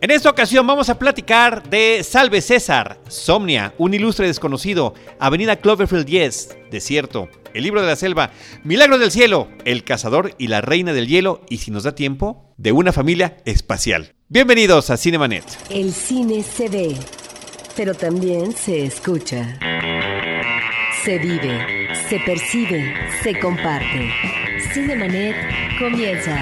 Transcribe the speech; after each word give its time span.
En 0.00 0.12
esta 0.12 0.30
ocasión 0.30 0.64
vamos 0.64 0.90
a 0.90 0.98
platicar 0.98 1.68
de 1.68 2.04
Salve 2.04 2.40
César, 2.40 3.00
Somnia, 3.08 3.74
un 3.78 3.94
ilustre 3.94 4.28
desconocido, 4.28 4.94
Avenida 5.18 5.56
Cloverfield 5.56 6.06
10, 6.06 6.56
Desierto, 6.70 7.28
El 7.52 7.64
libro 7.64 7.80
de 7.80 7.88
la 7.88 7.96
selva, 7.96 8.30
Milagros 8.62 9.00
del 9.00 9.10
cielo, 9.10 9.48
El 9.64 9.82
cazador 9.82 10.36
y 10.38 10.46
la 10.46 10.60
reina 10.60 10.92
del 10.92 11.08
hielo 11.08 11.40
y 11.48 11.58
si 11.58 11.72
nos 11.72 11.82
da 11.82 11.96
tiempo, 11.96 12.54
de 12.56 12.70
una 12.70 12.92
familia 12.92 13.38
espacial. 13.44 14.14
Bienvenidos 14.28 14.88
a 14.90 14.96
Cinemanet. 14.96 15.44
El 15.68 15.92
cine 15.92 16.44
se 16.44 16.68
ve, 16.68 16.94
pero 17.76 17.92
también 17.92 18.52
se 18.52 18.84
escucha. 18.84 19.58
Se 21.04 21.18
vive, 21.18 21.88
se 22.08 22.20
percibe, 22.20 22.94
se 23.24 23.36
comparte. 23.40 24.12
Cinemanet 24.72 25.34
comienza. 25.80 26.40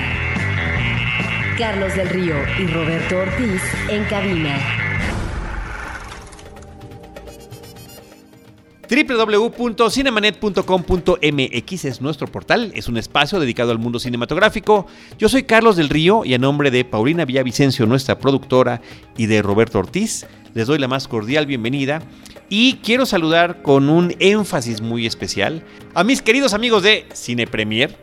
Carlos 1.59 1.95
del 1.96 2.09
Río 2.11 2.34
y 2.59 2.66
Roberto 2.66 3.16
Ortiz 3.16 3.62
en 3.88 4.05
cabina. 4.05 4.59
www.cinemanet.com.mx 8.91 11.84
es 11.87 12.02
nuestro 12.02 12.27
portal, 12.28 12.73
es 12.74 12.88
un 12.88 12.98
espacio 12.98 13.41
dedicado 13.41 13.73
al 13.73 13.78
mundo 13.78 13.98
cinematográfico. 13.98 14.87
Yo 15.19 15.30
soy 15.30 15.45
Carlos 15.45 15.77
del 15.77 15.88
Río 15.88 16.27
y 16.27 16.34
a 16.34 16.38
nombre 16.38 16.70
de 16.70 16.84
Paulina 16.84 17.24
Villavicencio, 17.24 17.86
nuestra 17.86 18.19
productora, 18.19 18.83
y 19.16 19.25
de 19.25 19.41
Roberto 19.41 19.78
Ortiz, 19.78 20.27
les 20.52 20.66
doy 20.66 20.78
la 20.78 20.88
más 20.88 21.09
cordial 21.09 21.47
bienvenida 21.47 22.02
y 22.50 22.75
quiero 22.83 23.06
saludar 23.06 23.62
con 23.62 23.88
un 23.88 24.14
énfasis 24.19 24.83
muy 24.83 25.06
especial 25.06 25.62
a 25.95 26.05
mis 26.05 26.20
queridos 26.20 26.52
amigos 26.52 26.83
de 26.83 27.06
Cine 27.14 27.47
Premier, 27.47 27.97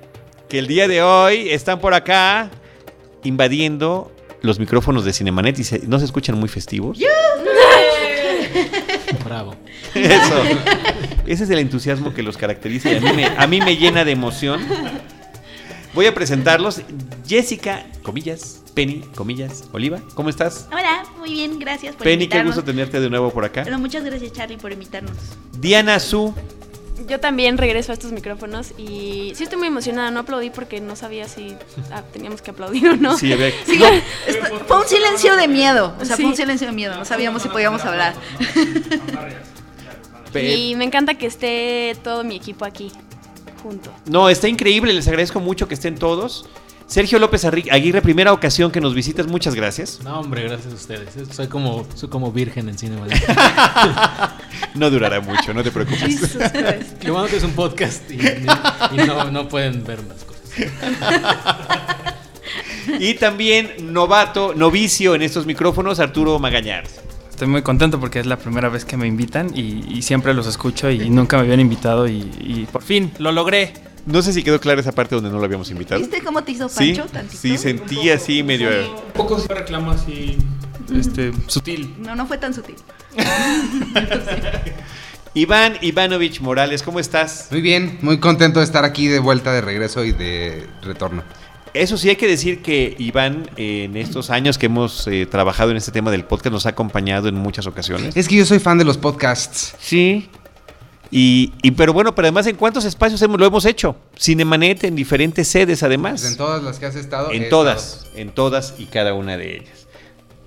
que 0.49 0.57
el 0.57 0.65
día 0.65 0.87
de 0.87 1.03
hoy 1.03 1.49
están 1.49 1.79
por 1.79 1.93
acá 1.93 2.49
invadiendo 3.23 4.11
los 4.41 4.59
micrófonos 4.59 5.05
de 5.05 5.13
Cinemanet 5.13 5.57
y 5.59 5.63
se- 5.63 5.87
no 5.87 5.99
se 5.99 6.05
escuchan 6.05 6.37
muy 6.37 6.49
festivos. 6.49 6.97
Bravo. 9.25 9.55
Eso. 9.95 10.43
Ese 11.25 11.43
es 11.45 11.49
el 11.49 11.59
entusiasmo 11.59 12.13
que 12.13 12.23
los 12.23 12.37
caracteriza 12.37 12.91
y 12.91 12.97
a 12.97 12.99
mí 12.99 13.13
me, 13.13 13.25
a 13.25 13.47
mí 13.47 13.59
me 13.61 13.77
llena 13.77 14.03
de 14.03 14.11
emoción. 14.11 14.61
Voy 15.93 16.07
a 16.07 16.13
presentarlos. 16.13 16.81
Jessica, 17.27 17.85
comillas, 18.01 18.61
Penny, 18.73 19.01
comillas, 19.15 19.63
Oliva, 19.71 20.01
¿cómo 20.15 20.29
estás? 20.29 20.67
Hola, 20.71 21.03
muy 21.19 21.31
bien, 21.31 21.57
gracias 21.59 21.95
por 21.95 22.03
Penny, 22.03 22.27
qué 22.27 22.43
gusto 22.43 22.63
tenerte 22.63 22.99
de 22.99 23.09
nuevo 23.09 23.31
por 23.31 23.45
acá. 23.45 23.61
Bueno, 23.61 23.79
muchas 23.79 24.03
gracias 24.03 24.33
Charlie 24.33 24.57
por 24.57 24.71
invitarnos. 24.73 25.13
Diana 25.59 25.99
Su, 25.99 26.33
Yo 27.07 27.19
también 27.19 27.57
regreso 27.57 27.91
a 27.91 27.95
estos 27.95 28.11
micrófonos 28.11 28.71
y 28.77 29.33
sí 29.35 29.43
estoy 29.43 29.57
muy 29.57 29.67
emocionada. 29.67 30.11
No 30.11 30.21
aplaudí 30.21 30.49
porque 30.51 30.79
no 30.79 30.95
sabía 30.95 31.27
si 31.27 31.55
ah, 31.91 32.03
teníamos 32.13 32.41
que 32.41 32.51
aplaudir 32.51 32.87
o 32.89 32.95
no. 32.95 33.17
sí, 33.17 33.31
esto- 34.27 34.59
fue 34.67 34.77
un 34.81 34.87
silencio 34.87 35.35
de 35.35 35.47
miedo, 35.47 35.95
o 35.99 36.05
sea, 36.05 36.15
Sí. 36.15 36.21
fue 36.23 36.31
un 36.31 36.37
silencio 36.37 36.67
de 36.67 36.73
miedo, 36.73 36.95
no 36.95 37.03
sabíamos 37.05 37.41
si 37.41 37.49
podíamos 37.49 37.83
hablar. 37.85 38.13
Y 40.35 40.73
me 40.75 40.83
encanta 40.85 41.13
que 41.13 41.27
esté 41.27 41.95
todo 42.03 42.23
mi 42.23 42.35
equipo 42.35 42.65
aquí 42.65 42.91
junto. 43.61 43.91
No, 44.05 44.29
está 44.29 44.47
increíble, 44.47 44.91
les 44.91 45.07
agradezco 45.07 45.39
mucho 45.39 45.67
que 45.67 45.75
estén 45.75 45.95
todos. 45.95 46.47
Sergio 46.93 47.17
López 47.17 47.43
Aguirre, 47.43 48.03
primera 48.03 48.31
ocasión 48.31 48.69
que 48.69 48.79
nos 48.79 48.93
visitas, 48.93 49.25
muchas 49.25 49.55
gracias. 49.55 49.99
No, 50.03 50.19
hombre, 50.19 50.43
gracias 50.43 50.73
a 50.73 50.75
ustedes. 50.75 51.09
Soy 51.31 51.47
como, 51.47 51.87
soy 51.95 52.07
como 52.07 52.31
virgen 52.31 52.69
en 52.69 52.77
cine. 52.77 52.97
No 54.75 54.91
durará 54.91 55.19
mucho, 55.19 55.55
no 55.55 55.63
te 55.63 55.71
preocupes. 55.71 56.37
Qué 56.99 57.09
bueno 57.09 57.27
que 57.27 57.37
es 57.37 57.43
un 57.43 57.53
podcast 57.53 58.11
y, 58.11 58.19
y 58.19 58.97
no, 59.07 59.31
no 59.31 59.47
pueden 59.47 59.83
ver 59.83 60.03
más 60.03 60.23
cosas. 60.23 62.13
Y 62.99 63.15
también 63.15 63.73
novato, 63.91 64.53
novicio 64.55 65.15
en 65.15 65.23
estos 65.23 65.47
micrófonos, 65.47 65.99
Arturo 65.99 66.37
Magañar. 66.37 66.83
Estoy 67.27 67.47
muy 67.47 67.63
contento 67.63 67.99
porque 67.99 68.19
es 68.19 68.27
la 68.27 68.37
primera 68.37 68.69
vez 68.69 68.85
que 68.85 68.97
me 68.97 69.07
invitan 69.07 69.49
y, 69.55 69.83
y 69.97 70.03
siempre 70.03 70.35
los 70.35 70.45
escucho 70.45 70.91
y 70.91 71.09
nunca 71.09 71.37
me 71.37 71.43
habían 71.43 71.59
invitado 71.59 72.07
y, 72.07 72.29
y 72.39 72.67
por 72.71 72.83
fin 72.83 73.11
lo 73.17 73.31
logré. 73.31 73.73
No 74.05 74.21
sé 74.21 74.33
si 74.33 74.43
quedó 74.43 74.59
clara 74.59 74.81
esa 74.81 74.91
parte 74.91 75.15
donde 75.15 75.29
no 75.29 75.39
lo 75.39 75.45
habíamos 75.45 75.69
invitado. 75.71 76.01
¿Viste 76.01 76.21
cómo 76.21 76.43
te 76.43 76.51
hizo 76.51 76.67
Sí, 76.67 76.93
Pancho 76.93 77.11
tantito? 77.11 77.41
sí, 77.41 77.57
sentí 77.57 78.09
así 78.09 78.43
medio... 78.43 78.69
Un 78.69 79.11
poco 79.13 79.39
sí 79.39 79.47
reclamo 79.47 79.91
así, 79.91 80.37
este, 80.93 81.31
sutil. 81.47 81.95
No, 81.99 82.15
no 82.15 82.25
fue 82.27 82.37
tan 82.37 82.53
sutil. 82.53 82.75
Iván 85.35 85.77
Ivanovich 85.81 86.41
Morales, 86.41 86.83
¿cómo 86.83 86.99
estás? 86.99 87.47
Muy 87.49 87.61
bien, 87.61 87.97
muy 88.01 88.19
contento 88.19 88.59
de 88.59 88.65
estar 88.65 88.85
aquí 88.85 89.07
de 89.07 89.19
vuelta, 89.19 89.51
de 89.51 89.61
regreso 89.61 90.03
y 90.03 90.11
de 90.11 90.67
retorno. 90.83 91.23
Eso 91.73 91.97
sí, 91.97 92.07
hay 92.09 92.17
que 92.17 92.27
decir 92.27 92.61
que 92.61 92.95
Iván, 92.99 93.49
eh, 93.57 93.85
en 93.85 93.97
estos 93.97 94.29
años 94.29 94.59
que 94.59 94.67
hemos 94.67 95.07
eh, 95.07 95.25
trabajado 95.25 95.71
en 95.71 95.77
este 95.77 95.91
tema 95.91 96.11
del 96.11 96.23
podcast, 96.23 96.53
nos 96.53 96.67
ha 96.67 96.69
acompañado 96.69 97.29
en 97.29 97.35
muchas 97.35 97.65
ocasiones. 97.65 98.15
Es 98.15 98.27
que 98.27 98.35
yo 98.35 98.45
soy 98.45 98.59
fan 98.59 98.77
de 98.77 98.85
los 98.85 98.99
podcasts. 98.99 99.75
Sí. 99.79 100.29
Y, 101.13 101.53
y- 101.61 101.71
pero 101.71 101.93
bueno, 101.93 102.15
pero 102.15 102.25
además, 102.25 102.47
¿en 102.47 102.55
cuántos 102.55 102.85
espacios 102.85 103.21
hemos, 103.21 103.39
lo 103.39 103.45
hemos 103.45 103.65
hecho? 103.65 103.95
Cinemanet 104.19 104.83
en 104.85 104.95
diferentes 104.95 105.47
sedes, 105.47 105.83
además. 105.83 106.21
Pues 106.21 106.31
en 106.31 106.37
todas 106.37 106.63
las 106.63 106.79
que 106.79 106.87
has 106.87 106.95
estado. 106.95 107.31
En 107.31 107.43
estado. 107.43 107.49
todas, 107.63 108.07
en 108.15 108.29
todas 108.31 108.73
y 108.79 108.85
cada 108.85 109.13
una 109.13 109.37
de 109.37 109.57
ellas. 109.57 109.87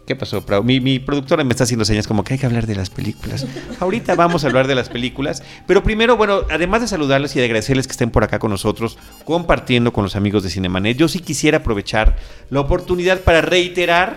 ¿Qué 0.07 0.15
pasó, 0.15 0.45
Prau? 0.47 0.63
Mi, 0.63 0.79
mi 0.81 1.01
productora 1.01 1.43
me 1.43 1.51
está 1.51 1.65
haciendo 1.65 1.85
señas 1.85 2.07
como 2.07 2.23
que 2.23 2.35
hay 2.35 2.39
que 2.39 2.47
hablar 2.47 2.67
de 2.67 2.77
las 2.77 2.91
películas. 2.91 3.45
Ahorita 3.81 4.15
vamos 4.15 4.45
a 4.45 4.47
hablar 4.49 4.67
de 4.69 4.75
las 4.77 4.89
películas. 4.89 5.43
Pero 5.67 5.83
primero, 5.83 6.17
bueno, 6.17 6.43
además 6.51 6.81
de 6.81 6.89
saludarles 6.89 7.35
y 7.35 7.41
de 7.41 7.45
agradecerles 7.45 7.87
que 7.89 7.93
estén 7.93 8.11
por 8.11 8.23
acá 8.23 8.39
con 8.39 8.51
nosotros, 8.53 8.99
compartiendo 9.25 9.93
con 9.93 10.05
los 10.05 10.15
amigos 10.15 10.43
de 10.45 10.51
Cinemanet, 10.51 10.97
yo 10.97 11.09
sí 11.09 11.19
quisiera 11.21 11.59
aprovechar 11.59 12.17
la 12.51 12.61
oportunidad 12.61 13.21
para 13.23 13.41
reiterar 13.41 14.17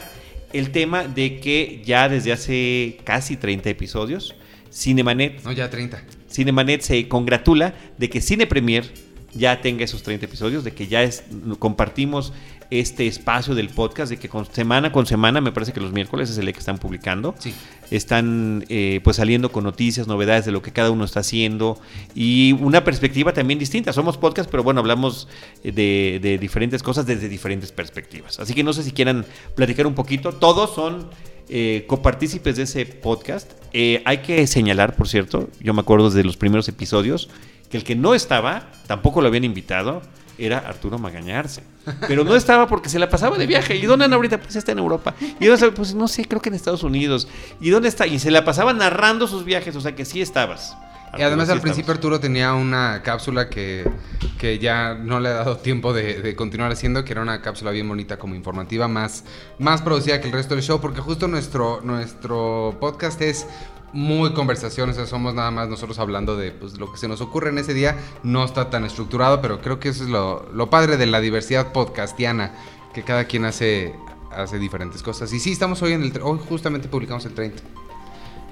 el 0.53 0.71
tema 0.71 1.03
de 1.05 1.39
que 1.39 1.81
ya 1.85 2.07
desde 2.09 2.33
hace 2.33 2.97
casi 3.03 3.35
30 3.37 3.69
episodios, 3.69 4.35
Cinemanet 4.71 5.43
No, 5.43 5.51
ya 5.51 5.69
30. 5.71 6.03
Cinemanet 6.43 6.81
se 6.81 7.07
congratula 7.09 7.73
de 7.97 8.09
que 8.09 8.21
Cine 8.21 8.47
Premier 8.47 8.89
ya 9.33 9.59
tenga 9.61 9.83
esos 9.83 10.03
30 10.03 10.25
episodios, 10.25 10.63
de 10.63 10.71
que 10.71 10.87
ya 10.87 11.03
es- 11.03 11.23
compartimos 11.59 12.31
este 12.71 13.07
espacio 13.07 13.55
del 13.55 13.67
podcast, 13.69 14.09
de 14.11 14.17
que 14.17 14.29
con, 14.29 14.45
semana 14.45 14.91
con 14.91 15.05
semana, 15.05 15.41
me 15.41 15.51
parece 15.51 15.73
que 15.73 15.81
los 15.81 15.91
miércoles 15.91 16.29
es 16.29 16.37
el 16.37 16.51
que 16.53 16.59
están 16.59 16.77
publicando, 16.77 17.35
Sí. 17.39 17.53
están 17.91 18.63
eh, 18.69 19.01
pues 19.03 19.17
saliendo 19.17 19.51
con 19.51 19.63
noticias, 19.65 20.07
novedades 20.07 20.45
de 20.45 20.51
lo 20.51 20.61
que 20.61 20.71
cada 20.71 20.91
uno 20.91 21.03
está 21.03 21.19
haciendo 21.19 21.77
y 22.15 22.53
una 22.53 22.83
perspectiva 22.85 23.33
también 23.33 23.59
distinta. 23.59 23.91
Somos 23.91 24.17
podcast, 24.17 24.49
pero 24.49 24.63
bueno, 24.63 24.79
hablamos 24.79 25.27
de, 25.63 26.19
de 26.21 26.37
diferentes 26.37 26.81
cosas 26.83 27.05
desde 27.05 27.27
diferentes 27.27 27.71
perspectivas. 27.73 28.39
Así 28.39 28.53
que 28.53 28.63
no 28.63 28.71
sé 28.71 28.83
si 28.83 28.91
quieran 28.91 29.25
platicar 29.55 29.85
un 29.87 29.95
poquito. 29.95 30.31
Todos 30.31 30.73
son 30.73 31.09
eh, 31.49 31.85
copartícipes 31.87 32.57
de 32.57 32.63
ese 32.63 32.85
podcast. 32.85 33.51
Eh, 33.73 34.01
hay 34.05 34.19
que 34.19 34.45
señalar, 34.47 34.95
por 34.95 35.07
cierto, 35.07 35.49
yo 35.59 35.73
me 35.73 35.81
acuerdo 35.81 36.09
desde 36.09 36.23
los 36.23 36.37
primeros 36.37 36.67
episodios, 36.67 37.29
que 37.69 37.77
el 37.77 37.83
que 37.83 37.95
no 37.95 38.15
estaba, 38.15 38.71
tampoco 38.87 39.21
lo 39.21 39.27
habían 39.27 39.43
invitado, 39.43 40.01
era 40.37 40.59
Arturo 40.59 40.97
Magañarse. 40.97 41.63
Pero 42.07 42.23
no 42.23 42.35
estaba 42.35 42.67
porque 42.67 42.89
se 42.89 42.99
la 42.99 43.09
pasaba 43.09 43.37
de 43.37 43.47
viaje. 43.47 43.75
¿Y 43.75 43.81
dónde 43.81 44.05
anda 44.05 44.15
ahorita? 44.15 44.39
Pues 44.39 44.55
está 44.55 44.71
en 44.71 44.79
Europa. 44.79 45.15
¿Y 45.39 45.45
dónde? 45.45 45.71
Pues 45.71 45.93
no 45.93 46.07
sé, 46.07 46.25
creo 46.25 46.41
que 46.41 46.49
en 46.49 46.55
Estados 46.55 46.83
Unidos. 46.83 47.27
¿Y 47.59 47.69
dónde 47.69 47.89
está? 47.89 48.07
Y 48.07 48.19
se 48.19 48.31
la 48.31 48.45
pasaba 48.45 48.73
narrando 48.73 49.27
sus 49.27 49.43
viajes, 49.43 49.75
o 49.75 49.81
sea 49.81 49.95
que 49.95 50.05
sí 50.05 50.21
estabas. 50.21 50.75
Y 51.17 51.21
además 51.21 51.47
sí 51.47 51.53
al 51.53 51.61
principio. 51.61 51.93
Arturo 51.93 52.19
tenía 52.19 52.53
una 52.53 53.01
cápsula 53.03 53.49
que, 53.49 53.89
que 54.37 54.59
ya 54.59 54.93
no 54.93 55.19
le 55.19 55.29
ha 55.29 55.33
dado 55.33 55.57
tiempo 55.69 55.93
de, 55.93 56.21
de 56.21 56.35
continuar 56.35 56.71
haciendo, 56.71 57.03
que 57.03 57.13
era 57.13 57.21
una 57.21 57.41
cápsula 57.41 57.71
bien 57.71 57.87
bonita 57.87 58.17
como 58.17 58.35
informativa, 58.35 58.87
más, 58.87 59.23
más 59.57 59.81
producida 59.81 60.21
que 60.21 60.27
el 60.27 60.33
resto 60.33 60.55
del 60.55 60.63
show, 60.63 60.79
porque 60.79 61.01
justo 61.01 61.27
nuestro, 61.27 61.81
nuestro 61.81 62.77
podcast 62.79 63.21
es 63.21 63.47
muy 63.93 64.33
conversación, 64.33 64.89
o 64.89 64.93
sea, 64.93 65.05
somos 65.05 65.33
nada 65.33 65.51
más 65.51 65.67
nosotros 65.67 65.99
hablando 65.99 66.37
de 66.37 66.51
pues, 66.51 66.77
lo 66.77 66.91
que 66.91 66.97
se 66.97 67.07
nos 67.07 67.21
ocurre 67.21 67.49
en 67.49 67.57
ese 67.57 67.73
día, 67.73 67.97
no 68.23 68.43
está 68.43 68.69
tan 68.69 68.85
estructurado, 68.85 69.41
pero 69.41 69.61
creo 69.61 69.79
que 69.79 69.89
eso 69.89 70.03
es 70.03 70.09
lo, 70.09 70.47
lo 70.53 70.69
padre 70.69 70.97
de 70.97 71.05
la 71.05 71.19
diversidad 71.21 71.71
podcastiana, 71.71 72.53
que 72.93 73.03
cada 73.03 73.25
quien 73.25 73.45
hace, 73.45 73.95
hace 74.31 74.59
diferentes 74.59 75.01
cosas. 75.03 75.31
Y 75.33 75.39
sí, 75.39 75.51
estamos 75.51 75.81
hoy 75.81 75.93
en 75.93 76.03
el... 76.03 76.21
Hoy 76.21 76.39
justamente 76.47 76.87
publicamos 76.87 77.25
el 77.25 77.33
30. 77.33 77.61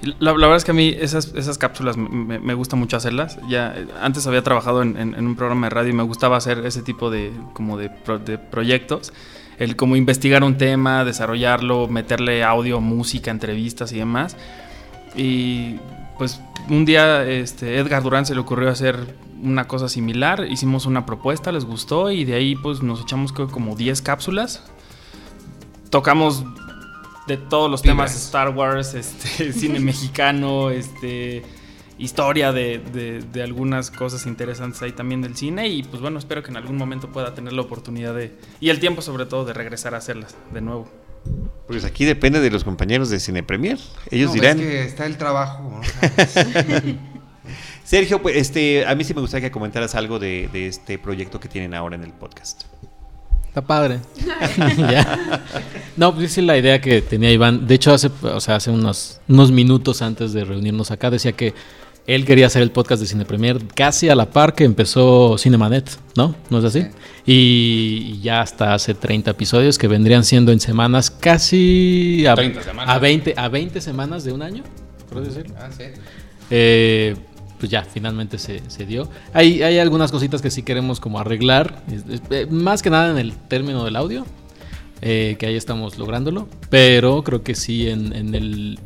La, 0.02 0.32
la 0.32 0.32
verdad 0.32 0.56
es 0.56 0.64
que 0.64 0.70
a 0.70 0.74
mí 0.74 0.94
esas, 0.98 1.34
esas 1.34 1.58
cápsulas 1.58 1.96
me, 1.96 2.38
me- 2.38 2.54
gusta 2.54 2.76
mucho 2.76 2.96
hacerlas. 2.96 3.38
Ya 3.48 3.74
antes 4.00 4.26
había 4.26 4.42
trabajado 4.42 4.82
en, 4.82 4.96
en- 4.96 5.14
en 5.14 5.26
un 5.26 5.34
programa 5.34 5.66
de 5.66 5.70
radio 5.70 5.90
y 5.90 5.92
me 5.94 6.02
gustaba 6.04 6.36
hacer 6.36 6.64
ese 6.64 6.82
tipo 6.82 7.10
de, 7.10 7.32
como 7.52 7.76
de, 7.76 7.90
pro- 7.90 8.18
de 8.20 8.38
proyectos. 8.38 9.12
El 9.58 9.74
como 9.74 9.96
investigar 9.96 10.44
un 10.44 10.56
tema, 10.56 11.04
desarrollarlo, 11.04 11.88
meterle 11.88 12.44
audio, 12.44 12.80
música, 12.80 13.32
entrevistas 13.32 13.92
y 13.92 13.98
demás. 13.98 14.36
Y 15.16 15.76
pues 16.16 16.40
un 16.68 16.84
día 16.84 17.24
este, 17.26 17.78
Edgar 17.78 18.02
Durán 18.04 18.24
se 18.24 18.34
le 18.34 18.40
ocurrió 18.40 18.70
hacer 18.70 19.16
una 19.42 19.66
cosa 19.66 19.88
similar. 19.88 20.46
Hicimos 20.48 20.86
una 20.86 21.06
propuesta, 21.06 21.50
les 21.50 21.64
gustó 21.64 22.12
y 22.12 22.24
de 22.24 22.34
ahí 22.34 22.54
pues 22.54 22.82
nos 22.84 23.00
echamos 23.00 23.32
creo, 23.32 23.48
como 23.48 23.74
10 23.74 24.00
cápsulas. 24.02 24.62
Tocamos 25.90 26.44
de 27.28 27.36
todos 27.36 27.70
los 27.70 27.82
temas 27.82 28.16
Star 28.16 28.48
Wars, 28.50 28.94
este, 28.94 29.52
cine 29.52 29.78
mexicano, 29.78 30.70
este, 30.70 31.42
historia 31.98 32.52
de, 32.52 32.78
de- 32.78 33.22
de 33.22 33.42
algunas 33.42 33.90
cosas 33.92 34.26
interesantes 34.26 34.82
ahí 34.82 34.92
también 34.92 35.20
del 35.22 35.36
cine 35.36 35.68
y 35.68 35.82
pues 35.84 36.00
bueno, 36.02 36.18
espero 36.18 36.42
que 36.42 36.50
en 36.50 36.56
algún 36.56 36.76
momento 36.76 37.10
pueda 37.12 37.34
tener 37.34 37.52
la 37.52 37.62
oportunidad 37.62 38.14
de, 38.14 38.36
y 38.60 38.70
el 38.70 38.80
tiempo 38.80 39.02
sobre 39.02 39.26
todo, 39.26 39.44
de 39.44 39.52
regresar 39.52 39.94
a 39.94 39.98
hacerlas 39.98 40.34
de 40.52 40.60
nuevo. 40.60 40.88
Pues 41.66 41.84
aquí 41.84 42.04
depende 42.06 42.40
de 42.40 42.50
los 42.50 42.64
compañeros 42.64 43.10
de 43.10 43.20
Cine 43.20 43.42
Premier. 43.42 43.76
Ellos 44.10 44.28
No, 44.28 44.34
dirán. 44.34 44.58
Es 44.60 44.66
que 44.66 44.82
está 44.84 45.04
el 45.06 45.18
trabajo. 45.18 45.80
Sergio, 47.84 48.20
pues 48.22 48.36
este, 48.36 48.86
a 48.86 48.94
mí 48.94 49.04
sí 49.04 49.14
me 49.14 49.20
gustaría 49.20 49.48
que 49.48 49.52
comentaras 49.52 49.94
algo 49.94 50.18
de, 50.18 50.48
de 50.52 50.68
este 50.68 50.98
proyecto 50.98 51.40
que 51.40 51.48
tienen 51.48 51.74
ahora 51.74 51.96
en 51.96 52.04
el 52.04 52.12
podcast. 52.12 52.64
Está 53.48 53.62
padre. 53.62 54.00
Ya. 54.78 55.42
No, 55.96 56.14
pues 56.14 56.32
sí, 56.32 56.42
la 56.42 56.56
idea 56.56 56.80
que 56.80 57.02
tenía 57.02 57.32
Iván. 57.32 57.66
De 57.66 57.74
hecho, 57.74 57.92
hace, 57.92 58.10
o 58.22 58.40
sea, 58.40 58.56
hace 58.56 58.70
unos, 58.70 59.20
unos 59.28 59.50
minutos 59.50 60.00
antes 60.00 60.32
de 60.32 60.44
reunirnos 60.44 60.90
acá, 60.90 61.10
decía 61.10 61.32
que 61.32 61.54
él 62.06 62.24
quería 62.24 62.46
hacer 62.46 62.62
el 62.62 62.70
podcast 62.70 63.02
de 63.02 63.06
Cine 63.06 63.24
Premier 63.26 63.58
casi 63.74 64.08
a 64.08 64.14
la 64.14 64.30
par 64.30 64.54
que 64.54 64.64
empezó 64.64 65.36
Cinemanet, 65.36 65.90
¿no? 66.16 66.34
¿No 66.48 66.58
es 66.60 66.64
así? 66.64 66.82
Sí. 66.82 66.88
Y, 67.26 68.12
y 68.12 68.20
ya 68.22 68.40
hasta 68.40 68.72
hace 68.72 68.94
30 68.94 69.32
episodios 69.32 69.76
que 69.76 69.88
vendrían 69.88 70.24
siendo 70.24 70.50
en 70.50 70.60
semanas 70.60 71.10
casi 71.10 72.24
a, 72.26 72.34
30 72.34 72.62
semanas. 72.62 72.94
a 72.96 72.98
20 72.98 73.34
a 73.36 73.48
20 73.48 73.80
semanas 73.82 74.24
de 74.24 74.32
un 74.32 74.40
año, 74.40 74.62
por 75.12 75.22
decirlo. 75.22 75.54
Ah, 75.58 75.68
sí. 75.76 75.84
Eh, 76.50 77.14
pues 77.58 77.70
ya, 77.70 77.84
finalmente 77.84 78.38
se, 78.38 78.62
se 78.68 78.86
dio. 78.86 79.08
Hay, 79.32 79.62
hay 79.62 79.78
algunas 79.78 80.12
cositas 80.12 80.42
que 80.42 80.50
sí 80.50 80.62
queremos 80.62 81.00
como 81.00 81.18
arreglar, 81.18 81.82
eh, 82.30 82.46
más 82.50 82.82
que 82.82 82.90
nada 82.90 83.10
en 83.10 83.18
el 83.18 83.32
término 83.32 83.84
del 83.84 83.96
audio, 83.96 84.24
eh, 85.02 85.36
que 85.38 85.46
ahí 85.46 85.56
estamos 85.56 85.98
lográndolo, 85.98 86.48
pero 86.70 87.22
creo 87.22 87.42
que 87.42 87.54
sí 87.54 87.88
en, 87.88 88.12
en 88.12 88.34
el, 88.34 88.78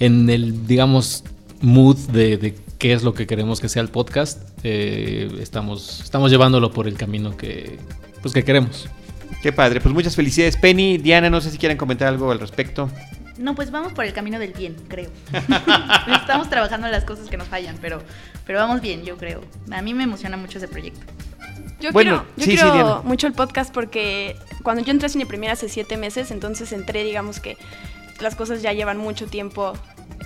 en 0.00 0.30
el, 0.30 0.66
digamos, 0.66 1.24
mood 1.60 1.96
de, 2.10 2.36
de 2.36 2.54
qué 2.78 2.92
es 2.92 3.02
lo 3.02 3.14
que 3.14 3.26
queremos 3.26 3.60
que 3.60 3.68
sea 3.68 3.82
el 3.82 3.88
podcast, 3.88 4.42
eh, 4.62 5.28
estamos, 5.40 6.00
estamos 6.02 6.30
llevándolo 6.30 6.70
por 6.70 6.88
el 6.88 6.94
camino 6.94 7.36
que, 7.36 7.78
pues, 8.22 8.34
que 8.34 8.44
queremos. 8.44 8.88
Qué 9.42 9.52
padre, 9.52 9.80
pues 9.80 9.94
muchas 9.94 10.16
felicidades, 10.16 10.56
Penny. 10.56 10.98
Diana, 10.98 11.30
no 11.30 11.40
sé 11.40 11.50
si 11.50 11.58
quieren 11.58 11.78
comentar 11.78 12.08
algo 12.08 12.30
al 12.32 12.40
respecto. 12.40 12.90
No, 13.38 13.54
pues 13.54 13.70
vamos 13.70 13.92
por 13.92 14.04
el 14.04 14.12
camino 14.12 14.38
del 14.38 14.52
bien, 14.52 14.76
creo. 14.88 15.10
Estamos 16.20 16.48
trabajando 16.48 16.86
en 16.86 16.92
las 16.92 17.04
cosas 17.04 17.28
que 17.28 17.36
nos 17.36 17.48
fallan, 17.48 17.78
pero, 17.80 18.02
pero 18.46 18.58
vamos 18.58 18.80
bien, 18.80 19.04
yo 19.04 19.16
creo. 19.16 19.42
A 19.70 19.82
mí 19.82 19.94
me 19.94 20.04
emociona 20.04 20.36
mucho 20.36 20.58
ese 20.58 20.68
proyecto. 20.68 21.00
Yo 21.80 21.92
Bueno, 21.92 22.24
quiero, 22.36 22.36
yo 22.36 22.44
sí, 22.44 22.70
quiero 22.72 23.02
mucho 23.04 23.26
el 23.26 23.34
podcast 23.34 23.72
porque 23.72 24.36
cuando 24.62 24.82
yo 24.82 24.90
entré 24.90 25.06
a 25.06 25.08
Cine 25.10 25.26
Premier 25.26 25.52
hace 25.52 25.68
siete 25.68 25.98
meses, 25.98 26.30
entonces 26.30 26.72
entré, 26.72 27.04
digamos 27.04 27.38
que 27.38 27.58
las 28.20 28.34
cosas 28.34 28.62
ya 28.62 28.72
llevan 28.72 28.96
mucho 28.96 29.26
tiempo 29.26 29.74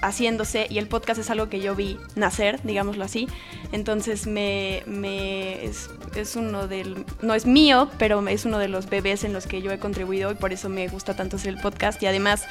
haciéndose 0.03 0.67
y 0.71 0.79
el 0.79 0.87
podcast 0.87 1.21
es 1.21 1.31
algo 1.31 1.49
que 1.49 1.61
yo 1.61 1.75
vi 1.75 1.99
nacer, 2.15 2.61
digámoslo 2.63 3.05
así. 3.05 3.29
Entonces 3.73 4.27
me, 4.27 4.83
me 4.87 5.65
es, 5.65 5.91
es 6.15 6.37
uno 6.37 6.69
del, 6.69 7.05
no 7.21 7.35
es 7.35 7.47
mío, 7.47 7.91
pero 7.99 8.27
es 8.29 8.45
uno 8.45 8.59
de 8.59 8.69
los 8.69 8.89
bebés 8.89 9.25
en 9.25 9.33
los 9.33 9.47
que 9.47 9.61
yo 9.61 9.71
he 9.73 9.79
contribuido 9.79 10.31
y 10.31 10.35
por 10.35 10.53
eso 10.53 10.69
me 10.69 10.89
gusta 10.89 11.17
tanto 11.17 11.37
hacer 11.37 11.55
el 11.55 11.61
podcast 11.61 12.03
y 12.03 12.07
además 12.07 12.47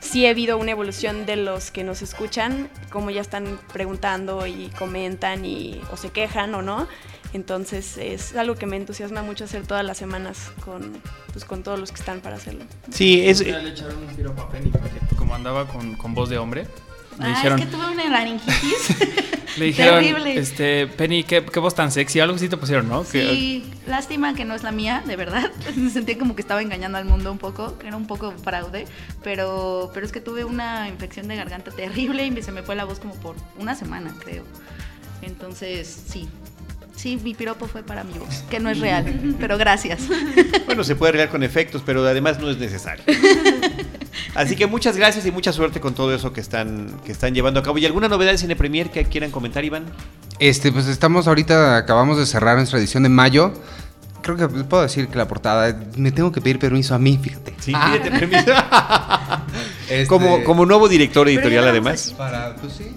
sí 0.00 0.26
ha 0.26 0.30
habido 0.30 0.58
una 0.58 0.70
evolución 0.70 1.26
de 1.26 1.36
los 1.36 1.70
que 1.70 1.84
nos 1.84 2.02
escuchan, 2.02 2.68
como 2.90 3.10
ya 3.10 3.20
están 3.20 3.58
preguntando 3.72 4.46
y 4.46 4.70
comentan 4.78 5.44
y 5.44 5.80
o 5.92 5.96
se 5.96 6.10
quejan 6.10 6.54
o 6.54 6.62
no. 6.62 6.86
Entonces 7.34 7.98
es 7.98 8.34
algo 8.36 8.54
que 8.54 8.66
me 8.66 8.76
entusiasma 8.76 9.22
mucho 9.22 9.44
hacer 9.44 9.66
todas 9.66 9.84
las 9.84 9.98
semanas 9.98 10.50
con, 10.64 11.02
pues, 11.32 11.44
con 11.44 11.62
todos 11.62 11.78
los 11.78 11.92
que 11.92 11.98
están 12.00 12.20
para 12.20 12.36
hacerlo. 12.36 12.64
Sí, 12.90 13.26
es, 13.26 13.40
Ya 13.44 13.58
le 13.58 13.70
echaron 13.70 13.96
un 13.98 14.38
a 14.38 14.48
Penny, 14.48 14.70
porque 14.70 14.98
como 15.16 15.34
andaba 15.34 15.66
con, 15.68 15.94
con 15.96 16.14
voz 16.14 16.30
de 16.30 16.38
hombre, 16.38 16.66
le 17.18 17.26
Ah, 17.26 17.28
dijeron, 17.28 17.58
es 17.58 17.66
que 17.66 17.70
tuve 17.70 17.90
una 17.90 18.08
laringitis. 18.08 18.96
le 19.58 19.66
dijeron 19.66 20.02
Terrible. 20.02 20.38
este, 20.38 20.86
Penny, 20.86 21.24
¿qué, 21.24 21.44
qué 21.44 21.60
voz 21.60 21.74
tan 21.74 21.90
sexy, 21.90 22.20
algo 22.20 22.36
así 22.36 22.48
te 22.48 22.56
pusieron, 22.56 22.88
¿no? 22.88 23.04
Sí, 23.04 23.64
lástima 23.86 24.34
que 24.34 24.44
no 24.44 24.54
es 24.54 24.62
la 24.62 24.72
mía, 24.72 25.02
de 25.06 25.16
verdad. 25.16 25.50
Me 25.76 25.90
sentía 25.90 26.18
como 26.18 26.34
que 26.34 26.42
estaba 26.42 26.62
engañando 26.62 26.98
al 26.98 27.04
mundo 27.04 27.32
un 27.32 27.38
poco, 27.38 27.78
que 27.78 27.88
era 27.88 27.96
un 27.96 28.06
poco 28.06 28.32
fraude, 28.32 28.86
pero, 29.22 29.90
pero 29.92 30.06
es 30.06 30.12
que 30.12 30.20
tuve 30.20 30.44
una 30.44 30.88
infección 30.88 31.28
de 31.28 31.36
garganta 31.36 31.70
terrible 31.70 32.26
y 32.26 32.42
se 32.42 32.52
me 32.52 32.62
fue 32.62 32.76
la 32.76 32.84
voz 32.84 33.00
como 33.00 33.14
por 33.14 33.36
una 33.58 33.74
semana, 33.74 34.14
creo. 34.24 34.44
Entonces, 35.22 36.04
sí. 36.08 36.28
Sí, 36.98 37.16
mi 37.22 37.32
piropo 37.32 37.68
fue 37.68 37.84
para 37.84 38.02
mi 38.02 38.14
voz, 38.18 38.42
que 38.50 38.58
no 38.58 38.70
es 38.70 38.80
real, 38.80 39.36
pero 39.40 39.56
gracias. 39.56 40.00
bueno, 40.66 40.82
se 40.82 40.96
puede 40.96 41.10
arreglar 41.10 41.28
con 41.30 41.44
efectos, 41.44 41.80
pero 41.86 42.04
además 42.04 42.40
no 42.40 42.50
es 42.50 42.58
necesario. 42.58 43.04
Así 44.34 44.56
que 44.56 44.66
muchas 44.66 44.96
gracias 44.96 45.24
y 45.24 45.30
mucha 45.30 45.52
suerte 45.52 45.80
con 45.80 45.94
todo 45.94 46.12
eso 46.12 46.32
que 46.32 46.40
están, 46.40 46.90
que 47.04 47.12
están 47.12 47.34
llevando 47.34 47.60
a 47.60 47.62
cabo. 47.62 47.78
¿Y 47.78 47.86
alguna 47.86 48.08
novedad 48.08 48.32
de 48.32 48.38
Cine 48.38 48.56
Premier 48.56 48.90
que 48.90 49.04
quieran 49.04 49.30
comentar, 49.30 49.64
Iván? 49.64 49.84
Este, 50.40 50.72
pues 50.72 50.88
estamos 50.88 51.28
ahorita, 51.28 51.76
acabamos 51.76 52.18
de 52.18 52.26
cerrar 52.26 52.56
nuestra 52.56 52.80
edición 52.80 53.04
de 53.04 53.08
mayo. 53.10 53.52
Creo 54.22 54.36
que 54.36 54.48
puedo 54.48 54.82
decir 54.82 55.06
que 55.06 55.16
la 55.16 55.28
portada, 55.28 55.80
me 55.96 56.10
tengo 56.10 56.32
que 56.32 56.40
pedir 56.40 56.58
permiso 56.58 56.96
a 56.96 56.98
mí, 56.98 57.16
fíjate. 57.22 57.54
Sí, 57.60 57.72
Ah, 57.74 57.92
pídete 57.92 58.10
permiso. 58.18 58.52
este, 59.88 60.06
como, 60.08 60.42
como 60.42 60.66
nuevo 60.66 60.88
director 60.88 61.28
editorial, 61.28 61.68
además. 61.68 62.12
Para, 62.18 62.56
pues 62.56 62.72
sí, 62.74 62.90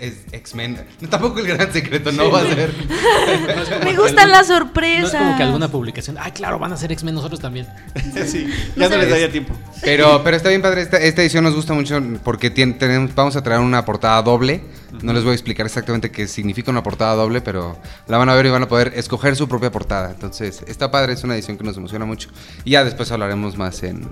es 0.00 0.14
X-Men. 0.32 0.78
No, 1.00 1.08
tampoco 1.08 1.38
el 1.40 1.46
gran 1.46 1.72
secreto, 1.72 2.10
no 2.12 2.30
va 2.30 2.40
a 2.40 2.44
ser. 2.44 2.72
Me 3.84 3.94
gustan 3.94 4.30
las 4.30 4.48
No 4.48 4.56
sorpresas. 4.56 5.12
es 5.14 5.18
como 5.18 5.36
que 5.36 5.42
alguna 5.42 5.68
publicación, 5.68 6.16
ay, 6.18 6.32
claro, 6.32 6.58
van 6.58 6.72
a 6.72 6.76
ser 6.76 6.90
X-Men 6.92 7.14
nosotros 7.14 7.40
también. 7.40 7.66
Sí, 8.26 8.48
ya 8.76 8.88
no 8.88 8.96
les 8.96 9.10
daría 9.10 9.30
tiempo. 9.30 9.54
Pero, 9.82 10.22
pero 10.24 10.36
está 10.36 10.48
bien 10.48 10.62
padre, 10.62 10.82
esta, 10.82 10.96
esta 10.98 11.22
edición 11.22 11.44
nos 11.44 11.54
gusta 11.54 11.72
mucho 11.74 12.00
porque 12.24 12.50
tenemos, 12.50 13.14
vamos 13.14 13.36
a 13.36 13.42
traer 13.42 13.60
una 13.60 13.84
portada 13.84 14.20
doble. 14.22 14.62
No 15.02 15.12
les 15.12 15.22
voy 15.22 15.30
a 15.32 15.34
explicar 15.34 15.66
exactamente 15.66 16.10
qué 16.10 16.26
significa 16.26 16.70
una 16.70 16.82
portada 16.82 17.14
doble, 17.14 17.40
pero 17.40 17.78
la 18.08 18.18
van 18.18 18.28
a 18.28 18.34
ver 18.34 18.46
y 18.46 18.50
van 18.50 18.64
a 18.64 18.68
poder 18.68 18.92
escoger 18.96 19.36
su 19.36 19.48
propia 19.48 19.70
portada. 19.70 20.10
Entonces, 20.10 20.64
está 20.66 20.90
padre, 20.90 21.12
es 21.12 21.22
una 21.22 21.34
edición 21.34 21.56
que 21.56 21.62
nos 21.64 21.76
emociona 21.76 22.04
mucho. 22.04 22.28
Y 22.64 22.72
ya 22.72 22.82
después 22.84 23.10
hablaremos 23.12 23.56
más 23.56 23.82
en 23.84 24.08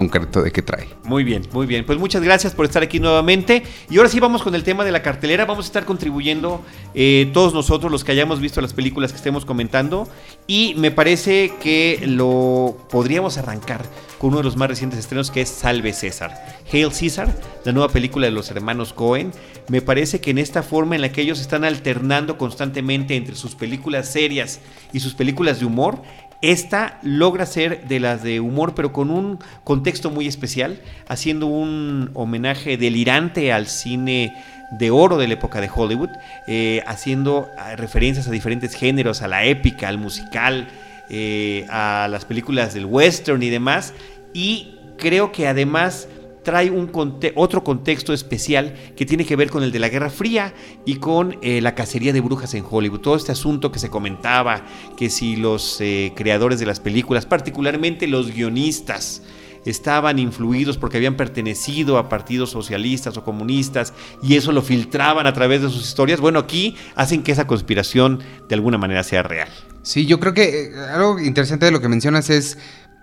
concreto 0.00 0.42
de 0.42 0.50
qué 0.50 0.62
trae. 0.62 0.88
Muy 1.04 1.24
bien, 1.24 1.42
muy 1.52 1.66
bien. 1.66 1.84
Pues 1.84 1.98
muchas 1.98 2.22
gracias 2.22 2.54
por 2.54 2.64
estar 2.64 2.82
aquí 2.82 2.98
nuevamente. 3.00 3.62
Y 3.90 3.98
ahora 3.98 4.08
sí 4.08 4.18
vamos 4.18 4.42
con 4.42 4.54
el 4.54 4.64
tema 4.64 4.82
de 4.82 4.92
la 4.92 5.02
cartelera. 5.02 5.44
Vamos 5.44 5.66
a 5.66 5.68
estar 5.68 5.84
contribuyendo 5.84 6.64
eh, 6.94 7.30
todos 7.34 7.52
nosotros, 7.52 7.92
los 7.92 8.02
que 8.02 8.12
hayamos 8.12 8.40
visto 8.40 8.62
las 8.62 8.72
películas 8.72 9.12
que 9.12 9.18
estemos 9.18 9.44
comentando. 9.44 10.08
Y 10.46 10.74
me 10.78 10.90
parece 10.90 11.52
que 11.60 12.02
lo 12.06 12.78
podríamos 12.88 13.36
arrancar 13.36 13.82
con 14.18 14.30
uno 14.30 14.38
de 14.38 14.44
los 14.44 14.56
más 14.56 14.70
recientes 14.70 14.98
estrenos 14.98 15.30
que 15.30 15.42
es 15.42 15.50
Salve 15.50 15.92
César. 15.92 16.32
Hail 16.72 16.90
Caesar, 16.98 17.34
la 17.64 17.72
nueva 17.72 17.92
película 17.92 18.24
de 18.24 18.32
los 18.32 18.50
hermanos 18.50 18.94
Cohen. 18.94 19.32
Me 19.68 19.82
parece 19.82 20.22
que 20.22 20.30
en 20.30 20.38
esta 20.38 20.62
forma 20.62 20.94
en 20.94 21.02
la 21.02 21.12
que 21.12 21.20
ellos 21.20 21.40
están 21.40 21.64
alternando 21.64 22.38
constantemente 22.38 23.16
entre 23.16 23.34
sus 23.34 23.54
películas 23.54 24.10
serias 24.10 24.60
y 24.94 25.00
sus 25.00 25.12
películas 25.12 25.60
de 25.60 25.66
humor, 25.66 26.00
esta 26.42 26.98
logra 27.02 27.46
ser 27.46 27.86
de 27.86 28.00
las 28.00 28.22
de 28.22 28.40
humor, 28.40 28.74
pero 28.74 28.92
con 28.92 29.10
un 29.10 29.38
contexto 29.64 30.10
muy 30.10 30.26
especial, 30.26 30.80
haciendo 31.08 31.46
un 31.46 32.10
homenaje 32.14 32.76
delirante 32.76 33.52
al 33.52 33.66
cine 33.66 34.32
de 34.70 34.90
oro 34.90 35.18
de 35.18 35.26
la 35.26 35.34
época 35.34 35.60
de 35.60 35.70
Hollywood, 35.74 36.10
eh, 36.46 36.82
haciendo 36.86 37.48
ah, 37.58 37.76
referencias 37.76 38.28
a 38.28 38.30
diferentes 38.30 38.74
géneros, 38.74 39.22
a 39.22 39.28
la 39.28 39.44
épica, 39.44 39.88
al 39.88 39.98
musical, 39.98 40.68
eh, 41.10 41.66
a 41.68 42.08
las 42.10 42.24
películas 42.24 42.72
del 42.72 42.86
western 42.86 43.42
y 43.42 43.50
demás. 43.50 43.92
Y 44.32 44.76
creo 44.96 45.32
que 45.32 45.48
además 45.48 46.08
trae 46.42 46.70
un 46.70 46.90
otro 47.36 47.64
contexto 47.64 48.12
especial 48.12 48.74
que 48.96 49.06
tiene 49.06 49.24
que 49.24 49.36
ver 49.36 49.50
con 49.50 49.62
el 49.62 49.72
de 49.72 49.78
la 49.78 49.88
Guerra 49.88 50.10
Fría 50.10 50.54
y 50.84 50.96
con 50.96 51.38
eh, 51.42 51.60
la 51.60 51.74
cacería 51.74 52.12
de 52.12 52.20
brujas 52.20 52.54
en 52.54 52.64
Hollywood. 52.68 53.00
Todo 53.00 53.16
este 53.16 53.32
asunto 53.32 53.70
que 53.72 53.78
se 53.78 53.90
comentaba, 53.90 54.64
que 54.96 55.10
si 55.10 55.36
los 55.36 55.80
eh, 55.80 56.12
creadores 56.16 56.60
de 56.60 56.66
las 56.66 56.80
películas, 56.80 57.26
particularmente 57.26 58.06
los 58.06 58.32
guionistas, 58.32 59.22
estaban 59.64 60.18
influidos 60.18 60.78
porque 60.78 60.96
habían 60.96 61.16
pertenecido 61.16 61.98
a 61.98 62.08
partidos 62.08 62.50
socialistas 62.50 63.16
o 63.16 63.24
comunistas 63.24 63.92
y 64.22 64.36
eso 64.36 64.52
lo 64.52 64.62
filtraban 64.62 65.26
a 65.26 65.32
través 65.32 65.62
de 65.62 65.68
sus 65.68 65.86
historias. 65.86 66.20
Bueno, 66.20 66.38
aquí 66.38 66.76
hacen 66.94 67.22
que 67.22 67.32
esa 67.32 67.46
conspiración 67.46 68.20
de 68.48 68.54
alguna 68.54 68.78
manera 68.78 69.02
sea 69.02 69.22
real. 69.22 69.48
Sí, 69.82 70.06
yo 70.06 70.20
creo 70.20 70.34
que 70.34 70.64
eh, 70.64 70.70
algo 70.92 71.18
interesante 71.18 71.66
de 71.66 71.72
lo 71.72 71.80
que 71.80 71.88
mencionas 71.88 72.30
es 72.30 72.58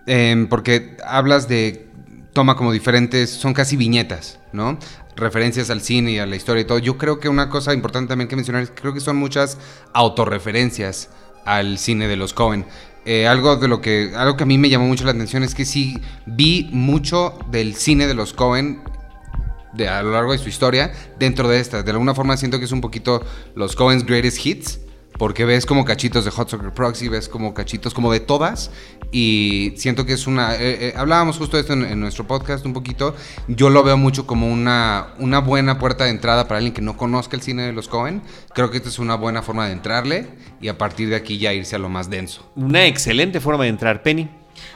em, 0.05 0.47
porque 0.47 0.97
hablas 1.05 1.47
de 1.47 1.86
toma 2.37 2.55
como 2.55 2.71
diferentes, 2.71 3.31
son 3.31 3.51
casi 3.55 3.77
viñetas, 3.77 4.37
¿no? 4.53 4.77
Referencias 5.15 5.71
al 5.71 5.81
cine 5.81 6.11
y 6.11 6.19
a 6.19 6.27
la 6.27 6.35
historia 6.35 6.61
y 6.61 6.65
todo. 6.65 6.77
Yo 6.77 6.95
creo 6.95 7.19
que 7.19 7.29
una 7.29 7.49
cosa 7.49 7.73
importante 7.73 8.09
también 8.09 8.27
que 8.27 8.35
mencionar 8.35 8.61
es 8.61 8.69
que 8.69 8.79
creo 8.79 8.93
que 8.93 8.99
son 8.99 9.15
muchas 9.15 9.57
autorreferencias 9.91 11.09
al 11.45 11.79
cine 11.79 12.07
de 12.07 12.15
los 12.15 12.33
Cohen. 12.33 12.67
Eh, 13.05 13.25
algo 13.27 13.55
de 13.55 13.67
lo 13.67 13.81
que 13.81 14.11
algo 14.15 14.37
que 14.37 14.43
a 14.43 14.45
mí 14.45 14.59
me 14.59 14.69
llamó 14.69 14.85
mucho 14.85 15.03
la 15.03 15.13
atención 15.13 15.41
es 15.41 15.55
que 15.55 15.65
sí 15.65 15.97
vi 16.27 16.69
mucho 16.71 17.39
del 17.49 17.73
cine 17.73 18.05
de 18.05 18.13
los 18.13 18.33
Cohen 18.33 18.83
de, 19.73 19.87
a 19.87 20.03
lo 20.03 20.11
largo 20.11 20.33
de 20.33 20.37
su 20.37 20.47
historia 20.47 20.93
dentro 21.17 21.49
de 21.49 21.59
esta. 21.59 21.81
De 21.81 21.89
alguna 21.89 22.13
forma 22.13 22.37
siento 22.37 22.59
que 22.59 22.65
es 22.65 22.71
un 22.71 22.81
poquito 22.81 23.25
los 23.55 23.75
Cohen's 23.75 24.05
Greatest 24.05 24.45
Hits. 24.45 24.79
Porque 25.17 25.45
ves 25.45 25.65
como 25.65 25.83
cachitos 25.83 26.25
de 26.25 26.31
Hot 26.31 26.49
Soccer 26.49 26.71
Proxy, 26.71 27.07
ves 27.07 27.27
como 27.27 27.53
cachitos 27.53 27.93
como 27.93 28.11
de 28.11 28.19
todas. 28.19 28.71
Y 29.11 29.73
siento 29.77 30.05
que 30.05 30.13
es 30.13 30.27
una... 30.27 30.55
eh, 30.55 30.89
eh, 30.89 30.93
hablábamos 30.95 31.37
justo 31.37 31.57
de 31.57 31.61
esto 31.61 31.73
en, 31.73 31.85
en 31.85 31.99
nuestro 31.99 32.27
podcast 32.27 32.65
un 32.65 32.73
poquito. 32.73 33.15
Yo 33.47 33.69
lo 33.69 33.83
veo 33.83 33.97
mucho 33.97 34.27
como 34.27 34.47
una, 34.51 35.13
una 35.17 35.39
buena 35.39 35.79
puerta 35.79 36.03
de 36.03 36.11
entrada 36.11 36.47
para 36.47 36.57
alguien 36.57 36.73
que 36.73 36.81
no 36.81 36.97
conozca 36.97 37.35
el 37.35 37.41
cine 37.41 37.63
de 37.63 37.73
los 37.73 37.87
Cohen. 37.87 38.21
Creo 38.53 38.69
que 38.69 38.77
esta 38.77 38.89
es 38.89 38.99
una 38.99 39.15
buena 39.15 39.41
forma 39.41 39.67
de 39.67 39.73
entrarle 39.73 40.27
y 40.61 40.67
a 40.67 40.77
partir 40.77 41.09
de 41.09 41.15
aquí 41.15 41.37
ya 41.37 41.53
irse 41.53 41.75
a 41.75 41.79
lo 41.79 41.89
más 41.89 42.09
denso. 42.09 42.51
Una 42.55 42.85
excelente 42.85 43.39
forma 43.39 43.63
de 43.63 43.69
entrar, 43.69 44.03
Penny. 44.03 44.29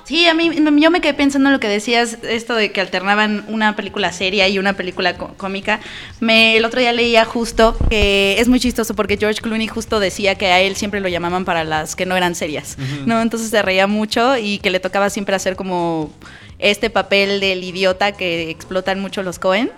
Sí, 0.03 0.27
a 0.27 0.33
mí 0.33 0.49
yo 0.81 0.91
me 0.91 0.99
quedé 1.01 1.13
pensando 1.13 1.49
en 1.49 1.53
lo 1.53 1.59
que 1.59 1.67
decías, 1.67 2.17
esto 2.23 2.55
de 2.55 2.71
que 2.71 2.81
alternaban 2.81 3.45
una 3.47 3.75
película 3.75 4.11
seria 4.11 4.47
y 4.47 4.59
una 4.59 4.73
película 4.73 5.17
có- 5.17 5.33
cómica. 5.37 5.79
Me, 6.19 6.57
el 6.57 6.65
otro 6.65 6.79
día 6.81 6.91
leía 6.91 7.23
justo 7.23 7.77
que 7.89 8.35
es 8.39 8.47
muy 8.47 8.59
chistoso 8.59 8.93
porque 8.95 9.17
George 9.17 9.41
Clooney 9.41 9.67
justo 9.67 9.99
decía 9.99 10.35
que 10.35 10.47
a 10.47 10.59
él 10.59 10.75
siempre 10.75 10.99
lo 10.99 11.07
llamaban 11.07 11.45
para 11.45 11.63
las 11.63 11.95
que 11.95 12.05
no 12.05 12.17
eran 12.17 12.35
serias, 12.35 12.77
¿no? 13.05 13.21
Entonces 13.21 13.49
se 13.49 13.61
reía 13.61 13.87
mucho 13.87 14.37
y 14.37 14.57
que 14.59 14.69
le 14.69 14.79
tocaba 14.79 15.09
siempre 15.09 15.35
hacer 15.35 15.55
como 15.55 16.11
este 16.59 16.89
papel 16.89 17.39
del 17.39 17.63
idiota 17.63 18.11
que 18.11 18.49
explotan 18.49 18.99
mucho 18.99 19.23
los 19.23 19.39
Cohen. 19.39 19.71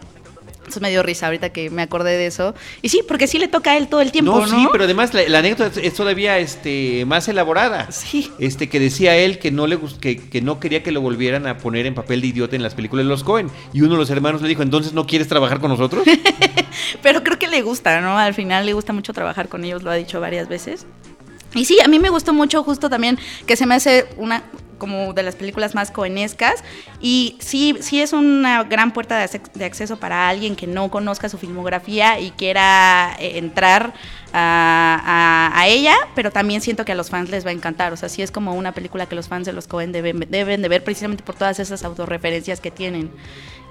Eso 0.68 0.80
me 0.80 0.90
dio 0.90 1.04
risa 1.04 1.28
ahorita 1.28 1.50
que 1.50 1.70
me 1.70 1.82
acordé 1.82 2.18
de 2.18 2.28
eso. 2.28 2.56
Y 2.82 2.90
sí, 2.90 3.02
porque 3.08 3.28
sí 3.28 3.38
le 3.38 3.48
toca 3.48 3.72
a 3.72 3.78
él 3.78 3.88
todo 3.88 4.02
el 4.02 4.12
tiempo, 4.12 4.40
¿no? 4.40 4.48
sí, 4.48 4.68
pero 4.72 4.86
además 4.86 5.14
la, 5.14 5.28
la 5.28 5.40
anécdota 5.40 5.80
es, 5.80 5.94
todavía 5.94 6.40
este, 6.40 7.06
más 7.06 7.28
elaborada. 7.28 7.92
Sí. 7.92 8.32
Este, 8.40 8.70
que 8.70 8.80
decía 8.80 9.16
él 9.18 9.40
que 9.40 9.52
no 9.52 9.68
le 9.68 9.78
que, 10.00 10.18
que 10.18 10.42
no 10.42 10.60
quería 10.60 10.84
que 10.84 10.92
lo 10.92 11.02
volvieran 11.02 11.48
a 11.48 11.58
poner 11.58 11.86
en 11.86 11.96
papel 11.96 12.22
de 12.22 12.28
idiota 12.28 12.56
en 12.56 12.64
las 12.64 12.76
películas 12.76 13.06
de 13.06 13.10
los 13.10 13.24
Cohen. 13.24 13.50
Y 13.74 13.82
uno 13.82 13.92
de 13.92 13.98
los 13.98 14.10
hermanos 14.10 14.42
le 14.42 14.48
dijo, 14.48 14.62
entonces 14.62 14.94
no 14.94 15.06
quieres 15.06 15.28
trabajar 15.28 15.60
con 15.60 15.70
nosotros. 15.70 16.04
Pero 17.02 17.24
creo 17.24 17.40
que 17.40 17.48
le 17.48 17.62
gusta, 17.62 18.02
¿no? 18.02 18.18
Al 18.18 18.34
final 18.34 18.66
le 18.66 18.74
gusta 18.74 18.94
mucho 18.94 19.14
trabajar 19.14 19.50
con 19.50 19.64
ellos, 19.64 19.84
lo 19.84 19.92
ha 19.92 19.96
dicho 19.96 20.20
varias 20.20 20.48
veces. 20.48 20.86
Y 21.56 21.66
sí, 21.66 21.78
a 21.84 21.88
mí 21.88 22.00
me 22.00 22.10
gustó 22.10 22.34
mucho 22.34 22.64
justo 22.64 22.90
también 22.90 23.20
que 23.46 23.56
se 23.56 23.66
me 23.66 23.76
hace 23.76 24.08
una 24.18 24.44
como 24.84 25.14
de 25.14 25.24
las 25.24 25.38
películas 25.38 25.76
más 25.76 25.92
coenescas 25.92 26.62
y 27.00 27.38
sí, 27.40 27.78
sí 27.80 28.02
es 28.02 28.12
una 28.12 28.66
gran 28.66 28.92
puerta 28.92 29.18
de, 29.18 29.42
de 29.54 29.64
acceso 29.64 29.96
para 29.98 30.28
alguien 30.28 30.58
que 30.58 30.68
no 30.68 30.92
conozca 30.92 31.30
su 31.30 31.38
filmografía 31.38 32.20
y 32.20 32.32
quiera 32.32 33.16
eh, 33.18 33.38
entrar 33.38 33.94
a 34.34 35.64
ella, 35.68 35.96
pero 36.16 36.32
también 36.32 36.60
siento 36.60 36.84
que 36.84 36.92
a 36.92 36.96
los 36.96 37.10
fans 37.10 37.30
les 37.30 37.46
va 37.46 37.52
a 37.52 37.54
encantar, 37.54 37.94
o 37.94 37.98
sea, 37.98 38.10
sí 38.10 38.22
es 38.22 38.32
como 38.32 38.54
una 38.56 38.74
película 38.74 39.06
que 39.06 39.16
los 39.16 39.30
fans 39.30 39.46
de 39.46 39.54
los 39.54 39.68
Cohen 39.68 39.94
deben, 39.94 40.26
deben 40.28 40.62
de 40.62 40.68
ver 40.68 40.84
precisamente 40.84 41.24
por 41.24 41.36
todas 41.36 41.60
esas 41.60 41.86
autorreferencias 41.86 42.60
que 42.60 42.72
tienen 42.72 43.10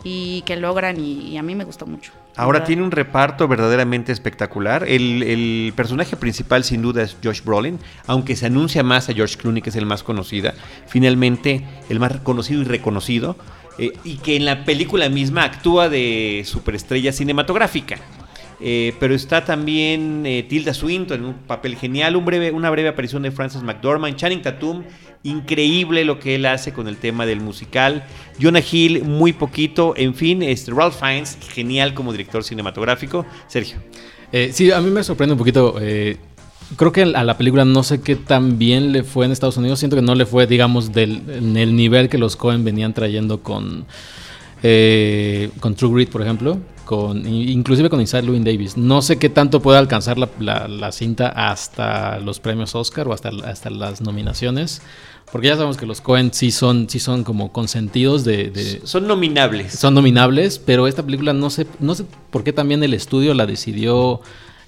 y 0.03 0.43
que 0.47 0.57
logran 0.57 0.99
y, 0.99 1.31
y 1.31 1.37
a 1.37 1.43
mí 1.43 1.55
me 1.55 1.65
gustó 1.65 1.85
mucho. 1.85 2.13
Ahora 2.37 2.61
¿verdad? 2.61 2.67
tiene 2.67 2.83
un 2.83 2.91
reparto 2.91 3.47
verdaderamente 3.47 4.11
espectacular. 4.13 4.85
El, 4.89 5.23
el 5.23 5.73
personaje 5.77 6.17
principal 6.17 6.65
sin 6.65 6.81
duda 6.83 7.03
es 7.03 7.17
Josh 7.23 7.43
Brolin, 7.43 7.79
aunque 8.07 8.37
se 8.37 8.47
anuncia 8.47 8.83
más 8.83 9.09
a 9.09 9.13
George 9.13 9.37
Clooney, 9.37 9.61
que 9.63 9.71
es 9.71 9.77
el 9.77 9.85
más 9.87 10.03
conocida. 10.03 10.55
Finalmente, 10.87 11.65
el 11.91 12.01
más 12.01 12.17
conocido 12.23 12.63
y 12.63 12.65
reconocido. 12.65 13.37
eh, 13.79 13.93
y 14.05 14.17
que 14.19 14.37
en 14.37 14.45
la 14.45 14.65
película 14.65 15.09
misma 15.09 15.45
actúa 15.45 15.89
de 15.89 16.43
superestrella 16.47 17.13
cinematográfica. 17.13 17.97
Eh, 18.65 18.95
pero 19.01 19.13
está 19.15 19.45
también 19.45 20.25
eh, 20.25 20.45
Tilda 20.45 20.73
Swinton 20.73 21.19
en 21.19 21.25
un 21.27 21.35
papel 21.35 21.75
genial, 21.75 22.15
una 22.15 22.71
breve 22.71 22.89
aparición 22.89 23.25
de 23.25 23.33
Frances 23.33 23.61
McDormand, 23.65 24.15
Channing 24.15 24.41
Tatum, 24.41 24.85
increíble 25.25 26.05
lo 26.05 26.21
que 26.21 26.37
él 26.37 26.47
hace 26.47 26.73
con 26.73 26.87
el 26.87 26.97
tema 26.97 27.27
del 27.27 27.41
musical, 27.41 28.05
Jonah 28.41 28.61
Hill 28.61 29.03
muy 29.03 29.33
poquito, 29.33 29.95
en 29.97 30.15
fin, 30.15 30.45
este, 30.45 30.71
Ralph 30.71 30.95
Fiennes, 30.95 31.39
genial 31.53 31.93
como 31.93 32.13
director 32.13 32.45
cinematográfico, 32.45 33.27
Sergio. 33.49 33.79
Eh, 34.31 34.51
sí, 34.53 34.71
a 34.71 34.81
mí 34.81 34.91
me 34.91 35.03
sorprende 35.03 35.33
un 35.33 35.39
poquito. 35.39 35.75
creo 36.77 36.93
que 36.93 37.03
a 37.03 37.25
la 37.25 37.37
película 37.37 37.65
no 37.65 37.83
sé 37.83 38.01
qué 38.01 38.15
tan 38.15 38.59
bien 38.61 38.93
le 38.93 39.03
fue 39.03 39.27
en 39.27 39.33
Estados 39.33 39.57
Unidos. 39.57 39.81
Siento 39.81 39.97
que 39.97 40.03
no 40.03 40.15
le 40.15 40.25
fue, 40.25 40.47
digamos, 40.47 40.93
del, 40.93 41.23
en 41.29 41.57
el 41.57 41.75
nivel 41.75 42.09
que 42.09 42.17
los 42.17 42.37
Cohen 42.37 42.65
venían 42.65 42.95
trayendo 42.95 43.43
con, 43.43 43.87
eh, 44.63 45.51
con 45.61 45.75
True 45.75 45.95
Grit, 45.95 46.11
por 46.11 46.23
ejemplo. 46.23 46.59
Con, 46.85 47.27
inclusive 47.27 47.89
con 47.89 48.01
Inside 48.01 48.23
Llewyn 48.23 48.45
Davis. 48.45 48.77
No 48.77 49.03
sé 49.03 49.17
qué 49.17 49.29
tanto 49.29 49.63
puede 49.63 49.79
alcanzar 49.79 50.19
la, 50.19 50.29
la- 50.41 50.67
la 50.69 50.93
cinta 50.93 51.29
hasta 51.29 52.19
los 52.19 52.41
premios 52.41 52.75
Oscar 52.75 53.07
o 53.09 53.13
hasta, 53.13 53.31
hasta 53.45 53.71
las 53.71 54.01
nominaciones. 54.01 54.83
Porque 55.31 55.47
ya 55.47 55.55
sabemos 55.55 55.77
que 55.79 55.87
los 55.87 56.01
Cohen 56.03 56.33
sí 56.35 56.51
son, 56.51 56.91
sí 56.91 56.99
son 56.99 57.25
como 57.25 57.53
consentidos 57.53 58.25
de- 58.25 58.51
de, 58.51 58.83
Son 58.85 59.07
nominables. 59.07 59.73
son 59.73 59.95
nominables, 59.95 60.59
pero 60.59 60.87
esta 60.87 61.03
película 61.05 61.33
no 61.33 61.49
sé, 61.51 61.67
no 61.79 61.95
sé 61.95 62.05
por 62.31 62.45
qué 62.45 62.53
también 62.53 62.83
el 62.83 62.93
estudio 62.95 63.33
la 63.33 63.47
decidió 63.47 64.21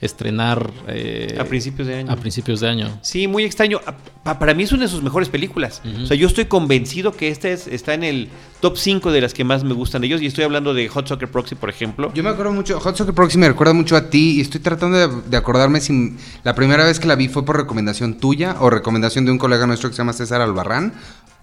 estrenar 0.04 0.70
eh, 0.88 1.37
A 1.38 1.44
principios 1.44 1.88
de 1.88 1.96
año. 1.96 2.12
a 2.12 2.16
principios 2.16 2.61
de 2.61 2.68
año. 2.68 2.99
Sí, 3.02 3.26
muy 3.28 3.44
extraño. 3.44 3.80
A- 3.87 3.96
pa- 3.96 4.38
Para 4.38 4.54
mí 4.54 4.62
es 4.62 4.73
una 4.73 4.82
de 4.82 4.88
sus 4.88 5.02
mejores 5.02 5.28
películas. 5.28 5.82
O 6.02 6.06
sea, 6.06 6.16
yo 6.16 6.26
estoy 6.26 6.44
convencido 6.46 7.12
que 7.12 7.28
esta 7.28 7.49
es, 7.49 7.66
está 7.66 7.94
en 7.94 8.04
el 8.04 8.28
top 8.61 8.76
5 8.76 9.12
de 9.12 9.20
las 9.20 9.34
que 9.34 9.44
más 9.44 9.64
me 9.64 9.75
gustan 9.75 10.00
de 10.00 10.06
ellos. 10.08 10.23
Y 10.23 10.26
estoy 10.26 10.44
hablando 10.44 10.73
de 10.75 10.88
Hot 10.88 11.06
Soccer 11.08 11.30
Proxy, 11.30 11.54
por 11.54 11.68
ejemplo. 11.70 12.12
Yo 12.14 12.23
me 12.23 12.30
acuerdo 12.30 12.52
mucho, 12.52 12.80
Hot 12.80 12.96
Soccer 12.96 13.14
Proxy 13.14 13.38
me 13.38 13.49
recuerda 13.49 13.73
mucho 13.75 13.96
a 13.96 14.11
ti 14.11 14.37
y 14.37 14.40
estoy 14.40 14.61
tratando 14.61 14.96
de, 14.99 15.23
de 15.30 15.37
acordarme 15.37 15.80
si 15.80 16.14
la 16.42 16.54
primera 16.54 16.84
vez 16.84 17.00
que 17.00 17.06
la 17.06 17.14
vi 17.16 17.28
fue 17.28 17.44
por 17.44 17.56
recomendación 17.56 18.14
tuya 18.14 18.56
o 18.61 18.70
recomendación 18.70 19.25
de 19.25 19.32
un 19.32 19.38
colega 19.38 19.66
nuestro 19.66 19.88
que 19.90 19.94
se 19.96 19.99
llama 20.02 20.12
César 20.12 20.40
Albarrán. 20.40 20.94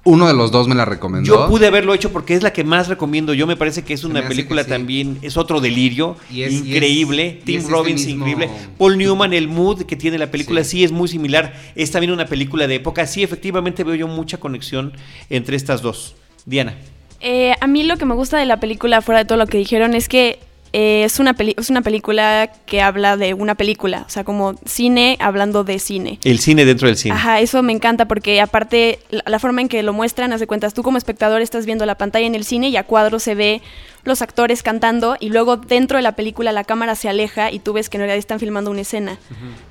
Uno 0.03 0.27
de 0.27 0.34
los 0.34 0.51
dos 0.51 0.67
me 0.67 0.74
la 0.74 0.84
recomendó. 0.84 1.27
Yo 1.27 1.48
pude 1.48 1.67
haberlo 1.67 1.93
hecho 1.93 2.12
porque 2.12 2.34
es 2.34 2.41
la 2.41 2.51
que 2.51 2.63
más 2.63 2.88
recomiendo. 2.88 3.36
Yo 3.36 3.46
me 3.46 3.55
parece 3.55 3.84
que 3.84 3.93
es 3.93 4.03
una 4.03 4.27
película 4.27 4.63
sí. 4.63 4.70
también, 4.70 5.20
es 5.22 5.38
otro 5.38 5.62
delirio, 5.62 6.17
Y 6.31 6.41
es- 6.41 6.53
y 6.53 6.55
es- 6.55 6.65
increíble. 6.67 7.38
y 7.41 7.46
Tim 7.46 7.58
es 7.58 7.62
este 7.65 7.72
Robbins, 7.75 8.05
mismo- 8.08 8.27
increíble. 8.27 8.50
Paul 8.79 8.98
Newman, 8.98 9.34
el 9.34 9.48
mood 9.48 9.84
que 9.84 9.96
tiene 9.96 10.17
la 10.17 10.31
película, 10.31 10.63
Sí. 10.63 10.77
sí. 10.79 10.84
es 10.86 10.91
muy 10.91 11.08
similar. 11.08 11.53
Es 11.75 11.91
también 11.91 12.12
una 12.12 12.25
película 12.25 12.65
de 12.67 12.75
época. 12.75 13.05
Sí, 13.05 13.22
efectivamente 13.22 13.84
veo 13.84 13.93
yo 13.93 14.08
mucha 14.08 14.39
conexión 14.39 14.93
entre 15.29 15.55
estas 15.55 15.84
dos. 15.84 16.15
Diana. 16.48 16.74
Eh, 17.20 17.53
a 17.62 17.67
mí 17.67 17.84
lo 17.84 17.98
que 17.98 18.05
me 18.05 18.15
gusta 18.15 18.39
de 18.39 18.48
la 18.48 18.60
película, 18.60 19.01
fuera 19.01 19.20
de 19.20 19.25
todo 19.25 19.38
lo 19.38 19.46
que 19.46 19.60
dijeron, 19.60 19.93
es 19.93 20.10
que 20.10 20.39
eh, 20.73 21.03
es, 21.03 21.19
una 21.19 21.33
peli- 21.33 21.55
es 21.57 21.69
una 21.69 21.81
película 21.81 22.51
que 22.65 22.81
habla 22.81 23.17
de 23.17 23.33
una 23.33 23.55
película, 23.55 24.03
o 24.07 24.09
sea, 24.09 24.23
como 24.23 24.55
cine 24.65 25.17
hablando 25.19 25.63
de 25.63 25.79
cine. 25.79 26.19
El 26.23 26.39
cine 26.39 26.63
dentro 26.65 26.87
del 26.87 26.97
cine. 26.97 27.13
Ajá, 27.15 27.39
eso 27.41 27.61
me 27.63 27.73
encanta 27.73 28.07
porque 28.07 28.39
aparte 28.41 28.99
la, 29.09 29.23
la 29.25 29.39
forma 29.39 29.61
en 29.61 29.67
que 29.69 29.83
lo 29.83 29.93
muestran, 29.93 30.31
haz 30.33 30.39
de 30.39 30.47
cuentas, 30.47 30.73
tú 30.73 30.83
como 30.83 30.97
espectador 30.97 31.41
estás 31.41 31.65
viendo 31.65 31.85
la 31.85 31.95
pantalla 31.95 32.25
en 32.27 32.35
el 32.35 32.45
cine 32.45 32.69
y 32.69 32.77
a 32.77 32.83
cuadro 32.83 33.19
se 33.19 33.35
ve 33.35 33.61
los 34.03 34.21
actores 34.21 34.63
cantando 34.63 35.15
y 35.19 35.29
luego 35.29 35.57
dentro 35.57 35.97
de 35.97 36.01
la 36.01 36.13
película 36.15 36.51
la 36.51 36.63
cámara 36.63 36.95
se 36.95 37.07
aleja 37.09 37.51
y 37.51 37.59
tú 37.59 37.73
ves 37.73 37.89
que 37.89 37.97
en 37.97 38.01
realidad 38.01 38.17
están 38.17 38.39
filmando 38.39 38.71
una 38.71 38.81
escena. 38.81 39.17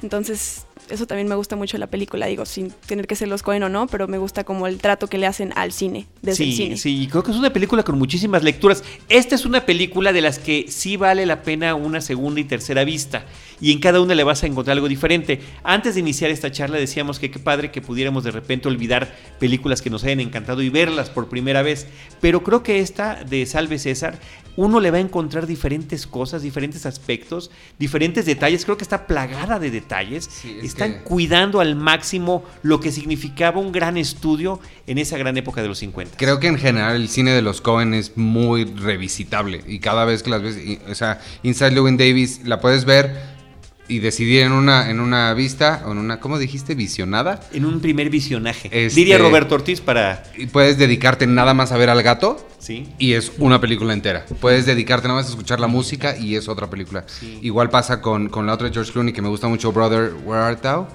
Entonces, 0.02 0.66
eso 0.90 1.06
también 1.06 1.28
me 1.28 1.34
gusta 1.34 1.56
mucho 1.56 1.76
de 1.76 1.80
la 1.80 1.86
película, 1.88 2.26
digo, 2.26 2.44
sin 2.44 2.70
tener 2.70 3.06
que 3.06 3.16
ser 3.16 3.28
los 3.28 3.42
Cohen 3.42 3.62
o 3.62 3.68
no, 3.68 3.86
pero 3.86 4.08
me 4.08 4.18
gusta 4.18 4.44
como 4.44 4.66
el 4.66 4.78
trato 4.78 5.06
que 5.06 5.18
le 5.18 5.26
hacen 5.26 5.52
al 5.56 5.72
cine, 5.72 6.06
desde 6.22 6.44
sí, 6.44 6.50
el 6.50 6.56
cine. 6.56 6.76
sí, 6.76 7.08
creo 7.10 7.22
que 7.22 7.30
es 7.30 7.36
una 7.36 7.52
película 7.52 7.82
con 7.82 7.98
muchísimas 7.98 8.42
lecturas. 8.42 8.84
Esta 9.08 9.34
es 9.34 9.44
una 9.44 9.64
película 9.66 10.12
de 10.12 10.20
las 10.20 10.38
que 10.38 10.66
sí 10.68 10.96
vale 10.96 11.26
la 11.26 11.42
pena 11.42 11.74
una 11.74 12.00
segunda 12.00 12.40
y 12.40 12.44
tercera 12.44 12.84
vista. 12.84 13.24
Y 13.60 13.72
en 13.72 13.80
cada 13.80 14.00
una 14.00 14.14
le 14.14 14.24
vas 14.24 14.42
a 14.42 14.46
encontrar 14.46 14.76
algo 14.76 14.88
diferente. 14.88 15.40
Antes 15.62 15.94
de 15.94 16.00
iniciar 16.00 16.30
esta 16.30 16.50
charla 16.50 16.78
decíamos 16.78 17.18
que 17.18 17.30
qué 17.30 17.38
padre 17.38 17.70
que 17.70 17.82
pudiéramos 17.82 18.24
de 18.24 18.30
repente 18.30 18.68
olvidar 18.68 19.14
películas 19.38 19.82
que 19.82 19.90
nos 19.90 20.02
hayan 20.04 20.20
encantado 20.20 20.62
y 20.62 20.70
verlas 20.70 21.10
por 21.10 21.28
primera 21.28 21.62
vez. 21.62 21.86
Pero 22.20 22.42
creo 22.42 22.62
que 22.62 22.80
esta 22.80 23.22
de 23.22 23.44
Salve 23.46 23.78
César, 23.78 24.18
uno 24.62 24.78
le 24.78 24.90
va 24.90 24.98
a 24.98 25.00
encontrar 25.00 25.46
diferentes 25.46 26.06
cosas, 26.06 26.42
diferentes 26.42 26.84
aspectos, 26.84 27.50
diferentes 27.78 28.26
detalles. 28.26 28.64
Creo 28.66 28.76
que 28.76 28.84
está 28.84 29.06
plagada 29.06 29.58
de 29.58 29.70
detalles. 29.70 30.28
Sí, 30.30 30.56
es 30.58 30.64
Están 30.64 30.92
que- 30.92 31.00
cuidando 31.04 31.60
al 31.60 31.76
máximo 31.76 32.44
lo 32.62 32.78
que 32.78 32.92
significaba 32.92 33.58
un 33.58 33.72
gran 33.72 33.96
estudio 33.96 34.60
en 34.86 34.98
esa 34.98 35.16
gran 35.16 35.36
época 35.38 35.62
de 35.62 35.68
los 35.68 35.78
50. 35.78 36.18
Creo 36.18 36.40
que 36.40 36.48
en 36.48 36.58
general 36.58 36.96
el 36.96 37.08
cine 37.08 37.30
de 37.30 37.40
los 37.40 37.62
Cohen 37.62 37.94
es 37.94 38.18
muy 38.18 38.64
revisitable 38.64 39.62
y 39.66 39.78
cada 39.78 40.04
vez 40.04 40.22
que 40.22 40.28
las 40.28 40.42
ves, 40.42 40.56
y- 40.58 40.78
o 40.90 40.94
sea, 40.94 41.20
Inside 41.42 41.70
Llewyn 41.70 41.96
Davis 41.96 42.42
la 42.44 42.60
puedes 42.60 42.84
ver 42.84 43.39
y 43.90 43.98
decidir 43.98 44.42
en 44.42 44.52
una 44.52 44.88
en 44.90 45.00
una 45.00 45.34
vista 45.34 45.82
o 45.86 45.92
en 45.92 45.98
una 45.98 46.20
¿cómo 46.20 46.38
dijiste? 46.38 46.74
visionada 46.74 47.40
En 47.52 47.64
un 47.64 47.80
primer 47.80 48.08
visionaje. 48.10 48.68
Este- 48.72 48.98
Diría 49.00 49.18
Roberto 49.18 49.54
Ortiz 49.56 49.80
para. 49.80 50.22
y 50.36 50.46
puedes 50.46 50.78
dedicarte 50.78 51.26
nada 51.26 51.52
más 51.54 51.72
a 51.72 51.76
ver 51.76 51.90
al 51.90 52.02
gato 52.02 52.46
Sí. 52.60 52.86
y 52.98 53.14
es 53.14 53.32
una 53.38 53.60
película 53.60 53.92
entera. 53.94 54.26
Puedes 54.40 54.66
dedicarte 54.66 55.08
nada 55.08 55.20
más 55.20 55.26
a 55.26 55.30
escuchar 55.30 55.60
la 55.60 55.66
música 55.66 56.16
y 56.16 56.36
es 56.36 56.46
otra 56.48 56.68
película. 56.68 57.04
Sí. 57.08 57.38
Igual 57.42 57.70
pasa 57.70 58.00
con, 58.02 58.28
con 58.28 58.46
la 58.46 58.52
otra 58.52 58.68
de 58.68 58.74
George 58.74 58.92
Clooney 58.92 59.12
que 59.14 59.22
me 59.22 59.28
gusta 59.30 59.48
mucho, 59.48 59.72
Brother, 59.72 60.12
Where 60.24 60.42
Art 60.42 60.60
Thou? 60.60 60.86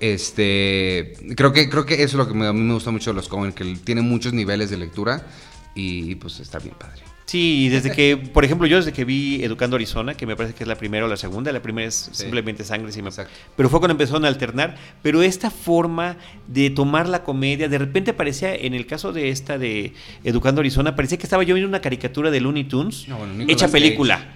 Este, 0.00 1.14
creo 1.36 1.52
que 1.52 1.68
creo 1.68 1.84
que 1.86 1.94
eso 1.94 2.04
es 2.04 2.14
lo 2.14 2.26
que 2.28 2.34
me- 2.34 2.46
a 2.46 2.52
mí 2.52 2.60
me 2.60 2.74
gusta 2.74 2.90
mucho 2.90 3.10
de 3.10 3.14
los 3.14 3.28
Cohen, 3.28 3.52
que 3.52 3.76
tiene 3.84 4.00
muchos 4.02 4.32
niveles 4.32 4.70
de 4.70 4.78
lectura 4.78 5.26
y 5.74 6.14
pues 6.16 6.40
está 6.40 6.58
bien 6.58 6.74
padre. 6.78 7.02
Sí, 7.26 7.64
y 7.64 7.68
desde 7.70 7.90
que, 7.90 8.16
por 8.16 8.44
ejemplo, 8.44 8.68
yo 8.68 8.76
desde 8.76 8.92
que 8.92 9.04
vi 9.04 9.42
Educando 9.42 9.74
Arizona, 9.74 10.14
que 10.14 10.26
me 10.26 10.36
parece 10.36 10.54
que 10.54 10.62
es 10.62 10.68
la 10.68 10.76
primera 10.76 11.06
o 11.06 11.08
la 11.08 11.16
segunda, 11.16 11.50
la 11.50 11.60
primera 11.60 11.88
es 11.88 12.08
simplemente 12.12 12.62
sangre, 12.62 12.92
sí 12.92 13.00
Exacto. 13.00 13.32
pero 13.56 13.68
fue 13.68 13.80
cuando 13.80 13.92
empezaron 13.92 14.24
a 14.24 14.28
alternar. 14.28 14.76
Pero 15.02 15.22
esta 15.22 15.50
forma 15.50 16.16
de 16.46 16.70
tomar 16.70 17.08
la 17.08 17.24
comedia, 17.24 17.68
de 17.68 17.78
repente 17.78 18.12
parecía, 18.12 18.54
en 18.54 18.74
el 18.74 18.86
caso 18.86 19.12
de 19.12 19.30
esta 19.30 19.58
de 19.58 19.92
Educando 20.22 20.60
Arizona, 20.60 20.94
parecía 20.94 21.18
que 21.18 21.24
estaba 21.24 21.42
yo 21.42 21.54
viendo 21.54 21.68
una 21.68 21.80
caricatura 21.80 22.30
de 22.30 22.40
Looney 22.40 22.64
Tunes 22.64 23.08
No, 23.08 23.18
bueno, 23.18 23.32
Nicolas 23.34 23.56
hecha 23.56 23.66
Cage. 23.66 24.26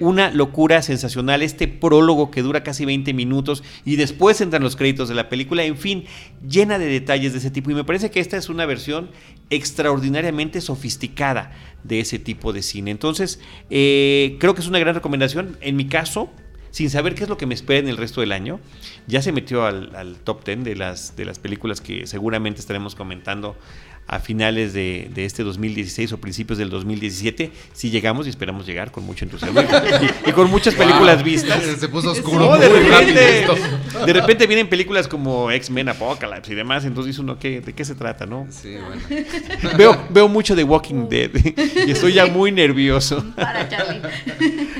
Una 0.00 0.30
locura 0.30 0.82
sensacional, 0.82 1.42
este 1.42 1.68
prólogo 1.68 2.30
que 2.30 2.42
dura 2.42 2.64
casi 2.64 2.84
20 2.84 3.14
minutos 3.14 3.62
y 3.84 3.96
después 3.96 4.40
entran 4.40 4.62
los 4.62 4.74
créditos 4.74 5.08
de 5.08 5.14
la 5.14 5.28
película, 5.28 5.62
en 5.64 5.76
fin, 5.76 6.04
llena 6.46 6.78
de 6.78 6.86
detalles 6.86 7.32
de 7.32 7.38
ese 7.38 7.50
tipo. 7.50 7.70
Y 7.70 7.74
me 7.74 7.84
parece 7.84 8.10
que 8.10 8.18
esta 8.18 8.36
es 8.36 8.48
una 8.48 8.66
versión 8.66 9.10
extraordinariamente 9.50 10.60
sofisticada 10.60 11.52
de 11.84 12.00
ese 12.00 12.18
tipo 12.18 12.52
de 12.52 12.62
cine. 12.62 12.90
Entonces, 12.90 13.40
eh, 13.70 14.36
creo 14.40 14.54
que 14.54 14.60
es 14.60 14.66
una 14.66 14.80
gran 14.80 14.94
recomendación. 14.94 15.56
En 15.60 15.76
mi 15.76 15.86
caso, 15.86 16.30
sin 16.76 16.90
saber 16.90 17.14
qué 17.14 17.22
es 17.22 17.28
lo 17.28 17.38
que 17.38 17.46
me 17.46 17.54
espera 17.54 17.78
en 17.78 17.88
el 17.88 17.96
resto 17.96 18.20
del 18.20 18.32
año, 18.32 18.60
ya 19.06 19.22
se 19.22 19.32
metió 19.32 19.64
al, 19.64 19.94
al 19.96 20.16
top 20.16 20.44
10 20.44 20.64
de 20.64 20.76
las, 20.76 21.16
de 21.16 21.24
las 21.24 21.38
películas 21.38 21.80
que 21.80 22.06
seguramente 22.06 22.60
estaremos 22.60 22.94
comentando 22.94 23.56
a 24.08 24.20
finales 24.20 24.72
de, 24.72 25.10
de 25.12 25.24
este 25.24 25.42
2016 25.42 26.12
o 26.12 26.18
principios 26.18 26.58
del 26.58 26.70
2017. 26.70 27.50
Sí 27.72 27.90
llegamos 27.90 28.26
y 28.26 28.30
esperamos 28.30 28.66
llegar 28.66 28.92
con 28.92 29.04
mucho 29.04 29.24
entusiasmo 29.24 29.60
y, 29.60 30.30
y 30.30 30.32
con 30.32 30.50
muchas 30.50 30.74
películas 30.74 31.22
vistas. 31.24 31.62
Se 31.78 31.88
puso 31.88 32.12
oscuro. 32.12 32.50
No, 32.50 32.58
de 32.58 32.68
repente, 32.68 33.40
esto. 33.40 33.56
de 34.06 34.12
repente 34.12 34.46
vienen 34.46 34.68
películas 34.68 35.08
como 35.08 35.50
X-Men 35.50 35.88
Apocalypse 35.88 36.52
y 36.52 36.54
demás, 36.54 36.84
entonces 36.84 37.14
dice 37.14 37.20
uno, 37.20 37.38
¿qué, 37.38 37.60
¿de 37.60 37.72
qué 37.72 37.84
se 37.84 37.94
trata, 37.94 38.26
no? 38.26 38.46
Sí, 38.50 38.76
bueno. 38.76 39.02
Veo, 39.76 40.06
veo 40.10 40.28
mucho 40.28 40.54
de 40.54 40.64
Walking 40.64 41.08
Dead 41.08 41.30
y 41.86 41.90
estoy 41.90 42.12
ya 42.14 42.26
muy 42.26 42.52
nervioso. 42.52 43.24
Para 43.34 43.68
Charlie. 43.68 44.00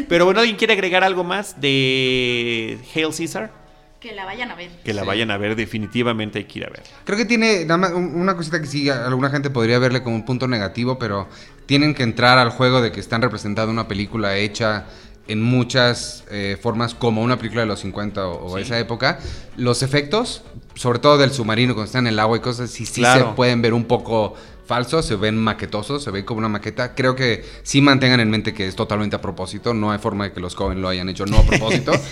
Pero 0.09 0.25
bueno, 0.25 0.40
¿alguien 0.40 0.56
quiere 0.56 0.73
agregar 0.73 1.02
algo 1.04 1.25
más 1.25 1.61
de 1.61 2.78
Hail 2.95 3.09
Caesar? 3.16 3.65
Que 4.00 4.12
la 4.15 4.25
vayan 4.25 4.50
a 4.50 4.55
ver. 4.55 4.71
Que 4.85 4.93
la 4.93 5.03
Sí. 5.03 5.07
vayan 5.07 5.31
a 5.31 5.38
ver, 5.38 5.57
definitivamente 5.57 6.38
hay 6.38 6.45
que 6.45 6.59
ir 6.61 6.67
a 6.67 6.71
ver. 6.71 6.83
Creo 7.05 7.17
que 7.17 7.25
tiene 7.25 7.65
nada 7.65 7.79
más 7.79 7.93
un- 7.93 8.15
una 8.15 8.37
cosita 8.37 8.61
que 8.61 8.67
sí, 8.67 8.88
alguna 8.91 9.31
gente 9.31 9.50
podría 9.50 9.79
verle 9.79 10.03
como 10.03 10.15
un 10.17 10.25
punto 10.25 10.47
negativo, 10.49 10.99
pero 10.99 11.29
tienen 11.67 11.95
que 11.95 12.03
entrar 12.03 12.38
al 12.38 12.50
juego 12.50 12.81
de 12.83 12.93
que 12.93 13.00
están 13.00 13.23
representando 13.23 13.73
una 13.73 13.88
película 13.88 14.37
hecha 14.37 14.85
en 15.29 15.43
muchas 15.43 16.25
eh, 16.31 16.57
formas 16.62 16.95
como 16.95 17.21
una 17.23 17.37
película 17.37 17.62
de 17.62 17.67
los 17.67 17.81
50 17.81 18.29
o, 18.29 18.45
o 18.53 18.57
Sí. 18.59 18.62
esa 18.62 18.79
época. 18.79 19.19
Los 19.57 19.83
efectos, 19.83 20.43
sobre 20.75 20.99
todo 21.00 21.19
del 21.19 21.33
submarino 21.33 21.75
cuando 21.75 21.87
está 21.87 21.99
en 21.99 22.07
el 22.07 22.19
agua 22.21 22.37
y 22.37 22.41
cosas 22.41 22.71
sí 22.71 22.85
Claro. 22.87 23.31
se 23.31 23.35
pueden 23.35 23.61
ver 23.62 23.75
un 23.75 23.87
poco 23.87 24.35
falsos, 24.66 25.06
se 25.06 25.16
ven 25.16 25.37
maquetosos, 25.37 26.02
se 26.02 26.11
ve 26.11 26.25
como 26.25 26.38
una 26.38 26.49
maqueta. 26.49 26.94
Creo 26.94 27.14
que 27.14 27.44
sí 27.62 27.80
mantengan 27.80 28.20
en 28.20 28.30
mente 28.30 28.52
que 28.52 28.66
es 28.66 28.76
totalmente 28.76 29.16
a 29.16 29.20
propósito, 29.20 29.75
no 29.75 29.92
hay 29.92 29.99
forma 29.99 30.25
de 30.25 30.32
que 30.32 30.40
los 30.40 30.54
Cohen 30.54 30.82
lo 30.82 30.88
hayan 30.88 31.08
hecho 31.08 31.26
no 31.26 31.38
a 31.38 31.42
propósito. 31.44 31.92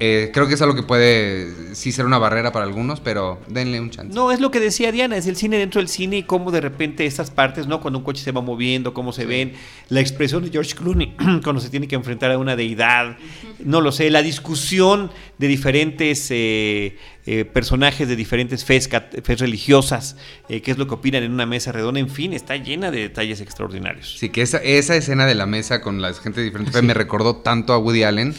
Eh, 0.00 0.30
creo 0.34 0.48
que 0.48 0.54
es 0.54 0.62
algo 0.62 0.74
que 0.74 0.82
puede 0.82 1.74
sí 1.74 1.92
ser 1.92 2.04
una 2.04 2.18
barrera 2.18 2.52
para 2.52 2.64
algunos, 2.64 3.00
pero 3.00 3.40
denle 3.46 3.80
un 3.80 3.90
chance. 3.90 4.12
No, 4.12 4.32
es 4.32 4.40
lo 4.40 4.50
que 4.50 4.58
decía 4.58 4.90
Diana, 4.90 5.16
es 5.16 5.26
el 5.26 5.36
cine 5.36 5.56
dentro 5.56 5.80
del 5.80 5.88
cine 5.88 6.18
y 6.18 6.22
cómo 6.24 6.50
de 6.50 6.60
repente 6.60 7.06
estas 7.06 7.30
partes, 7.30 7.66
¿no? 7.66 7.80
Cuando 7.80 8.00
un 8.00 8.04
coche 8.04 8.22
se 8.22 8.32
va 8.32 8.40
moviendo, 8.40 8.92
cómo 8.92 9.12
se 9.12 9.24
ven, 9.24 9.52
la 9.88 10.00
expresión 10.00 10.42
de 10.44 10.50
George 10.50 10.74
Clooney 10.74 11.14
cuando 11.44 11.60
se 11.60 11.70
tiene 11.70 11.86
que 11.86 11.94
enfrentar 11.94 12.32
a 12.32 12.38
una 12.38 12.56
deidad, 12.56 13.16
no 13.60 13.80
lo 13.80 13.92
sé, 13.92 14.10
la 14.10 14.22
discusión 14.22 15.10
de 15.38 15.48
diferentes 15.48 16.28
eh, 16.30 16.96
eh, 17.26 17.44
personajes 17.46 18.06
de 18.06 18.16
diferentes 18.16 18.64
fes, 18.64 18.88
fes 19.22 19.40
religiosas, 19.40 20.16
eh, 20.48 20.60
qué 20.60 20.72
es 20.72 20.78
lo 20.78 20.86
que 20.86 20.94
opinan 20.94 21.22
en 21.22 21.32
una 21.32 21.46
mesa 21.46 21.72
redonda, 21.72 21.93
en 21.96 22.08
fin, 22.08 22.32
está 22.32 22.56
llena 22.56 22.90
de 22.90 23.00
detalles 23.00 23.40
extraordinarios. 23.40 24.16
Sí, 24.18 24.28
que 24.28 24.42
esa, 24.42 24.58
esa 24.58 24.96
escena 24.96 25.26
de 25.26 25.34
la 25.34 25.46
mesa 25.46 25.80
con 25.80 26.00
la 26.00 26.12
gente 26.14 26.50
fe 26.50 26.82
me 26.82 26.94
recordó 26.94 27.36
tanto 27.36 27.72
a 27.72 27.78
Woody 27.78 28.02
Allen. 28.02 28.34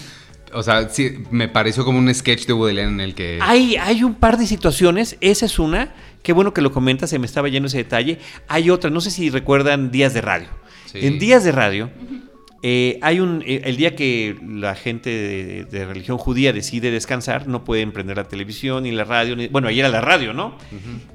O 0.53 0.63
sea, 0.63 0.89
sí, 0.89 1.23
me 1.31 1.47
pareció 1.47 1.83
como 1.83 1.99
un 1.99 2.13
sketch 2.13 2.45
de 2.45 2.53
Woody 2.53 2.71
Allen 2.71 2.89
en 2.95 2.99
el 3.01 3.15
que... 3.15 3.39
Hay, 3.41 3.75
hay 3.75 4.03
un 4.03 4.15
par 4.15 4.37
de 4.37 4.47
situaciones, 4.47 5.17
esa 5.21 5.45
es 5.45 5.59
una, 5.59 5.93
qué 6.23 6.33
bueno 6.33 6.53
que 6.53 6.61
lo 6.61 6.71
comentas, 6.71 7.09
se 7.09 7.19
me 7.19 7.25
estaba 7.25 7.49
yendo 7.49 7.67
ese 7.67 7.77
detalle. 7.77 8.19
Hay 8.47 8.69
otra, 8.69 8.89
no 8.89 9.01
sé 9.01 9.11
si 9.11 9.29
recuerdan 9.29 9.91
Días 9.91 10.13
de 10.13 10.21
Radio. 10.21 10.47
Sí. 10.85 10.99
En 11.05 11.19
Días 11.19 11.43
de 11.43 11.51
Radio, 11.51 11.89
eh, 12.67 12.97
hay 13.03 13.19
un, 13.19 13.43
eh, 13.45 13.61
el 13.65 13.77
día 13.77 13.95
que 13.95 14.35
la 14.43 14.73
gente 14.73 15.11
de, 15.11 15.65
de 15.65 15.85
religión 15.85 16.17
judía 16.17 16.51
decide 16.51 16.89
descansar, 16.89 17.47
no 17.47 17.63
pueden 17.63 17.91
prender 17.91 18.17
la 18.17 18.23
televisión 18.23 18.81
ni 18.83 18.91
la 18.91 19.03
radio, 19.03 19.35
ni- 19.35 19.49
bueno, 19.49 19.67
ahí 19.67 19.79
era 19.79 19.87
la 19.89 20.01
radio, 20.01 20.33
¿no? 20.33 20.57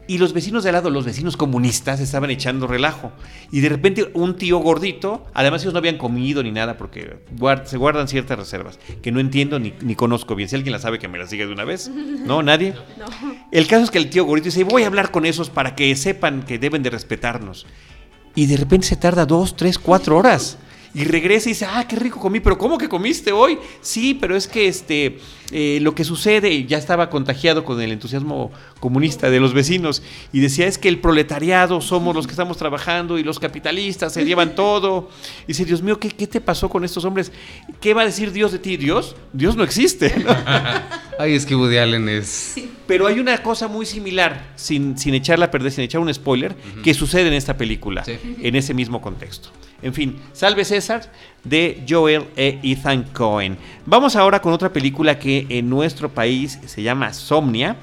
Y 0.07 0.19
los 0.19 0.33
vecinos 0.33 0.62
de 0.62 0.69
al 0.69 0.75
lado, 0.75 0.90
los 0.90 1.04
vecinos 1.04 1.37
comunistas, 1.37 1.99
estaban 1.99 2.30
echando 2.30 2.69
relajo. 2.69 3.11
Y 3.50 3.62
de 3.62 3.69
repente 3.69 4.11
un 4.14 4.37
tío 4.37 4.59
gordito, 4.59 5.26
además 5.35 5.62
ellos 5.62 5.73
no 5.73 5.80
habían 5.80 5.99
comido 5.99 6.40
ni 6.45 6.52
nada 6.52 6.76
porque 6.78 7.16
guard- 7.37 7.64
se 7.64 7.76
guardan 7.78 8.07
ciertas 8.07 8.38
reservas, 8.38 8.78
que 9.02 9.11
no 9.11 9.19
entiendo 9.19 9.59
ni, 9.59 9.73
ni 9.80 9.97
conozco 9.97 10.37
bien. 10.37 10.49
Si 10.49 10.54
alguien 10.54 10.71
la 10.73 10.78
sabe, 10.78 11.00
que 11.00 11.09
me 11.09 11.19
la 11.19 11.26
siga 11.26 11.47
de 11.47 11.52
una 11.52 11.64
vez. 11.64 11.90
¿No? 11.90 12.45
¿Nadie? 12.45 12.75
El 13.50 13.66
caso 13.66 13.83
es 13.83 13.90
que 13.90 13.99
el 13.99 14.09
tío 14.09 14.25
gordito 14.25 14.45
dice, 14.45 14.62
voy 14.62 14.85
a 14.85 14.87
hablar 14.87 15.11
con 15.11 15.26
esos 15.26 15.50
para 15.50 15.75
que 15.75 15.97
sepan 15.97 16.45
que 16.45 16.61
deben 16.61 16.85
de 16.85 16.90
respetarnos. 16.90 17.66
Y 18.37 18.47
de 18.47 18.57
repente 18.57 18.87
se 18.87 18.95
tarda 18.95 19.26
dos, 19.26 19.57
tres, 19.57 19.80
cuatro 19.80 20.16
horas. 20.16 20.57
Y 20.95 21.05
regresa 21.05 21.49
y 21.49 21.53
dice, 21.53 21.67
ah, 21.67 21.87
qué 21.89 21.97
rico 21.97 22.19
comí, 22.19 22.41
pero 22.41 22.59
¿cómo 22.59 22.76
que 22.76 22.89
comiste 22.89 23.31
hoy? 23.31 23.59
Sí, 23.81 24.15
pero 24.15 24.37
es 24.37 24.49
que 24.49 24.67
este, 24.67 25.19
eh, 25.50 25.78
lo 25.82 25.95
que 25.95 26.04
sucede, 26.04 26.50
y 26.50 26.67
ya 26.67 26.78
estaba 26.78 27.10
contagiado 27.10 27.65
con 27.65 27.80
el 27.80 27.93
entusiasmo 27.93 28.50
comunista 28.78 29.30
de 29.30 29.41
los 29.41 29.52
vecinos, 29.52 30.02
y 30.32 30.41
decía, 30.41 30.67
es 30.67 30.78
que 30.78 30.89
el 30.89 30.99
proletariado 31.00 31.80
somos 31.80 32.15
los 32.15 32.26
que 32.26 32.32
estamos 32.32 32.56
trabajando 32.56 33.19
y 33.19 33.23
los 33.23 33.39
capitalistas 33.39 34.13
se 34.13 34.25
llevan 34.25 34.54
todo. 34.54 35.10
Y 35.45 35.49
dice, 35.49 35.65
Dios 35.65 35.82
mío, 35.82 35.99
¿qué, 35.99 36.08
qué 36.08 36.26
te 36.26 36.41
pasó 36.41 36.69
con 36.69 36.84
estos 36.84 37.04
hombres? 37.04 37.32
¿Qué 37.80 37.95
va 37.95 38.02
a 38.02 38.06
decir 38.06 38.32
Dios 38.32 38.52
de 38.52 38.58
ti? 38.58 38.76
Dios, 38.76 39.17
Dios 39.32 39.56
no 39.56 39.65
existe. 39.65 40.15
¿no? 40.19 40.30
Ay, 41.19 41.34
es 41.34 41.45
que 41.45 41.54
Woody 41.54 41.76
Allen 41.78 42.08
es... 42.08 42.54
Pero 42.86 43.06
hay 43.06 43.21
una 43.21 43.39
cosa 43.43 43.69
muy 43.69 43.86
similar, 43.86 44.52
sin, 44.56 44.99
sin 44.99 45.15
echarla 45.15 45.47
a 45.47 45.50
perder, 45.52 45.71
sin 45.71 45.84
echar 45.84 46.00
un 46.00 46.13
spoiler, 46.13 46.56
que 46.82 46.93
sucede 46.93 47.28
en 47.28 47.34
esta 47.34 47.56
película, 47.56 48.04
Sí. 48.04 48.19
en 48.43 48.56
ese 48.56 48.75
mismo 48.75 49.00
contexto. 49.00 49.50
En 49.82 49.95
fin, 49.95 50.17
Salve 50.32 50.65
César 50.65 51.10
de 51.45 51.84
Joel 51.89 52.25
e 52.36 52.58
Ethan 52.63 53.04
Cohen. 53.15 53.56
Vamos 53.86 54.17
ahora 54.17 54.43
con 54.43 54.52
otra 54.52 54.73
película 54.73 55.19
que 55.19 55.40
en 55.49 55.71
nuestro 55.71 56.11
país 56.11 56.59
se 56.67 56.83
llama 56.83 57.13
Somnia. 57.13 57.76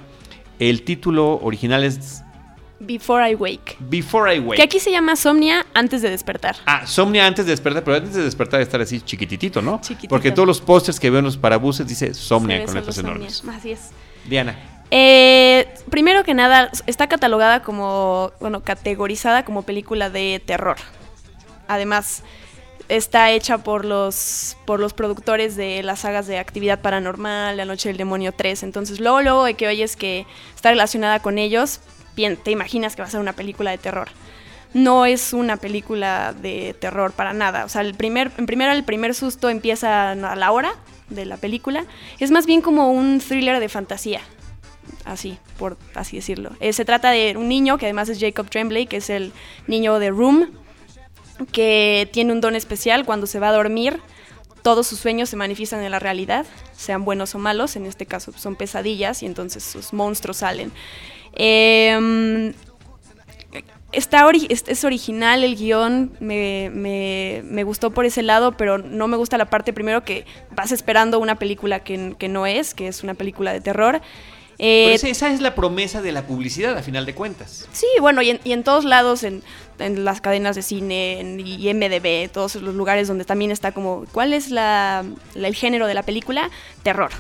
El 0.60 0.84
título 0.84 1.40
original 1.42 1.84
es 1.84 2.24
Before 2.80 3.30
I 3.30 3.36
Wake. 3.36 3.78
Before 3.80 4.34
I 4.34 4.40
Wake. 4.40 4.58
Que 4.58 4.64
aquí 4.64 4.80
se 4.80 4.92
llama 4.92 5.16
Somnia 5.16 5.66
antes 5.74 6.02
de 6.02 6.10
despertar. 6.10 6.56
Ah, 6.66 6.86
Somnia 6.86 7.26
antes 7.26 7.46
de 7.46 7.52
despertar, 7.52 7.84
pero 7.84 7.98
antes 7.98 8.14
de 8.14 8.24
despertar 8.24 8.62
estar 8.62 8.82
así 8.82 9.02
chiquititito, 9.02 9.62
¿no? 9.62 9.80
Chiquitito. 9.82 10.10
Porque 10.10 10.32
todos 10.32 10.48
los 10.48 10.62
pósters 10.62 11.00
que 11.00 11.10
veo 11.10 11.20
en 11.20 11.26
los 11.26 11.38
parabuses 11.38 11.88
dice 11.88 12.14
Somnia 12.14 12.64
con 12.66 12.76
letras 12.76 12.98
enormes. 12.98 13.44
Así 13.50 13.72
es. 13.72 13.90
Diana. 14.28 14.56
Eh, 14.92 15.68
primero 15.90 16.24
que 16.24 16.34
nada, 16.34 16.72
está 16.86 17.08
catalogada 17.08 17.62
como, 17.62 18.32
bueno, 18.40 18.62
categorizada 18.62 19.44
como 19.44 19.64
película 19.64 20.10
de 20.10 20.42
terror. 20.46 20.78
Además, 21.68 22.24
está 22.90 23.32
hecha 23.32 23.60
por 23.60 23.86
los, 23.86 24.58
por 24.66 24.80
los 24.80 24.94
productores 24.94 25.56
de 25.56 25.84
las 25.84 26.00
sagas 26.00 26.28
de 26.28 26.38
Actividad 26.38 26.82
Paranormal, 26.82 27.58
La 27.58 27.66
Noche 27.66 27.90
del 27.90 27.98
Demonio 27.98 28.32
3. 28.32 28.64
Entonces, 28.64 29.00
luego, 29.00 29.22
luego 29.22 29.46
de 29.46 29.54
que 29.56 29.68
oyes 29.68 29.96
que 29.96 30.26
está 30.56 30.70
relacionada 30.70 31.22
con 31.22 31.38
ellos, 31.38 31.80
bien, 32.16 32.38
te 32.38 32.52
imaginas 32.52 32.96
que 32.96 33.02
va 33.02 33.08
a 33.08 33.12
ser 33.12 33.20
una 33.20 33.34
película 33.34 33.72
de 33.72 33.78
terror. 33.78 34.10
No 34.74 35.06
es 35.06 35.34
una 35.34 35.58
película 35.58 36.34
de 36.34 36.76
terror 36.80 37.12
para 37.12 37.34
nada. 37.34 37.66
O 37.66 37.70
sea, 37.70 37.82
el 37.82 37.96
primer, 37.96 38.32
en 38.38 38.46
primero 38.46 38.72
el 38.72 38.84
primer 38.84 39.16
susto 39.16 39.50
empieza 39.50 40.12
a 40.12 40.16
la 40.36 40.52
hora 40.52 40.74
de 41.10 41.26
la 41.26 41.38
película. 41.38 41.86
Es 42.20 42.32
más 42.32 42.46
bien 42.46 42.62
como 42.62 42.92
un 42.92 43.20
thriller 43.20 43.60
de 43.60 43.70
fantasía 43.70 44.22
así, 45.06 45.38
por 45.58 45.78
así 45.96 46.18
decirlo. 46.18 46.52
Eh, 46.60 46.74
se 46.74 46.86
trata 46.86 47.12
de 47.12 47.36
un 47.38 47.48
niño 47.48 47.78
que 47.78 47.86
además 47.86 48.10
es 48.10 48.20
Jacob 48.20 48.50
Tremblay, 48.50 48.88
que 48.88 48.98
es 48.98 49.10
el 49.10 49.32
niño 49.68 50.00
de 50.00 50.10
Room, 50.10 50.50
que 51.52 52.10
tiene 52.12 52.34
un 52.34 52.42
don 52.42 52.56
especial 52.56 53.06
cuando 53.06 53.28
se 53.28 53.40
va 53.40 53.50
a 53.50 53.54
dormir. 53.54 54.00
Todos 54.64 54.88
sus 54.88 55.00
sueños 55.00 55.30
se 55.30 55.38
manifiestan 55.38 55.82
en 55.84 55.92
la 55.92 56.00
realidad, 56.00 56.46
sean 56.76 57.06
buenos 57.06 57.34
o 57.36 57.40
malos, 57.40 57.76
en 57.76 57.86
este 57.86 58.06
caso 58.06 58.34
son 58.34 58.56
pesadillas 58.56 59.24
y 59.24 59.26
entonces 59.26 59.64
sus 59.64 59.94
monstruos 59.94 60.38
salen. 60.38 60.72
Em, 61.34 62.54
está 63.92 64.26
es 64.68 64.84
original 64.84 65.44
el 65.44 65.56
guion, 65.56 66.12
me, 66.20 66.70
me- 66.74 67.42
me 67.46 67.64
gustó 67.64 67.92
por 67.92 68.06
ese 68.06 68.22
lado, 68.24 68.58
pero 68.58 68.78
no 68.78 69.08
me 69.08 69.16
gusta 69.18 69.38
la 69.38 69.46
parte 69.50 69.72
primero 69.74 70.04
que 70.04 70.26
vas 70.52 70.72
esperando 70.72 71.20
una 71.20 71.36
película 71.36 71.80
que, 71.84 72.16
que 72.20 72.28
no 72.28 72.46
es, 72.46 72.74
que 72.74 72.88
es 72.88 73.04
una 73.04 73.14
película 73.14 73.54
de 73.54 73.62
terror. 73.62 74.02
Eh, 74.60 74.94
esa- 74.94 75.08
esa 75.08 75.32
es 75.34 75.40
la 75.42 75.54
promesa 75.54 76.02
de 76.02 76.12
la 76.12 76.24
publicidad, 76.26 76.78
a 76.78 76.82
final 76.82 77.06
de 77.06 77.14
cuentas. 77.14 77.68
Sí, 77.74 77.86
bueno, 78.02 78.22
y 78.24 78.32
en, 78.32 78.40
y 78.44 78.54
en 78.54 78.64
todos 78.64 78.86
lados, 78.86 79.24
en, 79.24 79.44
en 79.78 80.04
las 80.04 80.20
cadenas 80.22 80.56
de 80.56 80.64
cine, 80.64 81.20
en 81.20 81.40
y 81.40 81.72
MDB, 81.74 82.30
todos 82.32 82.56
los 82.56 82.74
lugares 82.74 83.08
donde 83.08 83.24
también 83.26 83.52
está 83.52 83.72
como, 83.72 84.06
¿cuál 84.12 84.34
es 84.34 84.50
la, 84.50 85.06
la- 85.36 85.48
el 85.48 85.54
género 85.56 85.86
de 85.86 85.94
la 85.94 86.02
película? 86.04 86.50
Terror. 86.84 87.12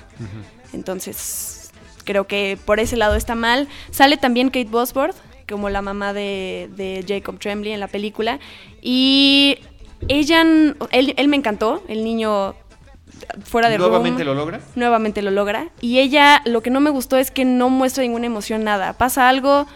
Entonces, 0.73 1.71
creo 2.03 2.27
que 2.27 2.57
por 2.65 2.79
ese 2.79 2.97
lado 2.97 3.15
está 3.15 3.35
mal. 3.35 3.67
Sale 3.91 4.17
también 4.17 4.47
Kate 4.49 4.65
Bosworth, 4.69 5.15
como 5.47 5.69
la 5.69 5.81
mamá 5.81 6.13
de, 6.13 6.69
de 6.75 7.05
Jacob 7.07 7.39
Tremblay 7.39 7.73
en 7.73 7.79
la 7.79 7.87
película. 7.87 8.39
Y 8.81 9.59
ella, 10.07 10.41
él, 10.91 11.13
él 11.17 11.27
me 11.27 11.37
encantó, 11.37 11.83
el 11.87 12.03
niño 12.03 12.55
fuera 13.43 13.69
de 13.69 13.77
¿Nuevamente 13.77 14.23
Room 14.23 14.35
lo 14.35 14.41
logra? 14.43 14.59
nuevamente 14.75 15.21
lo 15.21 15.31
logra. 15.31 15.69
Y 15.81 15.99
ella, 15.99 16.41
lo 16.45 16.61
que 16.61 16.69
no 16.69 16.79
me 16.79 16.89
gustó 16.89 17.17
es 17.17 17.31
que 17.31 17.45
no 17.45 17.69
muestra 17.69 18.03
ninguna 18.03 18.25
emoción, 18.25 18.63
nada. 18.63 18.93
Pasa 18.93 19.29
algo, 19.29 19.67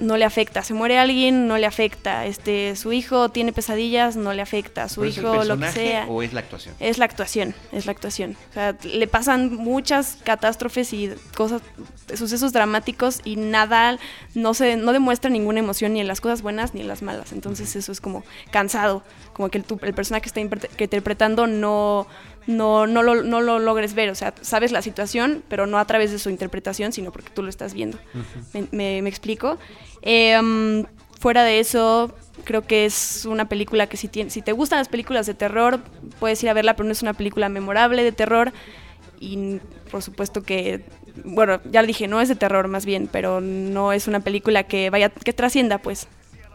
no 0.00 0.16
le 0.16 0.24
afecta. 0.24 0.62
Se 0.64 0.74
muere 0.74 0.98
alguien, 0.98 1.46
no 1.46 1.58
le 1.58 1.66
afecta. 1.66 2.26
Este, 2.26 2.74
su 2.74 2.92
hijo 2.92 3.28
tiene 3.28 3.52
pesadillas, 3.52 4.16
no 4.16 4.32
le 4.32 4.42
afecta. 4.42 4.88
Su 4.88 5.02
¿Pero 5.02 5.10
es 5.10 5.18
el 5.18 5.24
hijo, 5.24 5.44
lo 5.44 5.58
que 5.58 5.70
sea. 5.70 6.06
¿O 6.08 6.22
es 6.22 6.32
la 6.32 6.40
actuación? 6.40 6.74
Es 6.80 6.98
la 6.98 7.04
actuación, 7.04 7.54
es 7.70 7.86
la 7.86 7.92
actuación. 7.92 8.36
O 8.50 8.52
sea, 8.52 8.76
le 8.82 9.06
pasan 9.06 9.54
muchas 9.54 10.18
catástrofes 10.24 10.92
y 10.92 11.12
cosas, 11.36 11.62
sucesos 12.16 12.52
dramáticos 12.52 13.20
y 13.24 13.36
nada, 13.36 13.96
no 14.34 14.54
se, 14.54 14.76
no 14.76 14.92
demuestra 14.92 15.30
ninguna 15.30 15.60
emoción 15.60 15.92
ni 15.92 16.00
en 16.00 16.08
las 16.08 16.20
cosas 16.20 16.42
buenas 16.42 16.74
ni 16.74 16.80
en 16.80 16.88
las 16.88 17.02
malas. 17.02 17.30
Entonces 17.32 17.76
eso 17.76 17.92
es 17.92 18.00
como 18.00 18.24
cansado, 18.50 19.04
como 19.34 19.50
que 19.50 19.58
el, 19.58 19.64
tu- 19.64 19.78
el 19.82 19.94
personaje 19.94 20.22
que 20.22 20.28
está 20.28 20.40
interpretando 20.40 21.46
no, 21.46 22.08
no, 22.46 22.86
no, 22.86 23.02
lo, 23.02 23.22
no 23.22 23.40
lo 23.40 23.58
logres 23.58 23.94
ver. 23.94 24.10
O 24.10 24.14
sea, 24.14 24.34
sabes 24.40 24.72
la 24.72 24.82
situación, 24.82 25.42
pero 25.48 25.66
no 25.66 25.78
a 25.78 25.84
través 25.86 26.10
de 26.10 26.18
su 26.18 26.30
interpretación, 26.30 26.92
sino 26.92 27.12
porque 27.12 27.30
tú 27.30 27.42
lo 27.42 27.48
estás 27.48 27.74
viendo. 27.74 27.98
me, 28.52 28.66
me- 28.72 29.02
me 29.02 29.08
explico. 29.08 29.58
Em, 30.02 30.84
fuera 31.20 31.44
de 31.44 31.60
eso, 31.60 32.12
creo 32.44 32.62
que 32.66 32.84
es 32.84 33.24
una 33.26 33.48
película 33.48 33.86
que 33.86 33.96
si, 33.96 34.08
tiene, 34.08 34.30
si 34.30 34.42
te 34.42 34.52
gustan 34.52 34.78
las 34.78 34.88
películas 34.88 35.26
de 35.26 35.34
terror, 35.34 35.80
puedes 36.18 36.42
ir 36.42 36.48
a 36.50 36.54
verla, 36.54 36.74
pero 36.74 36.86
no 36.86 36.92
es 36.92 37.02
una 37.02 37.14
película 37.14 37.48
memorable 37.48 38.02
de 38.02 38.12
terror. 38.12 38.52
Y 39.20 39.58
por 39.90 40.02
supuesto 40.02 40.42
que, 40.42 40.84
bueno, 41.24 41.60
ya 41.70 41.80
lo 41.82 41.86
dije, 41.86 42.08
no 42.08 42.20
es 42.20 42.28
de 42.28 42.34
terror 42.34 42.66
más 42.66 42.84
bien, 42.84 43.08
pero 43.10 43.40
no 43.40 43.92
es 43.92 44.08
una 44.08 44.18
película 44.20 44.64
que 44.64 44.90
vaya, 44.90 45.10
que 45.10 45.32
trascienda, 45.32 45.78
pues. 45.78 46.08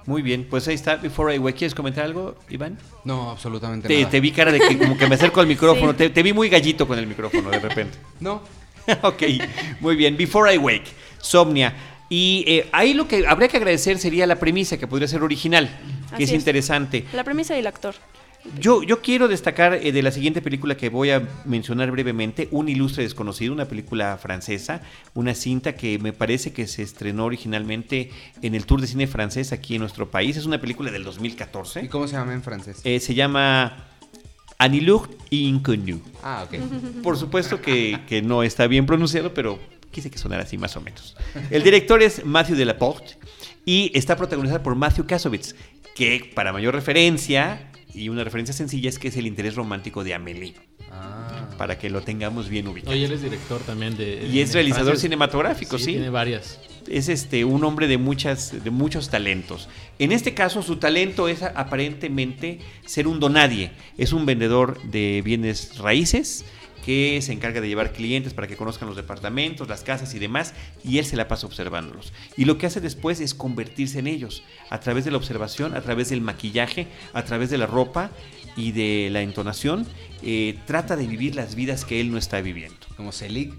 Muy 0.08 0.22
bien, 0.24 0.48
pues 0.50 0.67
ahí 0.67 0.74
está, 0.74 0.96
Before 0.96 1.36
I 1.36 1.38
Wake. 1.38 1.58
¿Quieres 1.58 1.76
comentar 1.76 2.06
algo, 2.06 2.36
Iván? 2.50 2.78
No, 3.04 3.30
absolutamente 3.30 3.88
Te, 3.89 3.98
nada. 4.00 4.10
te 4.10 4.20
vi 4.22 4.32
cara 4.32 4.52
de 4.52 4.60
que 4.60 4.78
como 4.78 4.98
que 4.98 5.06
me 5.06 5.15
acerco 5.15 5.39
al 5.41 5.48
micrófono, 5.56 5.93
te, 5.96 6.10
te 6.10 6.24
vi 6.24 6.34
muy 6.34 6.50
gallito 6.50 6.88
con 6.88 6.98
el 6.98 7.06
micrófono 7.06 7.50
de 7.52 7.60
repente. 7.60 7.98
No. 8.20 8.41
ok, 9.04 9.22
muy 9.82 9.96
bien. 9.98 10.15
Before 10.17 10.52
I 10.52 10.58
Wake, 10.58 10.86
Somnia. 11.20 11.74
Y 12.10 12.46
eh, 12.48 12.70
ahí 12.72 12.93
lo 12.93 13.06
que 13.06 13.28
habría 13.28 13.50
que 13.50 13.58
agradecer 13.58 14.00
sería 14.00 14.26
la 14.26 14.38
premisa, 14.39 14.78
que 14.78 14.88
podría 14.88 15.10
ser 15.10 15.22
original, 15.24 15.70
que 16.10 16.15
Así 16.15 16.24
es, 16.24 16.30
es. 16.30 16.36
interesante. 16.38 17.06
La 17.12 17.26
premisa 17.26 17.54
y 17.58 17.60
el 17.60 17.67
actor. 17.67 17.96
Yo, 18.60 18.83
yo 18.83 19.01
quiero 19.01 19.27
destacar 19.27 19.73
eh, 19.73 19.91
de 19.91 20.01
la 20.01 20.12
siguiente 20.12 20.41
película 20.41 20.77
que 20.77 20.89
voy 20.89 21.12
a 21.12 21.27
mencionar 21.45 21.91
brevemente, 21.91 22.47
Un 22.51 22.69
ilustre 22.69 23.03
desconocido, 23.03 23.53
una 23.53 23.65
película 23.65 24.17
francesa, 24.17 24.81
una 25.13 25.36
cinta 25.36 25.75
que 25.75 25.99
me 25.99 26.13
parece 26.13 26.53
que 26.53 26.67
se 26.67 26.81
estrenó 26.81 27.25
originalmente 27.25 28.12
en 28.41 28.55
el 28.55 28.65
Tour 28.65 28.81
de 28.81 28.88
Cine 28.88 29.07
francés 29.07 29.51
aquí 29.51 29.75
en 29.75 29.81
nuestro 29.81 30.10
país. 30.10 30.38
Es 30.38 30.45
una 30.45 30.60
película 30.60 30.91
del 30.91 31.03
2014. 31.03 31.83
¿Y 31.83 31.88
cómo 31.88 32.07
se 32.07 32.15
llama 32.15 32.33
en 32.33 32.41
francés? 32.41 32.81
Eh, 32.83 32.99
se 32.99 33.13
llama 33.13 33.86
Anilur 34.57 35.10
Inconnu. 35.29 36.01
Ah, 36.23 36.45
ok. 36.47 36.60
Por 37.03 37.17
supuesto 37.17 37.62
que, 37.62 37.99
que 38.07 38.21
no 38.21 38.43
está 38.43 38.67
bien 38.67 38.86
pronunciado, 38.86 39.33
pero 39.33 39.60
quise 39.91 40.10
que 40.10 40.17
sonara 40.17 40.43
así 40.43 40.57
más 40.57 40.75
o 40.75 40.81
menos. 40.81 41.15
El 41.49 41.63
director 41.63 42.01
es 42.01 42.25
Matthew 42.25 42.55
Delaporte 42.55 43.17
y 43.65 43.91
está 43.93 44.15
protagonizada 44.15 44.63
por 44.63 44.75
Matthew 44.75 45.05
Kasovitz, 45.05 45.55
que 45.95 46.31
para 46.33 46.53
mayor 46.53 46.73
referencia, 46.73 47.71
y 47.93 48.10
una 48.10 48.23
referencia 48.23 48.54
sencilla, 48.54 48.89
es 48.89 49.00
que 49.00 49.08
es 49.08 49.17
el 49.17 49.28
interés 49.28 49.56
romántico 49.56 50.04
de 50.04 50.13
Amélie, 50.13 50.54
Ah. 50.91 51.50
para 51.58 51.78
que 51.78 51.89
lo 51.89 52.02
tengamos 52.02 52.47
bien 52.50 52.67
ubicado. 52.67 52.93
Oye, 52.93 53.06
él 53.06 53.12
es 53.12 53.21
director 53.21 53.60
también 53.62 53.97
de. 53.97 54.28
Y 54.32 54.39
es 54.39 54.54
realizador 54.54 54.97
cinematográfico, 54.97 55.78
sí. 55.78 55.93
Tiene 55.93 56.10
varias. 56.10 56.60
es 56.89 57.10
este 57.10 57.43
un 57.43 57.63
hombre 57.65 57.88
de 57.88 57.97
muchas 57.97 58.63
de 58.63 58.69
muchos 58.71 59.10
talentos. 59.10 59.67
En 60.00 60.12
este 60.13 60.34
caso 60.34 60.62
su 60.63 60.78
talento 60.78 61.28
es 61.28 61.43
aparentemente 61.43 62.60
ser 62.86 63.08
un 63.08 63.19
donadie, 63.19 63.71
es 63.97 64.13
un 64.13 64.26
vendedor 64.26 64.82
de 64.84 65.21
bienes 65.23 65.78
raíces 65.80 66.45
que 66.88 67.21
se 67.21 67.34
encarga 67.34 67.60
de 67.60 67.67
llevar 67.67 67.91
clientes 67.91 68.34
para 68.34 68.47
que 68.47 68.56
conozcan 68.56 68.88
los 68.88 68.95
departamentos, 68.95 69.67
las 69.67 69.82
casas 69.82 70.13
y 70.13 70.19
demás, 70.19 70.54
y 70.86 71.00
él 71.00 71.06
se 71.06 71.17
la 71.17 71.28
pasa 71.28 71.45
observándolos. 71.45 72.13
Y 72.38 72.45
lo 72.45 72.58
que 72.58 72.65
hace 72.65 72.80
después 72.80 73.19
es 73.19 73.34
convertirse 73.34 74.00
en 74.00 74.08
ellos, 74.08 74.41
a 74.69 74.80
través 74.80 75.04
de 75.04 75.12
la 75.12 75.17
observación, 75.17 75.76
a 75.76 75.82
través 75.82 76.08
del 76.08 76.21
maquillaje, 76.21 76.88
a 77.12 77.26
través 77.26 77.50
de 77.50 77.58
la 77.58 77.65
ropa 77.65 78.12
y 78.56 78.71
de 78.71 79.10
la 79.12 79.21
entonación, 79.21 79.86
eh, 80.23 80.58
trata 80.65 80.95
de 80.95 81.06
vivir 81.08 81.36
las 81.36 81.56
vidas 81.56 81.84
que 81.84 82.00
él 82.00 82.10
no 82.10 82.17
está 82.17 82.39
viviendo 82.39 82.78
Como 82.95 83.12
Selig. 83.12 83.54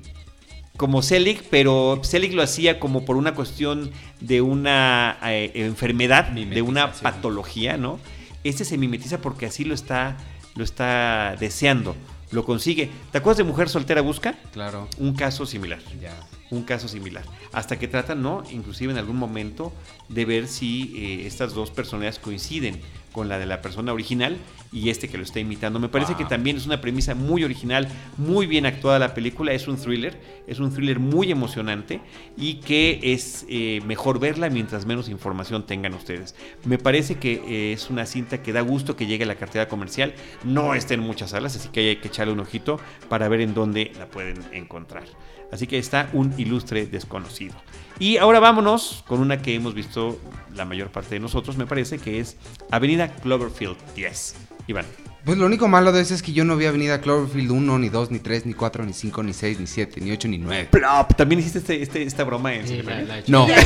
como 0.79 1.03
Selig, 1.03 1.43
pero 1.51 2.01
Selig 2.05 2.33
lo 2.33 2.41
hacía 2.41 2.81
como 2.81 3.05
por 3.05 3.19
una 3.19 3.35
cuestión 3.35 3.91
de 4.21 4.41
una 4.41 5.19
eh, 5.27 5.53
enfermedad, 5.55 6.29
de 6.31 6.63
una 6.63 6.95
patología, 6.95 7.77
¿no? 7.77 8.01
Este 8.43 8.65
se 8.65 8.79
mimetiza 8.79 9.21
porque 9.21 9.45
así 9.45 9.65
lo 9.65 9.75
está, 9.75 10.17
lo 10.57 10.65
está 10.65 11.37
deseando, 11.39 11.95
lo 12.31 12.45
consigue. 12.45 12.91
¿Te 13.11 13.19
acuerdas 13.19 13.39
de 13.39 13.45
Mujer 13.45 13.69
Soltera 13.69 14.01
Busca? 14.01 14.39
Claro. 14.53 14.89
Un 14.99 15.15
caso 15.15 15.47
similar. 15.47 15.81
Ya. 16.01 16.15
Un 16.51 16.63
caso 16.63 16.89
similar. 16.89 17.25
Hasta 17.53 17.79
que 17.79 17.89
tratan, 17.89 18.23
¿no? 18.23 18.43
Inclusive 18.51 18.93
en 18.93 18.99
algún 18.99 19.17
momento 19.17 19.73
de 20.09 20.25
ver 20.25 20.49
si 20.49 20.95
eh, 20.97 21.27
estas 21.27 21.53
dos 21.55 21.71
personalidades 21.71 22.19
coinciden 22.19 22.81
con 23.13 23.29
la 23.29 23.39
de 23.39 23.47
la 23.47 23.61
persona 23.63 23.93
original 23.93 24.37
y 24.73 24.91
este 24.91 25.09
que 25.09 25.17
lo 25.17 25.25
está 25.25 25.41
imitando. 25.41 25.79
Me 25.79 25.89
parece 25.89 26.13
Wow. 26.13 26.19
que 26.19 26.25
también 26.27 26.57
es 26.57 26.67
una 26.67 26.81
premisa 26.81 27.15
muy 27.15 27.45
original, 27.45 27.89
muy 28.17 28.47
bien 28.47 28.67
actuada 28.67 28.99
la 28.99 29.15
película. 29.15 29.53
Es 29.53 29.69
un 29.69 29.77
thriller, 29.77 30.21
es 30.47 30.59
un 30.59 30.73
thriller 30.73 30.99
muy 30.99 31.31
emocionante 31.31 32.01
y 32.37 32.55
que 32.55 33.01
es 33.03 33.47
eh, 33.49 33.81
mejor 33.87 34.19
verla 34.19 34.51
mientras 34.51 34.87
menos 34.87 35.09
información 35.09 35.67
tengan 35.67 35.95
ustedes. 35.95 36.35
Me 36.65 36.79
parece 36.79 37.17
que 37.17 37.43
eh, 37.47 37.73
es 37.73 37.91
una 37.91 38.07
cinta 38.07 38.43
que 38.43 38.53
da 38.53 38.61
gusto 38.61 38.97
que 38.97 39.07
llegue 39.07 39.25
a 39.25 39.27
la 39.27 39.37
cartera 39.37 39.69
comercial. 39.69 40.15
No 40.45 40.75
está 40.75 40.95
en 40.95 41.01
muchas 41.01 41.31
salas, 41.31 41.57
así 41.57 41.69
que 41.71 41.81
hay 41.81 41.97
que 41.97 42.09
echarle 42.09 42.33
un 42.33 42.41
ojito 42.41 42.81
para 43.09 43.29
ver 43.29 43.41
en 43.41 43.55
dónde 43.55 43.93
la 43.99 44.07
pueden 44.07 44.39
encontrar. 44.53 45.05
Así 45.51 45.67
que 45.67 45.79
está 45.79 46.11
un 46.13 46.35
ilustre 46.37 46.87
desconocido. 46.87 47.55
Y 47.99 48.19
ahora 48.19 48.39
vámonos 48.39 49.03
con 49.07 49.21
una 49.21 49.41
que 49.41 49.55
hemos 49.55 49.75
visto 49.75 50.21
la 50.55 50.65
mayor 50.67 50.91
parte 50.91 51.15
de 51.15 51.21
nosotros, 51.21 51.57
me 51.57 51.67
parece, 51.67 51.99
que 51.99 52.21
es 52.21 52.37
Avenida 52.71 53.15
Cloverfield 53.15 53.77
10. 53.95 54.48
Iván. 54.69 54.85
Pues 55.25 55.37
lo 55.37 55.45
único 55.47 55.67
malo 55.69 55.91
de 55.93 56.01
eso 56.01 56.15
es 56.15 56.23
que 56.23 56.33
yo 56.33 56.45
no 56.45 56.57
vi 56.57 56.65
Avenida 56.67 57.01
Cloverfield 57.01 57.51
1, 57.51 57.79
ni 57.81 57.89
2, 57.89 58.11
ni 58.13 58.19
3, 58.21 58.47
ni 58.47 58.55
4, 58.55 58.85
ni 58.87 58.93
5, 58.95 59.23
ni 59.25 59.33
6, 59.35 59.59
ni 59.61 59.67
7, 59.67 60.01
ni 60.01 60.13
8, 60.13 60.29
ni 60.29 60.39
9. 60.39 60.69
Plop. 60.71 61.15
También 61.17 61.41
hiciste 61.41 61.59
este- 61.59 61.83
este- 61.83 62.03
esta 62.05 62.25
broma 62.25 62.55
en 62.55 62.67
Sí, 62.67 62.81
la- 62.83 63.01
la. 63.03 63.17
No, 63.27 63.47
No, 63.47 63.49
no, 63.49 63.57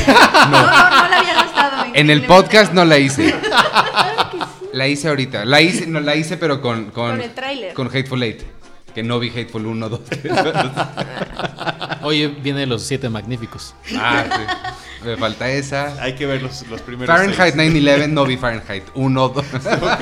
no 0.49 0.61
la 0.61 1.17
había 1.19 1.33
gastado. 1.35 1.85
en 1.93 2.09
el 2.09 2.23
podcast 2.25 2.73
no 2.73 2.83
la 2.83 2.97
hice. 2.97 3.33
La 4.73 4.87
hice 4.87 5.07
ahorita. 5.07 5.45
La 5.45 5.61
hice, 5.61 5.85
no, 5.85 5.99
la 5.99 6.15
hice 6.15 6.35
pero 6.35 6.59
con... 6.59 6.85
Con, 6.85 7.11
Con 7.11 7.21
el 7.21 7.31
tráiler. 7.35 7.75
Con 7.75 7.89
Hateful 7.89 8.23
Eight. 8.23 8.41
Que 8.95 9.03
no 9.03 9.19
vi 9.19 9.29
Hateful 9.29 9.67
1, 9.67 9.87
2, 9.87 10.03
3. 10.05 10.33
Oye, 12.01 12.27
viene 12.27 12.65
los 12.65 12.81
siete 12.83 13.07
magníficos. 13.07 13.75
Ah, 13.95 14.23
sí. 14.25 14.72
Me 15.05 15.17
falta 15.17 15.49
esa. 15.49 16.01
Hay 16.01 16.15
que 16.15 16.25
ver 16.25 16.41
los, 16.41 16.67
los 16.69 16.81
primeros. 16.81 17.07
Fahrenheit 17.13 17.55
seis. 17.55 17.73
9-11, 17.73 18.09
no 18.09 18.25
vi 18.25 18.37
Fahrenheit 18.37 18.83
1, 18.93 19.29
2. 19.29 19.45
Ok. 19.53 19.99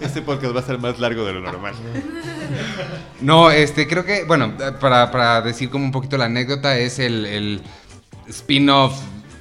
Este 0.00 0.20
podcast 0.22 0.54
va 0.54 0.60
a 0.60 0.62
ser 0.64 0.78
más 0.78 0.98
largo 0.98 1.24
de 1.24 1.32
lo 1.32 1.40
normal. 1.40 1.74
No, 3.20 3.50
este, 3.50 3.86
creo 3.88 4.04
que, 4.04 4.24
bueno, 4.24 4.52
para, 4.80 5.10
para 5.10 5.40
decir 5.40 5.70
como 5.70 5.84
un 5.84 5.92
poquito 5.92 6.16
la 6.18 6.26
anécdota, 6.26 6.76
es 6.78 6.98
el, 6.98 7.24
el 7.26 7.62
spin-off 8.28 8.94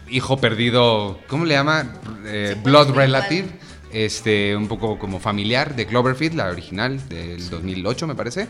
hijo 0.10 0.38
perdido, 0.38 1.20
¿cómo 1.28 1.44
le 1.46 1.56
llama? 1.56 1.86
Eh, 2.26 2.54
Sí, 2.56 2.60
Blood 2.64 2.90
igual. 2.90 2.98
Relative, 3.06 3.48
este, 3.94 4.56
un 4.56 4.68
poco 4.68 4.98
como 5.00 5.20
familiar 5.20 5.76
de 5.76 5.86
Cloverfield, 5.86 6.36
la 6.36 6.48
original 6.50 7.08
del 7.10 7.50
2008 7.50 8.08
me 8.08 8.16
parece, 8.16 8.48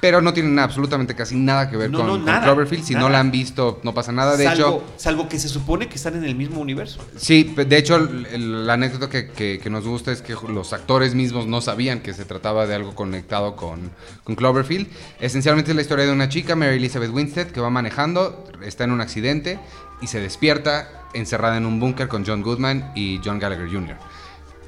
pero 0.00 0.20
no 0.20 0.32
tienen 0.32 0.58
absolutamente 0.58 1.14
casi 1.14 1.36
nada 1.36 1.70
que 1.70 1.76
ver 1.76 1.90
No, 1.90 1.98
con, 1.98 2.06
no, 2.06 2.12
con 2.14 2.24
nada, 2.24 2.42
Cloverfield, 2.44 2.84
si 2.84 2.94
no 2.94 3.08
la 3.08 3.20
han 3.20 3.30
visto 3.30 3.80
no 3.82 3.94
pasa 3.94 4.12
nada, 4.12 4.36
de 4.36 4.44
salvo, 4.44 4.66
hecho... 4.68 4.84
salvo 4.96 5.28
que 5.28 5.38
se 5.38 5.48
supone 5.48 5.88
que 5.88 5.96
están 5.96 6.16
en 6.16 6.24
el 6.24 6.34
mismo 6.34 6.60
universo. 6.60 7.00
Sí, 7.16 7.44
de 7.56 7.76
hecho, 7.76 7.98
la 7.98 8.72
anécdota 8.74 9.08
que, 9.10 9.28
que- 9.30 9.58
que 9.62 9.70
nos 9.70 9.86
gusta 9.86 10.12
es 10.12 10.22
que 10.22 10.34
los 10.48 10.72
actores 10.72 11.14
mismos 11.14 11.46
no 11.46 11.60
sabían 11.60 12.00
que 12.00 12.14
se 12.14 12.24
trataba 12.24 12.66
de 12.66 12.74
algo 12.74 12.94
conectado 12.94 13.54
con, 13.56 13.90
con 14.24 14.34
Cloverfield. 14.34 14.86
Esencialmente 15.20 15.70
es 15.72 15.76
la 15.76 15.82
historia 15.82 16.06
de 16.06 16.12
una 16.12 16.28
chica, 16.28 16.56
Mary 16.56 16.76
Elizabeth 16.76 17.10
Winstead, 17.10 17.48
que 17.48 17.60
va 17.60 17.70
manejando, 17.70 18.44
está 18.64 18.84
en 18.84 18.92
un 18.92 19.00
accidente 19.00 19.58
y 20.00 20.06
se 20.08 20.20
despierta 20.20 20.88
encerrada 21.14 21.56
en 21.56 21.64
un 21.66 21.80
búnker 21.80 22.08
con 22.08 22.24
John 22.26 22.42
Goodman 22.42 22.92
y 22.94 23.20
John 23.24 23.38
Gallagher 23.38 23.68
Jr. 23.70 23.96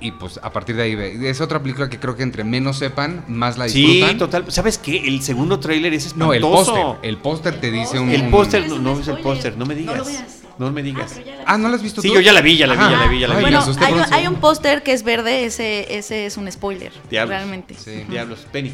Y 0.01 0.13
pues 0.13 0.39
a 0.43 0.53
partir 0.53 0.77
de 0.77 0.83
ahí 0.85 1.27
es 1.27 1.41
otra 1.41 1.61
película 1.61 1.89
que 1.89 1.99
creo 1.99 2.15
que 2.17 2.23
entre 2.23 2.45
menos 2.45 2.79
sepan, 2.79 3.25
más 3.27 3.59
la 3.59 3.69
Sí, 3.69 3.85
disfrutan. 3.85 4.19
total. 4.19 4.45
¿Sabes 4.53 4.79
qué? 4.79 5.09
El 5.09 5.23
segundo 5.23 5.59
tráiler 5.59 5.93
es 5.93 6.15
No, 6.17 6.33
espantoso. 6.33 6.77
el 6.77 6.83
póster. 6.83 7.09
El 7.09 7.17
póster 7.17 7.61
te 7.61 7.71
dice 7.73 7.99
un... 7.99 8.11
El 8.11 8.29
póster, 8.31 8.69
no, 8.69 8.79
no 8.79 9.01
es 9.01 9.09
el 9.09 9.19
póster, 9.19 9.57
no 9.57 9.67
me 9.67 9.75
No 9.75 9.81
digas. 9.81 9.99
lo 9.99 10.05
veas. 10.05 10.43
No 10.59 10.71
me 10.73 10.83
digas. 10.83 11.17
la 11.17 11.23
vi. 11.25 11.31
Ah, 11.47 11.59
¿no 11.59 11.69
lo 11.69 11.75
has 11.77 11.83
visto 11.83 12.01
Sí, 12.01 12.09
tú? 12.09 12.15
yo 12.15 12.21
ya 12.21 12.33
la 12.33 12.41
vi, 12.43 12.57
ya 12.57 12.67
la 12.69 12.75
vi, 12.75 12.81
ya 12.81 12.97
la 12.99 13.07
vi, 13.09 13.19
ya 13.21 13.29
la 13.29 13.35
vi. 13.37 13.41
Bueno, 13.43 13.61
hay, 13.81 13.93
un- 13.93 14.13
hay 14.13 14.29
póster 14.41 14.83
que 14.85 14.93
es 14.93 15.03
verde, 15.03 15.45
ese, 15.45 15.97
ese 15.99 16.27
es 16.27 16.37
un 16.37 16.51
spoiler. 16.51 16.93
Diablos. 17.11 17.37
Realmente. 17.37 17.75
Sí. 17.75 18.05
Diablos, 18.09 18.47
Penny. 18.53 18.73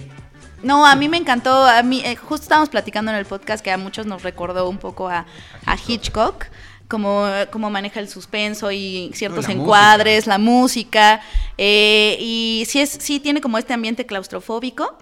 No, 0.63 0.87
a 0.87 0.95
mí 0.97 1.09
me 1.11 1.19
encantó, 1.19 1.67
a 1.67 1.83
mí, 1.83 2.01
eh, 2.05 2.17
justo 2.17 2.45
estábamos 2.45 2.71
platicando 2.71 3.11
en 3.11 3.19
el 3.19 3.27
podcast 3.27 3.63
que 3.63 3.71
a 3.71 3.77
muchos 3.77 4.07
nos 4.07 4.23
recordó 4.23 4.67
un 4.69 4.79
poco 4.79 5.09
a, 5.11 5.27
a 5.67 5.77
Hitchcock, 5.87 6.47
como, 6.95 7.27
como 7.51 7.71
maneja 7.71 7.99
el 7.99 8.09
suspenso 8.09 8.71
y 8.71 9.11
ciertos 9.15 9.49
la 9.49 9.55
encuadres, 9.55 10.29
la 10.29 10.39
música, 10.39 11.21
eh, 11.59 12.17
y 12.21 12.63
sí, 12.69 12.79
es, 12.79 12.91
sí 12.91 13.19
tiene 13.19 13.41
como 13.41 13.59
este 13.59 13.75
ambiente 13.75 14.07
claustrofóbico. 14.07 14.97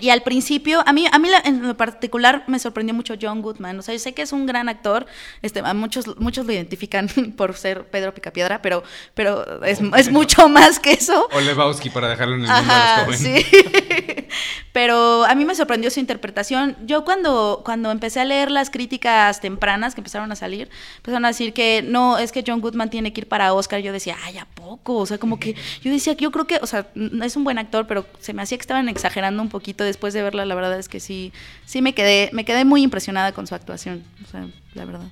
Y 0.00 0.10
al 0.10 0.22
principio, 0.22 0.82
a 0.86 0.92
mí, 0.92 1.06
a 1.10 1.18
mí 1.18 1.28
en 1.44 1.66
lo 1.66 1.76
particular 1.76 2.44
me 2.46 2.58
sorprendió 2.58 2.94
mucho 2.94 3.14
John 3.20 3.42
Goodman. 3.42 3.78
O 3.78 3.82
sea, 3.82 3.94
yo 3.94 3.98
sé 3.98 4.12
que 4.12 4.22
es 4.22 4.32
un 4.32 4.46
gran 4.46 4.68
actor, 4.68 5.06
este, 5.42 5.60
a 5.60 5.74
muchos, 5.74 6.18
muchos 6.18 6.46
lo 6.46 6.52
identifican 6.52 7.08
por 7.36 7.54
ser 7.54 7.86
Pedro 7.86 8.12
Picapiedra, 8.12 8.60
pero, 8.60 8.82
pero 9.14 9.64
es, 9.64 9.80
es 9.96 10.10
mucho 10.10 10.48
más 10.48 10.80
que 10.80 10.92
eso. 10.92 11.28
O 11.32 11.40
Lebowski 11.40 11.90
para 11.90 12.08
dejarlo 12.08 12.34
en 12.34 12.42
el 12.42 12.46
mundo 12.48 12.72
Ajá, 12.72 13.04
de 13.04 13.12
los 13.12 13.20
jóvenes. 13.20 13.46
sí. 13.46 14.26
Pero 14.74 15.24
a 15.24 15.36
mí 15.36 15.44
me 15.44 15.54
sorprendió 15.54 15.88
su 15.88 16.00
interpretación. 16.00 16.76
Yo 16.84 17.04
cuando, 17.04 17.62
cuando 17.64 17.92
empecé 17.92 18.18
a 18.18 18.24
leer 18.24 18.50
las 18.50 18.70
críticas 18.70 19.40
tempranas 19.40 19.94
que 19.94 20.00
empezaron 20.00 20.32
a 20.32 20.34
salir, 20.34 20.68
empezaron 20.96 21.24
a 21.24 21.28
decir 21.28 21.52
que 21.52 21.80
no, 21.86 22.18
es 22.18 22.32
que 22.32 22.42
John 22.44 22.60
Goodman 22.60 22.90
tiene 22.90 23.12
que 23.12 23.20
ir 23.20 23.28
para 23.28 23.54
Oscar. 23.54 23.80
Yo 23.80 23.92
decía, 23.92 24.16
ay, 24.24 24.38
¿a 24.38 24.46
poco? 24.46 24.96
O 24.96 25.06
sea, 25.06 25.18
como 25.18 25.38
que 25.38 25.54
yo 25.82 25.92
decía 25.92 26.16
que 26.16 26.24
yo 26.24 26.32
creo 26.32 26.48
que, 26.48 26.56
o 26.56 26.66
sea, 26.66 26.88
es 27.22 27.36
un 27.36 27.44
buen 27.44 27.58
actor, 27.58 27.86
pero 27.86 28.04
se 28.18 28.32
me 28.32 28.42
hacía 28.42 28.58
que 28.58 28.62
estaban 28.62 28.88
exagerando 28.88 29.42
un 29.42 29.48
poquito 29.48 29.83
después 29.84 30.12
de 30.14 30.22
verla. 30.22 30.44
La 30.44 30.54
verdad 30.54 30.78
es 30.78 30.88
que 30.88 30.98
sí, 31.00 31.32
sí 31.64 31.80
me 31.82 31.94
quedé, 31.94 32.30
me 32.32 32.44
quedé 32.44 32.64
muy 32.64 32.82
impresionada 32.82 33.32
con 33.32 33.46
su 33.46 33.54
actuación. 33.54 34.02
O 34.26 34.30
sea, 34.30 34.46
la 34.74 34.84
verdad. 34.84 35.06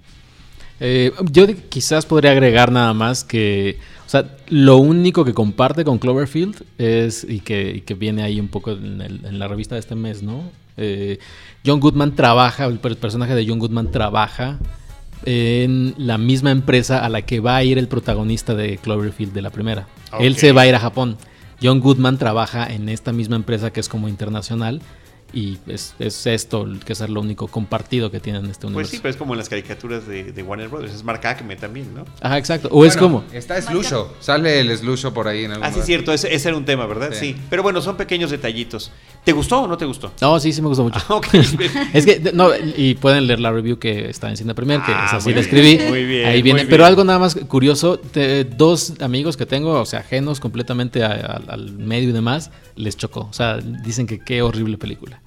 Eh, 0.80 1.12
yo 1.30 1.46
quizás 1.68 2.06
podría 2.06 2.32
agregar 2.32 2.72
nada 2.72 2.92
más 2.92 3.22
que, 3.22 3.78
o 4.04 4.08
sea, 4.08 4.36
lo 4.48 4.78
único 4.78 5.24
que 5.24 5.32
comparte 5.32 5.84
con 5.84 5.98
Cloverfield 5.98 6.64
es, 6.78 7.24
y 7.28 7.38
que, 7.40 7.70
y 7.76 7.80
que 7.82 7.94
viene 7.94 8.22
ahí 8.24 8.40
un 8.40 8.48
poco 8.48 8.72
en, 8.72 9.00
el- 9.00 9.24
en 9.24 9.38
la 9.38 9.46
revista 9.46 9.76
de 9.76 9.80
este 9.80 9.94
mes, 9.94 10.22
¿no? 10.24 10.42
Eh, 10.76 11.18
John 11.64 11.78
Goodman 11.78 12.16
trabaja, 12.16 12.64
el 12.64 12.78
per- 12.80 12.96
personaje 12.96 13.34
de 13.36 13.46
John 13.46 13.60
Goodman 13.60 13.92
trabaja 13.92 14.58
en 15.24 15.94
la 15.98 16.18
misma 16.18 16.50
empresa 16.50 17.04
a 17.04 17.08
la 17.08 17.22
que 17.22 17.38
va 17.38 17.56
a 17.56 17.62
ir 17.62 17.78
el 17.78 17.86
protagonista 17.86 18.54
de 18.56 18.78
Cloverfield 18.78 19.32
de 19.32 19.42
la 19.42 19.50
primera. 19.50 19.86
Él 20.18 20.36
se 20.36 20.50
va 20.52 20.62
a 20.62 20.66
ir 20.66 20.74
a 20.74 20.80
Japón. 20.80 21.16
John 21.62 21.80
Goodman 21.80 22.18
trabaja 22.18 22.66
en 22.66 22.88
esta 22.88 23.12
misma 23.12 23.36
empresa 23.36 23.72
que 23.72 23.78
es 23.78 23.88
como 23.88 24.08
internacional 24.08 24.82
y 25.32 25.58
es, 25.66 25.94
es 25.98 26.26
esto 26.26 26.66
que 26.84 26.92
es 26.92 27.00
lo 27.08 27.20
único 27.20 27.48
compartido 27.48 28.10
que 28.10 28.20
tienen 28.20 28.44
en 28.44 28.50
este 28.50 28.62
Pues 28.62 28.70
universo. 28.72 28.90
sí, 28.92 28.98
pero 29.02 29.10
es 29.10 29.16
como 29.16 29.34
en 29.34 29.38
las 29.38 29.48
caricaturas 29.48 30.06
de, 30.06 30.32
de 30.32 30.42
Warner 30.42 30.68
Brothers. 30.68 30.94
Es 30.94 31.04
Mark 31.04 31.26
Acme 31.26 31.56
también, 31.56 31.94
¿no? 31.94 32.04
Ajá, 32.20 32.38
exacto. 32.38 32.68
O 32.70 32.84
es 32.84 32.96
como... 32.96 33.24
Está 33.32 33.60
Slusho. 33.62 34.14
Sale 34.20 34.60
el 34.60 34.76
Slusho 34.76 35.12
por 35.14 35.28
ahí 35.28 35.44
en 35.44 35.52
algún 35.52 35.64
Ah, 35.64 35.68
sí, 35.68 35.74
lugar. 35.74 35.86
cierto. 35.86 36.12
Ese, 36.12 36.34
ese 36.34 36.48
era 36.48 36.56
un 36.58 36.64
tema, 36.64 36.86
¿verdad? 36.86 37.10
Sí. 37.12 37.32
Sí. 37.32 37.36
Pero 37.48 37.62
bueno, 37.62 37.80
son 37.80 37.96
pequeños 37.96 38.30
detallitos. 38.30 38.90
¿Te 39.24 39.32
gustó 39.32 39.62
o 39.62 39.66
no 39.68 39.78
te 39.78 39.84
gustó? 39.84 40.12
No, 40.20 40.38
sí, 40.40 40.52
sí 40.52 40.60
me 40.60 40.68
gustó 40.68 40.82
mucho. 40.82 40.98
Ah, 41.08 41.14
ok. 41.14 41.26
Es 41.94 42.04
que, 42.04 42.32
no, 42.34 42.48
y 42.76 42.94
pueden 42.94 43.26
leer 43.26 43.40
la 43.40 43.52
review 43.52 43.78
que 43.78 44.10
está 44.10 44.28
en 44.28 44.36
Cine 44.36 44.54
Premier, 44.54 44.82
que 44.82 44.92
Ah, 44.92 45.06
es 45.06 45.12
así 45.14 45.32
la 45.32 45.40
escribí. 45.40 45.78
muy 45.88 46.04
bien, 46.04 46.26
Ahí 46.28 46.42
viene. 46.42 46.66
Pero 46.66 46.84
algo 46.84 47.04
nada 47.04 47.18
más 47.18 47.36
curioso, 47.48 47.98
te- 47.98 48.44
dos 48.44 48.94
amigos 49.00 49.36
que 49.36 49.46
tengo, 49.46 49.80
o 49.80 49.86
sea, 49.86 50.00
ajenos 50.00 50.40
completamente 50.40 51.04
a- 51.04 51.12
a- 51.12 51.52
al 51.52 51.72
medio 51.72 52.08
y 52.10 52.12
demás, 52.12 52.50
les 52.76 52.96
chocó. 52.96 53.28
O 53.30 53.32
sea, 53.32 53.58
dicen 53.58 54.06
que 54.06 54.18
qué 54.18 54.42
horrible 54.42 54.76
película. 54.76 55.20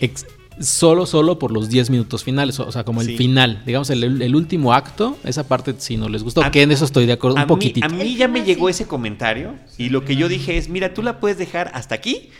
Ex- 0.00 0.26
solo, 0.60 1.06
solo 1.06 1.38
por 1.38 1.52
los 1.52 1.68
10 1.68 1.90
minutos 1.90 2.24
finales, 2.24 2.58
o 2.58 2.72
sea, 2.72 2.84
como 2.84 3.00
el 3.00 3.06
Sí. 3.08 3.16
final, 3.16 3.62
digamos, 3.64 3.90
el, 3.90 4.20
el 4.22 4.34
último 4.36 4.72
acto, 4.74 5.16
esa 5.24 5.46
parte 5.46 5.74
sí 5.78 5.96
no 5.96 6.08
les 6.08 6.22
gustó, 6.24 6.42
A- 6.42 6.50
que 6.50 6.62
en 6.62 6.72
eso 6.72 6.84
estoy 6.84 7.06
de 7.06 7.12
acuerdo, 7.12 7.36
un 7.36 7.42
mí, 7.42 7.46
poquitito. 7.46 7.86
a 7.86 7.88
mí 7.88 8.16
ya 8.16 8.26
me 8.28 8.42
llegó 8.44 8.68
ese 8.68 8.86
comentario 8.86 9.54
y 9.76 9.90
lo 9.90 10.04
que 10.04 10.16
yo 10.16 10.28
dije 10.28 10.56
es, 10.56 10.68
mira, 10.68 10.94
tú 10.94 11.02
la 11.02 11.20
puedes 11.20 11.38
dejar 11.38 11.70
hasta 11.74 11.94
aquí 11.94 12.30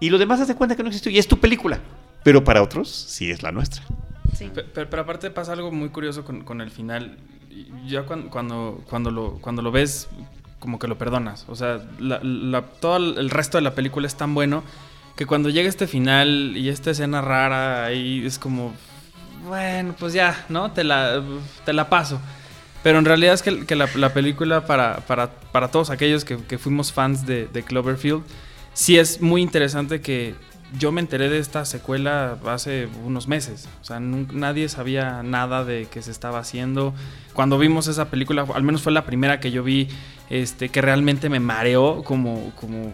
y 0.00 0.10
lo 0.10 0.18
demás 0.18 0.40
haz 0.40 0.48
de 0.48 0.54
cuenta 0.54 0.76
que 0.76 0.82
no 0.84 0.88
existió 0.88 1.10
y 1.10 1.18
es 1.18 1.26
tu 1.26 1.38
película. 1.38 1.80
Pero 2.22 2.42
para 2.44 2.62
otros 2.62 2.88
sí 2.88 3.30
es 3.30 3.42
la 3.42 3.50
nuestra. 3.52 3.82
Sí. 4.36 4.46
Pe- 4.54 4.62
Pero, 4.64 4.88
pero 4.90 5.02
aparte 5.02 5.30
pasa 5.30 5.52
algo 5.52 5.70
muy 5.72 5.88
curioso 5.90 6.24
con, 6.24 6.42
con 6.44 6.60
el 6.60 6.70
final. 6.70 7.18
Ya 7.86 8.02
cuando, 8.04 8.30
cuando, 8.30 8.82
cuando, 8.88 9.10
lo, 9.10 9.32
cuando 9.40 9.62
lo 9.62 9.70
ves, 9.72 10.08
como 10.58 10.78
que 10.78 10.88
lo 10.88 10.96
perdonas. 10.96 11.44
O 11.48 11.54
sea, 11.56 11.84
la- 11.98 12.20
la- 12.22 12.62
todo 12.62 12.96
el 12.96 13.30
resto 13.30 13.58
de 13.58 13.62
la 13.62 13.74
película 13.74 14.06
es 14.06 14.14
tan 14.16 14.32
bueno 14.34 14.62
que 15.16 15.26
cuando 15.26 15.48
llega 15.48 15.68
este 15.68 15.86
final 15.86 16.54
y 16.56 16.68
esta 16.68 16.90
escena 16.90 17.20
rara, 17.20 17.84
ahí 17.84 18.24
es 18.24 18.38
como, 18.38 18.74
bueno, 19.46 19.94
pues 19.98 20.12
ya, 20.12 20.44
¿no? 20.48 20.72
Te 20.72 20.84
la, 20.84 21.22
te 21.64 21.72
la 21.72 21.88
paso. 21.88 22.20
Pero 22.82 22.98
en 22.98 23.04
realidad 23.04 23.34
es 23.34 23.42
que, 23.42 23.64
que 23.64 23.76
la, 23.76 23.88
la 23.94 24.12
película 24.12 24.66
para, 24.66 24.98
para, 25.06 25.30
para 25.30 25.68
todos 25.68 25.90
aquellos 25.90 26.24
que, 26.24 26.36
que 26.36 26.58
fuimos 26.58 26.92
fans 26.92 27.24
de, 27.26 27.46
de 27.46 27.62
Cloverfield, 27.62 28.22
sí 28.74 28.98
es 28.98 29.20
muy 29.20 29.40
interesante 29.40 30.00
que 30.00 30.34
yo 30.78 30.92
me 30.92 31.00
enteré 31.00 31.28
de 31.28 31.38
esta 31.38 31.64
secuela 31.64 32.36
hace 32.46 32.88
unos 33.04 33.28
meses. 33.28 33.68
O 33.80 33.84
sea, 33.84 34.00
nadie 34.00 34.68
sabía 34.68 35.22
nada 35.22 35.64
de 35.64 35.86
que 35.86 36.02
se 36.02 36.10
estaba 36.10 36.40
haciendo. 36.40 36.94
Cuando 37.32 37.58
vimos 37.58 37.86
esa 37.86 38.10
película, 38.10 38.46
al 38.54 38.62
menos 38.62 38.82
fue 38.82 38.92
la 38.92 39.04
primera 39.04 39.40
que 39.40 39.50
yo 39.50 39.62
vi, 39.62 39.88
este, 40.30 40.68
que 40.68 40.82
realmente 40.82 41.28
me 41.28 41.40
mareó, 41.40 42.02
como, 42.02 42.52
como 42.56 42.92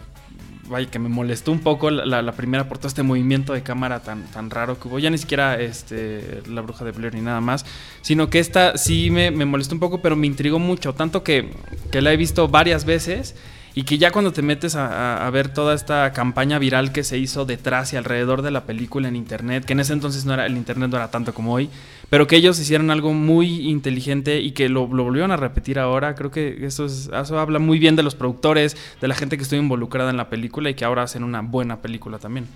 vaya, 0.71 0.89
que 0.89 0.97
me 0.97 1.09
molestó 1.09 1.51
un 1.51 1.59
poco 1.59 1.91
la, 1.91 2.31
primera 2.31 2.67
por 2.67 2.79
todo 2.79 2.87
este 2.87 3.03
movimiento 3.03 3.53
de 3.53 3.61
cámara 3.61 4.01
tan, 4.01 4.23
tan 4.31 4.49
raro 4.49 4.79
que 4.79 4.87
hubo. 4.87 4.97
Ya 4.97 5.09
ni 5.09 5.17
siquiera 5.17 5.59
este, 5.59 6.41
la 6.47 6.61
bruja 6.61 6.83
de 6.85 6.91
Blair 6.91 7.13
ni 7.13 7.21
nada 7.21 7.41
más, 7.41 7.65
sino 8.01 8.29
que 8.29 8.39
esta 8.39 8.77
sí 8.77 9.11
me, 9.11 9.29
me 9.29 9.45
molestó 9.45 9.75
un 9.75 9.79
poco, 9.79 10.01
pero 10.01 10.15
me 10.15 10.25
intrigó 10.25 10.57
mucho, 10.57 10.93
tanto 10.93 11.23
que, 11.23 11.51
que 11.91 12.01
la 12.01 12.11
he 12.13 12.17
visto 12.17 12.47
varias 12.47 12.85
veces. 12.85 13.35
Y 13.73 13.83
que 13.83 13.97
ya 13.97 14.11
cuando 14.11 14.33
te 14.33 14.41
metes 14.41 14.75
a, 14.75 15.29
ver 15.31 15.47
toda 15.53 15.73
esta 15.73 16.11
campaña 16.11 16.59
viral 16.59 16.91
que 16.91 17.03
se 17.05 17.17
hizo 17.17 17.45
detrás 17.45 17.93
y 17.93 17.95
alrededor 17.95 18.41
de 18.41 18.51
la 18.51 18.65
película 18.65 19.07
en 19.07 19.15
internet, 19.15 19.63
que 19.63 19.71
en 19.73 19.79
ese 19.79 19.93
entonces 19.93 20.25
no 20.25 20.33
era, 20.33 20.45
el 20.45 20.57
internet 20.57 20.89
no 20.89 20.97
era 20.97 21.09
tanto 21.09 21.33
como 21.33 21.53
hoy, 21.53 21.69
pero 22.09 22.27
que 22.27 22.35
ellos 22.35 22.59
hicieron 22.59 22.91
algo 22.91 23.13
muy 23.13 23.69
inteligente 23.69 24.41
y 24.41 24.51
que 24.51 24.67
lo, 24.67 24.87
lo 24.93 25.05
volvieron 25.05 25.31
a 25.31 25.37
repetir 25.37 25.79
ahora, 25.79 26.15
creo 26.15 26.31
que 26.31 26.65
eso, 26.65 26.85
es- 26.85 27.09
eso 27.13 27.39
habla 27.39 27.59
muy 27.59 27.79
bien 27.79 27.95
de 27.95 28.03
los 28.03 28.13
productores, 28.13 28.75
de 28.99 29.07
la 29.07 29.15
gente 29.15 29.37
que 29.37 29.43
estuvo 29.43 29.61
involucrada 29.61 30.09
en 30.09 30.17
la 30.17 30.29
película 30.29 30.69
y 30.69 30.73
que 30.73 30.83
ahora 30.83 31.03
hacen 31.03 31.23
una 31.23 31.39
buena 31.41 31.77
película 31.77 32.17
también. 32.19 32.47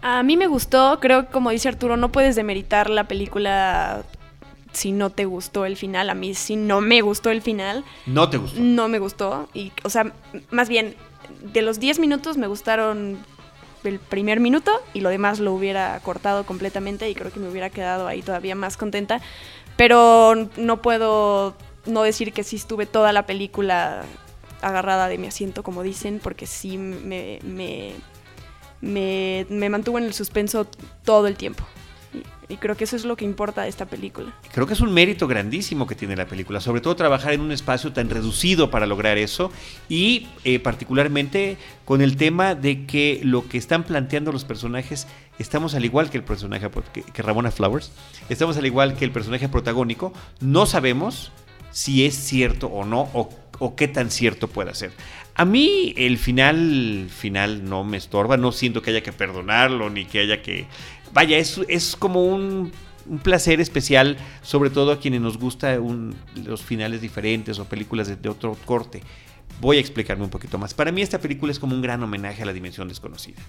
A 0.00 0.22
mí 0.22 0.36
me 0.36 0.46
gustó, 0.46 0.98
creo 1.00 1.26
que 1.26 1.32
como 1.32 1.48
dice 1.50 1.68
Arturo, 1.68 1.96
no 1.96 2.10
puedes 2.12 2.36
demeritar 2.36 2.90
la 2.90 3.04
película 3.04 4.02
si 4.74 4.92
no 4.92 5.10
te 5.10 5.24
gustó 5.24 5.64
el 5.64 5.76
final. 5.76 6.10
A 6.10 6.14
mí 6.14 6.34
si 6.34 6.56
no 6.56 6.80
me 6.80 7.00
gustó 7.00 7.30
el 7.30 7.42
final, 7.42 7.84
No 8.06 8.28
te 8.28 8.36
gustó. 8.36 8.60
no 8.60 8.88
me 8.88 8.98
gustó. 8.98 9.48
Y, 9.54 9.72
o 9.82 9.90
sea, 9.90 10.12
más 10.50 10.68
bien, 10.68 10.94
de 11.52 11.62
los 11.62 11.80
10 11.80 11.98
minutos 12.00 12.36
me 12.36 12.46
gustaron 12.46 13.18
el 13.84 13.98
primer 13.98 14.40
minuto 14.40 14.72
y 14.94 15.00
lo 15.00 15.10
demás 15.10 15.40
lo 15.40 15.52
hubiera 15.52 15.98
cortado 16.00 16.44
completamente 16.46 17.08
y 17.10 17.14
creo 17.14 17.30
que 17.32 17.38
me 17.40 17.48
hubiera 17.50 17.70
quedado 17.70 18.06
ahí 18.06 18.22
todavía 18.22 18.54
más 18.54 18.76
contenta. 18.76 19.20
Pero 19.76 20.48
no 20.56 20.82
puedo 20.82 21.54
no 21.86 22.02
decir 22.02 22.32
que 22.32 22.44
sí 22.44 22.56
estuve 22.56 22.86
toda 22.86 23.12
la 23.12 23.26
película 23.26 24.02
agarrada 24.62 25.08
de 25.08 25.18
mi 25.18 25.26
asiento, 25.26 25.62
como 25.62 25.82
dicen, 25.82 26.20
porque 26.22 26.46
sí 26.46 26.78
me, 26.78 27.38
me, 27.42 27.92
me, 28.80 29.46
me 29.50 29.68
mantuvo 29.68 29.98
en 29.98 30.04
el 30.04 30.14
suspenso 30.14 30.66
todo 31.04 31.26
el 31.26 31.36
tiempo. 31.36 31.64
Y, 32.48 32.56
creo 32.56 32.76
que 32.76 32.84
eso 32.84 32.96
es 32.96 33.04
lo 33.04 33.16
que 33.16 33.24
importa 33.24 33.62
de 33.62 33.68
esta 33.68 33.86
película. 33.86 34.32
Creo 34.52 34.66
que 34.66 34.74
es 34.74 34.80
un 34.80 34.92
mérito 34.92 35.26
grandísimo 35.26 35.86
que 35.86 35.94
tiene 35.94 36.16
la 36.16 36.26
película, 36.26 36.60
sobre 36.60 36.80
todo 36.80 36.96
trabajar 36.96 37.32
en 37.32 37.40
un 37.40 37.52
espacio 37.52 37.92
tan 37.92 38.10
reducido 38.10 38.70
para 38.70 38.86
lograr 38.86 39.18
eso 39.18 39.50
y 39.88 40.26
eh, 40.44 40.58
particularmente 40.58 41.56
con 41.84 42.02
el 42.02 42.16
tema 42.16 42.54
de 42.54 42.86
que 42.86 43.20
lo 43.22 43.48
que 43.48 43.58
están 43.58 43.84
planteando 43.84 44.32
los 44.32 44.44
personajes, 44.44 45.06
estamos 45.38 45.74
al 45.74 45.84
igual 45.84 46.10
que 46.10 46.18
el 46.18 46.24
personaje 46.24 46.68
que, 46.92 47.02
que 47.02 47.22
Ramona 47.22 47.50
Flowers, 47.50 47.92
estamos 48.28 48.56
al 48.56 48.66
igual 48.66 48.96
que 48.96 49.04
el 49.04 49.10
personaje 49.10 49.48
protagónico, 49.48 50.12
no 50.40 50.66
sabemos 50.66 51.32
si 51.70 52.06
es 52.06 52.14
cierto 52.14 52.68
o 52.68 52.84
no 52.84 53.10
o, 53.12 53.28
o 53.58 53.76
qué 53.76 53.88
tan 53.88 54.10
cierto 54.10 54.48
pueda 54.48 54.74
ser. 54.74 54.92
A 55.36 55.44
mí 55.44 55.92
el 55.96 56.16
final 56.18 57.08
final 57.10 57.64
no 57.68 57.82
me 57.84 57.96
estorba, 57.96 58.36
no 58.36 58.52
siento 58.52 58.82
que 58.82 58.90
haya 58.90 59.02
que 59.02 59.12
perdonarlo 59.12 59.90
ni 59.90 60.04
que 60.04 60.20
haya 60.20 60.42
que 60.42 60.66
vaya, 61.12 61.38
es, 61.38 61.60
es 61.68 61.96
como 61.96 62.24
un, 62.24 62.70
un 63.06 63.18
placer 63.18 63.60
especial, 63.60 64.16
sobre 64.42 64.70
todo 64.70 64.92
a 64.92 65.00
quienes 65.00 65.20
nos 65.20 65.36
gusta 65.38 65.80
un- 65.80 66.14
los 66.46 66.62
finales 66.62 67.00
diferentes 67.00 67.58
o 67.58 67.64
películas 67.64 68.06
de, 68.08 68.16
de 68.16 68.28
otro 68.28 68.56
corte. 68.64 69.02
Voy 69.60 69.76
a 69.76 69.80
explicarme 69.80 70.24
un 70.24 70.30
poquito 70.30 70.58
más. 70.58 70.74
Para 70.74 70.92
mí 70.92 71.00
esta 71.00 71.20
película 71.20 71.52
es 71.52 71.58
como 71.58 71.74
un 71.74 71.82
gran 71.82 72.02
homenaje 72.02 72.42
a 72.42 72.46
la 72.46 72.52
dimensión 72.52 72.88
desconocida. 72.88 73.40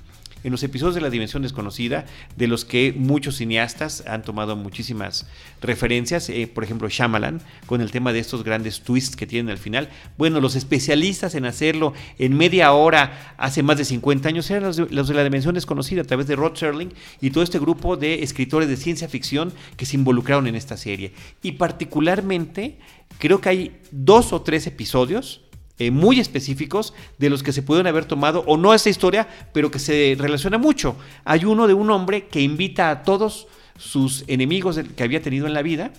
En 0.43 0.51
los 0.51 0.61
episodios 0.61 0.93
de 0.93 1.01
la 1.01 1.09
dimensión 1.09 1.41
desconocida, 1.41 2.05
de 2.35 2.47
los 2.47 2.65
que 2.65 2.93
muchos 2.95 3.37
cineastas 3.37 4.03
han 4.05 4.21
tomado 4.21 4.55
muchísimas 4.55 5.25
referencias, 5.59 6.29
eh, 6.29 6.47
por 6.47 6.63
ejemplo 6.63 6.87
Shyamalan, 6.87 7.41
con 7.65 7.81
el 7.81 7.89
tema 7.89 8.13
de 8.13 8.19
estos 8.19 8.43
grandes 8.43 8.81
twists 8.81 9.15
que 9.15 9.25
tienen 9.25 9.49
al 9.49 9.57
final. 9.57 9.89
Bueno, 10.19 10.39
los 10.39 10.55
especialistas 10.55 11.33
en 11.33 11.45
hacerlo 11.45 11.93
en 12.19 12.37
media 12.37 12.71
hora 12.73 13.33
hace 13.37 13.63
más 13.63 13.79
de 13.79 13.85
50 13.85 14.29
años 14.29 14.49
eran 14.51 14.63
los 14.63 14.77
de, 14.77 14.87
los 14.91 15.07
de 15.07 15.15
la 15.15 15.23
dimensión 15.23 15.55
desconocida 15.55 16.01
a 16.01 16.05
través 16.05 16.27
de 16.27 16.35
Rod 16.35 16.55
Serling 16.55 16.93
y 17.21 17.31
todo 17.31 17.43
este 17.43 17.57
grupo 17.57 17.97
de 17.97 18.21
escritores 18.21 18.69
de 18.69 18.77
ciencia 18.77 19.09
ficción 19.09 19.51
que 19.77 19.87
se 19.87 19.97
involucraron 19.97 20.45
en 20.45 20.55
esta 20.55 20.77
serie. 20.77 21.13
Y 21.41 21.53
particularmente 21.53 22.77
creo 23.17 23.41
que 23.41 23.49
hay 23.49 23.81
dos 23.91 24.33
o 24.33 24.41
tres 24.41 24.67
episodios 24.67 25.41
eh, 25.77 25.91
muy 25.91 26.19
específicos 26.19 26.93
de 27.17 27.29
los 27.29 27.43
que 27.43 27.51
se 27.51 27.61
pueden 27.61 27.88
haber 27.88 28.05
tomado, 28.05 28.43
o 28.47 28.57
no 28.57 28.73
esa 28.73 28.89
historia, 28.89 29.27
pero 29.53 29.71
que 29.71 29.79
se 29.79 30.15
relaciona 30.17 30.57
mucho. 30.57 30.95
Hay 31.25 31.45
uno 31.45 31.67
de 31.67 31.73
un 31.73 31.89
hombre 31.91 32.27
que 32.27 32.41
invita 32.41 32.89
a 32.89 33.03
todos 33.03 33.47
sus 33.77 34.23
enemigos 34.27 34.79
que 34.95 35.03
había 35.03 35.21
tenido 35.21 35.47
en 35.47 35.53
la 35.53 35.61
vida 35.61 35.91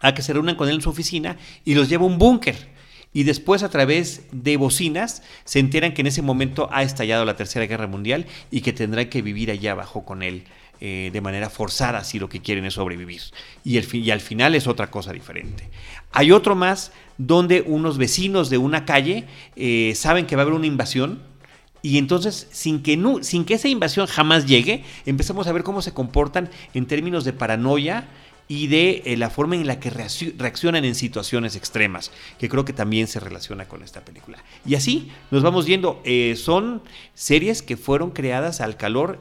a 0.00 0.14
que 0.14 0.22
se 0.22 0.32
reúnan 0.32 0.56
con 0.56 0.68
él 0.68 0.76
en 0.76 0.80
su 0.80 0.90
oficina 0.90 1.36
y 1.64 1.74
los 1.74 1.88
lleva 1.88 2.04
a 2.04 2.06
un 2.06 2.18
búnker. 2.18 2.78
Y 3.12 3.24
después 3.24 3.62
a 3.62 3.70
través 3.70 4.22
de 4.32 4.56
bocinas 4.56 5.22
se 5.44 5.58
enteran 5.58 5.92
que 5.92 6.02
en 6.02 6.06
ese 6.06 6.22
momento 6.22 6.68
ha 6.72 6.82
estallado 6.82 7.24
la 7.24 7.36
Tercera 7.36 7.66
Guerra 7.66 7.86
Mundial 7.86 8.26
y 8.50 8.60
que 8.60 8.72
tendrán 8.72 9.08
que 9.08 9.22
vivir 9.22 9.50
allá 9.50 9.72
abajo 9.72 10.04
con 10.04 10.22
él 10.22 10.44
eh, 10.80 11.10
de 11.12 11.20
manera 11.20 11.50
forzada 11.50 12.04
si 12.04 12.18
lo 12.18 12.28
que 12.28 12.40
quieren 12.40 12.64
es 12.64 12.74
sobrevivir. 12.74 13.22
Y, 13.64 13.76
el 13.78 13.88
y 13.94 14.10
al 14.10 14.20
final 14.20 14.54
es 14.54 14.66
otra 14.66 14.90
cosa 14.90 15.12
diferente. 15.12 15.68
Hay 16.12 16.32
otro 16.32 16.54
más 16.54 16.92
donde 17.18 17.62
unos 17.66 17.98
vecinos 17.98 18.48
de 18.50 18.58
una 18.58 18.84
calle 18.84 19.24
eh, 19.56 19.92
saben 19.96 20.26
que 20.26 20.36
va 20.36 20.42
a 20.42 20.44
haber 20.44 20.54
una 20.54 20.66
invasión 20.66 21.20
y 21.82 21.98
entonces, 21.98 22.48
sin 22.50 22.82
que, 22.82 22.96
nu- 22.96 23.22
sin 23.22 23.44
que 23.44 23.54
esa 23.54 23.68
invasión 23.68 24.06
jamás 24.06 24.46
llegue, 24.46 24.84
empezamos 25.06 25.46
a 25.46 25.52
ver 25.52 25.62
cómo 25.62 25.80
se 25.80 25.92
comportan 25.94 26.50
en 26.74 26.86
términos 26.86 27.24
de 27.24 27.32
paranoia 27.32 28.08
y 28.48 28.66
de 28.66 29.02
eh, 29.04 29.16
la 29.16 29.30
forma 29.30 29.54
en 29.56 29.66
la 29.66 29.78
que 29.78 29.90
reaccio- 29.92 30.32
reaccionan 30.38 30.84
en 30.84 30.94
situaciones 30.94 31.54
extremas, 31.54 32.10
que 32.38 32.48
creo 32.48 32.64
que 32.64 32.72
también 32.72 33.06
se 33.06 33.20
relaciona 33.20 33.66
con 33.68 33.82
esta 33.82 34.04
película. 34.04 34.38
Y 34.66 34.74
así 34.74 35.10
nos 35.30 35.42
vamos 35.42 35.66
yendo. 35.66 36.02
Son 36.36 36.82
series 37.14 37.62
que 37.62 37.76
fueron 37.76 38.10
creadas 38.10 38.60
al 38.60 38.76
calor 38.76 39.20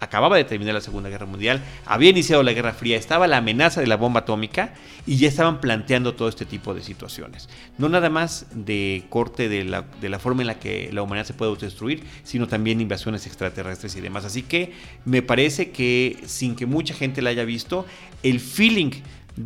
acababa 0.00 0.36
de 0.36 0.44
terminar 0.44 0.74
la 0.74 0.80
Segunda 0.80 1.08
Guerra 1.08 1.26
Mundial, 1.26 1.62
había 1.86 2.10
iniciado 2.10 2.42
la 2.42 2.52
Guerra 2.52 2.72
Fría, 2.72 2.96
estaba 2.96 3.26
la 3.26 3.38
amenaza 3.38 3.80
de 3.80 3.86
la 3.86 3.96
bomba 3.96 4.20
atómica 4.20 4.74
y 5.06 5.16
ya 5.16 5.28
estaban 5.28 5.60
planteando 5.60 6.14
todo 6.14 6.28
este 6.28 6.44
tipo 6.44 6.74
de 6.74 6.82
situaciones. 6.82 7.48
No 7.78 7.88
nada 7.88 8.10
más 8.10 8.46
de 8.52 9.04
corte 9.08 9.48
de 9.48 9.64
la, 9.64 9.84
de 10.00 10.08
la 10.08 10.18
forma 10.18 10.42
en 10.42 10.48
la 10.48 10.58
que 10.58 10.90
la 10.92 11.02
humanidad 11.02 11.26
se 11.26 11.34
puede 11.34 11.50
autodestruir, 11.50 12.04
sino 12.22 12.46
también 12.46 12.80
invasiones 12.80 13.26
extraterrestres 13.26 13.96
y 13.96 14.00
demás. 14.00 14.24
Así 14.24 14.42
que 14.42 14.72
me 15.04 15.22
parece 15.22 15.70
que 15.70 16.18
sin 16.26 16.56
que 16.56 16.66
mucha 16.66 16.94
gente 16.94 17.22
la 17.22 17.30
haya 17.30 17.44
visto, 17.44 17.86
el 18.22 18.40
feeling 18.40 18.90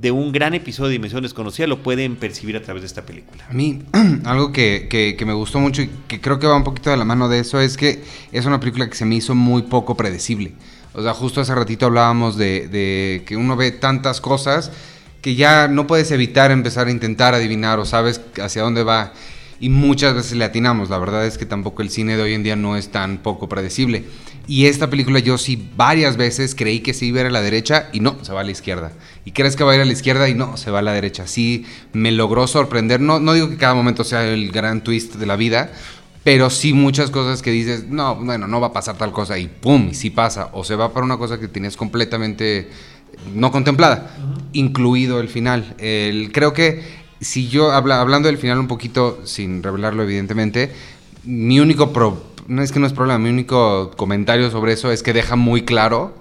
de 0.01 0.11
un 0.11 0.33
gran 0.33 0.55
episodio 0.55 0.89
de 0.89 0.93
Dimensión 0.95 1.23
Desconocida 1.23 1.67
lo 1.67 1.83
pueden 1.83 2.17
percibir 2.17 2.57
a 2.57 2.63
través 2.63 2.83
de 2.83 2.87
esta 2.87 3.03
película. 3.03 3.45
A 3.49 3.53
mí, 3.53 3.83
algo 4.25 4.53
que, 4.53 4.87
que- 4.91 5.15
que 5.17 5.25
me 5.27 5.33
gustó 5.33 5.61
mucho 5.61 5.83
y 5.83 5.91
que 6.09 6.21
creo 6.21 6.39
que 6.39 6.47
va 6.47 6.57
un 6.57 6.65
poquito 6.65 6.91
de 6.91 6.97
la 6.97 7.05
mano 7.05 7.29
de 7.29 7.39
eso 7.41 7.61
es 7.61 7.77
que 7.77 8.03
es 8.33 8.45
una 8.47 8.61
película 8.61 8.89
que 8.89 8.97
se 8.97 9.05
me 9.05 9.15
hizo 9.17 9.35
muy 9.35 9.63
poco 9.63 9.97
predecible. 9.97 10.53
O 10.95 11.03
sea, 11.03 11.13
justo 11.15 11.41
hace 11.41 11.55
ratito 11.55 11.87
hablábamos 11.87 12.37
de, 12.37 12.69
de 12.69 13.23
que 13.27 13.37
uno 13.37 13.57
ve 13.57 13.73
tantas 13.73 14.21
cosas 14.21 14.71
que 15.21 15.35
ya 15.35 15.69
no 15.69 15.87
puedes 15.87 16.11
evitar 16.11 16.51
empezar 16.51 16.87
a 16.87 16.91
intentar 16.91 17.35
adivinar 17.35 17.79
o 17.79 17.85
sabes 17.85 18.21
hacia 18.43 18.63
dónde 18.63 18.83
va. 18.85 19.13
Y 19.61 19.69
muchas 19.69 20.15
veces 20.15 20.33
le 20.37 20.45
atinamos. 20.45 20.91
La 20.91 20.99
verdad 20.99 21.27
es 21.27 21.39
que 21.39 21.47
tampoco 21.47 21.83
el 21.83 21.91
cine 21.91 22.17
de 22.17 22.23
hoy 22.23 22.35
en 22.35 22.43
día 22.43 22.57
no 22.57 22.77
es 22.77 22.89
tan 22.89 23.19
poco 23.19 23.49
predecible. 23.49 24.05
Y 24.47 24.67
esta 24.67 24.91
película 24.91 25.21
yo 25.21 25.39
sí 25.39 25.71
varias 25.77 26.17
veces 26.17 26.55
creí 26.55 26.81
que 26.81 26.93
se 26.93 27.07
iba 27.07 27.19
a 27.19 27.21
ir 27.23 27.27
a 27.29 27.31
la 27.31 27.41
derecha 27.41 27.89
y 27.93 28.01
no, 28.01 28.23
se 28.23 28.33
va 28.33 28.41
a 28.41 28.45
la 28.45 28.51
izquierda. 28.51 28.93
Y 29.25 29.33
crees 29.33 29.57
que 29.57 29.65
va 29.65 29.73
a 29.73 29.75
ir 29.77 29.81
a 29.81 29.85
la 29.87 29.93
izquierda 29.93 30.29
y 30.29 30.35
no, 30.35 30.57
se 30.57 30.71
va 30.71 30.81
a 30.81 30.83
la 30.83 30.93
derecha. 30.93 31.27
Sí, 31.27 31.65
me 31.93 32.13
logró 32.13 32.47
sorprender. 32.47 33.01
No, 33.01 33.21
no 33.21 33.33
digo 33.33 33.49
que 33.49 33.57
cada 33.57 33.75
momento 33.75 34.05
sea 34.05 34.27
el 34.27 34.51
gran 34.53 34.85
twist 34.85 35.15
de 35.15 35.27
la 35.27 35.37
vida, 35.37 35.73
pero 36.25 36.51
sí 36.51 36.73
muchas 36.73 37.11
cosas 37.11 37.41
que 37.41 37.51
dices, 37.51 37.87
no, 37.89 38.17
bueno, 38.17 38.47
no 38.47 38.61
va 38.61 38.69
a 38.69 38.73
pasar 38.73 38.99
tal 38.99 39.13
cosa 39.13 39.39
y 39.39 39.47
pum, 39.47 39.89
y 39.91 39.95
sí 39.95 40.11
pasa. 40.11 40.51
O 40.53 40.65
se 40.65 40.75
va 40.75 40.93
para 40.93 41.07
una 41.07 41.17
cosa 41.17 41.39
que 41.39 41.49
tenías 41.49 41.77
completamente 41.77 42.69
no 43.35 43.51
contemplada, 43.51 44.15
incluido 44.53 45.21
el 45.21 45.29
final. 45.29 45.75
El, 45.79 46.33
creo 46.33 46.53
que 46.53 47.04
si 47.21 47.49
yo, 47.49 47.73
habla, 47.73 48.01
hablando 48.01 48.29
del 48.29 48.39
final 48.39 48.59
un 48.59 48.69
poquito, 48.69 49.21
sin 49.25 49.63
revelarlo 49.63 50.03
evidentemente, 50.03 50.73
mi 51.25 51.61
único 51.61 51.93
pro- 51.93 52.23
no 52.47 52.63
es 52.63 52.73
que 52.73 52.79
no 52.81 52.87
es 52.87 52.93
problema, 52.93 53.19
mi 53.19 53.31
único 53.31 53.91
comentario 53.97 54.51
sobre 54.51 54.73
eso 54.75 54.91
es 54.93 55.03
que 55.03 55.13
deja 55.13 55.37
muy 55.37 55.65
claro 55.65 56.15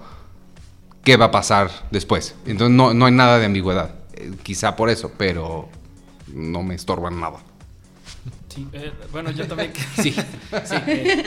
qué 1.04 1.16
va 1.16 1.26
a 1.26 1.30
pasar 1.30 1.70
después. 1.90 2.34
Entonces 2.46 2.74
no, 2.74 2.94
no 2.94 3.06
hay 3.06 3.12
nada 3.12 3.38
de 3.38 3.46
ambigüedad. 3.46 3.94
Eh, 4.14 4.32
quizá 4.42 4.74
por 4.76 4.88
eso, 4.88 5.12
pero 5.18 5.68
no 6.32 6.62
me 6.62 6.74
estorban 6.74 7.20
nada. 7.20 7.38
Sí, 8.54 8.66
eh, 8.72 8.92
bueno, 9.10 9.30
yo 9.32 9.46
también. 9.46 9.72
sí, 9.96 10.12
sí. 10.12 10.14
eh, 10.86 11.24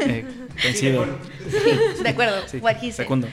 eh, 0.00 0.24
coincido. 0.60 1.06
De 2.02 2.08
acuerdo, 2.08 2.36
Sí, 2.48 2.58
what 2.58 2.76
he 2.82 2.92
said. 2.92 3.04
segundo. 3.04 3.28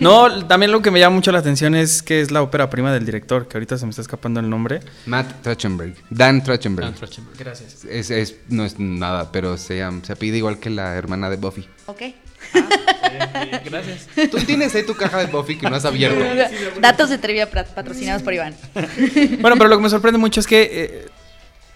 No, 0.00 0.46
también 0.46 0.72
lo 0.72 0.80
que 0.80 0.90
me 0.90 0.98
llama 1.00 1.16
mucho 1.16 1.30
la 1.32 1.40
atención 1.40 1.74
es 1.74 2.02
que 2.02 2.20
es 2.20 2.30
la 2.30 2.42
ópera 2.42 2.70
prima 2.70 2.92
del 2.92 3.04
director, 3.04 3.48
que 3.48 3.56
ahorita 3.58 3.76
se 3.76 3.84
me 3.84 3.90
está 3.90 4.00
escapando 4.02 4.40
el 4.40 4.48
nombre. 4.48 4.80
Matt 5.06 5.42
Trachtenberg. 5.42 5.94
Dan 6.10 6.42
Trachtenberg. 6.42 6.86
Dan 6.86 6.94
Trachtenberg. 6.94 7.36
Gracias. 7.38 7.84
Es, 7.84 8.10
es- 8.10 8.36
no 8.48 8.64
es 8.64 8.78
nada, 8.78 9.30
pero 9.32 9.56
se, 9.58 9.78
llama, 9.78 10.00
se 10.04 10.12
apellida 10.12 10.38
igual 10.38 10.58
que 10.58 10.70
la 10.70 10.94
hermana 10.96 11.28
de 11.28 11.36
Buffy. 11.36 11.68
Ok. 11.86 12.02
Gracias. 13.64 14.08
Tú 14.30 14.38
tienes 14.38 14.74
ahí 14.74 14.84
tu 14.84 14.94
caja 14.96 15.18
de 15.18 15.26
Buffy 15.26 15.56
que 15.58 15.68
no 15.68 15.76
has 15.76 15.84
abierto. 15.84 16.24
Datos 16.80 17.10
de 17.10 17.18
trivia 17.18 17.50
patrocinados 17.50 18.22
por 18.22 18.32
Iván. 18.34 18.54
Bueno, 19.40 19.56
pero 19.56 19.68
lo 19.68 19.76
que 19.76 19.82
me 19.82 19.90
sorprende 19.90 20.18
mucho 20.18 20.40
es 20.40 20.46
que 20.46 20.62
eh, 20.72 21.06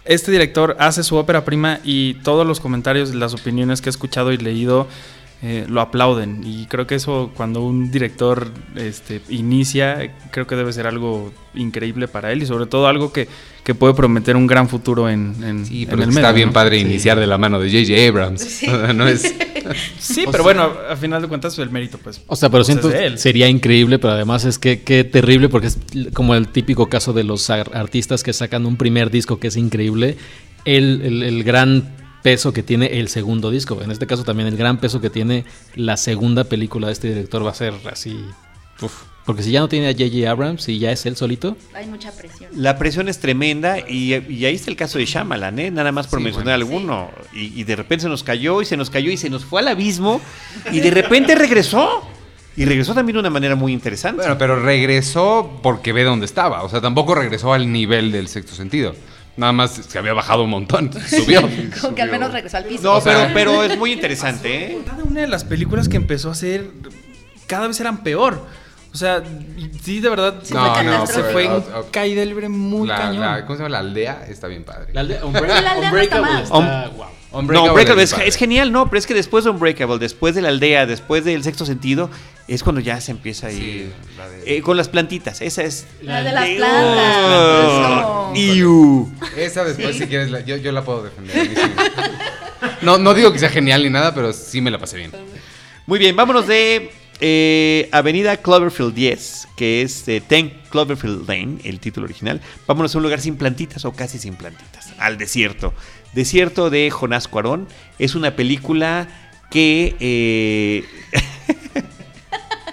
este 0.04 0.30
director 0.30 0.76
hace 0.78 1.02
su 1.02 1.16
ópera 1.16 1.44
prima 1.44 1.80
y 1.82 2.14
todos 2.14 2.46
los 2.46 2.60
comentarios, 2.60 3.14
las 3.14 3.34
opiniones 3.34 3.80
que 3.80 3.88
he 3.88 3.90
escuchado 3.90 4.32
y 4.32 4.36
leído 4.36 4.86
eh, 5.46 5.66
lo 5.68 5.82
aplauden. 5.82 6.40
Y 6.42 6.64
creo 6.66 6.86
que 6.86 6.94
eso 6.94 7.30
cuando 7.36 7.60
un 7.60 7.90
director 7.90 8.48
este, 8.76 9.20
inicia, 9.28 10.10
creo 10.30 10.46
que 10.46 10.56
debe 10.56 10.72
ser 10.72 10.86
algo 10.86 11.32
increíble 11.54 12.08
para 12.08 12.32
él 12.32 12.42
y 12.42 12.46
sobre 12.46 12.64
todo 12.64 12.88
algo 12.88 13.12
que, 13.12 13.28
que 13.62 13.74
puede 13.74 13.92
prometer 13.92 14.36
un 14.36 14.46
gran 14.46 14.68
futuro 14.70 15.08
en, 15.10 15.34
en, 15.44 15.66
Sí, 15.66 15.82
en 15.82 15.90
pero 15.90 16.02
está 16.04 16.32
bien 16.32 16.48
¿no? 16.48 16.52
padre 16.54 16.78
Sí. 16.78 16.82
iniciar 16.86 17.20
de 17.20 17.26
la 17.26 17.36
mano 17.36 17.60
de 17.60 17.68
J.J. 17.70 18.08
Abrams. 18.08 18.62
no 18.94 19.06
es... 19.06 19.34
Sí, 19.98 20.24
pero 20.30 20.42
bueno, 20.44 20.70
a 20.90 20.94
final 20.96 21.22
de 21.22 21.28
cuentas 21.28 21.58
el 21.58 21.70
mérito 21.70 21.96
pues... 21.98 22.20
O 22.26 22.36
sea, 22.36 22.50
pero 22.50 22.58
pues, 22.64 22.66
siento 22.66 22.90
él. 22.92 23.16
sería 23.18 23.48
increíble, 23.48 23.98
pero 23.98 24.12
además 24.12 24.44
es 24.44 24.58
que 24.58 24.82
qué 24.82 25.04
terrible 25.04 25.48
porque 25.48 25.68
es 25.68 25.78
como 26.12 26.34
el 26.34 26.48
típico 26.48 26.90
caso 26.90 27.14
de 27.14 27.24
los 27.24 27.48
ar- 27.48 27.70
artistas 27.74 28.22
que 28.22 28.34
sacan 28.34 28.66
un 28.66 28.76
primer 28.76 29.10
disco 29.10 29.38
que 29.40 29.48
es 29.48 29.56
increíble, 29.56 30.16
el, 30.66 31.00
el- 31.02 31.22
el 31.22 31.44
gran 31.44 31.84
peso 32.24 32.54
que 32.54 32.62
tiene 32.62 32.98
el 32.98 33.08
segundo 33.08 33.50
disco. 33.50 33.80
En 33.82 33.90
este 33.90 34.06
caso 34.06 34.24
también 34.24 34.48
el 34.48 34.56
gran 34.56 34.78
peso 34.78 34.98
que 35.02 35.10
tiene 35.10 35.44
la 35.76 35.98
segunda 35.98 36.44
película 36.44 36.86
de 36.86 36.94
este 36.94 37.08
director 37.08 37.44
va 37.44 37.50
a 37.50 37.54
ser 37.54 37.74
así. 37.92 38.18
uf. 38.80 39.02
Porque 39.26 39.42
si 39.42 39.50
ya 39.52 39.60
no 39.60 39.68
tiene 39.68 39.88
a 39.88 39.92
J.J. 39.92 40.30
Abrams 40.30 40.68
y 40.68 40.78
ya 40.78 40.90
es 40.90 41.04
él 41.06 41.16
solito, 41.16 41.56
Hay 41.74 41.86
mucha 41.86 42.12
presión. 42.12 42.50
La 42.56 42.78
presión 42.78 43.08
es 43.08 43.18
tremenda 43.20 43.78
y, 43.78 44.14
y 44.14 44.44
ahí 44.46 44.54
está 44.54 44.70
el 44.70 44.76
caso 44.76 44.98
de 44.98 45.04
Shyamalan, 45.06 45.58
¿eh? 45.58 45.70
nada 45.70 45.92
más 45.92 46.06
por 46.08 46.18
Sí, 46.18 46.24
mencionar 46.24 46.62
bueno. 46.64 46.74
alguno. 47.08 47.10
Y, 47.34 47.58
y 47.60 47.64
de 47.64 47.76
repente 47.76 48.02
se 48.02 48.08
nos 48.08 48.22
cayó 48.22 48.60
y 48.62 48.64
se 48.66 48.76
nos 48.78 48.88
cayó 48.90 49.10
y 49.10 49.16
se 49.18 49.28
nos 49.30 49.44
fue 49.44 49.60
al 49.60 49.68
abismo 49.68 50.20
y 50.72 50.80
de 50.80 50.90
repente 50.90 51.34
regresó. 51.34 52.02
Y 52.56 52.64
regresó 52.66 52.94
también 52.94 53.14
de 53.14 53.20
una 53.20 53.30
manera 53.30 53.54
muy 53.56 53.72
interesante. 53.72 54.22
Bueno, 54.22 54.38
pero 54.38 54.62
regresó 54.62 55.58
porque 55.62 55.92
ve 55.92 56.04
dónde 56.04 56.24
estaba. 56.26 56.62
O 56.62 56.68
sea, 56.68 56.80
tampoco 56.80 57.14
regresó 57.14 57.52
al 57.52 57.70
nivel 57.72 58.12
del 58.12 58.28
sexto 58.28 58.54
sentido. 58.54 58.94
Nada 59.36 59.52
más 59.52 59.72
se 59.72 59.98
había 59.98 60.12
bajado 60.14 60.44
un 60.44 60.50
montón. 60.50 60.90
Subió. 61.08 61.42
Como 61.80 61.94
que 61.94 62.02
al 62.02 62.10
menos 62.10 62.32
regresó 62.32 62.56
al 62.58 62.64
piso. 62.64 62.82
no, 62.84 62.92
o 62.94 63.00
sea- 63.00 63.32
pero, 63.32 63.34
pero 63.34 63.62
es 63.72 63.76
muy 63.78 63.92
interesante. 63.92 64.72
¿eh? 64.72 64.78
Cada 64.86 65.02
una 65.04 65.20
de 65.22 65.26
las 65.26 65.44
películas 65.44 65.88
que 65.88 65.96
empezó 65.96 66.28
a 66.28 66.32
hacer, 66.32 66.68
cada 67.46 67.66
vez 67.66 67.80
eran 67.80 68.02
peor. 68.04 68.46
O 68.92 68.96
sea, 68.96 69.24
sí, 69.82 69.98
de 69.98 70.08
verdad, 70.08 70.36
Sí, 70.44 70.54
No, 70.54 70.72
fue 70.72 70.84
no, 70.84 71.06
se 71.08 71.22
fue 71.24 71.44
en 71.46 71.62
caída 71.90 72.24
libre 72.24 72.48
muy 72.48 72.86
la, 72.86 72.96
cañón. 72.96 73.20
la- 73.22 73.40
¿Cómo 73.44 73.56
se 73.56 73.62
llama? 73.64 73.70
La 73.70 73.78
aldea 73.80 74.24
está 74.28 74.46
bien 74.46 74.62
padre. 74.62 74.92
la 74.94 75.00
aldea, 75.00 75.20
la 75.20 75.70
aldea 75.72 75.90
no 75.90 75.98
está 75.98 76.20
mal. 76.20 76.42
está, 76.44 76.88
wow. 76.96 77.06
No, 77.34 77.40
Unbreakable 77.40 77.70
Unbreakable 77.70 78.02
es, 78.04 78.12
es 78.26 78.36
genial, 78.36 78.72
no, 78.72 78.86
pero 78.88 78.98
es 78.98 79.06
que 79.06 79.14
después 79.14 79.44
de 79.44 79.50
Unbreakable, 79.50 79.98
después 79.98 80.34
de 80.34 80.42
la 80.42 80.48
aldea, 80.48 80.86
después 80.86 81.24
del 81.24 81.42
sexto 81.42 81.66
sentido, 81.66 82.08
es 82.48 82.62
cuando 82.62 82.80
ya 82.80 83.00
se 83.00 83.10
empieza 83.10 83.48
ahí. 83.48 83.56
Sí, 83.56 83.90
la 84.16 84.28
de- 84.28 84.56
Eh, 84.56 84.62
con 84.62 84.76
las 84.76 84.88
plantitas, 84.88 85.40
esa 85.42 85.62
es. 85.62 85.86
La 86.02 86.22
de 86.22 86.32
las 86.32 86.48
Oh, 86.48 86.56
plantas. 86.56 88.38
Eso. 88.38 88.54
iu. 88.54 89.12
Esa 89.36 89.64
después, 89.64 89.96
Sí. 89.96 90.02
si 90.02 90.08
quieres, 90.08 90.30
la- 90.30 90.40
yo, 90.40 90.56
yo 90.56 90.72
la 90.72 90.84
puedo 90.84 91.02
defender. 91.02 91.34
No, 92.80 92.98
no 92.98 93.12
digo 93.14 93.32
que 93.32 93.38
sea 93.38 93.50
genial 93.50 93.82
ni 93.82 93.90
nada, 93.90 94.14
pero 94.14 94.32
sí 94.32 94.60
me 94.60 94.70
la 94.70 94.78
pasé 94.78 94.96
bien. 94.96 95.10
Muy 95.86 95.98
bien, 95.98 96.16
vámonos 96.16 96.46
de 96.46 96.90
eh, 97.26 97.88
Avenida 97.90 98.36
Cloverfield 98.36 98.92
10, 98.94 99.48
que 99.56 99.80
es 99.80 100.06
eh, 100.08 100.22
10 100.28 100.68
Cloverfield 100.68 101.26
Lane, 101.26 101.56
el 101.64 101.80
título 101.80 102.04
original. 102.04 102.42
Vámonos 102.66 102.94
a 102.94 102.98
un 102.98 103.04
lugar 103.04 103.18
sin 103.18 103.36
plantitas 103.36 103.86
o 103.86 103.92
casi 103.92 104.18
sin 104.18 104.34
plantitas, 104.34 104.92
al 104.98 105.16
desierto. 105.16 105.72
Desierto 106.12 106.68
de 106.68 106.90
Jonás 106.90 107.26
Cuarón. 107.26 107.66
Es 107.98 108.14
una 108.14 108.36
película 108.36 109.08
que... 109.50 109.96
eh, 110.00 110.84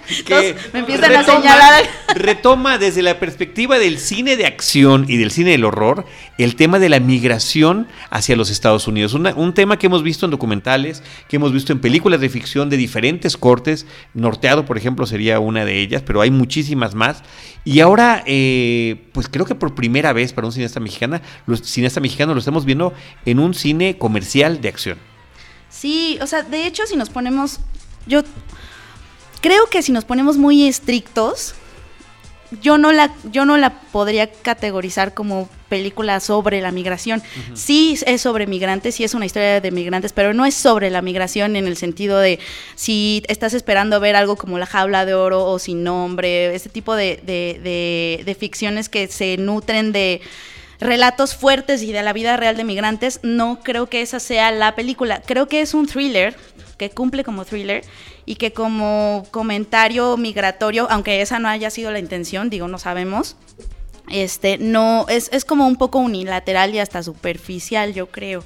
Todos 0.28 0.44
me 0.72 0.80
empiezan 0.80 1.14
a 1.14 1.24
señalar. 1.24 1.84
retoma 2.14 2.78
desde 2.78 3.02
la 3.02 3.18
perspectiva 3.18 3.78
del 3.78 3.98
cine 3.98 4.36
de 4.36 4.46
acción 4.46 5.06
y 5.08 5.16
del 5.16 5.30
cine 5.30 5.52
del 5.52 5.64
horror 5.64 6.04
el 6.38 6.56
tema 6.56 6.78
de 6.78 6.88
la 6.88 7.00
migración 7.00 7.88
hacia 8.10 8.36
los 8.36 8.50
Estados 8.50 8.86
Unidos. 8.88 9.14
Una- 9.14 9.34
un 9.34 9.54
tema 9.54 9.78
que 9.78 9.86
hemos 9.86 10.02
visto 10.02 10.26
en 10.26 10.30
documentales, 10.30 11.02
que 11.28 11.36
hemos 11.36 11.52
visto 11.52 11.72
en 11.72 11.80
películas 11.80 12.20
de 12.20 12.28
ficción 12.28 12.68
de 12.68 12.76
diferentes 12.76 13.36
cortes. 13.36 13.86
Norteado, 14.14 14.64
por 14.64 14.76
ejemplo, 14.76 15.06
sería 15.06 15.38
una 15.40 15.64
de 15.64 15.80
ellas, 15.80 16.02
pero 16.04 16.20
hay 16.20 16.30
muchísimas 16.30 16.94
más. 16.94 17.22
Y 17.64 17.78
ahora, 17.80 18.24
eh, 18.26 19.04
pues 19.12 19.28
creo 19.28 19.46
que 19.46 19.54
por 19.54 19.74
primera 19.74 20.12
vez 20.12 20.32
para 20.32 20.46
un 20.48 20.52
cineasta 20.52 20.80
mexicana, 20.80 21.22
los 21.46 21.60
cineasta 21.62 22.00
mexicano 22.00 22.32
lo 22.34 22.40
estamos 22.40 22.64
viendo 22.64 22.92
en 23.24 23.38
un 23.38 23.54
cine 23.54 23.96
comercial 23.98 24.60
de 24.60 24.68
acción. 24.68 24.98
Sí, 25.70 26.18
o 26.20 26.26
sea, 26.26 26.42
de 26.42 26.66
hecho, 26.66 26.86
si 26.86 26.96
nos 26.96 27.08
ponemos. 27.08 27.60
Yo 28.06 28.22
creo 29.42 29.66
que 29.66 29.82
si 29.82 29.92
nos 29.92 30.04
ponemos 30.06 30.38
muy 30.38 30.66
estrictos, 30.66 31.54
yo 32.60 32.76
no 32.76 32.92
la, 32.92 33.14
yo 33.30 33.46
no 33.46 33.56
la 33.56 33.80
podría 33.80 34.30
categorizar 34.30 35.14
como 35.14 35.48
película 35.70 36.20
sobre 36.20 36.60
la 36.60 36.70
migración. 36.70 37.22
Sí 37.54 37.98
es 38.06 38.20
sobre 38.20 38.46
migrantes, 38.46 38.94
sí 38.94 39.04
es 39.04 39.14
una 39.14 39.24
historia 39.24 39.58
de 39.62 39.70
migrantes, 39.70 40.12
pero 40.12 40.34
no 40.34 40.44
es 40.44 40.54
sobre 40.54 40.90
la 40.90 41.00
migración 41.00 41.56
en 41.56 41.66
el 41.66 41.78
sentido 41.78 42.18
de 42.18 42.38
si 42.74 43.22
estás 43.26 43.54
esperando 43.54 43.98
ver 44.00 44.16
algo 44.16 44.36
como 44.36 44.58
La 44.58 44.66
Jaula 44.66 45.06
de 45.06 45.14
Oro 45.14 45.46
o 45.46 45.58
Sin 45.58 45.82
Nombre, 45.82 46.54
ese 46.54 46.68
tipo 46.68 46.94
de, 46.94 47.20
de- 47.24 47.58
de- 47.62 48.22
de 48.24 48.34
ficciones 48.34 48.90
que 48.90 49.08
se 49.08 49.38
nutren 49.38 49.92
de 49.92 50.20
relatos 50.78 51.34
fuertes 51.34 51.82
y 51.82 51.92
de 51.92 52.02
la 52.02 52.12
vida 52.12 52.36
real 52.36 52.56
de 52.56 52.64
migrantes, 52.64 53.20
no 53.22 53.60
creo 53.62 53.88
que 53.88 54.02
esa 54.02 54.20
sea 54.20 54.50
la 54.50 54.74
película. 54.74 55.22
Creo 55.24 55.48
que 55.48 55.62
es 55.62 55.72
un 55.72 55.86
thriller 55.86 56.36
que 56.76 56.90
cumple 56.90 57.24
como 57.24 57.44
thriller 57.44 57.84
y 58.26 58.36
que 58.36 58.52
como 58.52 59.26
comentario 59.30 60.16
migratorio, 60.16 60.86
aunque 60.90 61.20
esa 61.22 61.38
no 61.38 61.48
haya 61.48 61.70
sido 61.70 61.90
la 61.90 61.98
intención, 61.98 62.50
digo, 62.50 62.68
no 62.68 62.78
sabemos, 62.78 63.36
este 64.10 64.58
no 64.58 65.06
es, 65.08 65.28
es 65.32 65.44
como 65.44 65.66
un 65.66 65.76
poco 65.76 65.98
unilateral 66.00 66.74
y 66.74 66.78
hasta 66.80 67.02
superficial 67.02 67.94
yo 67.94 68.06
creo 68.08 68.42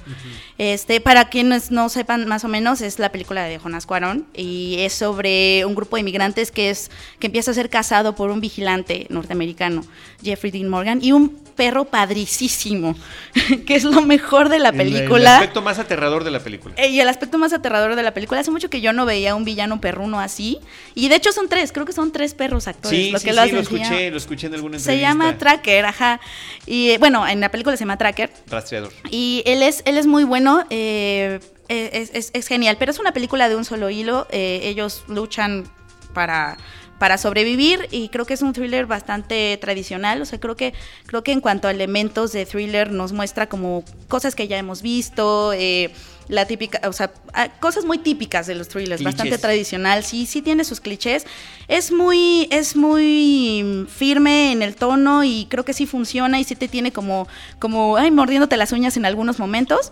este 0.57 1.01
para 1.01 1.29
quienes 1.29 1.71
no 1.71 1.89
sepan 1.89 2.27
más 2.27 2.43
o 2.43 2.47
menos 2.47 2.81
es 2.81 2.99
la 2.99 3.11
película 3.11 3.43
de 3.43 3.57
Jonas 3.57 3.85
Cuarón 3.85 4.25
y 4.35 4.75
es 4.79 4.93
sobre 4.93 5.65
un 5.65 5.73
grupo 5.75 5.95
de 5.95 6.01
inmigrantes 6.01 6.51
que 6.51 6.69
es 6.69 6.91
que 7.19 7.27
empieza 7.27 7.51
a 7.51 7.53
ser 7.55 7.69
casado 7.69 8.15
por 8.15 8.29
un 8.29 8.39
vigilante 8.39 9.07
norteamericano 9.09 9.83
Jeffrey 10.23 10.51
Dean 10.51 10.69
Morgan 10.69 10.99
y 11.01 11.11
un 11.11 11.29
perro 11.55 11.85
padricísimo 11.85 12.95
que 13.65 13.75
es 13.75 13.83
lo 13.83 14.01
mejor 14.03 14.49
de 14.49 14.59
la 14.59 14.69
El- 14.69 14.79
El, 14.81 14.91
película 14.93 15.35
aspecto 15.37 15.61
más 15.63 15.79
aterrador 15.79 16.23
de 16.23 16.31
la 16.31 16.39
película. 16.39 16.75
eh, 16.77 16.89
Y 16.89 16.99
el 16.99 17.09
aspecto 17.09 17.37
más 17.39 17.51
aterrador 17.53 17.95
de 17.95 18.03
la 18.03 18.13
película, 18.13 18.39
hace 18.41 18.51
mucho 18.51 18.69
que 18.69 18.79
yo 18.81 18.93
no 18.93 19.05
veía 19.05 19.33
un 19.35 19.43
villano 19.43 19.81
perruno 19.81 20.19
así. 20.19 20.59
Y 20.95 21.09
de 21.09 21.15
hecho 21.15 21.31
son 21.31 21.49
tres, 21.49 21.71
creo 21.71 21.85
que 21.85 21.93
son 21.93 22.11
tres 22.11 22.33
perros 22.33 22.67
actores. 22.67 22.97
Sí, 22.97 23.11
lo 23.11 23.19
sí, 23.19 23.25
que 23.25 23.31
sí, 23.31 23.35
lo, 23.35 23.43
lo. 23.45 23.51
Se 23.51 23.59
escuché, 23.59 24.11
lo 24.11 24.17
escuché 24.17 24.47
en 24.47 24.53
alguna 24.55 24.77
Se 24.79 24.91
entrevista. 24.93 25.09
llama 25.09 25.37
Tracker, 25.47 25.85
ajá. 25.85 26.19
Y 26.65 26.89
eh, 26.91 26.97
bueno, 26.97 27.25
en 27.27 27.39
la 27.39 27.49
película 27.49 27.77
se 27.77 27.83
llama 27.85 27.97
Tracker. 27.97 28.29
Rastreador. 28.47 28.91
Y 29.09 29.43
él 29.45 29.63
es, 29.63 29.81
él 29.85 29.97
es 29.97 30.05
muy 30.05 30.23
bueno, 30.25 30.65
eh, 30.69 31.39
es, 31.69 32.11
es- 32.13 32.31
es 32.33 32.47
genial, 32.47 32.75
pero 32.79 32.91
es 32.91 32.99
una 32.99 33.13
película 33.13 33.47
de 33.49 33.55
un 33.55 33.63
solo 33.63 33.89
hilo. 33.89 34.27
eh, 34.31 34.59
ellos 34.63 35.03
luchan 35.07 35.63
para, 36.13 36.57
para 36.99 37.17
sobrevivir 37.17 37.87
y 37.91 38.09
creo 38.09 38.25
que 38.25 38.33
es 38.33 38.41
un 38.41 38.51
thriller 38.51 38.85
bastante 38.87 39.57
tradicional. 39.61 40.21
O 40.21 40.25
sea, 40.25 40.37
creo 40.39 40.55
que, 40.57 40.73
creo 41.05 41.23
que 41.23 41.31
en 41.31 41.39
cuanto 41.39 41.67
a 41.69 41.71
elementos 41.71 42.33
de 42.33 42.45
thriller 42.45 42.91
nos 42.91 43.13
muestra 43.13 43.47
como 43.47 43.85
cosas 44.09 44.35
que 44.35 44.47
ya 44.49 44.57
hemos 44.57 44.81
visto. 44.81 45.53
eh, 45.53 45.91
la 46.27 46.45
típica, 46.45 46.81
o 46.87 46.93
sea, 46.93 47.11
ah, 47.33 47.49
cosas 47.59 47.85
muy 47.85 47.97
típicas 47.97 48.47
de 48.47 48.55
los 48.55 48.67
thrillers, 48.67 48.97
Clichés. 48.97 49.05
bastante 49.05 49.37
tradicional, 49.37 50.03
sí, 50.03 50.25
sí 50.25 50.41
tiene 50.41 50.63
sus 50.63 50.79
clichés. 50.79 51.25
Es 51.67 51.91
muy, 51.91 52.47
es 52.51 52.75
muy 52.75 53.87
firme 53.89 54.51
en 54.51 54.61
el 54.61 54.75
tono 54.75 55.23
y 55.23 55.47
creo 55.49 55.65
que 55.65 55.73
sí 55.73 55.85
funciona 55.85 56.39
y 56.39 56.43
sí 56.43 56.55
te 56.55 56.67
tiene 56.67 56.91
como, 56.91 57.27
como, 57.59 57.97
ay, 57.97 58.11
mordiéndote 58.11 58.57
las 58.57 58.71
uñas 58.71 58.97
en 58.97 59.05
algunos 59.05 59.39
momentos. 59.39 59.91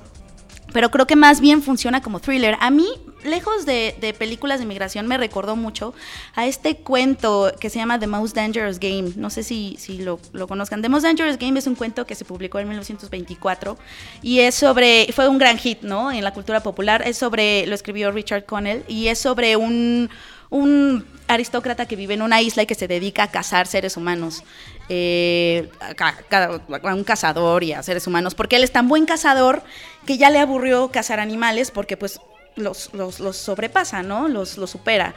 Pero 0.74 0.92
creo 0.92 1.08
que 1.08 1.16
más 1.16 1.40
bien 1.40 1.62
funciona 1.62 2.02
como 2.02 2.20
thriller. 2.20 2.58
A 2.60 2.70
mí, 2.70 2.88
lejos 3.26 3.66
de, 3.66 4.16
películas 4.18 4.60
de 4.60 4.66
migración, 4.66 5.08
me 5.08 5.18
recordó 5.18 5.56
mucho 5.56 5.94
a 6.36 6.46
este 6.46 6.78
cuento 6.78 7.52
que 7.60 7.70
se 7.70 7.80
llama 7.80 8.00
The 8.00 8.08
Most 8.08 8.36
Dangerous 8.36 8.80
Game. 8.80 9.14
No 9.16 9.30
sé 9.30 9.44
si, 9.44 9.78
lo, 10.00 10.20
conozcan. 10.48 10.82
The 10.82 10.90
Most 10.90 11.06
Dangerous 11.06 11.38
Game 11.38 11.60
es 11.60 11.68
un 11.68 11.76
cuento 11.76 12.06
que 12.06 12.16
se 12.16 12.26
publicó 12.26 12.60
en 12.60 12.68
1924 12.70 13.78
y 14.22 14.40
es 14.40 14.56
sobre, 14.56 15.12
fue 15.14 15.28
un 15.28 15.38
gran 15.38 15.58
hit, 15.58 15.82
¿no? 15.82 16.12
En 16.12 16.24
la 16.24 16.34
cultura 16.34 16.62
popular. 16.62 17.04
Es 17.06 17.18
sobre, 17.18 17.66
lo 17.68 17.76
escribió 17.76 18.12
Richard 18.12 18.46
Connell 18.46 18.84
y 18.88 19.08
es 19.08 19.20
sobre 19.20 19.56
un, 19.56 20.10
un 20.50 21.06
aristócrata 21.28 21.86
que 21.86 21.96
vive 21.96 22.14
en 22.14 22.22
una 22.22 22.42
isla 22.42 22.64
y 22.64 22.66
que 22.66 22.76
se 22.76 22.88
dedica 22.88 23.24
a 23.24 23.32
cazar 23.32 23.68
seres 23.68 23.98
humanos. 23.98 24.44
eh, 24.88 25.70
a 25.80 26.94
un 26.94 27.04
cazador 27.04 27.64
y 27.64 27.74
a 27.74 27.82
seres 27.82 28.06
humanos, 28.06 28.36
porque 28.36 28.58
él 28.58 28.64
es 28.64 28.72
tan 28.72 28.88
buen 28.88 29.08
cazador 29.08 29.64
que 30.06 30.18
ya 30.18 30.30
le 30.30 30.40
aburrió 30.40 30.90
cazar 30.90 31.20
animales 31.20 31.72
porque 31.72 31.98
pues 31.98 32.20
los, 32.56 32.94
los, 32.94 33.20
los 33.20 33.38
sobrepasa, 33.38 34.04
¿no? 34.04 34.28
Los, 34.28 34.58
los 34.58 34.70
supera. 34.72 35.14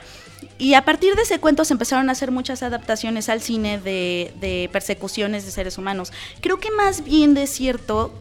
Y 0.57 0.75
a 0.75 0.85
partir 0.85 1.15
de 1.17 1.23
ese 1.23 1.41
cuento 1.41 1.65
se 1.65 1.73
empezaron 1.75 2.09
a 2.09 2.13
hacer 2.13 2.31
muchas 2.31 2.63
adaptaciones 2.63 3.29
al 3.29 3.41
cine 3.41 3.79
de, 3.79 4.33
de 4.41 4.69
persecuciones 4.73 5.45
de 5.45 5.51
seres 5.51 5.79
humanos. 5.79 6.13
Creo 6.41 6.59
que 6.61 6.71
más 6.71 7.05
bien 7.05 7.35
de 7.35 7.47
cierto 7.47 8.13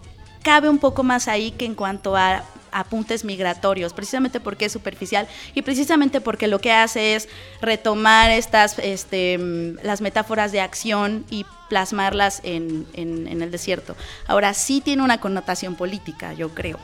cabe 0.44 0.70
un 0.70 0.80
poco 0.80 1.04
más 1.04 1.28
ahí 1.28 1.52
que 1.52 1.66
en 1.66 1.76
cuanto 1.76 2.16
a 2.16 2.44
apuntes 2.72 3.24
migratorios, 3.24 3.94
precisamente 3.94 4.40
porque 4.40 4.66
es 4.66 4.72
superficial 4.72 5.28
y 5.56 5.62
precisamente 5.62 6.22
porque 6.22 6.48
lo 6.48 6.60
que 6.60 6.72
hace 6.72 7.16
es 7.16 7.28
retomar 7.62 8.30
estas, 8.30 8.78
este, 8.80 9.38
las 9.84 10.02
metáforas 10.02 10.52
de 10.52 10.62
acción 10.62 11.26
y 11.30 11.46
plasmarlas 11.70 12.42
en- 12.44 12.86
en 12.94 13.42
el 13.42 13.52
desierto. 13.52 13.96
Ahora 14.28 14.54
sí 14.54 14.82
tiene 14.82 15.02
una 15.04 15.20
connotación 15.20 15.76
política, 15.76 16.34
yo 16.34 16.50
creo 16.50 16.78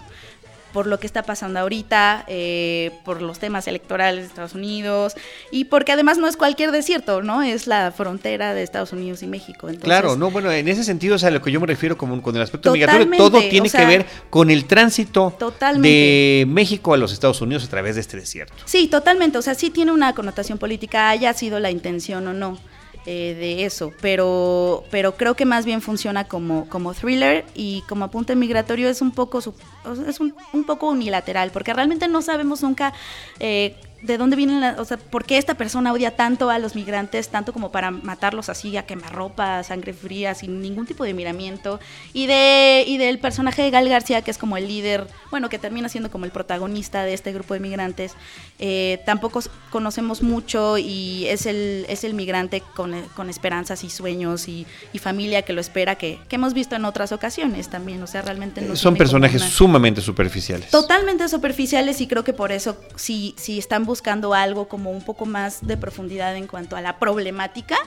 por 0.74 0.88
lo 0.88 1.00
que 1.00 1.08
está 1.08 1.24
pasando 1.24 1.60
ahorita, 1.60 2.26
eh, 2.28 2.92
por 3.06 3.22
los 3.22 3.40
temas 3.40 3.68
electorales 3.68 4.24
de 4.24 4.28
Estados 4.28 4.56
Unidos 4.56 5.14
y 5.52 5.66
porque 5.66 5.92
además 5.92 6.18
no 6.18 6.28
es 6.28 6.36
cualquier 6.36 6.72
desierto, 6.72 7.22
¿no? 7.22 7.44
Es 7.44 7.68
la 7.68 7.92
frontera 7.92 8.54
de 8.54 8.64
Estados 8.64 8.92
Unidos 8.92 9.22
y 9.24 9.28
México. 9.28 9.68
Entonces, 9.68 9.86
Claro, 9.86 10.16
no, 10.16 10.32
bueno, 10.32 10.52
en 10.52 10.68
ese 10.68 10.84
sentido, 10.84 11.16
o 11.16 11.20
sea, 11.20 11.30
lo 11.30 11.42
que 11.42 11.52
yo 11.52 11.62
me 11.62 11.68
refiero 11.68 11.98
como 11.98 12.22
con 12.22 12.36
el 12.36 12.42
aspecto 12.42 12.74
migratorio, 12.74 13.10
todo 13.16 13.40
tiene 13.40 13.68
o 13.68 13.72
sea, 13.72 13.82
que 13.82 13.86
ver 13.86 14.06
con 14.30 14.50
el 14.50 14.66
tránsito 14.66 15.34
Totalmente. 15.38 15.88
de 15.88 16.46
México 16.48 16.94
a 16.94 16.98
los 16.98 17.14
Estados 17.14 17.40
Unidos 17.42 17.64
a 17.64 17.70
través 17.70 17.96
de 17.96 18.02
este 18.02 18.18
desierto. 18.18 18.56
Sí, 18.66 18.88
totalmente. 18.88 19.38
O 19.38 19.42
sea, 19.44 19.54
sí 19.54 19.70
tiene 19.70 19.92
una 19.92 20.16
connotación 20.16 20.58
política, 20.58 21.10
haya 21.10 21.34
sido 21.34 21.60
la 21.60 21.70
intención 21.70 22.28
o 22.28 22.34
no 22.34 22.58
eh, 23.06 23.36
de 23.38 23.66
eso. 23.66 23.92
Pero, 24.02 24.84
pero 24.90 25.16
creo 25.16 25.36
que 25.36 25.46
más 25.46 25.66
bien 25.66 25.82
funciona 25.82 26.26
como, 26.26 26.70
como 26.70 26.94
thriller 26.94 27.46
y 27.54 27.82
como 27.90 28.06
apunte 28.06 28.36
migratorio 28.36 28.90
es 28.90 29.02
un 29.02 29.12
poco 29.12 29.40
es 29.40 30.20
un, 30.20 30.34
un 30.54 30.64
poco 30.64 30.90
unilateral, 30.90 31.52
porque 31.52 31.74
realmente 31.74 32.08
no 32.08 32.22
sabemos 32.22 32.64
nunca 32.64 32.94
eh, 33.40 33.76
de 34.04 34.18
dónde 34.18 34.36
vienen, 34.36 34.62
la- 34.62 34.76
o 34.80 34.86
sea, 34.86 34.98
por 34.98 35.24
qué 35.26 35.38
esta 35.38 35.56
persona 35.56 35.92
odia 35.94 36.16
tanto 36.16 36.50
a 36.50 36.60
los 36.60 36.76
migrantes, 36.76 37.30
tanto 37.30 37.54
como 37.54 37.72
para 37.72 37.90
matarlos 37.90 38.50
así 38.50 38.76
a 38.78 38.86
quemarropa, 38.86 39.60
a 39.60 39.64
sangre 39.64 39.94
fría, 39.94 40.36
sin 40.36 40.62
ningún 40.62 40.86
tipo 40.86 41.04
de 41.06 41.14
miramiento. 41.14 41.80
Y 42.14 42.28
de 42.28 42.84
y 42.86 42.98
del 42.98 43.18
personaje 43.20 43.62
de 43.62 43.72
Gal 43.72 43.88
García, 43.90 44.22
que 44.22 44.30
es 44.32 44.38
como 44.38 44.58
el 44.58 44.68
líder, 44.68 45.08
bueno, 45.32 45.48
que 45.50 45.58
termina 45.58 45.88
siendo 45.90 46.12
como 46.12 46.26
el 46.26 46.32
protagonista 46.32 47.04
de 47.06 47.14
este 47.14 47.32
grupo 47.32 47.54
de 47.54 47.62
migrantes, 47.62 48.14
eh, 48.60 49.02
tampoco 49.06 49.42
conocemos 49.72 50.22
mucho 50.22 50.78
y 50.78 51.26
es 51.28 51.46
el, 51.46 51.86
es 51.88 52.04
el 52.04 52.14
migrante 52.14 52.62
con, 52.76 52.94
eh, 52.94 53.04
con 53.16 53.30
esperanzas 53.30 53.84
y 53.86 53.90
sueños 53.90 54.48
y, 54.50 54.68
y 54.92 55.00
familia 55.00 55.44
que 55.44 55.54
lo 55.54 55.62
espera, 55.62 55.96
que, 55.96 56.20
que 56.28 56.36
hemos 56.36 56.54
visto 56.54 56.76
en 56.76 56.84
otras 56.86 57.14
ocasiones 57.14 57.70
también, 57.70 58.04
o 58.04 58.08
sea, 58.08 58.22
realmente 58.22 58.60
no 58.62 58.68
Son 58.76 58.76
tiene 58.76 58.82
como 58.84 58.98
personajes 58.98 59.42
una- 59.42 59.50
sumamente 59.52 60.02
superficiales. 60.02 60.70
Totalmente 60.70 61.28
superficiales 61.30 62.02
y 62.02 62.08
creo 62.08 62.24
que 62.26 62.34
por 62.34 62.52
eso 62.52 62.78
si, 62.96 63.34
si 63.38 63.58
están 63.60 63.86
buscando 63.86 63.93
algo 64.34 64.68
como 64.68 64.92
un 64.92 65.02
poco 65.02 65.26
más 65.26 65.66
de 65.66 65.78
profundidad 65.78 66.36
en 66.36 66.48
cuanto 66.48 66.76
a 66.76 66.82
la 66.82 67.00
problemática, 67.00 67.78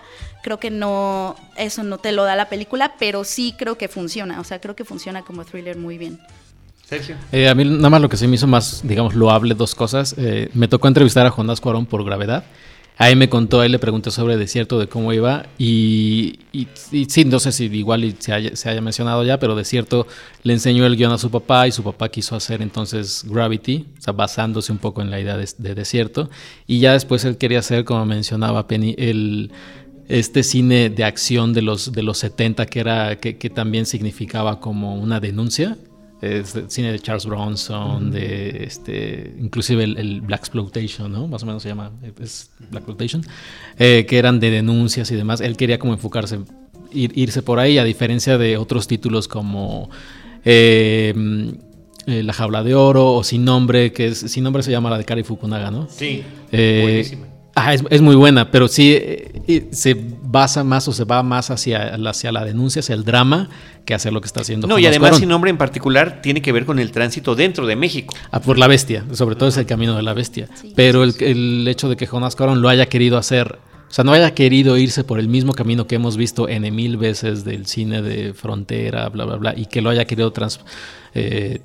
creo 0.43 0.59
que 0.59 0.71
no, 0.71 1.37
eso 1.57 1.83
no 1.83 1.99
te 1.99 2.13
lo 2.13 2.25
da 2.25 2.37
la 2.37 2.49
película, 2.49 2.95
pero 2.99 3.25
sí 3.25 3.55
creo 3.57 3.77
que 3.79 3.89
funciona, 3.89 4.41
o 4.41 4.45
sea, 4.45 4.61
creo 4.61 4.77
que 4.77 4.85
funciona 4.85 5.23
como 5.23 5.45
thriller 5.45 5.77
muy 5.77 5.99
bien. 5.99 6.19
Sergio. 6.85 7.17
Eh, 7.33 7.49
a 7.49 7.55
mí 7.55 7.65
nada 7.65 7.91
más 7.91 8.01
lo 8.01 8.09
que 8.09 8.17
se 8.17 8.29
me 8.29 8.37
hizo 8.37 8.47
más, 8.47 8.83
digamos, 8.85 9.15
loable, 9.15 9.55
dos 9.55 9.75
cosas. 9.75 10.15
Eh, 10.19 10.51
me 10.55 10.69
tocó 10.69 10.87
entrevistar 10.87 11.27
a 11.27 11.31
Jonás 11.31 11.61
Cuarón 11.61 11.85
por 11.85 12.05
gravedad. 12.05 12.45
Ahí 12.99 13.15
me 13.15 13.29
contó, 13.29 13.61
ahí 13.61 13.69
le 13.69 13.79
pregunté 13.79 14.11
sobre 14.11 14.39
Desierto, 14.39 14.79
de 14.79 14.89
cómo 14.89 15.13
iba. 15.13 15.45
Y, 15.59 16.39
y- 16.53 16.67
sí, 17.09 17.27
no 17.27 17.39
sé 17.41 17.53
si 17.53 17.65
igual 17.67 18.15
se, 18.19 18.33
haya, 18.33 18.81
mencionado 18.81 19.23
ya, 19.23 19.39
pero 19.39 19.55
Desierto 19.55 20.07
le 20.43 20.55
enseñó 20.55 20.87
el 20.87 20.97
guion 20.97 21.13
a 21.13 21.19
su 21.19 21.31
papá 21.31 21.69
y 21.69 21.73
su 21.73 21.83
papá 21.83 22.09
quiso 22.09 22.37
hacer 22.37 22.63
entonces 22.63 23.25
Gravity, 23.29 23.85
o 23.99 24.03
sea, 24.03 24.13
basándose 24.15 24.73
un 24.73 24.79
poco 24.79 25.03
en 25.03 25.11
la 25.11 25.21
idea 25.21 25.37
de, 25.37 25.47
de 25.59 25.75
Desierto. 25.75 26.31
Y 26.67 26.79
ya 26.79 26.95
después 26.95 27.23
él 27.27 27.37
quería 27.37 27.59
hacer, 27.59 27.85
como 27.85 28.07
mencionaba 28.07 28.67
Penny, 28.67 28.95
el 28.97 29.53
este 30.09 30.43
cine 30.45 30.89
de 30.89 31.03
acción 31.05 31.53
de 31.53 31.63
los 31.63 31.91
de 31.91 32.03
los 32.05 32.19
70 32.19 32.67
que 32.67 32.79
era 32.79 33.19
que 33.19 33.51
también 33.51 33.87
significaba 33.87 34.61
como 34.61 34.95
una 34.95 35.19
denuncia 35.19 35.77
es 36.27 36.55
el 36.55 36.71
cine 36.71 36.93
de 36.93 36.99
Charles 36.99 37.27
Bronson 37.27 38.11
de 38.11 38.65
este 38.65 39.35
inclusive 39.41 39.85
el, 39.85 39.97
el 39.97 40.21
Black 40.21 40.41
Exploitation 40.41 41.11
no 41.13 41.27
más 41.29 41.43
o 41.43 41.47
menos 41.47 41.63
se 41.63 41.69
llama 41.71 41.93
es 42.21 42.51
Black 42.71 42.83
Exploitation 42.83 43.23
eh, 43.79 44.07
que 44.09 44.19
eran 44.19 44.41
de 44.41 44.51
denuncias 44.51 45.11
y 45.11 45.15
demás. 45.17 45.41
Él 45.41 45.57
quería 45.57 45.79
como 45.79 45.93
enfocarse 45.93 46.39
ir- 46.93 47.13
irse 47.15 47.43
por 47.43 47.59
ahí 47.59 47.79
a 47.79 47.85
diferencia 47.85 48.39
de 48.39 48.57
otros 48.57 48.87
títulos 48.87 49.29
como 49.29 49.91
eh, 50.45 51.13
mm, 51.15 51.49
eh, 52.07 52.23
La 52.23 52.33
jaula 52.33 52.63
de 52.63 52.75
oro 52.75 53.13
o 53.15 53.25
Sin 53.25 53.45
nombre 53.45 53.93
que 53.93 54.07
es 54.07 54.19
Sin 54.19 54.45
nombre 54.45 54.63
se 54.63 54.71
llama 54.71 54.91
la 54.91 54.99
de 54.99 55.05
Kari 55.05 55.23
Fukunaga 55.25 55.71
no 55.71 55.89
Sí, 55.91 56.23
eh, 56.53 56.81
buenísima. 56.83 57.27
Ajá, 57.57 57.75
es, 57.75 57.83
es 57.91 58.01
muy 58.03 58.15
buena, 58.15 58.53
pero 58.53 58.69
sí 58.69 58.93
eh, 58.97 59.67
se 59.73 59.97
basa 60.23 60.63
más 60.63 60.87
o 60.87 60.93
se 60.93 61.03
va 61.05 61.23
más 61.25 61.51
hacia, 61.51 61.97
la- 61.99 62.11
hacia 62.11 62.31
la 62.31 62.45
denuncia, 62.45 62.81
hacia 62.81 62.95
el 62.95 63.03
drama, 63.05 63.49
que 63.85 63.95
hacia 63.95 64.11
lo 64.13 64.21
que 64.21 64.27
está 64.27 64.43
haciendo. 64.43 64.67
No, 64.69 64.79
y 64.79 64.87
además 64.87 65.09
Cuarón. 65.11 65.21
sin 65.21 65.29
nombre 65.29 65.51
en 65.51 65.57
particular 65.59 66.21
tiene 66.23 66.41
que 66.43 66.53
ver 66.53 66.65
con 66.67 66.79
el 66.79 66.93
tránsito 66.93 67.35
dentro 67.35 67.67
de 67.67 67.75
México. 67.77 68.15
Ah, 68.31 68.41
por 68.41 68.59
la 68.59 68.67
bestia, 68.69 69.05
sobre 69.13 69.35
todo 69.35 69.49
es 69.49 69.57
el 69.57 69.67
camino 69.67 69.97
de 69.97 70.03
la 70.03 70.13
bestia. 70.15 70.49
Sí, 70.55 70.73
pero 70.77 71.03
el, 71.03 71.15
el 71.21 71.67
hecho 71.69 71.89
de 71.89 71.97
que 71.97 72.07
Jonás 72.07 72.37
Cuarón 72.37 72.63
lo 72.63 72.69
haya 72.69 72.87
querido 72.87 73.17
hacer, 73.19 73.59
o 73.89 73.93
sea, 73.93 74.05
no 74.05 74.13
haya 74.13 74.35
querido 74.35 74.77
irse 74.77 75.05
por 75.05 75.19
el 75.21 75.29
mismo 75.29 75.53
camino 75.53 75.87
que 75.87 75.95
hemos 75.95 76.17
visto 76.17 76.49
N 76.49 76.71
mil 76.73 76.97
veces 76.97 77.45
del 77.45 77.67
cine 77.67 78.03
de 78.03 78.35
frontera, 78.35 79.09
bla, 79.09 79.25
bla, 79.25 79.37
bla, 79.37 79.55
y 79.57 79.67
que 79.67 79.81
lo 79.81 79.91
haya 79.91 80.05
querido 80.05 80.33
trans, 80.33 80.61
eh, 81.15 81.61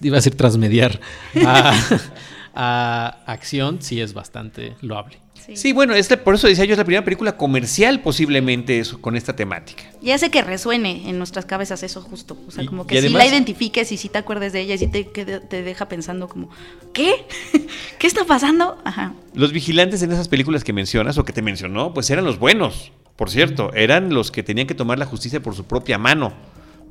iba 0.00 0.16
a 0.16 0.20
decir 0.20 0.34
transmediar 0.36 0.98
a, 1.44 1.74
a 2.54 3.18
acción, 3.26 3.78
sí 3.82 4.00
es 4.00 4.14
bastante 4.14 4.74
loable. 4.80 5.18
Sí, 5.54 5.72
bueno, 5.72 5.94
este, 5.94 6.16
por 6.18 6.34
eso 6.34 6.46
decía 6.46 6.64
yo, 6.66 6.72
es 6.72 6.78
la 6.78 6.84
primera 6.84 7.04
película 7.04 7.36
comercial 7.36 8.00
posiblemente 8.02 8.78
eso, 8.78 9.00
con 9.00 9.16
esta 9.16 9.34
temática. 9.34 9.82
Y 10.02 10.10
hace 10.10 10.30
que 10.30 10.42
resuene 10.42 11.08
en 11.08 11.16
nuestras 11.18 11.46
cabezas 11.46 11.82
eso 11.82 12.02
justo. 12.02 12.36
O 12.46 12.50
sea, 12.50 12.64
Y- 12.64 12.66
como 12.66 12.86
que 12.86 13.00
si 13.00 13.08
la 13.08 13.26
identifiques 13.26 13.90
y 13.92 13.96
si 13.96 14.08
te 14.08 14.18
acuerdes 14.18 14.52
de 14.52 14.60
ella 14.60 14.74
y 14.74 14.78
si 14.78 14.86
te, 14.88 15.08
que 15.08 15.24
te 15.24 15.62
deja 15.62 15.88
pensando 15.88 16.28
como, 16.28 16.50
¿qué? 16.92 17.26
¿Qué 17.98 18.06
está 18.06 18.24
pasando? 18.24 18.78
Ajá. 18.84 19.14
Los 19.34 19.52
vigilantes 19.52 20.02
en 20.02 20.12
esas 20.12 20.28
películas 20.28 20.64
que 20.64 20.72
mencionas 20.72 21.16
o 21.18 21.24
que 21.24 21.32
te 21.32 21.40
mencionó, 21.42 21.94
pues 21.94 22.10
eran 22.10 22.24
los 22.24 22.38
buenos. 22.38 22.92
Por 23.16 23.30
cierto, 23.30 23.72
eran 23.74 24.12
los 24.14 24.30
que 24.30 24.42
tenían 24.42 24.66
que 24.66 24.74
tomar 24.74 24.98
la 24.98 25.06
justicia 25.06 25.40
por 25.42 25.54
su 25.54 25.64
propia 25.64 25.98
mano 25.98 26.32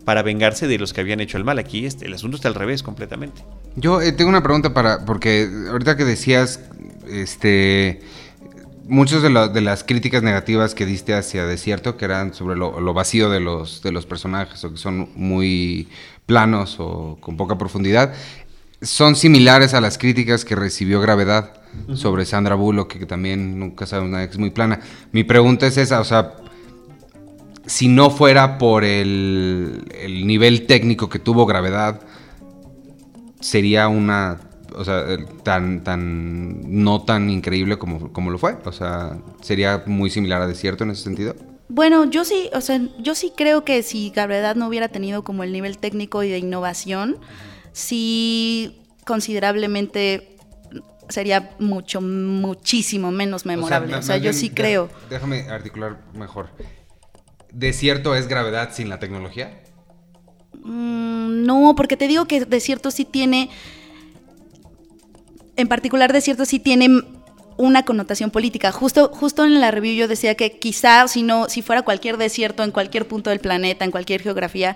para 0.03 0.23
vengarse 0.23 0.67
de 0.67 0.77
los 0.79 0.93
que 0.93 1.01
habían 1.01 1.19
hecho 1.19 1.37
el 1.37 1.43
mal. 1.43 1.59
Aquí 1.59 1.85
este, 1.85 2.05
el 2.05 2.13
asunto 2.13 2.37
está 2.37 2.47
al 2.47 2.55
revés 2.55 2.81
completamente. 2.81 3.43
Yo 3.75 4.01
eh, 4.01 4.11
tengo 4.13 4.29
una 4.29 4.41
pregunta 4.41 4.73
para, 4.73 5.05
porque 5.05 5.47
ahorita 5.69 5.95
que 5.95 6.05
decías, 6.05 6.61
este, 7.09 8.01
muchas 8.87 9.21
de, 9.21 9.29
la- 9.29 9.47
de 9.47 9.61
las 9.61 9.83
críticas 9.83 10.23
negativas 10.23 10.73
que 10.75 10.85
diste 10.85 11.13
hacia 11.13 11.45
Desierto, 11.45 11.97
que 11.97 12.05
eran 12.05 12.33
sobre 12.33 12.55
lo, 12.55 12.79
lo 12.79 12.93
vacío 12.93 13.29
de 13.29 13.39
los, 13.39 13.81
de 13.83 13.91
los 13.91 14.05
personajes, 14.05 14.63
o 14.63 14.71
que 14.71 14.77
son 14.77 15.09
muy 15.15 15.87
planos 16.25 16.77
o 16.79 17.17
con 17.19 17.37
poca 17.37 17.57
profundidad, 17.57 18.13
son 18.81 19.15
similares 19.15 19.73
a 19.73 19.81
las 19.81 19.97
críticas 19.97 20.45
que 20.45 20.55
recibió 20.55 21.01
Gravedad 21.01 21.53
sobre 21.93 22.25
Sandra 22.25 22.55
Bullock, 22.55 22.93
que 22.93 23.05
también 23.05 23.59
nunca 23.59 23.85
sabe 23.85 24.05
una 24.05 24.23
es 24.23 24.37
muy 24.37 24.49
plana. 24.51 24.79
Mi 25.11 25.23
pregunta 25.23 25.67
es 25.67 25.77
esa, 25.77 25.99
o 25.99 26.03
sea, 26.03 26.35
si 27.65 27.87
no 27.87 28.09
fuera 28.09 28.57
por 28.57 28.83
el, 28.83 29.85
el 29.99 30.25
nivel 30.25 30.65
técnico 30.65 31.09
que 31.09 31.19
tuvo 31.19 31.45
Gravedad, 31.45 32.01
sería 33.39 33.87
una, 33.87 34.39
o 34.75 34.83
sea, 34.85 35.01
el- 35.01 35.25
tan, 35.43 35.83
tan, 35.83 36.61
no 36.83 37.03
tan 37.03 37.29
increíble 37.29 37.77
como, 37.77 38.11
como 38.13 38.31
lo 38.31 38.37
fue. 38.37 38.57
O 38.65 38.71
sea, 38.71 39.17
sería 39.41 39.83
muy 39.85 40.09
similar 40.09 40.41
a 40.41 40.47
Desierto 40.47 40.83
en 40.83 40.91
ese 40.91 41.03
sentido. 41.03 41.35
Bueno, 41.69 42.05
yo 42.09 42.23
sí, 42.23 42.49
o 42.53 42.61
sea, 42.61 42.79
yo 42.99 43.13
sí 43.13 43.33
creo 43.35 43.65
que 43.65 43.83
si 43.83 44.09
Gravedad 44.11 44.55
no 44.55 44.67
hubiera 44.67 44.87
tenido 44.87 45.23
como 45.23 45.43
el 45.43 45.51
nivel 45.51 45.77
técnico 45.77 46.23
y 46.23 46.29
de 46.29 46.37
innovación, 46.37 47.17
sí 47.73 48.79
considerablemente 49.05 50.35
sería 51.09 51.51
mucho, 51.59 52.01
muchísimo 52.01 53.11
menos 53.11 53.45
memorable. 53.45 53.95
O 53.95 54.01
sea, 54.01 54.17
yo 54.17 54.33
sí 54.33 54.49
creo. 54.49 54.89
Déjame 55.09 55.49
articular 55.49 55.99
mejor. 56.13 56.49
¿Desierto 57.51 58.15
es 58.15 58.27
Gravedad 58.27 58.69
sin 58.73 58.89
la 58.89 58.99
tecnología? 58.99 59.61
Mm, 60.63 61.45
no, 61.45 61.73
porque 61.75 61.97
te 61.97 62.07
digo 62.07 62.25
que 62.25 62.45
Desierto 62.45 62.91
sí 62.91 63.05
tiene, 63.05 63.49
en 65.57 65.67
particular 65.67 66.13
Desierto 66.13 66.45
sí 66.45 66.59
tiene 66.59 67.01
una 67.57 67.83
connotación 67.83 68.31
política. 68.31 68.71
Justo, 68.71 69.09
justo 69.13 69.43
en 69.43 69.59
la 69.59 69.71
review 69.71 69.95
yo 69.95 70.07
decía 70.07 70.35
que 70.35 70.57
quizá 70.57 71.07
si 71.07 71.23
no, 71.23 71.49
si 71.49 71.61
fuera 71.61 71.81
cualquier 71.81 72.17
desierto 72.17 72.63
en 72.63 72.71
cualquier 72.71 73.07
punto 73.07 73.31
del 73.31 73.39
planeta, 73.39 73.83
en 73.83 73.91
cualquier 73.91 74.21
geografía, 74.21 74.75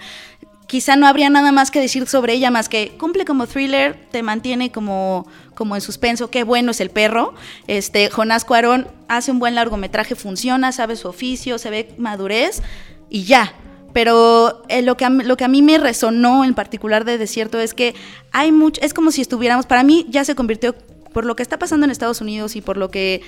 quizá 0.67 0.95
no 0.95 1.05
habría 1.05 1.29
nada 1.29 1.51
más 1.51 1.69
que 1.69 1.79
decir 1.79 2.07
sobre 2.07 2.33
ella 2.33 2.49
más 2.49 2.69
que 2.69 2.93
cumple 2.97 3.25
como 3.25 3.45
thriller, 3.45 4.07
te 4.11 4.23
mantiene 4.23 4.71
como, 4.71 5.27
como 5.53 5.75
en 5.75 5.81
suspenso, 5.81 6.29
qué 6.31 6.43
bueno 6.43 6.71
es 6.71 6.81
el 6.81 6.89
perro. 6.89 7.35
Este, 7.67 8.09
Jonás 8.09 8.45
Cuarón 8.45 8.87
hace 9.07 9.31
un 9.31 9.39
buen 9.39 9.53
largometraje, 9.53 10.15
funciona, 10.15 10.71
sabe 10.71 10.95
su 10.95 11.07
oficio, 11.07 11.57
se 11.57 11.69
ve 11.69 11.93
madurez 11.97 12.61
y 13.09 13.25
ya. 13.25 13.53
Pero 13.93 14.63
eh, 14.69 14.81
lo, 14.81 14.95
que 14.95 15.05
a, 15.05 15.09
lo 15.09 15.37
que 15.37 15.43
a 15.43 15.47
mí 15.47 15.61
me 15.61 15.77
resonó 15.77 16.45
en 16.45 16.53
particular 16.53 17.05
de 17.05 17.17
Desierto 17.17 17.59
es 17.59 17.73
que 17.73 17.93
hay 18.31 18.51
mucho, 18.51 18.81
es 18.81 18.93
como 18.93 19.11
si 19.11 19.21
estuviéramos, 19.21 19.65
para 19.65 19.83
mí 19.83 20.05
ya 20.09 20.23
se 20.23 20.35
convirtió, 20.35 20.75
por 21.13 21.25
lo 21.25 21.35
que 21.35 21.43
está 21.43 21.59
pasando 21.59 21.85
en 21.85 21.91
Estados 21.91 22.21
Unidos 22.21 22.55
y 22.55 22.61
por 22.61 22.77
lo 22.77 22.89
que 22.89 23.21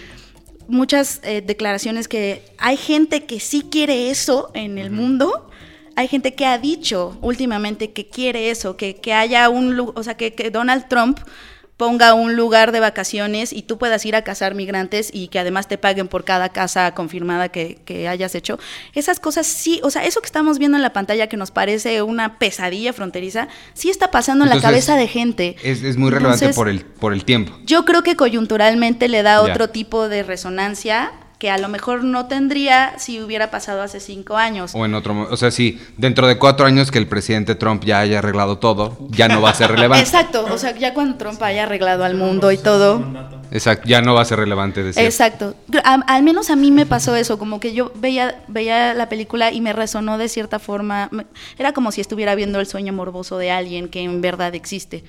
muchas 0.68 1.20
eh, 1.24 1.44
declaraciones 1.46 2.08
que 2.08 2.44
hay 2.58 2.78
gente 2.78 3.26
que 3.26 3.40
sí 3.40 3.66
quiere 3.70 4.10
eso 4.10 4.52
en 4.54 4.78
el 4.78 4.92
mundo. 4.92 5.50
Hay 5.96 6.08
gente 6.08 6.34
que 6.34 6.46
ha 6.46 6.58
dicho 6.58 7.18
últimamente 7.22 7.92
que 7.92 8.08
quiere 8.08 8.50
eso, 8.50 8.78
que, 8.78 8.96
que 8.96 9.14
haya 9.14 9.50
un 9.50 9.92
o 9.94 10.04
sea, 10.04 10.16
que, 10.16 10.34
que 10.34 10.50
Donald 10.50 10.88
Trump 10.88 11.20
ponga 11.78 12.14
un 12.14 12.36
lugar 12.36 12.72
de 12.72 12.80
vacaciones 12.80 13.52
y 13.52 13.64
tú 13.64 13.78
puedas 13.78 14.06
ir 14.06 14.16
a 14.16 14.22
cazar 14.22 14.54
migrantes 14.56 15.10
y 15.12 15.28
que 15.30 15.40
además 15.40 15.68
te 15.68 15.78
paguen 15.78 16.08
por 16.08 16.24
cada 16.24 16.50
casa 16.50 16.94
confirmada 16.94 17.50
que, 17.50 17.80
que 17.84 18.08
hayas 18.08 18.36
hecho. 18.36 18.60
Esas 18.94 19.20
cosas 19.20 19.48
sí, 19.48 19.80
o 19.84 19.90
sea, 19.90 20.06
eso 20.06 20.22
que 20.22 20.28
estamos 20.28 20.60
viendo 20.60 20.78
en 20.78 20.84
la 20.84 20.94
pantalla 20.94 21.28
que 21.28 21.36
nos 21.38 21.52
parece 21.52 22.02
una 22.04 22.38
pesadilla 22.38 22.94
fronteriza, 22.94 23.48
sí 23.74 23.90
está 23.90 24.12
pasando 24.12 24.44
en 24.46 24.50
la 24.52 24.62
cabeza 24.62 24.96
de 24.96 25.08
gente. 25.08 25.56
Es, 25.64 25.82
es 25.84 25.98
muy 25.98 26.12
relevante 26.12 26.46
Entonces, 26.46 26.56
por 26.56 26.70
el, 26.70 26.82
por 26.86 27.12
el 27.14 27.26
tiempo. 27.26 27.58
yo 27.66 27.86
creo 27.86 28.04
que 28.04 28.16
coyunturalmente 28.16 29.08
le 29.08 29.24
da 29.24 29.34
Ya. 29.46 29.52
otro 29.52 29.70
tipo 29.70 30.08
de 30.10 30.22
resonancia 30.24 31.12
que 31.44 31.50
a 31.52 31.58
lo 31.58 31.68
mejor 31.68 32.06
no 32.06 32.28
tendría 32.28 32.98
si 32.98 33.20
hubiera 33.20 33.52
pasado 33.52 33.82
hace 33.82 34.00
cinco 34.00 34.38
años. 34.38 34.72
O 34.74 34.86
en 34.86 34.94
otro 34.94 35.28
O 35.30 35.36
sea, 35.36 35.52
si 35.52 35.78
dentro 35.98 36.26
de 36.26 36.38
cuatro 36.38 36.66
años 36.66 36.90
que 36.90 36.98
el 37.00 37.06
presidente 37.06 37.54
Trump 37.56 37.84
ya 37.84 38.00
haya 38.00 38.20
arreglado 38.20 38.60
todo, 38.60 38.98
ya 39.10 39.28
no 39.28 39.42
va 39.42 39.50
a 39.50 39.54
ser 39.54 39.70
relevante. 39.70 40.02
Exacto, 40.08 40.46
o 40.50 40.58
sea, 40.58 40.74
ya 40.78 40.94
cuando 40.94 41.18
Trump 41.18 41.44
haya 41.44 41.64
arreglado 41.64 42.06
al 42.06 42.16
mundo 42.16 42.50
y 42.54 42.58
todo. 42.58 43.06
Exacto, 43.52 43.90
ya 43.90 44.02
no 44.02 44.14
va 44.14 44.22
a 44.22 44.26
ser 44.26 44.40
relevante 44.40 44.84
decir. 44.84 45.04
Exacto. 45.04 45.54
A- 45.84 45.96
al 46.08 46.24
menos 46.24 46.50
a 46.50 46.56
mí 46.56 46.72
me 46.72 46.86
pasó 46.86 47.14
eso, 47.14 47.38
como 47.38 47.60
que 47.60 47.74
yo 47.74 47.92
veía, 47.96 48.42
veía 48.48 48.94
la 48.94 49.10
película 49.10 49.52
y 49.52 49.60
me 49.60 49.74
resonó 49.74 50.18
de 50.18 50.30
cierta 50.30 50.60
forma. 50.60 51.10
Era 51.58 51.74
como 51.74 51.92
si 51.92 52.00
estuviera 52.00 52.36
viendo 52.36 52.62
el 52.62 52.68
sueño 52.68 52.94
morboso 52.94 53.38
de 53.38 53.52
alguien 53.52 53.90
que 53.90 54.00
en 54.02 54.22
verdad 54.22 54.56
existe. 54.56 55.04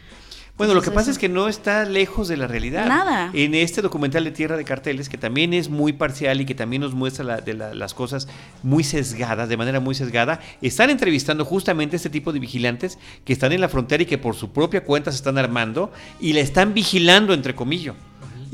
Bueno, 0.56 0.72
lo 0.72 0.82
que 0.82 0.92
pasa 0.92 1.10
es 1.10 1.18
que 1.18 1.28
no 1.28 1.48
está 1.48 1.84
lejos 1.84 2.28
de 2.28 2.36
la 2.36 2.46
realidad. 2.46 2.86
Nada. 2.86 3.30
En 3.34 3.56
este 3.56 3.82
documental 3.82 4.22
de 4.22 4.30
Tierra 4.30 4.56
de 4.56 4.62
Carteles, 4.64 5.08
que 5.08 5.18
también 5.18 5.52
es 5.52 5.68
muy 5.68 5.92
parcial 5.92 6.40
y 6.40 6.46
que 6.46 6.54
también 6.54 6.82
nos 6.82 6.94
muestra 6.94 7.24
la- 7.24 7.40
de 7.40 7.54
la- 7.54 7.74
las 7.74 7.92
cosas 7.92 8.28
muy 8.62 8.84
sesgadas, 8.84 9.48
de 9.48 9.56
manera 9.56 9.80
muy 9.80 9.96
sesgada, 9.96 10.38
están 10.62 10.90
entrevistando 10.90 11.44
justamente 11.44 11.96
a 11.96 11.98
este 11.98 12.08
tipo 12.08 12.32
de 12.32 12.38
vigilantes 12.38 12.98
que 13.24 13.32
están 13.32 13.50
en 13.50 13.60
la 13.60 13.68
frontera 13.68 14.04
y 14.04 14.06
que 14.06 14.16
por 14.16 14.36
su 14.36 14.52
propia 14.52 14.84
cuenta 14.84 15.10
se 15.10 15.16
están 15.16 15.38
armando 15.38 15.92
y 16.20 16.34
la 16.34 16.40
están 16.40 16.72
vigilando, 16.72 17.34
entre 17.34 17.56
comillas. 17.56 17.96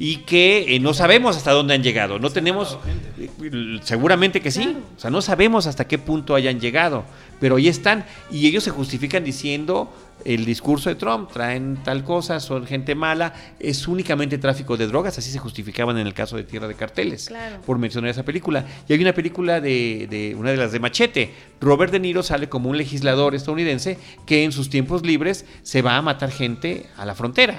Y 0.02 0.16
que 0.24 0.74
eh, 0.74 0.80
no 0.80 0.94
sabemos 0.94 1.36
hasta 1.36 1.52
dónde 1.52 1.74
han 1.74 1.82
llegado. 1.82 2.18
No 2.18 2.30
tenemos. 2.30 2.78
eh, 3.18 3.80
Seguramente 3.82 4.40
que 4.40 4.50
sí. 4.50 4.74
O 4.96 4.98
sea, 4.98 5.10
no 5.10 5.20
sabemos 5.20 5.66
hasta 5.66 5.86
qué 5.86 5.98
punto 5.98 6.34
hayan 6.34 6.58
llegado. 6.58 7.04
Pero 7.38 7.56
ahí 7.56 7.68
están. 7.68 8.06
Y 8.30 8.46
ellos 8.46 8.64
se 8.64 8.70
justifican 8.70 9.24
diciendo 9.24 9.92
el 10.24 10.46
discurso 10.46 10.88
de 10.88 10.94
Trump, 10.94 11.30
traen 11.30 11.78
tal 11.84 12.02
cosa, 12.02 12.40
son 12.40 12.66
gente 12.66 12.94
mala, 12.94 13.34
es 13.58 13.88
únicamente 13.88 14.36
tráfico 14.38 14.76
de 14.78 14.86
drogas, 14.86 15.16
así 15.18 15.30
se 15.30 15.38
justificaban 15.38 15.96
en 15.98 16.06
el 16.06 16.12
caso 16.12 16.36
de 16.36 16.44
Tierra 16.44 16.68
de 16.68 16.74
Carteles, 16.74 17.26
Claro. 17.28 17.60
por 17.64 17.78
mencionar 17.78 18.10
esa 18.10 18.22
película. 18.22 18.66
Y 18.86 18.92
hay 18.92 19.00
una 19.00 19.14
película 19.14 19.62
de, 19.62 20.06
de 20.10 20.34
una 20.34 20.50
de 20.50 20.58
las 20.58 20.72
de 20.72 20.78
Machete, 20.80 21.32
Robert 21.60 21.90
De 21.92 22.00
Niro 22.00 22.22
sale 22.22 22.50
como 22.50 22.68
un 22.68 22.76
legislador 22.76 23.34
estadounidense 23.34 23.96
que 24.26 24.44
en 24.44 24.52
sus 24.52 24.68
tiempos 24.68 25.06
libres 25.06 25.46
se 25.62 25.80
va 25.80 25.96
a 25.96 26.02
matar 26.02 26.30
gente 26.30 26.84
a 26.98 27.06
la 27.06 27.14
frontera. 27.14 27.58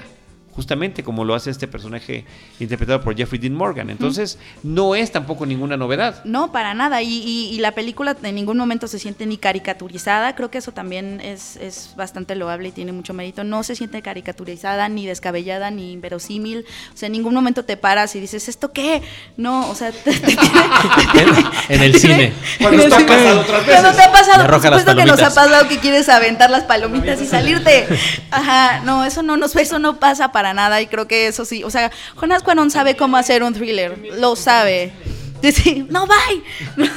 Justamente 0.54 1.02
como 1.02 1.24
lo 1.24 1.34
hace 1.34 1.50
este 1.50 1.66
personaje 1.66 2.26
interpretado 2.60 3.00
por 3.00 3.16
Jeffrey 3.16 3.40
Dean 3.40 3.54
Morgan. 3.54 3.88
Entonces, 3.88 4.38
no 4.62 4.94
es 4.94 5.10
tampoco 5.10 5.46
ninguna 5.46 5.78
novedad. 5.78 6.22
No, 6.24 6.52
para 6.52 6.74
nada. 6.74 7.00
Y, 7.00 7.08
y- 7.08 7.48
y 7.54 7.58
la 7.60 7.72
película 7.72 8.14
en 8.22 8.34
ningún 8.34 8.58
momento 8.58 8.86
se 8.86 8.98
siente 8.98 9.24
ni 9.24 9.38
caricaturizada. 9.38 10.34
Creo 10.34 10.50
que 10.50 10.58
eso 10.58 10.72
también 10.72 11.22
es, 11.22 11.56
es 11.56 11.94
bastante 11.96 12.34
loable 12.36 12.68
y 12.68 12.72
tiene 12.72 12.92
mucho 12.92 13.14
mérito. 13.14 13.44
No 13.44 13.62
se 13.62 13.74
siente 13.76 14.02
caricaturizada, 14.02 14.90
ni 14.90 15.06
descabellada, 15.06 15.70
ni 15.70 15.92
inverosímil. 15.92 16.66
O 16.92 16.96
sea, 16.98 17.06
en 17.06 17.12
ningún 17.12 17.32
momento 17.32 17.64
te 17.64 17.78
paras 17.78 18.14
y 18.14 18.20
dices, 18.20 18.46
¿esto 18.48 18.72
qué? 18.72 19.00
No, 19.38 19.70
o 19.70 19.74
sea, 19.74 19.90
te- 20.04 20.12
te 20.12 20.20
tiene- 20.20 21.44
En 21.70 21.82
el 21.82 21.98
cine. 21.98 22.32
Cuando 22.60 22.82
está 22.82 22.96
cine. 22.98 23.08
pasado 23.08 23.40
otras 23.40 23.62
Cuando 23.64 23.88
veces. 23.88 23.96
te 23.96 24.02
ha 24.02 24.12
pasado, 24.12 24.46
por 24.46 24.60
supuesto 24.62 24.96
que 24.96 25.04
nos 25.06 25.20
ha 25.22 25.34
pasado 25.34 25.68
que 25.68 25.78
quieres 25.78 26.08
aventar 26.10 26.50
las 26.50 26.64
palomitas 26.64 27.20
y 27.22 27.26
salirte. 27.26 27.86
Ajá, 28.30 28.80
no, 28.84 29.04
eso 29.06 29.22
no 29.22 29.36
nos, 29.38 29.56
eso 29.56 29.78
no 29.78 29.96
pasa 29.98 30.30
para 30.32 30.41
nada 30.52 30.80
y 30.82 30.86
creo 30.88 31.06
que 31.06 31.26
eso 31.28 31.44
sí, 31.44 31.62
o 31.64 31.70
sea, 31.70 31.90
Jonas 32.16 32.42
Cuarón 32.42 32.70
sabe 32.70 32.96
cómo 32.96 33.16
hacer 33.16 33.42
un 33.42 33.54
thriller, 33.54 33.98
lo 34.18 34.34
sabe. 34.36 34.92
Dice, 35.42 35.84
no, 35.88 36.06
bye. 36.06 36.86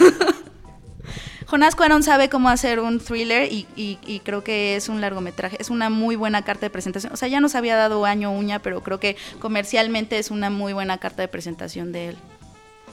Jonás 1.47 1.75
Cuarón 1.75 2.01
sabe 2.01 2.27
cómo 2.27 2.49
hacer 2.49 2.79
un 2.79 2.99
thriller 2.99 3.51
y, 3.51 3.67
y- 3.75 3.99
y 4.05 4.19
creo 4.21 4.43
que 4.43 4.75
es 4.75 4.89
un 4.89 4.99
largometraje, 4.99 5.57
es 5.59 5.69
una 5.69 5.91
muy 5.91 6.15
buena 6.15 6.43
carta 6.43 6.65
de 6.65 6.69
presentación. 6.71 7.13
O 7.13 7.17
sea, 7.17 7.27
ya 7.27 7.39
nos 7.39 7.53
había 7.53 7.75
dado 7.75 8.03
año 8.05 8.31
uña, 8.31 8.59
pero 8.63 8.81
creo 8.81 8.99
que 8.99 9.15
comercialmente 9.39 10.17
es 10.17 10.31
una 10.31 10.49
muy 10.49 10.73
buena 10.73 10.97
carta 10.97 11.21
de 11.21 11.27
presentación 11.27 11.91
de 11.91 12.09
él. 12.09 12.15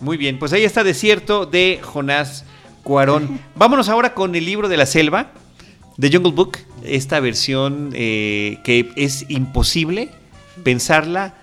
Muy 0.01 0.19
bien, 0.19 0.39
pues 0.39 0.53
ahí 0.53 0.65
está 0.65 0.85
Desierto 0.85 1.47
de 1.47 1.81
Jonás 1.83 2.45
Cuarón. 2.83 3.41
Vámonos 3.55 3.89
ahora 3.89 4.13
con 4.13 4.35
el 4.35 4.45
libro 4.45 4.69
de 4.69 4.77
la 4.77 4.85
selva, 4.87 5.31
de 5.97 6.11
Jungle 6.13 6.33
Book, 6.33 6.59
esta 6.85 7.21
versión 7.21 7.91
eh, 7.95 8.59
que 8.65 8.91
es 8.97 9.25
imposible 9.31 10.11
pensarla, 10.63 11.35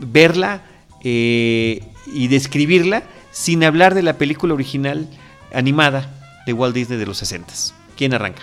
verla 0.00 0.62
eh, 1.02 1.82
y 2.06 2.28
describirla 2.28 3.02
sin 3.30 3.64
hablar 3.64 3.94
de 3.94 4.02
la 4.02 4.14
película 4.14 4.54
original 4.54 5.08
animada 5.52 6.10
de 6.46 6.52
Walt 6.52 6.74
Disney 6.74 6.98
de 6.98 7.06
los 7.06 7.18
60. 7.18 7.52
¿Quién 7.96 8.14
arranca? 8.14 8.42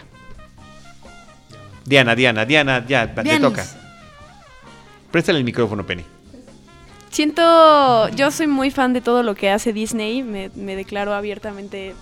Diana, 1.85 2.15
Diana, 2.15 2.45
Diana, 2.45 2.85
ya, 2.87 3.13
te 3.13 3.39
toca. 3.39 3.65
Préstale 5.11 5.37
el 5.37 5.45
micrófono, 5.45 5.85
Penny. 5.85 6.03
Siento, 7.09 8.09
yo 8.09 8.31
soy 8.31 8.47
muy 8.47 8.71
fan 8.71 8.91
de 8.91 9.01
todo 9.01 9.23
lo 9.23 9.35
que 9.35 9.49
hace 9.49 9.71
Disney, 9.71 10.23
me, 10.23 10.49
me 10.55 10.75
declaro 10.75 11.13
abiertamente 11.13 11.95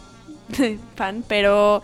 fan, 0.95 1.24
pero 1.28 1.84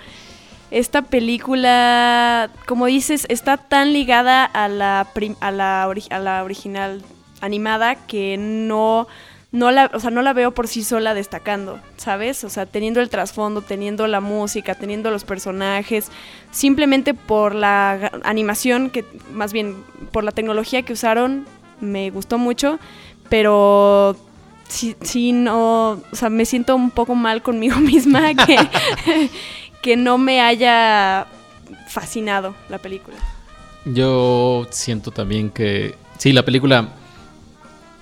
esta 0.72 1.04
película, 1.04 2.50
como 2.66 2.86
dices, 2.86 3.26
está 3.30 3.58
tan 3.58 3.94
ligada 3.94 4.46
a 4.46 4.68
la, 4.68 5.08
a 5.40 5.52
la 5.52 6.44
original 6.44 7.02
animada 7.42 7.96
que 7.96 8.38
no 8.38 9.08
no 9.52 9.72
la, 9.72 9.90
o 9.94 10.00
sea, 10.00 10.12
no 10.12 10.22
la 10.22 10.34
veo 10.34 10.52
por 10.52 10.68
sí 10.68 10.84
sola 10.84 11.14
destacando, 11.14 11.80
¿sabes? 11.98 12.44
O 12.44 12.50
sea, 12.50 12.68
teniendo 12.68 13.02
el 13.02 13.10
trasfondo, 13.10 13.62
teniendo 13.62 14.06
la 14.06 14.22
música, 14.22 14.76
teniendo 14.76 15.10
los 15.10 15.24
personajes, 15.24 16.12
simplemente 16.52 17.14
por 17.16 17.56
la 17.56 18.12
animación, 18.24 18.92
que 18.92 19.06
más 19.34 19.52
bien 19.52 19.84
por 20.12 20.24
la 20.24 20.32
tecnología 20.32 20.84
que 20.84 20.94
usaron, 20.94 21.48
me 21.82 22.12
gustó 22.12 22.38
mucho, 22.38 22.80
pero 23.28 24.16
sí, 24.68 24.96
sí 25.02 25.32
no, 25.32 25.92
o 26.12 26.16
sea, 26.16 26.30
me 26.30 26.46
siento 26.46 26.76
un 26.76 26.92
poco 26.92 27.16
mal 27.16 27.42
conmigo 27.42 27.76
misma 27.80 28.36
que, 28.36 28.56
que 29.82 29.98
no 29.98 30.18
me 30.18 30.42
haya 30.42 31.28
fascinado 31.88 32.56
la 32.70 32.78
película. 32.78 33.18
Yo 33.86 34.68
siento 34.72 35.12
también 35.12 35.50
que 35.50 35.96
sí, 36.18 36.34
la 36.34 36.44
película 36.44 36.90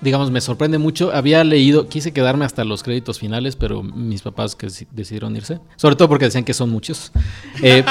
digamos, 0.00 0.30
me 0.30 0.40
sorprende 0.40 0.78
mucho. 0.78 1.12
Había 1.12 1.42
leído, 1.44 1.88
quise 1.88 2.12
quedarme 2.12 2.44
hasta 2.44 2.64
los 2.64 2.82
créditos 2.82 3.18
finales, 3.18 3.56
pero 3.56 3.82
mis 3.82 4.22
papás 4.22 4.54
que 4.54 4.68
decidieron 4.92 5.36
irse. 5.36 5.60
Sobre 5.76 5.96
todo 5.96 6.08
porque 6.08 6.26
decían 6.26 6.44
que 6.44 6.54
son 6.54 6.70
muchos. 6.70 7.12
Eh, 7.60 7.84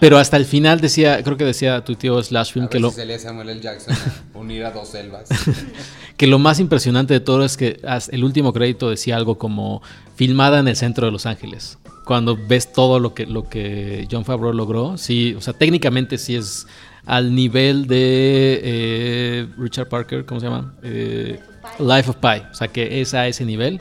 pero 0.00 0.16
hasta 0.16 0.38
el 0.38 0.46
final 0.46 0.80
decía, 0.80 1.22
creo 1.22 1.36
que 1.36 1.44
decía 1.44 1.84
tu 1.84 1.96
tío 1.96 2.22
Slash 2.22 2.52
Film 2.52 2.68
que 2.68 2.80
lo. 2.80 2.90
Samuel 2.90 3.50
L. 3.50 3.60
Jackson 3.60 3.94
unir 4.34 4.64
a 4.64 4.70
dos 4.70 4.88
selvas. 4.88 5.28
que 6.16 6.26
lo 6.26 6.38
más 6.38 6.58
impresionante 6.58 7.12
de 7.12 7.20
todo 7.20 7.44
es 7.44 7.58
que 7.58 7.80
el 8.10 8.24
último 8.24 8.54
crédito 8.54 8.88
decía 8.88 9.16
algo 9.16 9.36
como 9.36 9.82
filmada 10.14 10.60
en 10.60 10.68
el 10.68 10.76
centro 10.76 11.06
de 11.06 11.12
Los 11.12 11.26
Ángeles. 11.26 11.78
Cuando 12.06 12.36
ves 12.36 12.72
todo 12.72 13.00
lo 13.00 13.14
que, 13.14 13.26
lo 13.26 13.48
que 13.48 14.06
John 14.08 14.24
Favreau 14.24 14.52
logró, 14.52 14.96
sí, 14.96 15.34
o 15.36 15.40
sea, 15.40 15.52
técnicamente 15.54 16.18
sí 16.18 16.36
es 16.36 16.66
al 17.04 17.34
nivel 17.34 17.88
de 17.88 18.60
eh, 18.62 19.48
Richard 19.58 19.88
Parker, 19.88 20.24
¿cómo 20.24 20.38
se 20.38 20.46
llama? 20.46 20.72
Eh, 20.84 21.40
Life 21.80 22.10
of 22.10 22.16
Pi, 22.16 22.44
o 22.48 22.54
sea 22.54 22.68
que 22.68 23.00
es 23.00 23.12
a 23.12 23.26
ese 23.26 23.44
nivel. 23.44 23.80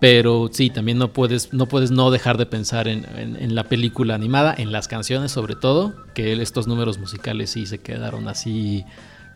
Pero 0.00 0.50
sí, 0.50 0.70
también 0.70 0.98
no 0.98 1.12
puedes 1.12 1.52
no, 1.52 1.66
puedes 1.66 1.92
no 1.92 2.10
dejar 2.10 2.36
de 2.36 2.46
pensar 2.46 2.88
en, 2.88 3.54
la 3.54 3.62
película 3.62 4.16
animada, 4.16 4.52
en 4.58 4.72
las 4.72 4.88
canciones 4.88 5.30
sobre 5.30 5.54
todo, 5.54 5.94
que 6.14 6.32
estos 6.42 6.66
números 6.66 6.98
musicales 6.98 7.50
sí 7.50 7.66
se 7.66 7.78
quedaron 7.78 8.26
así 8.26 8.84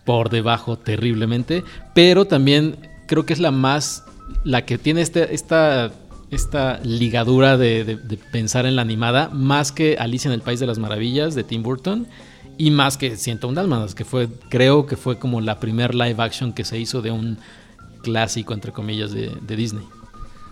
por 0.05 0.29
debajo 0.29 0.77
terriblemente. 0.77 1.63
Pero 1.95 2.25
también 2.25 2.79
creo 3.07 3.25
que 3.25 3.33
es 3.33 3.39
la 3.39 3.53
más, 3.53 4.03
la 4.43 4.65
que 4.65 4.77
tiene 4.77 5.03
este, 5.03 5.33
esta 5.33 5.93
esta 6.31 6.81
ligadura 6.83 7.57
de, 7.57 7.85
de, 7.85 8.17
pensar 8.17 8.67
en 8.67 8.77
la 8.77 8.83
animada, 8.83 9.29
más 9.33 9.73
que 9.73 9.97
Alicia 9.99 10.29
en 10.29 10.35
el 10.35 10.43
País 10.43 10.61
de 10.61 10.67
las 10.67 10.79
Maravillas 10.79 11.35
de 11.35 11.45
Tim 11.45 11.63
Burton 11.63 12.07
y 12.59 12.71
más 12.71 12.97
que 12.97 13.17
101 13.17 13.55
Dálmatas, 13.55 13.95
que 13.95 14.05
fue, 14.05 14.29
creo 14.49 14.87
que 14.87 14.97
fue 14.97 15.19
como 15.19 15.41
la 15.41 15.61
primer 15.61 15.95
live 15.95 16.23
action 16.23 16.53
que 16.53 16.65
se 16.65 16.79
hizo 16.79 17.03
de 17.03 17.11
un 17.11 17.39
clásico, 18.03 18.55
entre 18.55 18.73
comillas, 18.73 19.13
de, 19.13 19.57
Disney. 19.57 19.87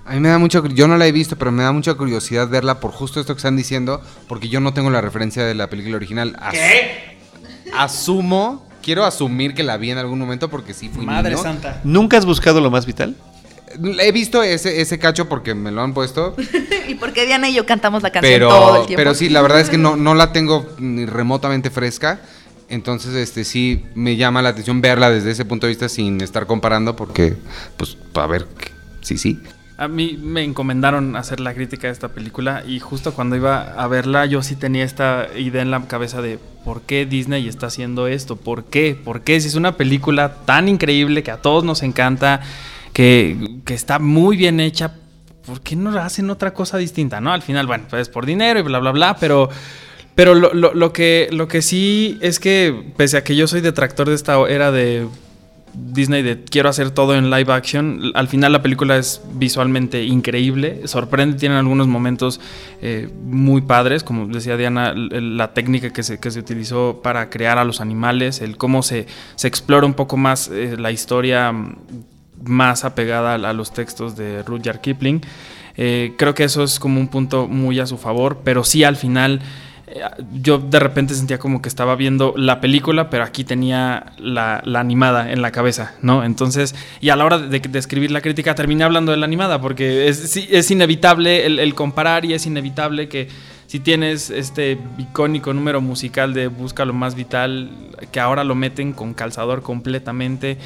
A 0.05 0.15
mí 0.15 0.21
me 0.21 0.29
da 0.29 0.39
mucho, 0.39 0.67
yo 0.67 0.87
no 0.87 0.99
la 0.99 1.07
he 1.07 1.13
visto, 1.13 1.37
pero 1.37 1.51
me 1.51 1.63
da 1.63 1.73
mucha 1.73 1.95
curiosidad 1.95 2.49
verla 2.49 2.79
por 2.79 2.91
justo 2.91 3.21
esto 3.21 3.35
que 3.35 3.39
están 3.39 3.57
diciendo, 3.57 4.03
porque 4.29 4.49
yo 4.49 4.61
no 4.61 4.75
tengo 4.75 4.91
la 4.91 5.01
referencia 5.01 5.45
de 5.45 5.55
la 5.55 5.71
película 5.71 5.97
original. 5.97 6.37
¿Qué? 6.51 7.17
Asumo, 7.75 8.67
quiero 8.83 9.05
asumir 9.05 9.55
que 9.55 9.63
la 9.63 9.79
vi 9.79 9.91
en 9.91 9.99
algún 9.99 10.19
momento 10.19 10.51
porque 10.51 10.75
sí 10.75 10.91
fui 10.91 11.07
Madre 11.07 11.39
Santa. 11.39 11.81
¿Nunca 11.85 12.19
has 12.19 12.27
buscado 12.27 12.61
lo 12.61 12.71
más 12.71 12.85
vital? 12.85 13.17
He 14.01 14.13
visto 14.13 14.43
ese, 14.43 14.81
ese 14.81 14.99
cacho 14.99 15.29
porque 15.29 15.55
me 15.55 15.71
lo 15.71 15.83
han 15.83 15.95
puesto. 15.95 16.35
y 16.89 16.95
porque 16.95 17.27
Diana 17.27 17.49
y 17.49 17.55
yo 17.55 17.67
cantamos 17.67 18.03
la 18.03 18.11
canción 18.11 18.41
todo 18.41 18.81
el 18.81 18.87
tiempo. 18.87 18.99
Pero 18.99 19.15
sí, 19.15 19.29
la 19.29 19.43
verdad 19.43 19.61
es 19.61 19.71
que 19.71 19.79
no, 19.79 19.97
no 19.97 20.15
la 20.15 20.33
tengo 20.33 20.67
ni 20.79 21.07
remotamente 21.07 21.71
fresca. 21.71 22.21
Entonces, 22.69 23.15
este 23.15 23.45
sí 23.45 23.85
me 23.95 24.17
llama 24.17 24.43
la 24.43 24.51
atención 24.51 24.81
verla 24.81 25.11
desde 25.11 25.31
ese 25.31 25.45
punto 25.45 25.67
de 25.67 25.73
vista 25.73 25.89
sin 25.89 26.21
estar 26.21 26.47
comparando, 26.47 26.97
porque, 26.97 27.37
pues, 27.77 27.97
para 28.13 28.27
ver, 28.27 28.47
sí, 29.03 29.19
sí. 29.19 29.41
A 29.77 29.89
mí 29.89 30.19
me 30.23 30.45
encomendaron 30.45 31.17
hacer 31.17 31.41
la 31.41 31.53
crítica 31.53 31.89
de 31.89 31.93
esta 31.93 32.09
película 32.09 32.63
y 32.65 32.79
justo 32.79 33.13
cuando 33.13 33.35
iba 33.35 33.61
a 33.61 33.89
verla 33.89 34.25
yo 34.25 34.41
sí 34.41 34.55
tenía 34.55 34.85
esta 34.85 35.27
idea 35.37 35.63
en 35.63 35.73
la 35.73 35.85
cabeza 35.89 36.23
de 36.23 36.39
por 36.65 36.83
qué 36.83 37.07
Disney 37.07 37.49
está 37.49 37.67
haciendo 37.67 38.07
esto, 38.07 38.37
por 38.37 38.65
qué, 38.67 38.95
por 38.95 39.23
qué 39.23 39.41
si 39.41 39.49
es 39.49 39.57
una 39.57 39.77
película 39.77 40.37
tan 40.45 40.69
increíble 40.69 41.25
que 41.25 41.33
a 41.33 41.39
todos 41.39 41.65
nos 41.65 41.83
encanta 41.83 42.41
que, 42.95 43.37
está 43.67 43.99
muy 43.99 44.39
bien 44.39 44.61
hecha, 44.61 44.95
¿por 45.45 45.61
qué 45.61 45.77
no 45.77 45.91
hacen 45.99 46.31
otra 46.31 46.55
cosa 46.55 46.79
distinta? 46.79 47.21
¿no? 47.21 47.33
Al 47.33 47.43
final, 47.43 47.67
bueno, 47.67 47.85
pues 47.91 48.09
por 48.09 48.25
dinero 48.25 48.61
y 48.61 48.63
bla, 48.63 48.79
bla, 48.79 48.93
bla, 48.93 49.17
pero... 49.21 49.51
Pero 50.17 50.37
lo, 50.37 50.55
lo, 50.55 50.93
que, 50.93 51.29
lo 51.33 51.49
que 51.49 51.61
sí 51.61 52.19
es 52.21 52.39
que, 52.39 52.93
pese 52.97 53.17
a 53.17 53.25
que 53.25 53.35
yo 53.35 53.49
soy 53.49 53.61
detractor 53.61 54.09
de 54.09 54.15
esta 54.15 54.39
era 54.49 54.71
de 54.71 55.09
Disney 55.75 56.23
de 56.23 56.45
quiero 56.45 56.69
hacer 56.69 56.93
todo 56.93 57.17
en 57.17 57.31
live 57.31 57.53
action, 57.53 58.13
al 58.15 58.29
final 58.29 58.53
la 58.53 58.63
película 58.63 58.97
es 58.97 59.21
visualmente 59.35 60.05
increíble, 60.05 60.87
sorprende, 60.87 61.37
tienen 61.37 61.59
algunos 61.59 61.89
momentos 61.89 62.41
eh, 62.81 63.09
muy 63.25 63.63
padres, 63.63 64.05
como 64.05 64.29
decía 64.29 64.57
Diana, 64.57 64.95
la 64.95 65.53
técnica 65.53 65.93
que 65.93 66.05
se, 66.05 66.21
que 66.21 66.31
se, 66.31 66.39
utilizó 66.39 67.01
para 67.03 67.29
crear 67.29 67.59
a 67.59 67.65
los 67.65 67.81
animales, 67.81 68.41
el 68.41 68.57
cómo 68.57 68.83
se, 68.83 69.07
se 69.35 69.49
explora 69.49 69.85
un 69.85 69.95
poco 69.95 70.17
más 70.17 70.49
eh, 70.49 70.77
la 70.79 70.93
historia 70.93 71.53
más 72.43 72.85
apegada 72.85 73.35
a, 73.35 73.53
los 73.53 73.73
textos 73.73 74.17
de 74.17 74.43
Rudyard 74.43 74.81
Kipling. 74.81 75.23
Eh, 75.77 76.15
creo 76.17 76.35
que 76.35 76.45
eso 76.45 76.63
es 76.63 76.79
como 76.79 77.01
un 77.01 77.09
punto 77.09 77.49
muy 77.49 77.81
a 77.81 77.87
su 77.87 77.99
favor, 77.99 78.41
pero 78.45 78.65
sí 78.65 78.85
al 78.85 78.97
final 78.97 79.41
eh, 79.87 80.01
yo 80.33 80.59
de 80.59 80.79
repente 80.79 81.15
sentía 81.15 81.39
como 81.39 81.61
que 81.61 81.69
estaba 81.69 81.95
viendo 81.97 82.35
la 82.37 82.61
película, 82.61 83.11
pero 83.11 83.25
aquí 83.25 83.45
tenía 83.45 84.13
la, 84.19 84.63
animada 84.75 85.31
en 85.31 85.43
la 85.43 85.51
cabeza, 85.51 85.95
¿no? 86.01 86.25
Entonces, 86.25 86.75
y 87.01 87.11
a 87.11 87.17
la 87.17 87.25
hora 87.25 87.39
de, 87.39 87.61
escribir 87.75 88.11
la 88.11 88.21
crítica 88.21 88.55
terminé 88.55 88.85
hablando 88.85 89.13
de 89.13 89.19
la 89.19 89.27
animada, 89.27 89.61
porque 89.61 90.09
es, 90.09 90.37
es 90.37 90.71
inevitable 90.71 91.47
el, 91.47 91.75
comparar 91.75 92.25
y 92.25 92.35
es 92.35 92.47
inevitable 92.47 93.09
que 93.09 93.29
si 93.67 93.81
tienes 93.81 94.31
este 94.31 94.79
icónico 94.99 95.53
número 95.53 95.81
musical 95.81 96.33
de 96.33 96.47
Busca 96.49 96.85
lo 96.85 96.93
más 96.93 97.15
vital, 97.15 97.71
que 98.13 98.21
ahora 98.21 98.45
lo 98.45 98.55
meten 98.55 98.93
con 98.93 99.15
calzador 99.15 99.63
completamente 99.63 100.59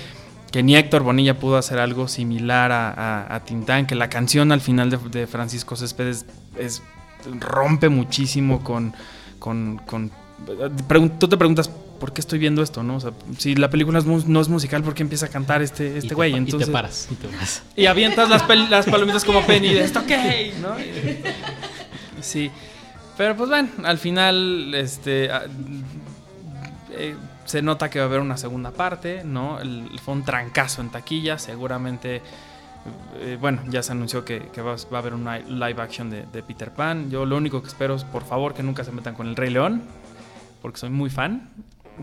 que 0.50 0.62
ni 0.62 0.76
Héctor 0.76 1.02
Bonilla 1.02 1.38
pudo 1.38 1.56
hacer 1.56 1.78
algo 1.78 2.08
similar 2.08 2.72
a, 2.72 3.42
Tintán, 3.44 3.86
que 3.86 3.94
la 3.94 4.08
canción 4.08 4.52
al 4.52 4.60
final 4.60 4.90
de, 4.90 5.26
Francisco 5.26 5.76
Céspedes 5.76 6.24
es, 6.58 6.82
rompe 7.38 7.88
muchísimo 7.88 8.62
con... 8.62 8.94
con, 9.38 9.80
tú 11.18 11.28
te 11.28 11.36
preguntas, 11.36 11.68
¿por 11.68 12.12
qué 12.12 12.20
estoy 12.20 12.38
viendo 12.38 12.62
esto? 12.62 12.82
¿no? 12.82 12.98
si 13.36 13.56
la 13.56 13.68
película 13.68 14.00
no 14.00 14.40
es 14.40 14.48
musical, 14.48 14.82
¿por 14.82 14.94
qué 14.94 15.02
empieza 15.02 15.26
a 15.26 15.28
cantar 15.28 15.60
este, 15.60 15.98
este 15.98 16.14
güey? 16.14 16.34
Entonces, 16.34 16.68
y 16.68 16.70
te 16.70 16.72
paras. 16.72 17.08
Y, 17.10 17.14
te 17.14 17.28
y 17.82 17.86
avientas 17.86 18.30
las, 18.30 18.48
las, 18.70 18.86
palomitas 18.86 19.24
como 19.24 19.42
Penny 19.42 19.74
de 19.74 19.84
esto, 19.84 20.00
ok, 20.00 20.10
¿no? 20.62 20.70
Sí. 22.20 22.50
Pero 23.16 23.36
pues 23.36 23.50
bueno, 23.50 23.68
al 23.84 23.98
final, 23.98 24.74
este... 24.74 25.28
Eh, 26.92 27.14
se 27.48 27.62
nota 27.62 27.88
que 27.88 27.98
va 27.98 28.04
a 28.04 28.08
haber 28.08 28.20
una 28.20 28.36
segunda 28.36 28.72
parte, 28.72 29.22
¿no? 29.24 29.58
fue 30.04 30.14
un 30.14 30.22
trancazo 30.22 30.82
en 30.82 30.90
taquilla, 30.90 31.38
seguramente, 31.38 32.20
eh, 33.20 33.38
bueno, 33.40 33.62
ya 33.68 33.82
se 33.82 33.92
anunció 33.92 34.22
que, 34.22 34.50
va, 34.60 34.72
a 34.74 34.98
haber 34.98 35.14
una 35.14 35.38
live 35.38 35.80
action 35.80 36.10
de, 36.10 36.42
Peter 36.42 36.70
Pan. 36.70 37.10
Yo 37.10 37.24
lo 37.24 37.38
único 37.38 37.62
que 37.62 37.68
espero 37.68 37.94
es, 37.94 38.04
por 38.04 38.24
favor, 38.24 38.52
que 38.52 38.62
nunca 38.62 38.84
se 38.84 38.92
metan 38.92 39.14
con 39.14 39.28
el 39.28 39.34
Rey 39.34 39.48
León, 39.48 39.80
porque 40.60 40.78
soy 40.78 40.90
muy 40.90 41.08
fan. 41.08 41.48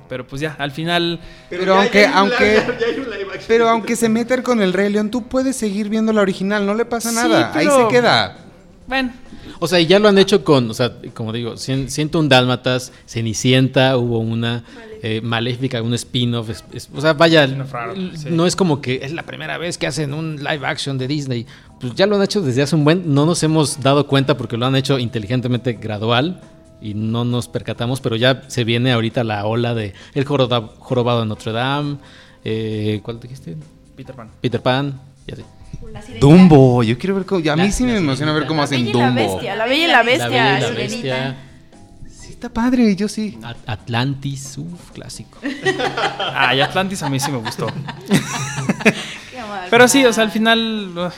Pero 0.09 0.25
pues 0.25 0.41
ya, 0.41 0.55
al 0.57 0.71
final... 0.71 1.19
Pero, 1.47 1.75
aunque, 1.75 2.07
aunque, 2.07 2.63
pero 3.47 3.69
aunque 3.69 3.95
se 3.95 4.09
metan 4.09 4.41
con 4.41 4.63
el 4.63 4.73
Rey 4.73 4.91
León, 4.91 5.11
tú 5.11 5.27
puedes 5.27 5.55
seguir 5.55 5.89
viendo 5.89 6.11
la 6.11 6.21
original, 6.21 6.65
no 6.65 6.73
le 6.73 6.85
pasa 6.85 7.11
nada, 7.11 7.51
ahí 7.53 7.67
se 7.67 7.87
queda. 7.87 8.44
Bueno, 8.88 9.13
o 9.59 9.67
sea, 9.67 9.79
y 9.79 9.88
ya 9.88 9.99
lo 9.99 10.07
han 10.07 10.17
hecho 10.17 10.43
con, 10.43 10.69
o 10.69 10.73
sea, 10.73 10.93
como 11.13 11.33
digo, 11.33 11.57
siento 11.57 12.19
un 12.19 12.29
Dálmatas, 12.29 12.91
Cenicienta, 13.07 13.97
hubo 13.97 14.19
una, 14.19 14.63
eh, 15.01 15.21
Maléfica, 15.21 15.81
un 15.81 15.93
spin-off. 15.93 16.49
o 16.93 17.01
sea, 17.01 17.13
vaya, 17.13 17.47
no 17.47 18.45
es 18.45 18.55
como 18.55 18.81
que 18.81 18.99
es 19.03 19.11
la 19.11 19.23
primera 19.23 19.57
vez 19.57 19.77
que 19.77 19.88
hacen 19.88 20.13
un 20.13 20.38
live 20.38 20.65
action 20.65 20.97
de 20.97 21.07
Disney. 21.07 21.45
Pues 21.79 21.95
ya 21.95 22.05
lo 22.05 22.15
han 22.15 22.23
hecho 22.23 22.41
desde 22.41 22.61
hace 22.61 22.75
un 22.75 22.83
buen, 22.83 23.13
no 23.13 23.25
nos 23.25 23.41
hemos 23.43 23.81
dado 23.81 24.07
cuenta 24.07 24.38
porque 24.38 24.57
lo 24.57 24.65
han 24.65 24.75
hecho 24.75 24.99
inteligentemente 24.99 25.73
gradual 25.73 26.41
y 26.81 26.93
no 26.93 27.25
nos 27.25 27.47
percatamos, 27.47 28.01
pero 28.01 28.15
ya 28.15 28.43
se 28.47 28.63
viene 28.63 28.91
ahorita 28.91 29.23
la 29.23 29.45
ola 29.45 29.73
de 29.73 29.93
El 30.13 30.25
Jorobado 30.25 31.21
de 31.21 31.25
Notre 31.25 31.51
Dame. 31.51 31.97
Eh, 32.43 32.99
¿Cuál 33.03 33.19
te 33.19 33.27
dijiste? 33.27 33.57
Peter 33.95 34.15
Pan. 34.15 34.29
Peter 34.41 34.61
Pan, 34.61 34.99
y 35.25 35.33
así. 35.33 35.43
Dumbo, 36.19 36.84
yo 36.84 36.97
quiero 36.97 37.15
ver 37.15 37.26
cómo. 37.26 37.51
A 37.51 37.55
mí 37.55 37.71
sí 37.71 37.84
me 37.84 37.97
emociona 37.97 38.34
ver 38.34 38.45
cómo 38.45 38.61
hacen 38.61 38.91
Dumbo. 38.91 38.99
La 38.99 39.11
bestia, 39.11 39.55
la 39.55 39.65
bella 39.65 39.86
y 39.86 39.91
la 39.91 40.03
bestia. 40.03 40.28
La 40.28 40.36
bella 40.36 40.57
y 40.57 40.61
la 40.61 40.69
bestia. 40.71 41.38
Sí, 42.09 42.32
está 42.32 42.49
padre, 42.49 42.95
yo 42.95 43.07
sí. 43.07 43.39
Atlantis, 43.65 44.57
uff, 44.57 44.91
clásico. 44.91 45.39
Ay, 46.34 46.61
Atlantis 46.61 47.01
a 47.03 47.09
mí 47.09 47.19
sí 47.19 47.32
me 47.32 47.38
gustó. 47.38 47.67
Pero 49.69 49.88
sí, 49.88 50.05
o 50.05 50.13
sea, 50.13 50.23
al 50.23 50.32
final 50.32 51.11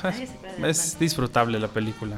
es 0.65 0.97
disfrutable 0.99 1.59
la 1.59 1.67
película. 1.67 2.17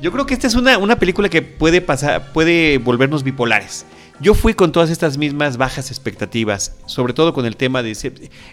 Yo 0.00 0.10
creo 0.10 0.26
que 0.26 0.34
esta 0.34 0.46
es 0.46 0.54
una, 0.54 0.78
una 0.78 0.98
película 0.98 1.28
que 1.28 1.42
puede 1.42 1.80
pasar, 1.80 2.32
puede 2.32 2.78
volvernos 2.78 3.22
bipolares 3.22 3.86
Yo 4.22 4.34
fui 4.34 4.54
con 4.54 4.70
todas 4.70 4.88
estas 4.88 5.18
mismas 5.18 5.56
bajas 5.56 5.90
expectativas, 5.90 6.76
sobre 6.86 7.12
todo 7.12 7.34
con 7.34 7.44
el 7.44 7.56
tema 7.56 7.82
de... 7.82 7.90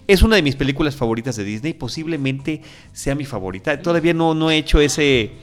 Es 0.08 0.24
una 0.24 0.36
de 0.36 0.42
mis 0.42 0.56
películas 0.56 0.96
favoritas 0.96 1.36
de 1.36 1.44
Disney, 1.44 1.74
posiblemente 1.74 2.64
sea 2.92 3.14
mi 3.14 3.24
favorita. 3.24 3.80
Todavía 3.80 4.16
no, 4.16 4.34
no 4.34 4.50
he 4.50 4.58
hecho 4.58 4.82
ese, 4.82 5.34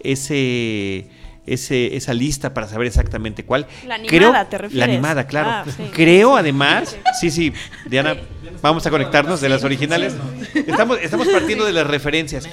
ese, 0.00 1.08
ese, 1.46 1.96
esa 1.96 2.12
lista 2.12 2.52
para 2.52 2.68
saber 2.68 2.88
exactamente 2.88 3.46
cuál. 3.46 3.66
La 3.86 3.94
animada, 3.94 4.50
¿te 4.50 4.58
refieres? 4.58 4.78
La 4.78 4.84
animada, 4.84 5.26
claro. 5.26 5.48
Ah, 5.48 5.64
sí. 5.74 5.84
Creo 5.94 6.36
además, 6.36 6.98
sí, 7.18 7.30
sí, 7.30 7.50
Diana, 7.86 8.18
vamos 8.60 8.84
a 8.86 8.90
conectarnos 8.90 9.40
de 9.40 9.48
las 9.48 9.64
originales. 9.64 10.14
Estamos, 10.54 10.98
estamos 11.00 11.26
partiendo 11.28 11.64
de 11.64 11.72
las 11.72 11.86
referencias. 11.86 12.46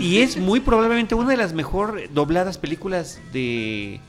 Y 0.00 0.18
es 0.18 0.36
muy 0.36 0.58
probablemente 0.58 1.14
una 1.14 1.30
de 1.30 1.36
las 1.36 1.52
mejor 1.52 2.02
dobladas 2.12 2.58
películas 2.58 3.20
de, 3.32 4.00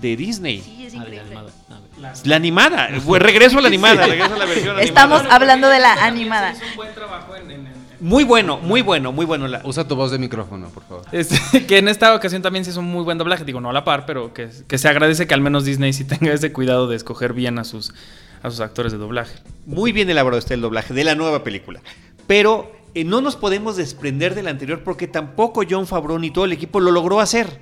de 0.00 0.16
Disney. 0.16 0.60
Sí, 0.60 0.86
es 0.86 0.94
Ah, 0.94 0.96
increíble. 0.98 1.20
animada. 1.26 1.50
Ah, 1.70 2.12
La 2.24 2.36
animada, 2.36 2.88
pues, 3.06 3.22
regreso 3.22 3.58
a 3.58 3.62
la 3.62 3.68
animada, 3.68 4.06
regreso 4.06 4.34
a 4.34 4.38
la 4.38 4.44
versión 4.44 4.78
Estamos 4.80 5.20
animada. 5.20 5.36
hablando 5.36 5.68
de 5.68 5.80
la 5.80 5.92
animada. 6.04 6.50
Es 6.52 6.58
un 6.62 6.76
buen 6.76 6.94
trabajo 6.94 7.34
en- 7.36 7.50
en- 7.50 7.66
en- 7.66 7.74
Muy 8.00 8.24
bueno, 8.24 8.58
muy 8.58 8.82
bueno, 8.82 9.12
muy 9.12 9.24
bueno. 9.24 9.48
La- 9.48 9.62
Usa 9.64 9.86
tu 9.88 9.96
voz 9.96 10.10
de 10.10 10.18
micrófono, 10.18 10.68
por 10.68 10.82
favor. 10.84 11.04
Este, 11.12 11.38
que 11.66 11.78
en 11.78 11.88
esta 11.88 12.14
ocasión 12.14 12.42
también 12.42 12.64
se 12.64 12.72
hizo 12.72 12.80
un 12.80 12.86
muy 12.90 13.02
buen 13.04 13.16
doblaje, 13.18 13.44
digo, 13.44 13.60
no 13.60 13.70
a 13.70 13.72
la 13.72 13.84
par, 13.84 14.04
pero 14.06 14.34
que, 14.34 14.50
que 14.68 14.76
se 14.78 14.88
agradece 14.88 15.26
que 15.26 15.34
al 15.34 15.40
menos 15.40 15.64
Disney 15.64 15.92
sí 15.92 16.04
tenga 16.04 16.32
ese 16.32 16.52
cuidado 16.52 16.86
de 16.88 16.96
escoger 16.96 17.32
bien 17.32 17.58
a 17.58 17.64
sus, 17.64 17.94
a 18.42 18.50
sus 18.50 18.60
actores 18.60 18.92
de 18.92 18.98
doblaje. 18.98 19.36
Muy 19.64 19.92
bien 19.92 20.10
elaborado 20.10 20.38
está 20.38 20.52
el 20.54 20.60
doblaje 20.60 20.92
de 20.92 21.04
la 21.04 21.14
nueva 21.14 21.42
película. 21.44 21.80
Pero 22.26 22.70
eh, 22.94 23.04
no 23.04 23.20
nos 23.22 23.36
podemos 23.36 23.76
desprender 23.76 24.34
del 24.34 24.48
anterior 24.48 24.82
porque 24.84 25.06
tampoco 25.08 25.62
John 25.68 25.86
Favreau 25.86 26.18
ni 26.18 26.30
todo 26.30 26.44
el 26.44 26.52
equipo 26.52 26.80
lo 26.80 26.90
logró 26.90 27.20
hacer. 27.20 27.60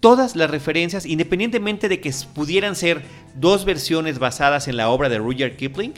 Todas 0.00 0.36
las 0.36 0.50
referencias, 0.50 1.06
independientemente 1.06 1.88
de 1.88 2.00
que 2.00 2.14
pudieran 2.34 2.76
ser 2.76 3.02
dos 3.34 3.64
versiones 3.64 4.18
basadas 4.18 4.68
en 4.68 4.76
la 4.76 4.90
obra 4.90 5.08
de 5.08 5.18
Rudyard 5.18 5.56
Kipling, 5.56 5.94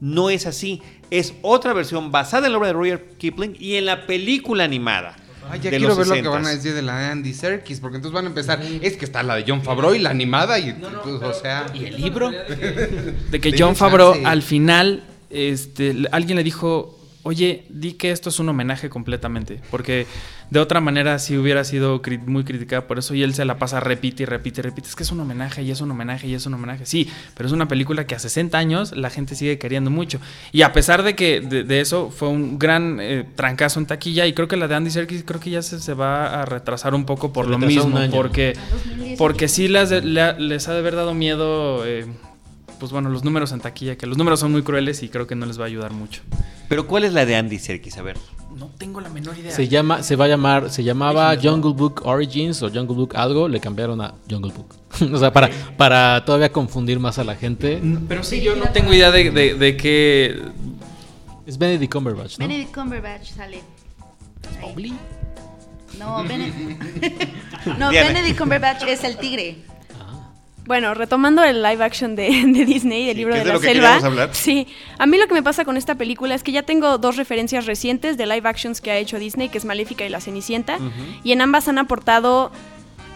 no 0.00 0.30
es 0.30 0.46
así. 0.46 0.82
Es 1.10 1.34
otra 1.42 1.72
versión 1.72 2.10
basada 2.10 2.46
en 2.46 2.52
la 2.52 2.58
obra 2.58 2.68
de 2.68 2.74
Rudyard 2.74 3.02
Kipling 3.18 3.56
y 3.58 3.76
en 3.76 3.86
la 3.86 4.06
película 4.06 4.64
animada. 4.64 5.16
Ay, 5.48 5.60
ya 5.60 5.70
quiero 5.70 5.94
ver 5.94 6.06
lo 6.06 6.14
que 6.14 6.22
60s. 6.22 6.30
van 6.30 6.46
a 6.46 6.50
decir 6.50 6.74
de 6.74 6.82
la 6.82 7.12
Andy 7.12 7.32
Serkis, 7.32 7.78
porque 7.78 7.96
entonces 7.96 8.14
van 8.14 8.24
a 8.24 8.28
empezar. 8.28 8.60
Es 8.82 8.96
que 8.96 9.04
está 9.04 9.22
la 9.22 9.36
de 9.36 9.44
John 9.46 9.62
Favreau 9.62 9.94
y 9.94 10.00
la 10.00 10.10
animada, 10.10 10.58
y 10.58 10.72
pues, 10.72 11.22
o 11.22 11.32
sea. 11.32 11.66
¿Y 11.72 11.84
el 11.84 12.00
libro? 12.00 12.30
De 13.30 13.40
que 13.40 13.54
John 13.56 13.76
Favreau 13.76 14.16
al 14.24 14.42
final, 14.42 15.04
este, 15.30 15.94
alguien 16.10 16.36
le 16.36 16.42
dijo, 16.42 16.95
oye, 17.26 17.64
di 17.68 17.92
que 17.94 18.10
esto 18.12 18.28
es 18.30 18.38
un 18.38 18.48
homenaje 18.48 18.88
completamente, 18.88 19.60
porque 19.70 20.06
de 20.50 20.60
otra 20.60 20.80
manera 20.80 21.18
sí 21.18 21.36
hubiera 21.36 21.64
sido 21.64 22.00
cri- 22.02 22.24
muy 22.24 22.44
criticada 22.44 22.86
por 22.86 22.98
eso 23.00 23.14
y 23.14 23.22
él 23.24 23.34
se 23.34 23.44
la 23.44 23.58
pasa 23.58 23.80
repite 23.80 24.22
y 24.22 24.26
repite 24.26 24.60
y 24.60 24.62
repite, 24.62 24.88
es 24.88 24.94
que 24.94 25.02
es 25.02 25.10
un 25.10 25.18
homenaje 25.20 25.62
y 25.62 25.70
es 25.72 25.80
un 25.80 25.90
homenaje 25.90 26.28
y 26.28 26.34
es 26.34 26.46
un 26.46 26.54
homenaje, 26.54 26.86
sí, 26.86 27.08
pero 27.36 27.48
es 27.48 27.52
una 27.52 27.66
película 27.68 28.06
que 28.06 28.14
a 28.14 28.18
60 28.18 28.56
años 28.56 28.92
la 28.96 29.10
gente 29.10 29.34
sigue 29.34 29.58
queriendo 29.58 29.90
mucho. 29.90 30.20
Y 30.52 30.62
a 30.62 30.72
pesar 30.72 31.02
de 31.02 31.14
que 31.16 31.40
de, 31.40 31.64
de 31.64 31.80
eso 31.80 32.10
fue 32.16 32.28
un 32.28 32.58
gran 32.58 32.98
eh, 33.00 33.24
trancazo 33.34 33.80
en 33.80 33.86
taquilla 33.86 34.26
y 34.26 34.32
creo 34.32 34.46
que 34.48 34.56
la 34.56 34.68
de 34.68 34.74
Andy 34.76 34.90
Serkis 34.90 35.24
creo 35.24 35.40
que 35.40 35.50
ya 35.50 35.62
se, 35.62 35.80
se 35.80 35.94
va 35.94 36.42
a 36.42 36.44
retrasar 36.44 36.94
un 36.94 37.04
poco 37.06 37.32
por 37.32 37.46
Se 37.46 37.50
lo 37.50 37.58
mismo, 37.58 37.98
porque, 38.12 38.52
porque 39.18 39.48
sí 39.48 39.66
las 39.68 39.90
de- 39.90 40.02
le- 40.02 40.38
les 40.38 40.68
ha 40.68 40.72
de 40.74 40.78
haber 40.78 40.94
dado 40.94 41.12
miedo... 41.12 41.84
eh, 41.84 42.06
pues 42.78 42.92
bueno, 42.92 43.08
los 43.10 43.24
números 43.24 43.52
en 43.52 43.60
taquilla, 43.60 43.96
que 43.96 44.06
los 44.06 44.18
números 44.18 44.40
son 44.40 44.52
muy 44.52 44.62
crueles 44.62 45.02
y 45.02 45.08
creo 45.08 45.26
que 45.26 45.34
no 45.34 45.46
les 45.46 45.58
va 45.58 45.64
a 45.64 45.66
ayudar 45.66 45.92
mucho. 45.92 46.22
Pero 46.68 46.86
¿cuál 46.86 47.04
es 47.04 47.12
la 47.12 47.24
de 47.24 47.36
Andy 47.36 47.58
Serkis? 47.58 47.96
A 47.98 48.02
ver. 48.02 48.16
No 48.56 48.70
tengo 48.78 49.00
la 49.00 49.10
menor 49.10 49.36
idea. 49.38 49.50
Se 49.50 49.68
llama, 49.68 50.02
se 50.02 50.16
va 50.16 50.24
a 50.24 50.28
llamar, 50.28 50.70
se 50.70 50.82
llamaba 50.82 51.36
Jungle 51.40 51.74
Book 51.74 52.02
Origins 52.04 52.62
o 52.62 52.70
Jungle 52.70 52.96
Book 52.96 53.14
algo, 53.14 53.48
le 53.48 53.60
cambiaron 53.60 54.00
a 54.00 54.14
Jungle 54.30 54.52
Book. 54.52 54.74
o 55.12 55.18
sea, 55.18 55.32
para, 55.32 55.50
para 55.76 56.24
todavía 56.24 56.50
confundir 56.50 56.98
más 56.98 57.18
a 57.18 57.24
la 57.24 57.36
gente. 57.36 57.80
Pero 58.08 58.22
sí, 58.22 58.40
yo 58.40 58.56
no 58.56 58.70
tengo 58.72 58.92
idea 58.92 59.10
de, 59.10 59.30
de, 59.30 59.54
de 59.54 59.76
qué... 59.76 60.42
Es 61.46 61.58
Benedict 61.58 61.92
Cumberbatch, 61.92 62.38
¿no? 62.38 62.48
Benedict 62.48 62.74
Cumberbatch 62.74 63.32
sale. 63.32 63.62
Ahí. 64.60 64.96
No, 65.98 66.24
Benedict. 66.24 66.82
no. 67.78 67.90
Benedict 67.90 68.38
Cumberbatch 68.38 68.82
es 68.84 69.04
el 69.04 69.16
tigre. 69.16 69.56
Bueno, 70.66 70.94
retomando 70.94 71.44
el 71.44 71.62
live 71.62 71.82
action 71.84 72.16
de, 72.16 72.28
de 72.46 72.64
Disney, 72.64 73.06
del 73.06 73.14
Sí, 73.14 73.18
libro 73.18 73.34
de 73.34 73.40
de 73.40 73.46
la 73.46 73.54
lo 73.54 73.60
que 73.60 73.68
selva. 73.68 73.96
hablar. 73.96 74.34
Sí, 74.34 74.66
a 74.98 75.06
mí 75.06 75.16
lo 75.18 75.26
que 75.28 75.34
me 75.34 75.42
pasa 75.42 75.64
con 75.64 75.76
esta 75.76 75.94
película 75.94 76.34
es 76.34 76.42
que 76.42 76.52
ya 76.52 76.62
tengo 76.64 76.98
dos 76.98 77.16
referencias 77.16 77.66
recientes 77.66 78.16
de 78.16 78.26
live 78.26 78.48
actions 78.48 78.80
que 78.80 78.90
ha 78.90 78.96
hecho 78.98 79.18
Disney, 79.18 79.48
que 79.48 79.58
es 79.58 79.64
Maléfica 79.64 80.04
y 80.04 80.08
La 80.08 80.20
Cenicienta, 80.20 80.78
y 81.22 81.32
en 81.32 81.40
ambas 81.40 81.68
han 81.68 81.78
aportado 81.78 82.50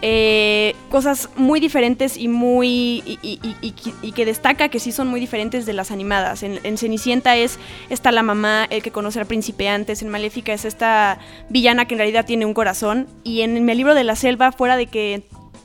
eh, 0.03 0.75
cosas 0.89 1.29
muy 1.35 1.59
diferentes 1.59 2.17
y 2.17 2.27
muy 2.27 3.03
y, 3.05 3.19
y- 3.21 3.39
y- 3.61 3.73
y 4.01 4.11
que- 4.13 4.25
destaca 4.25 4.69
que 4.69 4.79
sí 4.79 4.91
son 4.91 5.07
muy 5.07 5.19
diferentes 5.19 5.67
de 5.67 5.73
las 5.73 5.91
animadas. 5.91 6.41
En, 6.41 6.59
en 6.63 6.77
Cenicienta 6.79 7.35
es 7.37 7.59
esta 7.91 8.11
la 8.11 8.23
mamá, 8.23 8.65
el 8.71 8.81
que 8.81 8.89
conoce 8.91 9.19
al 9.19 9.27
príncipe 9.27 9.67
antes. 9.69 10.01
En 10.01 10.09
Maléfica 10.09 10.53
es 10.53 10.65
esta 10.65 11.19
villana 11.49 11.85
que 11.85 11.93
en 11.93 11.99
realidad 11.99 12.25
tiene 12.25 12.47
un 12.47 12.55
corazón. 12.55 13.05
Y 13.23 13.41
en 13.41 13.69
el 13.69 13.77
libro 13.77 13.93
de 13.93 14.03
la 14.03 14.15
selva, 14.15 14.51
fuera 14.51 14.75
de 14.75 14.87
que 14.87 15.21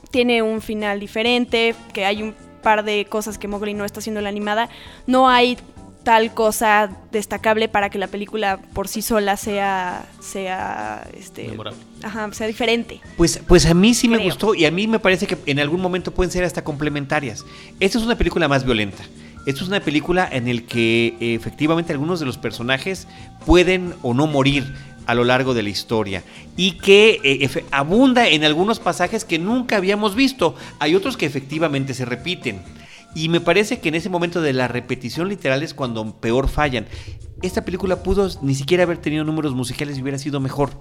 tiene 0.09 0.41
un 0.41 0.61
final 0.61 0.99
diferente, 0.99 1.75
que 1.93 2.05
hay 2.05 2.23
un 2.23 2.35
par 2.61 2.83
de 2.83 3.05
cosas 3.05 3.37
que 3.37 3.47
Mowgli 3.47 3.73
no 3.73 3.85
está 3.85 3.99
haciendo 3.99 4.19
en 4.19 4.25
la 4.25 4.29
animada, 4.29 4.69
no 5.05 5.29
hay 5.29 5.57
tal 6.03 6.33
cosa 6.33 6.89
destacable 7.11 7.67
para 7.67 7.89
que 7.89 7.97
la 7.97 8.07
película 8.07 8.61
por 8.73 8.87
sí 8.87 9.01
sola 9.01 9.35
sea 9.35 10.05
sea 10.21 11.05
este 11.17 11.49
Memorable. 11.49 11.81
ajá, 12.01 12.31
sea 12.31 12.47
diferente. 12.47 13.01
Pues, 13.17 13.41
pues 13.45 13.65
a 13.65 13.73
mí 13.73 13.93
sí 13.93 14.07
me 14.07 14.17
gustó 14.17 14.55
y 14.55 14.63
a 14.63 14.71
mí 14.71 14.87
me 14.87 14.99
parece 14.99 15.27
que 15.27 15.37
en 15.45 15.59
algún 15.59 15.81
momento 15.81 16.13
pueden 16.13 16.31
ser 16.31 16.45
hasta 16.45 16.63
complementarias. 16.63 17.45
Esta 17.81 17.97
es 17.97 18.05
una 18.05 18.17
película 18.17 18.47
más 18.47 18.63
violenta. 18.63 19.03
Esta 19.45 19.63
es 19.63 19.67
una 19.67 19.81
película 19.81 20.27
en 20.31 20.47
el 20.47 20.65
que 20.65 21.15
eh, 21.19 21.33
efectivamente 21.33 21.91
algunos 21.91 22.21
de 22.21 22.25
los 22.25 22.37
personajes 22.37 23.07
pueden 23.45 23.93
o 24.01 24.13
no 24.13 24.27
morir 24.27 24.73
a 25.07 25.15
lo 25.15 25.23
largo 25.23 25.53
de 25.55 25.63
la 25.63 25.69
historia 25.69 26.23
y 26.55 26.73
que 26.73 27.19
eh, 27.23 27.63
abunda 27.71 28.27
en 28.27 28.43
algunos 28.43 28.79
pasajes 28.79 29.25
que 29.25 29.39
nunca 29.39 29.77
habíamos 29.77 30.13
visto. 30.15 30.53
Hay 30.79 30.93
otros 30.95 31.17
que 31.17 31.25
efectivamente 31.25 31.93
se 31.95 32.05
repiten. 32.05 32.61
Y 33.15 33.29
me 33.29 33.41
parece 33.41 33.79
que 33.79 33.89
en 33.89 33.95
ese 33.95 34.09
momento 34.09 34.41
de 34.41 34.53
la 34.53 34.67
repetición 34.67 35.27
literal 35.29 35.63
es 35.63 35.73
cuando 35.73 36.19
peor 36.19 36.49
fallan. 36.49 36.85
Esta 37.41 37.63
película 37.65 38.03
pudo 38.03 38.29
ni 38.43 38.53
siquiera 38.53 38.83
haber 38.83 38.97
tenido 38.99 39.23
números 39.23 39.55
musicales 39.55 39.97
y 39.97 40.01
hubiera 40.01 40.19
sido 40.19 40.39
mejor. 40.39 40.71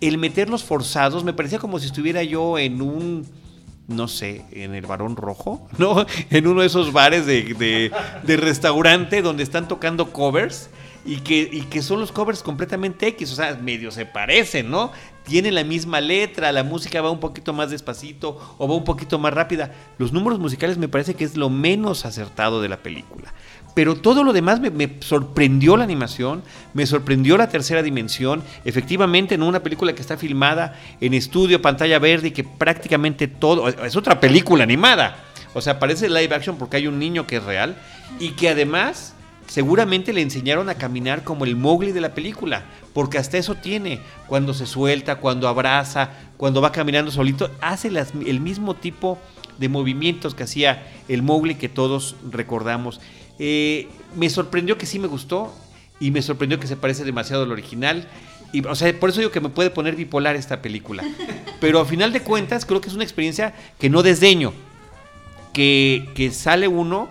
El 0.00 0.18
meterlos 0.18 0.62
forzados 0.62 1.24
me 1.24 1.32
parecía 1.32 1.58
como 1.58 1.78
si 1.80 1.86
estuviera 1.86 2.22
yo 2.22 2.58
en 2.58 2.82
un, 2.82 3.26
no 3.88 4.06
sé, 4.08 4.44
en 4.52 4.74
el 4.74 4.86
Barón 4.86 5.16
Rojo, 5.16 5.68
¿no? 5.78 6.04
En 6.30 6.46
uno 6.46 6.60
de 6.60 6.66
esos 6.68 6.92
bares 6.92 7.26
de, 7.26 7.42
de- 7.54 7.90
de 8.24 8.36
restaurante 8.36 9.22
donde 9.22 9.42
están 9.42 9.66
tocando 9.66 10.12
covers 10.12 10.68
y 11.04 11.16
que, 11.16 11.48
y 11.50 11.62
que 11.62 11.82
son 11.82 12.00
los 12.00 12.12
covers 12.12 12.42
completamente 12.42 13.06
X, 13.08 13.32
o 13.32 13.34
sea, 13.34 13.54
medio 13.54 13.90
se 13.90 14.06
parecen, 14.06 14.70
¿no? 14.70 14.92
Tienen 15.24 15.54
la 15.54 15.64
misma 15.64 16.00
letra, 16.00 16.52
la 16.52 16.64
música 16.64 17.00
va 17.00 17.10
un 17.10 17.20
poquito 17.20 17.52
más 17.52 17.70
despacito 17.70 18.56
o 18.58 18.68
va 18.68 18.74
un 18.74 18.84
poquito 18.84 19.18
más 19.18 19.32
rápida. 19.32 19.72
Los 19.98 20.12
números 20.12 20.38
musicales 20.38 20.78
me 20.78 20.88
parece 20.88 21.14
que 21.14 21.24
es 21.24 21.36
lo 21.36 21.50
menos 21.50 22.04
acertado 22.04 22.60
de 22.60 22.68
la 22.68 22.78
película. 22.78 23.32
Pero 23.74 23.94
todo 23.96 24.24
lo 24.24 24.32
demás 24.32 24.60
me, 24.60 24.70
me 24.70 24.96
sorprendió 25.00 25.76
la 25.76 25.84
animación, 25.84 26.42
me 26.74 26.86
sorprendió 26.86 27.36
la 27.36 27.48
tercera 27.48 27.82
dimensión. 27.82 28.42
Efectivamente, 28.64 29.36
en 29.36 29.42
una 29.42 29.62
película 29.62 29.94
que 29.94 30.00
está 30.00 30.16
filmada 30.16 30.78
en 31.00 31.14
estudio, 31.14 31.62
pantalla 31.62 31.98
verde 31.98 32.28
y 32.28 32.32
que 32.32 32.44
prácticamente 32.44 33.28
todo. 33.28 33.68
Es 33.68 33.96
otra 33.96 34.18
película 34.18 34.64
animada. 34.64 35.24
O 35.54 35.60
sea, 35.60 35.78
parece 35.78 36.08
live 36.08 36.34
action 36.34 36.56
porque 36.56 36.78
hay 36.78 36.86
un 36.86 36.98
niño 36.98 37.26
que 37.26 37.36
es 37.36 37.44
real 37.44 37.76
y 38.18 38.30
que 38.30 38.48
además 38.48 39.14
seguramente 39.50 40.12
le 40.12 40.22
enseñaron 40.22 40.68
a 40.68 40.76
caminar 40.76 41.24
como 41.24 41.44
el 41.44 41.56
Mowgli 41.56 41.90
de 41.90 42.00
la 42.00 42.14
película, 42.14 42.66
porque 42.94 43.18
hasta 43.18 43.36
eso 43.36 43.56
tiene, 43.56 43.98
cuando 44.28 44.54
se 44.54 44.64
suelta, 44.64 45.16
cuando 45.16 45.48
abraza, 45.48 46.10
cuando 46.36 46.60
va 46.60 46.70
caminando 46.70 47.10
solito, 47.10 47.50
hace 47.60 47.88
el 47.88 48.40
mismo 48.40 48.76
tipo 48.76 49.18
de 49.58 49.68
movimientos 49.68 50.36
que 50.36 50.44
hacía 50.44 50.86
el 51.08 51.22
Mowgli 51.22 51.56
que 51.56 51.68
todos 51.68 52.14
recordamos. 52.30 53.00
Eh, 53.40 53.88
me 54.14 54.30
sorprendió 54.30 54.78
que 54.78 54.86
sí 54.86 55.00
me 55.00 55.08
gustó 55.08 55.52
y 55.98 56.12
me 56.12 56.22
sorprendió 56.22 56.60
que 56.60 56.68
se 56.68 56.76
parece 56.76 57.04
demasiado 57.04 57.42
al 57.42 57.50
original. 57.50 58.06
Y, 58.52 58.64
o 58.64 58.74
sea, 58.76 58.96
por 59.00 59.10
eso 59.10 59.18
digo 59.18 59.32
que 59.32 59.40
me 59.40 59.48
puede 59.48 59.70
poner 59.70 59.96
bipolar 59.96 60.36
esta 60.36 60.62
película. 60.62 61.02
Pero 61.60 61.80
a 61.80 61.84
final 61.84 62.12
de 62.12 62.22
cuentas 62.22 62.64
creo 62.64 62.80
que 62.80 62.88
es 62.88 62.94
una 62.94 63.04
experiencia 63.04 63.52
que 63.80 63.90
no 63.90 64.04
desdeño 64.04 64.52
que, 65.52 66.08
que 66.14 66.30
sale 66.30 66.68
uno 66.68 67.08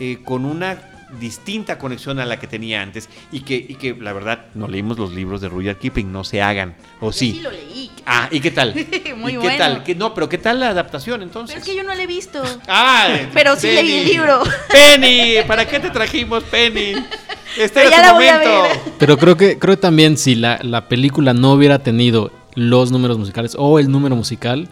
eh, 0.00 0.20
con 0.24 0.46
una 0.46 0.91
distinta 1.20 1.78
conexión 1.78 2.18
a 2.20 2.26
la 2.26 2.38
que 2.40 2.46
tenía 2.46 2.82
antes 2.82 3.08
y 3.30 3.40
que, 3.40 3.54
y 3.56 3.74
que 3.76 3.94
la 3.94 4.12
verdad 4.12 4.46
no 4.54 4.66
leímos 4.68 4.98
los 4.98 5.12
libros 5.12 5.40
de 5.40 5.48
Rudyard 5.48 5.76
Kipling, 5.78 6.10
no 6.12 6.24
se 6.24 6.40
hagan, 6.42 6.74
o 7.00 7.06
Yo 7.06 7.12
sí. 7.12 7.32
sí 7.32 7.40
lo 7.40 7.50
leí. 7.50 7.90
Ah, 8.06 8.28
¿y 8.30 8.40
qué 8.40 8.50
tal? 8.50 8.74
Muy 9.16 9.36
¿Y 9.36 9.38
qué 9.38 9.50
tal? 9.58 9.82
¿Qué- 9.84 9.94
no, 9.94 10.14
pero 10.14 10.28
¿qué 10.28 10.38
tal 10.38 10.60
la 10.60 10.68
adaptación 10.70 11.22
entonces? 11.22 11.54
Pero 11.54 11.64
es 11.64 11.70
que 11.70 11.76
yo 11.76 11.84
no 11.88 11.94
lo 11.94 12.00
he 12.00 12.06
visto. 12.06 12.42
Ah, 12.68 13.08
Pero 13.34 13.56
sí 13.56 13.68
leí 13.72 13.92
el 13.98 14.04
libro. 14.06 14.42
Penny, 14.70 15.36
¿para 15.46 15.66
qué 15.66 15.78
te 15.80 15.90
trajimos, 15.90 16.42
Penny? 16.44 16.94
Este 17.56 17.80
Pero 17.80 17.88
era 17.88 17.96
tu 17.98 18.02
la 18.02 18.12
momento. 18.14 18.92
Pero 18.98 19.18
creo 19.18 19.36
que, 19.36 19.58
creo 19.58 19.76
que 19.76 19.80
también 19.80 20.16
si 20.16 20.34
la, 20.34 20.58
la 20.62 20.88
película 20.88 21.34
no 21.34 21.52
hubiera 21.52 21.78
tenido 21.80 22.32
los 22.54 22.90
números 22.90 23.18
musicales 23.18 23.54
o 23.58 23.78
el 23.78 23.90
número 23.90 24.16
musical, 24.16 24.68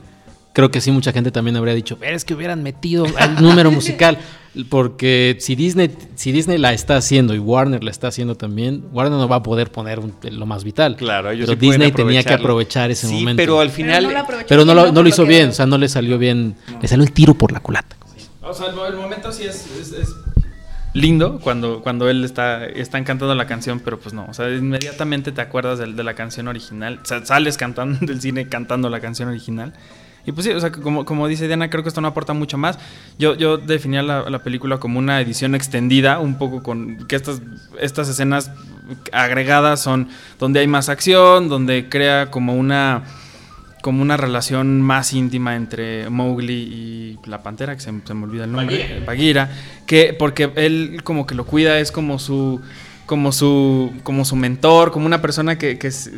creo 0.53 0.71
que 0.71 0.81
sí 0.81 0.91
mucha 0.91 1.13
gente 1.13 1.31
también 1.31 1.57
habría 1.57 1.75
dicho, 1.75 1.99
"Pero 1.99 2.17
es 2.17 2.25
que 2.25 2.35
hubieran 2.35 2.63
metido 2.63 3.05
el 3.07 3.35
número 3.43 3.71
musical. 3.71 4.19
Porque 4.69 5.37
si 5.39 5.55
Disney, 5.55 5.91
si 6.17 6.33
Disney 6.33 6.59
la 6.59 6.73
está 6.73 6.97
haciendo 6.97 7.35
y 7.35 7.39
Warner 7.39 7.85
la 7.85 7.91
está 7.93 8.09
haciendo 8.09 8.35
también, 8.35 8.85
Warner 8.93 9.13
no 9.19 9.29
va 9.29 9.37
a 9.37 9.43
poder 9.43 9.71
poner 9.71 10.01
un- 10.01 10.15
lo 10.23 10.45
más 10.47 10.65
vital. 10.65 10.97
Claro, 10.97 11.31
ellos 11.31 11.47
pero 11.49 11.61
sí 11.61 11.67
Disney 11.69 11.93
tenía 11.93 12.25
que 12.25 12.35
aprovechar 12.35 12.91
ese 12.91 13.07
sí, 13.07 13.15
momento. 13.15 13.41
pero 13.41 13.61
al 13.61 13.69
Pero 13.69 13.77
final... 13.77 14.03
no 14.05 14.11
lo 14.11 14.19
aprovechó 14.19 14.49
Pero 14.49 14.65
no 14.65 14.75
lo, 14.75 14.85
por 14.87 14.93
no 14.95 15.03
lo 15.05 15.09
hizo 15.09 15.25
bien, 15.25 15.51
o 15.51 15.53
sea, 15.53 15.67
no 15.67 15.79
le 15.79 15.89
salió 15.89 16.19
bien. 16.19 16.57
Le 16.83 16.89
salió 16.89 17.05
el 17.05 17.13
tiro 17.13 17.35
por 17.35 17.53
la 17.53 17.61
culata. 17.61 17.97
O 18.43 18.53
sea, 18.53 18.67
el, 18.67 18.93
el 18.93 18.97
momento 19.01 19.31
sí 19.31 19.45
es, 19.45 19.67
es- 19.81 19.93
es 19.93 20.09
lindo 20.93 21.39
cuando, 21.39 21.83
cuando 21.83 22.11
él 22.11 22.25
está, 22.25 22.67
está 22.67 23.03
cantando 23.05 23.33
la 23.37 23.47
canción, 23.47 23.79
pero 23.79 24.01
pues 24.01 24.13
no. 24.13 24.27
O 24.29 24.35
sea, 24.35 24.51
inmediatamente 24.51 25.31
te 25.31 25.41
acuerdas 25.41 25.79
del- 25.79 25.95
de, 25.95 26.03
la 26.03 26.15
canción 26.15 26.49
original. 26.49 26.99
O 27.01 27.07
sea, 27.07 27.25
sales 27.25 27.57
cantando 27.57 27.99
del 28.05 28.21
cine 28.21 28.49
cantando 28.49 28.91
la 28.91 28.99
canción 28.99 29.29
original. 29.29 29.73
Y 30.27 30.33
pues 30.33 30.47
sí, 30.47 30.53
o 30.53 30.61
sea, 30.61 30.71
como, 30.71 31.05
como 31.05 31.29
dice 31.29 31.47
Diana, 31.47 31.71
creo 31.71 31.83
que 31.83 31.89
esto 31.89 32.01
no 32.01 32.09
aporta 32.09 32.33
mucho 32.33 32.59
más. 32.59 32.79
Yo, 33.19 33.35
yo 33.35 33.59
definía 33.59 34.03
la, 34.03 34.29
la 34.29 34.43
película 34.43 34.79
como 34.79 34.99
una 34.99 35.21
edición 35.21 35.55
extendida, 35.55 36.19
un 36.19 36.39
poco 36.39 36.63
con 36.63 37.07
que 37.07 37.17
estas, 37.17 37.41
estas 37.81 38.09
escenas 38.09 38.51
agregadas 39.13 39.81
son 39.81 40.09
donde 40.39 40.61
hay 40.61 40.67
más 40.67 40.89
acción, 40.89 41.49
donde 41.49 41.89
crea 41.89 42.31
como 42.31 42.55
una 42.55 43.03
como 43.83 44.03
una 44.03 44.19
relación 44.19 44.83
más 44.83 45.15
íntima 45.15 45.57
entre 45.57 46.11
Mowgli 46.11 46.53
y 46.53 47.19
la 47.27 47.43
pantera, 47.43 47.75
que 47.75 47.81
se, 47.81 47.91
se 48.05 48.15
me 48.15 48.25
olvida 48.25 48.45
el 48.45 48.53
nombre, 48.53 49.03
Bagheera, 49.07 49.51
que 49.87 50.15
porque 50.19 50.53
él 50.57 51.01
como 51.03 51.27
que 51.27 51.35
lo 51.35 51.47
cuida, 51.47 51.79
es 51.79 51.91
como 51.91 52.19
su 52.19 52.61
como 53.11 53.33
su 53.33 53.91
como 54.05 54.25
su 54.25 54.37
mentor, 54.37 54.93
como 54.93 55.05
una 55.05 55.21
persona 55.21 55.59
que, 55.59 55.81
que 55.81 55.89
es 55.89 56.13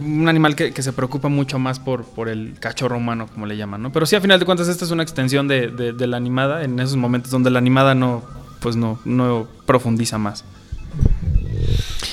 un 0.00 0.28
animal 0.28 0.54
que, 0.54 0.72
que 0.72 0.80
se 0.80 0.92
preocupa 0.92 1.28
mucho 1.28 1.58
más 1.58 1.80
por, 1.80 2.04
por 2.04 2.28
el 2.28 2.54
cachorro 2.60 2.96
humano, 2.98 3.26
como 3.26 3.46
le 3.46 3.56
llaman, 3.56 3.82
¿no? 3.82 3.90
Pero 3.90 4.06
sí, 4.06 4.14
a 4.14 4.20
final 4.20 4.38
de 4.38 4.46
cuentas, 4.46 4.68
esta 4.68 4.84
es 4.84 4.92
una 4.92 5.02
extensión 5.02 5.48
de, 5.48 5.66
de- 5.72 5.92
de 5.92 6.06
la 6.06 6.16
animada, 6.18 6.62
en 6.62 6.78
esos 6.78 6.94
momentos 6.96 7.32
donde 7.32 7.50
la 7.50 7.58
animada 7.58 7.96
no, 7.96 8.22
pues 8.60 8.76
no, 8.76 9.00
no 9.04 9.48
profundiza 9.66 10.18
más. 10.18 10.44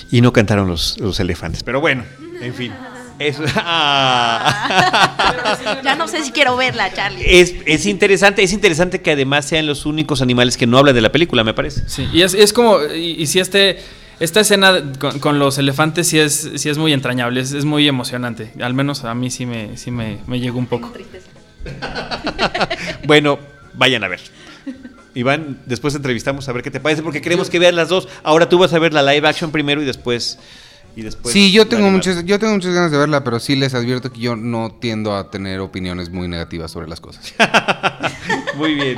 Y 0.09 0.21
no 0.21 0.33
cantaron 0.33 0.67
los, 0.67 0.97
los 0.99 1.19
elefantes. 1.19 1.61
Pero 1.61 1.79
bueno, 1.79 2.03
en 2.41 2.55
fin. 2.55 2.71
Eso, 3.19 3.43
Ah. 3.57 5.77
Ya 5.83 5.95
no 5.95 6.07
sé 6.07 6.23
si 6.23 6.31
quiero 6.31 6.57
verla, 6.57 6.91
Charlie. 6.91 7.23
es, 7.27 7.53
es 7.67 7.85
interesante, 7.85 8.41
es 8.41 8.51
interesante 8.51 8.99
que 8.99 9.11
además 9.11 9.45
sean 9.45 9.67
los 9.67 9.85
únicos 9.85 10.23
animales 10.23 10.57
que 10.57 10.65
no 10.65 10.79
hablan 10.79 10.95
de 10.95 11.01
la 11.01 11.11
película, 11.11 11.43
me 11.43 11.53
parece. 11.53 11.87
Sí, 11.87 12.09
y 12.11 12.23
es, 12.23 12.33
es 12.33 12.51
como, 12.51 12.79
y, 12.83 13.11
y 13.21 13.27
si 13.27 13.39
este, 13.39 13.77
esta 14.23 14.39
escena 14.39 14.81
con, 14.99 15.19
con 15.19 15.37
los 15.37 15.57
elefantes 15.57 16.07
sí 16.07 16.17
es, 16.17 16.51
sí 16.55 16.69
es 16.69 16.77
muy 16.77 16.93
entrañable, 16.93 17.41
es, 17.41 17.51
es 17.51 17.65
muy 17.65 17.89
emocionante. 17.89 18.53
Al 18.61 18.73
menos 18.73 19.03
a 19.03 19.13
mí 19.13 19.29
sí 19.29 19.45
me, 19.45 19.75
sí 19.77 19.91
me, 19.91 20.19
me 20.27 20.39
llegó 20.39 20.59
un 20.59 20.67
poco. 20.67 20.91
Bueno, 23.05 23.37
vayan 23.73 24.03
a 24.03 24.07
ver. 24.07 24.21
Iván, 25.13 25.59
después 25.65 25.93
entrevistamos 25.95 26.47
a 26.47 26.53
ver 26.53 26.63
qué 26.63 26.71
te 26.71 26.79
parece, 26.79 27.03
porque 27.03 27.21
queremos 27.21 27.49
que 27.49 27.59
veas 27.59 27.73
las 27.73 27.89
dos. 27.89 28.07
Ahora 28.23 28.47
tú 28.47 28.57
vas 28.57 28.73
a 28.73 28.79
ver 28.79 28.93
la 28.93 29.03
live 29.03 29.27
action 29.27 29.51
primero 29.51 29.81
y 29.81 29.85
después. 29.85 30.39
Y 30.95 31.01
después 31.01 31.33
sí, 31.33 31.51
yo 31.51 31.67
tengo 31.67 31.89
muchas, 31.91 32.23
yo 32.25 32.39
tengo 32.39 32.53
muchas 32.53 32.73
ganas 32.73 32.91
de 32.91 32.97
verla, 32.97 33.23
pero 33.23 33.39
sí 33.39 33.55
les 33.55 33.73
advierto 33.73 34.11
que 34.11 34.21
yo 34.21 34.35
no 34.35 34.77
tiendo 34.79 35.15
a 35.15 35.29
tener 35.31 35.59
opiniones 35.59 36.09
muy 36.09 36.27
negativas 36.27 36.71
sobre 36.71 36.87
las 36.87 37.01
cosas. 37.01 37.33
Muy 38.55 38.75
bien. 38.75 38.97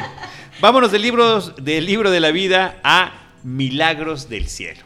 Vámonos 0.61 0.91
del 0.91 1.01
libro, 1.01 1.41
del 1.41 1.85
libro 1.85 2.11
de 2.11 2.19
la 2.19 2.31
vida 2.31 2.79
a 2.83 3.31
Milagros 3.43 4.29
del 4.29 4.47
Cielo. 4.47 4.81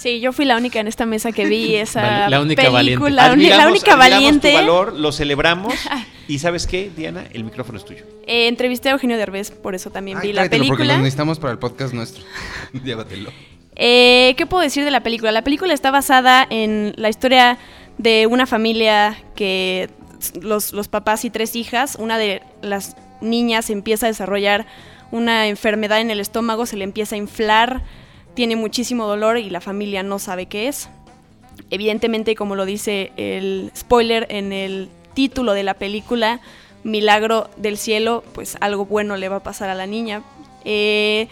Sí, 0.00 0.18
yo 0.18 0.32
fui 0.32 0.46
la 0.46 0.56
única 0.56 0.80
en 0.80 0.88
esta 0.88 1.04
mesa 1.04 1.30
que 1.30 1.44
vi 1.44 1.74
esa 1.76 2.30
la 2.30 2.40
única 2.40 2.62
película. 2.62 3.28
valiente. 3.28 3.56
La, 3.56 3.68
única 3.68 3.96
valiente. 3.96 4.48
tu 4.50 4.54
valor, 4.54 4.94
lo 4.94 5.12
celebramos. 5.12 5.74
Y 6.26 6.38
¿sabes 6.38 6.68
qué, 6.68 6.92
Diana? 6.96 7.24
El 7.32 7.42
micrófono 7.42 7.76
es 7.76 7.84
tuyo. 7.84 8.04
Eh, 8.24 8.46
entrevisté 8.46 8.88
a 8.88 8.92
Eugenio 8.92 9.16
Derbez, 9.16 9.50
por 9.50 9.74
eso 9.74 9.90
también 9.90 10.20
vi 10.22 10.28
la 10.28 10.42
tráetelo, 10.42 10.62
porque 10.62 10.76
película. 10.76 10.96
lo 10.98 11.02
necesitamos 11.02 11.40
para 11.40 11.52
el 11.52 11.58
podcast 11.58 11.92
nuestro. 11.92 12.22
Llévatelo. 12.84 13.32
Eh, 13.74 14.34
¿Qué 14.36 14.46
puedo 14.46 14.62
decir 14.62 14.84
de 14.84 14.92
la 14.92 15.02
película? 15.02 15.32
La 15.32 15.42
película 15.42 15.74
está 15.74 15.90
basada 15.90 16.46
en 16.48 16.92
la 16.96 17.08
historia 17.08 17.58
de 17.98 18.28
una 18.28 18.46
familia 18.46 19.20
que 19.34 19.90
los, 20.40 20.72
los 20.72 20.86
papás 20.86 21.24
y 21.24 21.30
tres 21.30 21.56
hijas, 21.56 21.96
una 21.98 22.16
de 22.16 22.42
las 22.62 22.96
niñas 23.20 23.68
empieza 23.68 24.06
a 24.06 24.08
desarrollar 24.08 24.66
una 25.10 25.48
enfermedad 25.48 26.00
en 26.00 26.12
el 26.12 26.20
estómago, 26.20 26.64
se 26.64 26.76
le 26.76 26.84
empieza 26.84 27.16
a 27.16 27.18
inflar, 27.18 27.82
tiene 28.34 28.56
muchísimo 28.56 29.06
dolor 29.06 29.38
y 29.38 29.50
la 29.50 29.60
familia 29.60 30.02
no 30.02 30.18
sabe 30.18 30.46
qué 30.46 30.68
es. 30.68 30.88
Evidentemente, 31.70 32.34
como 32.34 32.56
lo 32.56 32.64
dice 32.64 33.12
el 33.16 33.70
spoiler 33.76 34.26
en 34.30 34.52
el 34.52 34.88
título 35.14 35.52
de 35.52 35.62
la 35.62 35.74
película, 35.74 36.40
Milagro 36.82 37.50
del 37.56 37.76
Cielo, 37.76 38.24
pues 38.32 38.56
algo 38.60 38.86
bueno 38.86 39.16
le 39.16 39.28
va 39.28 39.36
a 39.36 39.42
pasar 39.42 39.68
a 39.68 39.74
la 39.74 39.86
niña. 39.86 40.22
Eh, 40.64 41.28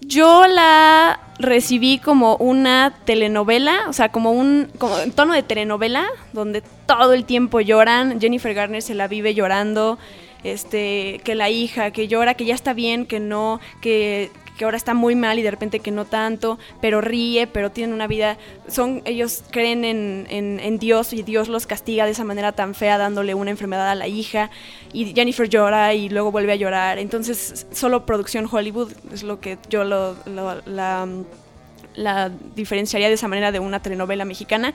yo 0.00 0.46
la 0.46 1.20
recibí 1.38 1.98
como 1.98 2.36
una 2.36 2.94
telenovela, 3.04 3.84
o 3.88 3.92
sea, 3.92 4.10
como 4.10 4.32
un 4.32 4.68
en 5.02 5.12
tono 5.12 5.34
de 5.34 5.42
telenovela, 5.42 6.06
donde 6.32 6.62
todo 6.86 7.12
el 7.12 7.24
tiempo 7.24 7.60
lloran. 7.60 8.20
Jennifer 8.20 8.54
Garner 8.54 8.82
se 8.82 8.94
la 8.94 9.08
vive 9.08 9.34
llorando, 9.34 9.98
este, 10.42 11.20
que 11.24 11.34
la 11.34 11.50
hija, 11.50 11.90
que 11.90 12.08
llora, 12.08 12.34
que 12.34 12.46
ya 12.46 12.54
está 12.54 12.72
bien, 12.72 13.06
que 13.06 13.20
no, 13.20 13.60
que, 13.82 14.30
que 14.60 14.66
ahora 14.66 14.76
está 14.76 14.92
muy 14.92 15.14
mal 15.14 15.38
y 15.38 15.42
de 15.42 15.50
repente 15.50 15.80
que 15.80 15.90
no 15.90 16.04
tanto, 16.04 16.58
pero 16.82 17.00
ríe, 17.00 17.46
pero 17.46 17.70
tienen 17.70 17.94
una 17.94 18.06
vida, 18.06 18.36
son, 18.68 19.00
ellos 19.06 19.42
creen 19.50 19.86
en, 19.86 20.26
en- 20.28 20.78
Dios 20.78 21.14
y 21.14 21.22
Dios 21.22 21.48
los 21.48 21.66
castiga 21.66 22.04
de 22.04 22.10
esa 22.10 22.24
manera 22.24 22.52
tan 22.52 22.74
fea 22.74 22.98
dándole 22.98 23.32
una 23.32 23.50
enfermedad 23.50 23.88
a 23.88 23.94
la 23.94 24.06
hija 24.06 24.50
y 24.92 25.14
Jennifer 25.14 25.48
llora 25.48 25.94
y 25.94 26.10
luego 26.10 26.30
vuelve 26.30 26.52
a 26.52 26.56
llorar, 26.56 26.98
entonces 26.98 27.66
solo 27.72 28.04
producción 28.04 28.46
Hollywood 28.52 28.92
es 29.14 29.22
lo 29.22 29.40
que 29.40 29.56
yo 29.70 29.84
lo, 29.84 30.14
lo- 30.26 30.60
la 31.94 32.30
diferenciaría 32.54 33.08
de 33.08 33.14
esa 33.14 33.26
manera 33.28 33.50
de 33.50 33.58
una 33.58 33.80
telenovela 33.82 34.24
mexicana, 34.24 34.74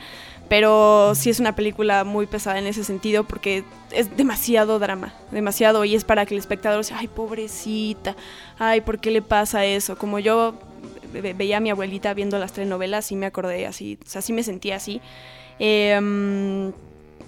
pero 0.49 1.13
sí 1.15 1.29
es 1.29 1.39
una 1.39 1.55
película 1.55 2.03
muy 2.03 2.27
pesada 2.27 2.59
en 2.59 2.67
ese 2.67 2.83
sentido 2.83 3.23
porque 3.23 3.63
es 3.91 4.15
demasiado 4.15 4.77
drama, 4.79 5.13
demasiado, 5.31 5.85
y 5.85 5.95
es 5.95 6.03
para 6.03 6.25
que 6.25 6.35
el 6.35 6.39
espectador 6.39 6.83
sea, 6.83 6.99
ay, 6.99 7.07
pobrecita, 7.07 8.15
ay, 8.59 8.81
¿por 8.81 8.99
qué 8.99 9.11
le 9.11 9.21
pasa 9.21 9.65
eso? 9.65 9.97
Como 9.97 10.19
yo 10.19 10.53
ve- 11.13 11.33
veía 11.33 11.57
a 11.57 11.59
mi 11.59 11.69
abuelita 11.71 12.13
viendo 12.13 12.37
las 12.37 12.53
telenovelas 12.53 13.11
y 13.11 13.15
me 13.15 13.25
acordé 13.25 13.65
así, 13.65 13.97
o 14.05 14.09
sea, 14.09 14.21
sí 14.21 14.33
me 14.33 14.43
sentía 14.43 14.75
así. 14.75 15.01
Em, 15.59 16.71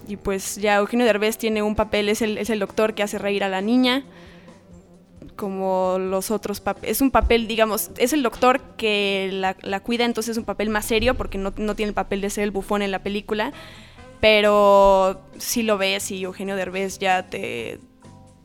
y 0.08 0.16
pues 0.18 0.56
ya 0.58 0.76
Eugenio 0.78 1.06
Derbez 1.06 1.38
tiene 1.38 1.62
un 1.64 1.76
papel, 1.76 2.10
es 2.10 2.22
el, 2.22 2.38
es 2.38 2.50
el 2.50 2.60
doctor 2.60 2.94
que 2.94 3.04
hace 3.04 3.18
reír 3.18 3.44
a 3.44 3.50
la 3.50 3.62
niña, 3.62 4.04
como 5.38 5.98
los 6.00 6.32
otros 6.32 6.60
papeles. 6.60 6.98
Es 6.98 7.02
un 7.02 7.12
papel, 7.12 7.48
digamos, 7.48 7.92
es 7.98 8.12
el 8.12 8.22
doctor 8.22 8.60
que 8.76 9.30
la, 9.32 9.56
la 9.62 9.80
cuida, 9.80 10.04
entonces 10.04 10.32
es 10.32 10.38
un 10.38 10.44
papel 10.44 10.70
más 10.70 10.86
serio 10.86 11.16
porque 11.16 11.38
no, 11.38 11.54
no 11.56 11.76
tiene 11.76 11.92
el 11.92 11.94
papel 11.94 12.20
de 12.20 12.30
ser 12.30 12.44
el 12.44 12.52
bufón 12.52 12.82
en 12.82 12.92
la 12.92 13.00
película. 13.00 13.54
Pero 14.20 15.22
si 15.38 15.64
lo 15.64 15.78
ves 15.78 16.12
y 16.12 16.24
Eugenio 16.24 16.58
Derbez 16.58 17.00
ya 17.00 17.30
te, 17.30 17.80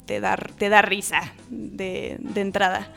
te, 0.06 0.20
da, 0.20 0.36
te 0.36 0.68
da 0.68 0.82
risa 0.82 1.32
de, 1.50 2.18
de 2.20 2.40
entrada. 2.40 2.92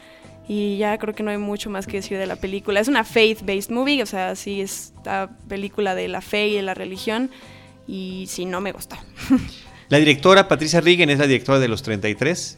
Y 0.48 0.78
ya 0.78 0.98
creo 1.00 1.16
que 1.16 1.24
no 1.24 1.32
hay 1.32 1.40
mucho 1.40 1.72
más 1.72 1.88
que 1.88 1.98
decir 1.98 2.20
de 2.20 2.28
la 2.28 2.36
película. 2.36 2.80
Es 2.80 2.88
una 2.88 3.04
faith-based 3.04 3.72
movie, 3.72 4.04
o 4.04 4.06
sea, 4.06 4.36
sí 4.36 4.62
es 4.62 4.94
esta 4.98 5.30
película 5.48 5.96
de 5.96 6.08
la 6.08 6.22
fe 6.22 6.50
y 6.50 6.56
de 6.56 6.62
la 6.62 6.76
religión. 6.76 7.32
Y 7.88 8.26
sí, 8.28 8.46
no 8.46 8.62
me 8.62 8.72
gustó. 8.72 8.96
La 9.90 10.00
directora 10.00 10.48
Patricia 10.48 10.82
Rigen 10.82 11.12
es 11.12 11.20
la 11.20 11.28
directora 11.28 11.60
de 11.60 11.68
Los 11.68 11.84
33, 11.84 12.58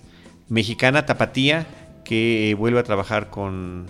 mexicana 0.50 1.06
tapatía, 1.06 1.68
que 2.04 2.56
vuelve 2.58 2.80
a 2.80 2.84
trabajar 2.84 3.30
con, 3.30 3.88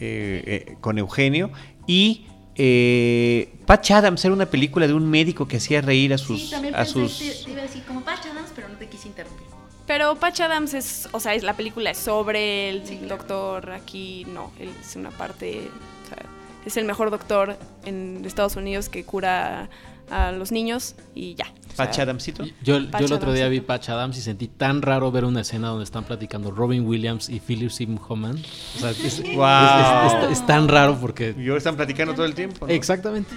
eh, 0.00 0.64
eh, 0.68 0.76
con 0.80 0.98
Eugenio. 0.98 1.50
Y 1.86 2.26
eh, 2.54 3.54
Patch 3.66 3.92
Adams 3.92 4.24
era 4.24 4.34
una 4.34 4.46
película 4.46 4.86
de 4.86 4.94
un 4.94 5.08
médico 5.08 5.48
que 5.48 5.56
hacía 5.58 5.80
reír 5.80 6.12
a 6.12 6.18
sus... 6.18 6.42
sí, 6.42 6.50
también 6.50 6.74
a 6.74 6.78
pensé 6.78 6.92
sus 6.92 7.44
te 7.44 7.50
iba 7.50 7.60
a 7.60 7.64
decir 7.64 7.82
como 7.84 8.02
Patch 8.02 8.26
Adams, 8.26 8.50
pero 8.54 8.68
no 8.68 8.76
te 8.76 8.88
quise 8.88 9.08
interrumpir. 9.08 9.46
Pero 9.86 10.14
Patch 10.16 10.40
Adams 10.40 10.74
es, 10.74 11.08
o 11.12 11.20
sea, 11.20 11.34
es 11.34 11.42
la 11.42 11.54
película 11.54 11.90
es 11.90 11.98
sobre 11.98 12.70
el 12.70 12.86
Sí, 12.86 12.96
claro. 12.98 13.16
doctor, 13.16 13.70
aquí 13.72 14.24
no, 14.28 14.52
él 14.58 14.70
es 14.80 14.96
una 14.96 15.10
parte, 15.10 15.68
o 16.04 16.08
sea, 16.08 16.18
es 16.64 16.76
el 16.76 16.84
mejor 16.84 17.10
doctor 17.10 17.58
en 17.84 18.22
Estados 18.24 18.56
Unidos 18.56 18.88
que 18.88 19.04
cura 19.04 19.68
a 20.10 20.32
los 20.32 20.52
niños 20.52 20.94
y 21.14 21.34
ya. 21.34 21.52
Patch 21.76 21.98
Adamsito. 22.00 22.44
Yo, 22.62 22.78
yo 22.78 22.90
Patch 22.90 23.02
el 23.02 23.12
otro 23.12 23.32
día 23.32 23.48
vi 23.48 23.60
Patch 23.60 23.88
Adams 23.90 24.16
y 24.18 24.20
sentí 24.22 24.48
tan 24.48 24.82
raro 24.82 25.10
ver 25.10 25.24
una 25.24 25.40
escena 25.42 25.68
donde 25.68 25.84
están 25.84 26.04
platicando 26.04 26.50
Robin 26.50 26.86
Williams 26.86 27.28
y 27.28 27.40
Philip 27.40 27.70
Seymour 27.70 28.00
Hoffman. 28.08 28.42
O 28.76 28.78
sea, 28.80 28.90
es, 28.90 29.00
es- 29.04 29.18
es- 29.20 29.36
Wow. 29.36 30.26
es- 30.30 30.38
es 30.38 30.46
tan 30.46 30.68
raro 30.68 30.98
porque... 31.00 31.34
Y 31.38 31.46
ahora 31.48 31.58
están 31.58 31.76
platicando 31.76 32.14
todo 32.14 32.26
el 32.26 32.34
tiempo. 32.34 32.66
¿no? 32.66 32.72
Exactamente. 32.72 33.34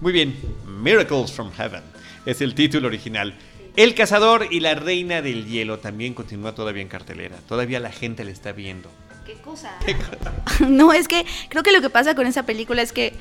Muy 0.00 0.12
bien, 0.12 0.36
Miracles 0.82 1.32
from 1.32 1.50
Heaven 1.52 1.82
es 2.26 2.40
el 2.40 2.54
título 2.54 2.88
original. 2.88 3.34
El 3.76 3.94
cazador 3.94 4.46
y 4.50 4.60
la 4.60 4.74
reina 4.74 5.20
del 5.22 5.46
hielo 5.46 5.78
también 5.78 6.14
continúa 6.14 6.54
todavía 6.54 6.82
en 6.82 6.88
cartelera. 6.88 7.36
Todavía 7.48 7.80
la 7.80 7.90
gente 7.90 8.24
le 8.24 8.30
está 8.30 8.52
viendo. 8.52 8.88
¿Qué 9.26 9.34
cosa? 9.34 9.72
no, 10.68 10.92
es 10.92 11.08
que 11.08 11.24
creo 11.48 11.62
que 11.62 11.72
lo 11.72 11.80
que 11.80 11.90
pasa 11.90 12.14
con 12.14 12.26
esa 12.26 12.44
película 12.44 12.82
es 12.82 12.92
que 12.92 13.14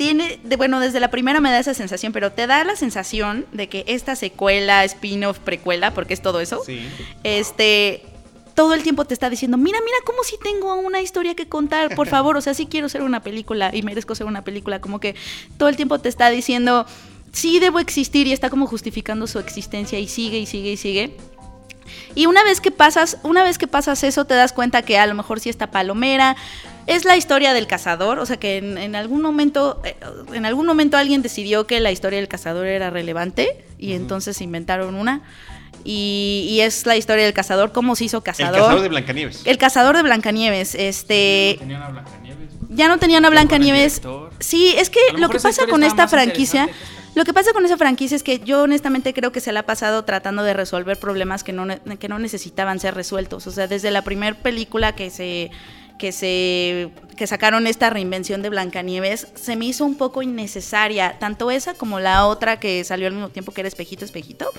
tiene, 0.00 0.40
de, 0.42 0.56
bueno, 0.56 0.80
desde 0.80 0.98
la 0.98 1.10
primera 1.10 1.42
me 1.42 1.50
da 1.50 1.58
esa 1.58 1.74
sensación, 1.74 2.14
pero 2.14 2.32
te 2.32 2.46
da 2.46 2.64
la 2.64 2.74
sensación 2.74 3.44
de 3.52 3.68
que 3.68 3.84
esta 3.86 4.16
secuela, 4.16 4.82
spin-off, 4.84 5.38
precuela, 5.40 5.92
porque 5.92 6.14
es 6.14 6.22
todo 6.22 6.40
eso, 6.40 6.62
Sí. 6.64 6.88
este 7.22 8.02
todo 8.54 8.72
el 8.72 8.82
tiempo 8.82 9.04
te 9.04 9.12
está 9.12 9.28
diciendo, 9.28 9.58
mira, 9.58 9.78
mira 9.84 9.98
cómo 10.06 10.24
sí 10.24 10.36
tengo 10.42 10.74
una 10.76 11.02
historia 11.02 11.34
que 11.34 11.48
contar, 11.48 11.94
por 11.94 12.08
favor, 12.16 12.38
o 12.38 12.40
sea, 12.40 12.54
sí 12.54 12.64
quiero 12.64 12.88
ser 12.88 13.02
una 13.02 13.22
película 13.22 13.70
y 13.74 13.82
merezco 13.82 14.14
ser 14.14 14.26
una 14.26 14.42
película, 14.42 14.80
como 14.80 15.00
que 15.00 15.14
todo 15.58 15.68
el 15.68 15.76
tiempo 15.76 15.98
te 15.98 16.08
está 16.08 16.30
diciendo, 16.30 16.86
sí 17.32 17.58
debo 17.60 17.78
existir 17.78 18.26
y 18.26 18.32
está 18.32 18.48
como 18.48 18.66
justificando 18.66 19.26
su 19.26 19.38
existencia 19.38 19.98
y 19.98 20.08
sigue 20.08 20.38
y 20.38 20.46
sigue 20.46 20.72
y 20.72 20.76
sigue. 20.78 21.16
Y 22.14 22.24
una 22.26 22.42
vez 22.44 22.60
que 22.62 22.70
pasas, 22.70 23.18
una 23.22 23.44
vez 23.44 23.58
que 23.58 23.66
pasas 23.66 24.02
eso, 24.02 24.24
te 24.24 24.34
das 24.34 24.52
cuenta 24.52 24.80
que 24.82 24.98
a 24.98 25.06
lo 25.06 25.14
mejor 25.14 25.40
sí 25.40 25.48
está 25.50 25.70
palomera. 25.70 26.36
Es 26.86 27.04
la 27.04 27.16
historia 27.16 27.52
del 27.54 27.66
cazador, 27.66 28.18
o 28.18 28.26
sea 28.26 28.36
que 28.38 28.56
en, 28.58 28.78
en 28.78 28.94
algún 28.96 29.22
momento, 29.22 29.80
eh, 29.84 29.96
en 30.32 30.44
algún 30.46 30.66
momento 30.66 30.96
alguien 30.96 31.22
decidió 31.22 31.66
que 31.66 31.78
la 31.80 31.92
historia 31.92 32.18
del 32.18 32.28
cazador 32.28 32.66
era 32.66 32.90
relevante 32.90 33.64
y 33.78 33.92
entonces 33.92 34.40
inventaron 34.40 34.94
una. 34.94 35.22
Y, 35.84 36.46
y 36.50 36.60
es 36.60 36.84
la 36.84 36.96
historia 36.96 37.24
del 37.24 37.32
cazador, 37.32 37.72
cómo 37.72 37.96
se 37.96 38.04
hizo 38.04 38.18
El 38.18 38.22
cazador. 38.22 38.60
cazador 38.60 38.80
de 38.82 38.88
Blancanieves. 38.88 39.42
El 39.46 39.56
cazador 39.56 39.96
de 39.96 40.02
Blancanieves, 40.02 40.74
este, 40.74 41.56
Tenían 41.58 41.82
a 41.82 41.88
Blancanieves. 41.88 42.50
ya 42.68 42.88
no 42.88 42.98
tenían 42.98 43.24
a 43.24 43.28
Ya 43.28 43.30
Blancanieves. 43.30 44.02
Sí, 44.40 44.74
es 44.76 44.90
que 44.90 45.00
lo 45.16 45.30
que 45.30 45.40
pasa 45.40 45.66
con 45.68 45.82
esta 45.82 46.06
franquicia, 46.06 46.68
lo 47.14 47.24
que 47.24 47.32
pasa 47.32 47.52
con 47.54 47.64
esa 47.64 47.78
franquicia 47.78 48.14
es 48.16 48.22
que 48.22 48.40
yo 48.40 48.62
honestamente 48.64 49.14
creo 49.14 49.32
que 49.32 49.40
se 49.40 49.52
la 49.52 49.60
ha 49.60 49.66
pasado 49.66 50.04
tratando 50.04 50.42
de 50.42 50.52
resolver 50.52 50.98
problemas 50.98 51.44
que 51.44 51.52
no, 51.52 51.66
que 51.98 52.08
no 52.08 52.18
necesitaban 52.18 52.78
ser 52.78 52.94
resueltos. 52.94 53.46
O 53.46 53.50
sea, 53.50 53.66
desde 53.66 53.90
la 53.90 54.02
primera 54.02 54.36
película 54.36 54.94
que 54.94 55.08
se 55.08 55.50
que 56.00 56.12
se 56.12 56.90
que 57.16 57.26
sacaron 57.26 57.66
esta 57.66 57.90
reinvención 57.90 58.40
de 58.40 58.48
Blancanieves 58.48 59.26
se 59.34 59.54
me 59.54 59.66
hizo 59.66 59.84
un 59.84 59.98
poco 59.98 60.22
innecesaria, 60.22 61.18
tanto 61.18 61.50
esa 61.50 61.74
como 61.74 62.00
la 62.00 62.26
otra 62.26 62.58
que 62.58 62.82
salió 62.82 63.08
al 63.08 63.12
mismo 63.12 63.28
tiempo 63.28 63.52
que 63.52 63.60
era 63.60 63.68
Espejito 63.68 64.06
Espejito. 64.06 64.50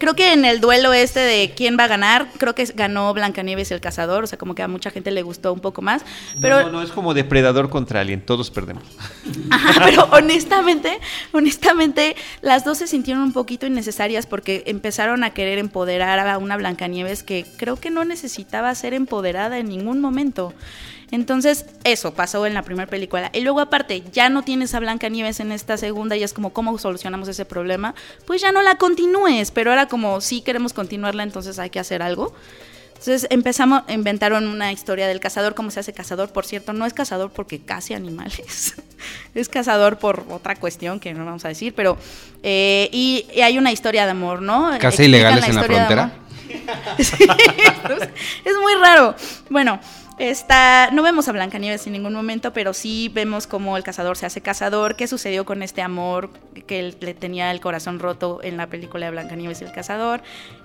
Creo 0.00 0.14
que 0.14 0.32
en 0.32 0.46
el 0.46 0.62
duelo 0.62 0.94
este 0.94 1.20
de 1.20 1.52
quién 1.54 1.76
va 1.78 1.84
a 1.84 1.86
ganar, 1.86 2.28
creo 2.38 2.54
que 2.54 2.64
ganó 2.74 3.12
Blancanieves 3.12 3.70
el 3.70 3.82
cazador, 3.82 4.24
o 4.24 4.26
sea, 4.26 4.38
como 4.38 4.54
que 4.54 4.62
a 4.62 4.68
mucha 4.68 4.90
gente 4.90 5.10
le 5.10 5.20
gustó 5.20 5.52
un 5.52 5.60
poco 5.60 5.82
más, 5.82 6.06
pero 6.40 6.60
no, 6.60 6.66
no, 6.66 6.72
no, 6.72 6.82
es 6.82 6.90
como 6.90 7.12
depredador 7.12 7.68
contra 7.68 8.00
alien, 8.00 8.22
todos 8.22 8.50
perdemos. 8.50 8.82
Ajá, 9.50 9.82
pero 9.84 10.08
honestamente, 10.12 10.98
honestamente, 11.32 12.16
las 12.40 12.64
dos 12.64 12.78
se 12.78 12.86
sintieron 12.86 13.22
un 13.22 13.34
poquito 13.34 13.66
innecesarias 13.66 14.24
porque 14.24 14.62
empezaron 14.64 15.22
a 15.22 15.34
querer 15.34 15.58
empoderar 15.58 16.18
a 16.18 16.38
una 16.38 16.56
Blancanieves 16.56 17.22
que 17.22 17.44
creo 17.58 17.76
que 17.76 17.90
no 17.90 18.06
necesitaba 18.06 18.74
ser 18.74 18.94
empoderada 18.94 19.58
en 19.58 19.68
ningún 19.68 20.00
momento. 20.00 20.54
Entonces, 21.10 21.66
eso 21.84 22.14
pasó 22.14 22.46
en 22.46 22.54
la 22.54 22.62
primera 22.62 22.88
película. 22.88 23.30
Y 23.32 23.40
luego, 23.40 23.60
aparte, 23.60 24.02
ya 24.12 24.28
no 24.28 24.42
tienes 24.42 24.74
a 24.74 24.80
Blancanieves 24.80 25.40
en 25.40 25.52
esta 25.52 25.76
segunda 25.76 26.16
y 26.16 26.22
es 26.22 26.32
como, 26.32 26.52
¿cómo 26.52 26.78
solucionamos 26.78 27.28
ese 27.28 27.44
problema? 27.44 27.94
Pues 28.26 28.40
ya 28.40 28.52
no 28.52 28.62
la 28.62 28.76
continúes, 28.76 29.50
pero 29.50 29.72
era 29.72 29.86
como, 29.86 30.20
sí 30.20 30.40
queremos 30.40 30.72
continuarla, 30.72 31.22
entonces 31.22 31.58
hay 31.58 31.70
que 31.70 31.80
hacer 31.80 32.02
algo. 32.02 32.32
Entonces 33.00 33.28
empezamos, 33.30 33.82
inventaron 33.88 34.46
una 34.46 34.72
historia 34.72 35.08
del 35.08 35.20
cazador, 35.20 35.54
cómo 35.54 35.70
se 35.70 35.80
hace 35.80 35.94
cazador, 35.94 36.32
por 36.32 36.44
cierto, 36.44 36.74
no 36.74 36.84
es 36.84 36.92
cazador 36.92 37.30
porque 37.30 37.58
case 37.58 37.94
animales, 37.94 38.74
es 39.34 39.48
cazador 39.48 39.98
por 39.98 40.26
otra 40.28 40.54
cuestión 40.54 41.00
que 41.00 41.14
no 41.14 41.24
vamos 41.24 41.46
a 41.46 41.48
decir, 41.48 41.72
pero 41.74 41.96
eh, 42.42 42.90
y, 42.92 43.24
y 43.34 43.40
hay 43.40 43.56
una 43.56 43.72
historia 43.72 44.04
de 44.04 44.10
amor, 44.10 44.42
¿no? 44.42 44.68
¿Caza 44.72 44.88
Explican 44.88 45.08
ilegales 45.08 45.48
en 45.48 45.54
la 45.54 45.60
historia 45.62 45.78
de 45.78 45.86
frontera? 45.86 46.12
Sí, 46.98 47.24
es, 47.24 48.08
es 48.44 48.56
muy 48.60 48.74
raro. 48.74 49.14
Bueno, 49.48 49.80
está, 50.20 50.90
no 50.92 51.02
vemos 51.02 51.28
a 51.28 51.32
Blancanieves 51.32 51.86
en 51.86 51.94
ningún 51.94 52.12
momento, 52.12 52.52
pero 52.52 52.74
sí 52.74 53.10
vemos 53.12 53.46
cómo 53.46 53.78
el 53.78 53.82
cazador 53.82 54.18
se 54.18 54.26
hace 54.26 54.42
cazador, 54.42 54.94
qué 54.94 55.06
sucedió 55.06 55.46
con 55.46 55.62
este 55.62 55.80
amor 55.80 56.28
que 56.66 56.94
le 57.00 57.14
tenía 57.14 57.50
el 57.50 57.60
corazón 57.60 57.98
roto 57.98 58.40
en 58.42 58.58
la 58.58 58.66
película 58.66 59.06
de 59.06 59.12
Blancanieves 59.12 59.62
y 59.62 59.64
el 59.64 59.72
cazador. 59.72 60.20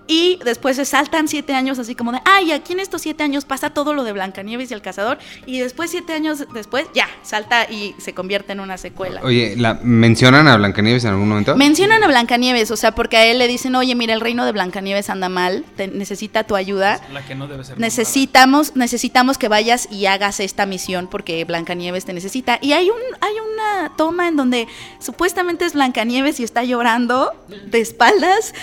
Y 0.08 0.40
después 0.46 0.76
se 0.76 0.86
saltan 0.86 1.28
siete 1.28 1.54
años 1.56 1.80
así 1.80 1.96
como 1.96 2.12
de, 2.12 2.20
ay, 2.26 2.52
aquí 2.52 2.74
en 2.74 2.80
estos 2.80 3.02
siete 3.02 3.24
años 3.24 3.44
pasa 3.44 3.72
todo 3.72 3.94
lo 3.96 4.04
de 4.04 4.12
Blancanieves 4.12 4.70
y 4.70 4.74
el 4.76 4.82
cazador. 4.84 5.18
Y 5.48 5.60
después, 5.60 5.90
siete 5.90 6.14
años 6.14 6.46
después, 6.54 6.86
ya, 6.94 7.08
salta 7.24 7.64
y 7.72 7.96
se 7.98 8.14
convierte 8.14 8.52
en 8.54 8.60
una 8.60 8.78
secuela. 8.78 9.22
Oye, 9.24 9.56
¿la 9.58 9.74
mencionan 9.82 10.48
a 10.48 10.58
Blancanieves 10.58 11.04
en 11.06 11.12
algún 11.12 11.30
momento? 11.30 11.56
Mencionan 11.56 12.04
a 12.04 12.08
Blancanieves, 12.08 12.70
o 12.70 12.78
sea, 12.78 12.94
porque 12.94 13.18
a 13.18 13.26
él 13.26 13.40
le 13.40 13.48
dicen, 13.48 13.74
oye, 13.76 13.96
mira, 13.96 14.14
el 14.14 14.22
reino 14.22 14.46
de 14.46 14.52
Blancanieves 14.52 15.10
anda 15.10 15.28
mal, 15.28 15.66
te- 15.76 15.88
necesita 15.88 16.44
tu 16.44 16.56
ayuda. 16.56 17.02
La 17.12 17.26
que 17.26 17.34
no 17.34 17.48
debe 17.48 17.64
ser. 17.64 17.80
Necesitamos, 17.80 18.76
necesitamos 18.76 19.38
que 19.40 19.48
vayas 19.48 19.88
y 19.92 20.06
hagas 20.06 20.40
esta 20.40 20.66
misión 20.68 21.08
porque 21.10 21.44
Blancanieves 21.46 22.06
te 22.06 22.14
necesita. 22.14 22.60
Y 22.62 22.74
hay 22.74 22.90
un, 22.90 22.98
hay 23.22 23.34
una 23.34 23.96
toma 23.96 24.28
en 24.28 24.36
donde 24.36 24.68
supuestamente 25.00 25.66
es 25.66 25.74
Blancanieves 25.74 26.40
y 26.40 26.44
está 26.44 26.64
llorando 26.64 27.32
de 27.48 27.82
espaldas. 27.82 28.54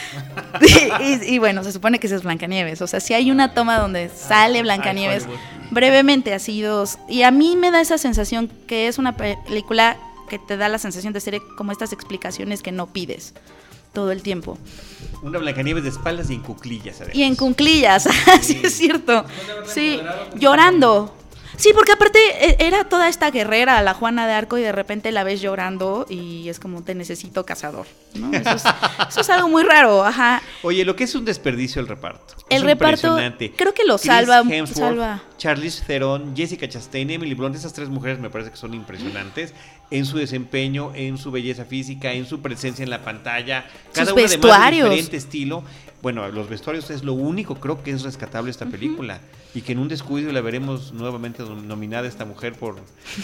y, 1.00 1.31
y- 1.31 1.31
y 1.32 1.38
bueno, 1.38 1.64
se 1.64 1.72
supone 1.72 1.98
que 1.98 2.06
esa 2.06 2.16
es 2.16 2.22
Blancanieves. 2.22 2.82
O 2.82 2.86
sea, 2.86 3.00
si 3.00 3.14
hay 3.14 3.30
una 3.30 3.54
toma 3.54 3.78
donde 3.78 4.08
sale 4.08 4.62
Blancanieves 4.62 5.24
Hollywood. 5.24 5.40
brevemente, 5.70 6.34
así 6.34 6.60
dos. 6.60 6.98
Y 7.08 7.22
a 7.22 7.30
mí 7.30 7.56
me 7.56 7.70
da 7.70 7.80
esa 7.80 7.98
sensación 7.98 8.50
que 8.66 8.86
es 8.88 8.98
una 8.98 9.16
película 9.16 9.96
que 10.28 10.38
te 10.38 10.56
da 10.56 10.68
la 10.68 10.78
sensación 10.78 11.12
de 11.12 11.20
ser 11.20 11.40
como 11.56 11.72
estas 11.72 11.92
explicaciones 11.92 12.62
que 12.62 12.72
no 12.72 12.86
pides 12.86 13.34
todo 13.92 14.12
el 14.12 14.22
tiempo. 14.22 14.58
Una 15.22 15.38
Blancanieves 15.38 15.84
de 15.84 15.90
espaldas 15.90 16.30
y 16.30 16.34
en 16.34 16.40
cuclillas. 16.42 16.96
además. 16.96 17.16
Y 17.16 17.22
en 17.22 17.36
cunclillas, 17.36 18.08
sí 18.42 18.60
es 18.62 18.74
cierto. 18.74 19.24
Sí, 19.66 20.00
llorando. 20.36 21.14
Sí, 21.62 21.70
porque 21.72 21.92
aparte 21.92 22.18
e- 22.40 22.56
era 22.66 22.82
toda 22.88 23.08
esta 23.08 23.30
guerrera, 23.30 23.80
la 23.82 23.94
Juana 23.94 24.26
de 24.26 24.32
Arco, 24.32 24.58
y 24.58 24.62
de 24.62 24.72
repente 24.72 25.12
la 25.12 25.22
ves 25.22 25.40
llorando 25.40 26.06
y 26.08 26.48
es 26.48 26.58
como 26.58 26.82
te 26.82 26.96
necesito 26.96 27.46
cazador. 27.46 27.86
¿no? 28.14 28.32
Eso, 28.36 28.50
es, 28.50 28.64
eso 29.08 29.20
es 29.20 29.30
algo 29.30 29.48
muy 29.48 29.62
raro, 29.62 30.04
ajá. 30.04 30.42
Oye, 30.64 30.84
lo 30.84 30.96
que 30.96 31.04
es 31.04 31.14
un 31.14 31.24
desperdicio 31.24 31.80
el 31.80 31.86
reparto. 31.86 32.34
El 32.50 32.58
Es 32.58 32.62
reparto, 32.64 33.06
impresionante. 33.06 33.52
creo 33.56 33.72
que 33.72 33.84
lo 33.84 33.96
Chris 33.96 34.06
salva- 34.10 34.40
Hemsworth, 34.40 34.76
salva. 34.76 35.22
Charlize 35.38 35.84
Theron, 35.86 36.36
Jessica 36.36 36.68
Chastain, 36.68 37.08
Emily 37.10 37.34
Blunt, 37.34 37.54
esas 37.54 37.72
tres 37.72 37.88
mujeres 37.88 38.18
me 38.18 38.28
parece 38.28 38.50
que 38.50 38.56
son 38.56 38.74
impresionantes 38.74 39.54
en 39.92 40.04
su 40.04 40.16
desempeño, 40.18 40.90
en 40.96 41.16
su 41.16 41.30
belleza 41.30 41.64
física, 41.64 42.12
en 42.12 42.26
su 42.26 42.40
presencia 42.42 42.82
en 42.82 42.90
la 42.90 43.02
pantalla. 43.02 43.66
Cada 43.92 44.06
Sus 44.06 44.12
una 44.14 44.22
además 44.22 44.30
de 44.30 44.36
vestuarios. 44.36 44.90
diferente 44.90 45.16
estilo. 45.16 45.62
Bueno, 46.02 46.28
los 46.30 46.48
vestuarios 46.48 46.90
es 46.90 47.04
lo 47.04 47.12
único 47.14 47.54
creo 47.60 47.82
que 47.82 47.92
es 47.92 48.02
rescatable 48.02 48.46
de 48.46 48.50
esta 48.50 48.66
película 48.66 49.20
y 49.54 49.60
que 49.60 49.70
en 49.72 49.78
un 49.78 49.86
descuido 49.86 50.32
la 50.32 50.40
veremos 50.40 50.92
nuevamente 50.92 51.44
nom- 51.44 51.62
nominada 51.62 52.08
esta 52.08 52.24
mujer 52.24 52.54
por 52.54 52.74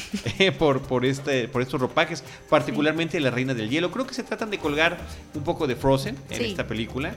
por 0.59 0.81
por 0.83 1.05
este 1.05 1.49
por 1.49 1.61
estos 1.63 1.81
ropajes, 1.81 2.23
particularmente 2.49 3.19
la 3.21 3.31
Reina 3.31 3.53
del 3.55 3.69
Hielo. 3.69 3.91
Creo 3.91 4.07
que 4.07 4.15
se 4.15 4.23
tratan 4.23 4.51
de 4.51 4.59
colgar 4.59 4.97
un 5.35 5.43
poco 5.43 5.67
de 5.67 5.75
Frozen 5.75 6.17
en 6.31 6.37
Sí. 6.39 6.45
esta 6.45 6.67
película. 6.69 7.15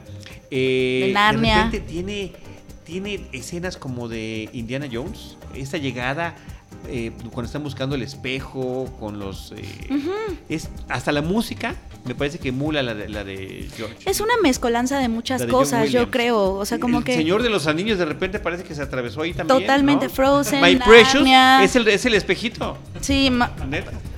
Eh, 0.49 1.03
De 1.07 1.14
Narnia. 1.14 1.66
repente 1.66 1.80
tiene, 1.82 2.34
tiene 2.84 3.28
escenas 3.32 3.78
como 3.78 4.07
de 4.07 4.49
Indiana 4.53 4.88
Jones. 4.91 5.38
Esta 5.53 5.78
llegada, 5.78 6.36
eh, 6.88 7.11
cuando 7.32 7.47
están 7.47 7.63
buscando 7.63 7.95
el 7.95 8.01
espejo, 8.01 8.89
con 8.99 9.19
los... 9.19 9.53
eh, 9.55 9.63
es 10.49 10.69
Hasta 10.89 11.11
la 11.11 11.21
música, 11.21 11.75
me 12.05 12.15
parece 12.15 12.39
que 12.39 12.49
emula 12.49 12.82
la 12.84 12.93
de, 12.93 13.09
la 13.09 13.23
de 13.23 13.69
George. 13.75 13.95
Es 14.05 14.19
una 14.21 14.34
mezcolanza 14.41 14.99
de 14.99 15.07
muchas 15.07 15.41
de 15.41 15.47
cosas, 15.47 15.91
yo 15.91 16.09
creo. 16.09 16.53
O 16.55 16.65
sea, 16.65 16.79
como 16.79 16.99
el 16.99 17.03
que. 17.03 17.15
Señor 17.15 17.43
de 17.43 17.49
los 17.49 17.67
Anillos 17.67 17.99
de 17.99 18.05
repente 18.05 18.39
parece 18.39 18.63
que 18.63 18.73
se 18.75 18.82
atravesó 18.82 19.21
ahí 19.21 19.34
también. 19.34 19.61
Totalmente, 19.61 20.07
¿no? 20.07 20.13
Frozen, 20.13 20.61
My 20.61 20.75
Precious 20.77 21.27
es 21.63 21.75
el, 21.75 21.88
es 21.88 22.05
el 22.05 22.13
espejito. 22.15 22.77
Sí, 23.01 23.29
ma-. 23.29 23.51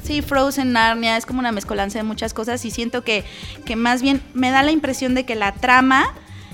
Sí, 0.03 0.21
Frozen, 0.21 0.73
Narnia, 0.73 1.17
es 1.17 1.25
como 1.25 1.39
una 1.39 1.51
mezcolanza 1.51 1.99
de 1.99 2.03
muchas 2.03 2.33
cosas 2.33 2.63
y 2.65 2.71
siento 2.71 3.03
que, 3.03 3.23
que 3.65 3.75
más 3.75 4.01
bien 4.01 4.21
me 4.33 4.51
da 4.51 4.61
la 4.63 4.71
impresión 4.71 5.15
de 5.15 5.25
que 5.25 5.35
la 5.35 5.53
trama 5.53 6.13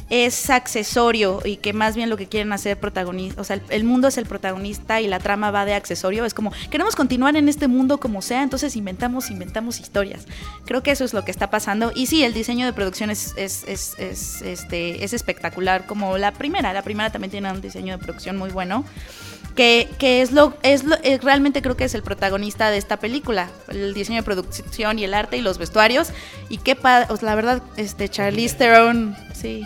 es 0.09 0.49
accesorio 0.49 1.41
y 1.45 1.57
que 1.57 1.73
más 1.73 1.95
bien 1.95 2.09
lo 2.09 2.17
que 2.17 2.27
quieren 2.27 2.51
hacer 2.53 2.79
protagonista, 2.79 3.39
o 3.41 3.43
sea, 3.43 3.57
el, 3.57 3.61
el 3.69 3.83
mundo 3.83 4.07
es 4.07 4.17
el 4.17 4.25
protagonista 4.25 5.01
y 5.01 5.07
la 5.07 5.19
trama 5.19 5.51
va 5.51 5.65
de 5.65 5.73
accesorio, 5.73 6.25
es 6.25 6.33
como 6.33 6.51
queremos 6.71 6.95
continuar 6.95 7.35
en 7.35 7.47
este 7.47 7.67
mundo 7.67 7.99
como 7.99 8.21
sea, 8.21 8.41
entonces 8.43 8.75
inventamos, 8.75 9.29
inventamos 9.29 9.79
historias. 9.79 10.25
Creo 10.65 10.81
que 10.83 10.91
eso 10.91 11.03
es 11.05 11.13
lo 11.13 11.23
que 11.25 11.31
está 11.31 11.49
pasando. 11.49 11.91
Y 11.93 12.07
sí, 12.07 12.23
el 12.23 12.33
diseño 12.33 12.65
de 12.65 12.73
producción 12.73 13.09
es, 13.09 13.33
es, 13.37 13.63
es, 13.67 13.95
es, 13.99 14.41
este, 14.41 15.03
es 15.03 15.13
espectacular 15.13 15.85
como 15.85 16.17
la 16.17 16.31
primera, 16.31 16.73
la 16.73 16.81
primera 16.81 17.11
también 17.11 17.31
tiene 17.31 17.51
un 17.51 17.61
diseño 17.61 17.97
de 17.97 18.03
producción 18.03 18.37
muy 18.37 18.49
bueno 18.49 18.85
que, 19.55 19.89
que 19.97 20.21
es 20.21 20.31
lo 20.31 20.55
es 20.63 20.83
lo 20.85 20.95
realmente 21.21 21.61
creo 21.61 21.75
que 21.75 21.83
es 21.83 21.93
el 21.93 22.03
protagonista 22.03 22.69
de 22.69 22.77
esta 22.77 22.97
película 22.97 23.49
el 23.67 23.93
diseño 23.93 24.17
de 24.17 24.23
producción 24.23 24.99
y 24.99 25.03
el 25.03 25.13
arte 25.13 25.37
y 25.37 25.41
los 25.41 25.57
vestuarios. 25.57 26.09
Y 26.49 26.59
qué 26.59 26.75
pa- 26.75 27.05
sea, 27.07 27.23
la 27.23 27.35
verdad 27.35 27.61
este 27.75 28.07
Charlize 28.09 28.55
Theron 28.55 29.15
sí 29.33 29.65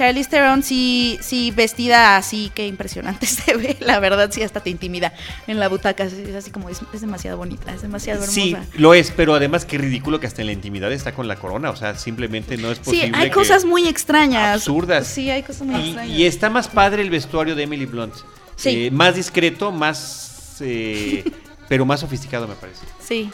Charlize 0.00 0.30
Theron 0.30 0.62
sí 0.62 1.18
sí 1.20 1.50
vestida 1.50 2.16
así 2.16 2.50
qué 2.54 2.66
impresionante 2.66 3.26
se 3.26 3.54
ve 3.54 3.76
la 3.80 4.00
verdad 4.00 4.30
sí 4.32 4.42
hasta 4.42 4.60
te 4.60 4.70
intimida 4.70 5.12
en 5.46 5.60
la 5.60 5.68
butaca 5.68 6.04
es 6.04 6.14
así 6.34 6.50
como 6.50 6.70
es, 6.70 6.80
es 6.94 7.02
demasiado 7.02 7.36
bonita 7.36 7.74
es 7.74 7.82
demasiado 7.82 8.20
hermosa 8.20 8.32
Sí, 8.40 8.56
lo 8.78 8.94
es, 8.94 9.10
pero 9.10 9.34
además 9.34 9.66
qué 9.66 9.76
ridículo 9.76 10.18
que 10.18 10.26
hasta 10.26 10.40
en 10.40 10.46
la 10.46 10.52
intimidad 10.52 10.90
está 10.90 11.12
con 11.12 11.28
la 11.28 11.36
corona. 11.36 11.68
O 11.68 11.76
sea, 11.76 11.94
simplemente 11.96 12.56
no 12.56 12.70
es 12.70 12.78
Sí, 12.78 12.84
posible. 12.84 13.12
hay 13.18 13.24
que- 13.28 13.34
cosas 13.34 13.66
muy 13.66 13.86
extrañas 13.88 14.54
absurdas. 14.54 15.06
sí 15.06 15.28
hay 15.30 15.42
cosas 15.42 15.66
muy 15.66 15.78
Y, 15.80 15.84
extrañas 15.88 16.18
y 16.18 16.24
está 16.24 16.48
más 16.48 16.68
padre 16.68 17.02
el 17.02 17.10
vestuario 17.10 17.54
de 17.54 17.64
Emily 17.64 17.84
Blunt. 17.84 18.14
Sí. 18.56 18.86
Eh, 18.86 18.90
más 18.90 19.16
discreto, 19.16 19.70
más. 19.70 20.56
eh, 20.60 21.24
pero 21.68 21.84
más 21.84 22.00
sofisticado, 22.00 22.48
me 22.48 22.54
parece. 22.54 22.86
Sí. 23.06 23.30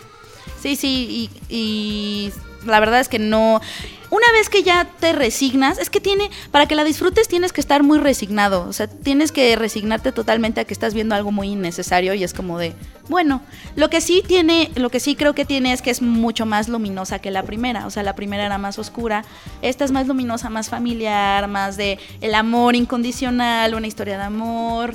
Sí, 0.60 0.74
sí, 0.76 1.30
y, 1.48 1.54
y 1.54 2.32
la 2.64 2.80
verdad 2.80 3.00
es 3.00 3.08
que 3.08 3.18
no. 3.18 3.60
Una 4.08 4.30
vez 4.32 4.48
que 4.48 4.62
ya 4.62 4.84
te 5.00 5.12
resignas, 5.12 5.78
es 5.78 5.90
que 5.90 6.00
tiene, 6.00 6.30
para 6.52 6.66
que 6.66 6.76
la 6.76 6.84
disfrutes 6.84 7.26
tienes 7.26 7.52
que 7.52 7.60
estar 7.60 7.82
muy 7.82 7.98
resignado, 7.98 8.66
o 8.68 8.72
sea, 8.72 8.86
tienes 8.86 9.32
que 9.32 9.56
resignarte 9.56 10.12
totalmente 10.12 10.60
a 10.60 10.64
que 10.64 10.72
estás 10.72 10.94
viendo 10.94 11.16
algo 11.16 11.32
muy 11.32 11.48
innecesario 11.48 12.14
y 12.14 12.22
es 12.22 12.32
como 12.32 12.58
de, 12.58 12.74
bueno, 13.08 13.42
lo 13.74 13.90
que 13.90 14.00
sí 14.00 14.22
tiene, 14.24 14.70
lo 14.76 14.90
que 14.90 15.00
sí 15.00 15.16
creo 15.16 15.34
que 15.34 15.44
tiene 15.44 15.72
es 15.72 15.82
que 15.82 15.90
es 15.90 16.02
mucho 16.02 16.46
más 16.46 16.68
luminosa 16.68 17.18
que 17.18 17.32
la 17.32 17.42
primera, 17.42 17.84
o 17.86 17.90
sea, 17.90 18.04
la 18.04 18.14
primera 18.14 18.46
era 18.46 18.58
más 18.58 18.78
oscura, 18.78 19.24
esta 19.60 19.84
es 19.84 19.90
más 19.90 20.06
luminosa, 20.06 20.50
más 20.50 20.68
familiar, 20.68 21.48
más 21.48 21.76
de 21.76 21.98
el 22.20 22.36
amor 22.36 22.76
incondicional, 22.76 23.74
una 23.74 23.88
historia 23.88 24.18
de 24.18 24.24
amor. 24.24 24.94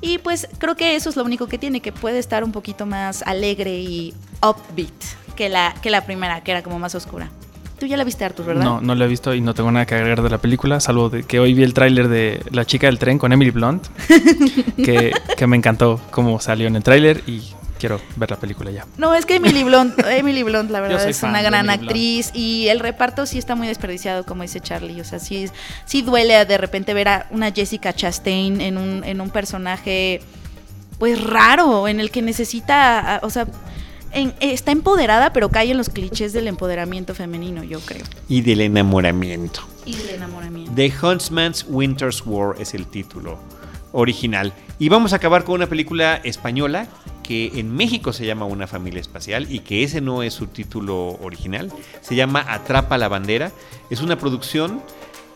Y 0.00 0.18
pues 0.18 0.48
creo 0.58 0.76
que 0.76 0.94
eso 0.94 1.10
es 1.10 1.16
lo 1.16 1.24
único 1.24 1.48
que 1.48 1.58
tiene, 1.58 1.80
que 1.80 1.92
puede 1.92 2.18
estar 2.18 2.44
un 2.44 2.52
poquito 2.52 2.86
más 2.86 3.22
alegre 3.22 3.78
y 3.80 4.14
upbeat 4.40 4.92
que 5.34 5.48
la, 5.48 5.74
que 5.82 5.90
la 5.90 6.06
primera, 6.06 6.40
que 6.42 6.52
era 6.52 6.62
como 6.62 6.78
más 6.78 6.94
oscura. 6.94 7.30
Tú 7.78 7.86
ya 7.86 7.96
la 7.96 8.04
viste, 8.04 8.24
Arthur, 8.24 8.46
¿verdad? 8.46 8.64
No, 8.64 8.80
no 8.80 8.94
lo 8.94 9.04
he 9.04 9.08
visto 9.08 9.34
y 9.34 9.40
no 9.40 9.54
tengo 9.54 9.70
nada 9.70 9.86
que 9.86 9.94
agregar 9.94 10.22
de 10.22 10.30
la 10.30 10.38
película, 10.38 10.80
salvo 10.80 11.10
de 11.10 11.22
que 11.22 11.38
hoy 11.38 11.54
vi 11.54 11.62
el 11.62 11.74
tráiler 11.74 12.08
de 12.08 12.42
La 12.50 12.64
chica 12.64 12.88
del 12.88 12.98
tren 12.98 13.18
con 13.18 13.32
Emily 13.32 13.50
Blunt, 13.50 13.86
que, 14.76 15.12
que 15.36 15.46
me 15.46 15.56
encantó 15.56 16.00
cómo 16.10 16.40
salió 16.40 16.66
en 16.66 16.76
el 16.76 16.82
tráiler 16.82 17.22
y 17.26 17.42
quiero 17.78 18.00
ver 18.16 18.30
la 18.30 18.36
película 18.36 18.70
ya. 18.70 18.84
No, 18.96 19.14
es 19.14 19.24
que 19.24 19.36
Emily 19.36 19.62
Blunt, 19.62 19.94
Emily 20.06 20.42
Blunt 20.42 20.70
la 20.70 20.80
verdad 20.80 21.08
es 21.08 21.22
una 21.22 21.40
gran 21.40 21.66
Blunt. 21.66 21.82
actriz 21.82 22.30
y 22.34 22.68
el 22.68 22.80
reparto 22.80 23.24
sí 23.26 23.38
está 23.38 23.54
muy 23.54 23.68
desperdiciado, 23.68 24.24
como 24.24 24.42
dice 24.42 24.60
Charlie. 24.60 25.00
O 25.00 25.04
sea, 25.04 25.18
sí, 25.18 25.48
sí 25.86 26.02
duele 26.02 26.44
de 26.44 26.58
repente 26.58 26.92
ver 26.94 27.08
a 27.08 27.26
una 27.30 27.52
Jessica 27.52 27.92
Chastain 27.92 28.60
en 28.60 28.76
un, 28.76 29.04
en 29.04 29.20
un 29.20 29.30
personaje 29.30 30.20
pues 30.98 31.22
raro, 31.22 31.86
en 31.86 32.00
el 32.00 32.10
que 32.10 32.22
necesita, 32.22 33.20
o 33.22 33.30
sea, 33.30 33.46
en- 34.12 34.34
está 34.40 34.72
empoderada, 34.72 35.32
pero 35.32 35.48
cae 35.50 35.70
en 35.70 35.76
los 35.76 35.88
clichés 35.88 36.32
del 36.32 36.46
empoderamiento 36.48 37.14
femenino, 37.14 37.62
yo 37.64 37.80
creo. 37.80 38.04
Y 38.28 38.40
del 38.42 38.60
enamoramiento. 38.60 39.60
Y 39.84 39.94
del 39.96 40.10
enamoramiento. 40.10 40.72
The 40.74 40.92
Huntsman's 41.02 41.64
Winter's 41.68 42.22
War 42.26 42.56
es 42.60 42.74
el 42.74 42.86
título 42.86 43.38
original. 43.92 44.52
Y 44.78 44.88
vamos 44.88 45.12
a 45.12 45.16
acabar 45.16 45.44
con 45.44 45.54
una 45.56 45.66
película 45.66 46.16
española 46.16 46.86
que 47.22 47.52
en 47.60 47.74
México 47.74 48.12
se 48.12 48.24
llama 48.26 48.46
Una 48.46 48.66
familia 48.66 49.00
espacial 49.00 49.46
y 49.52 49.60
que 49.60 49.82
ese 49.82 50.00
no 50.00 50.22
es 50.22 50.32
su 50.34 50.46
título 50.46 51.18
original. 51.22 51.70
Se 52.00 52.14
llama 52.14 52.44
Atrapa 52.48 52.96
la 52.98 53.08
bandera. 53.08 53.52
Es 53.90 54.00
una 54.00 54.16
producción 54.18 54.82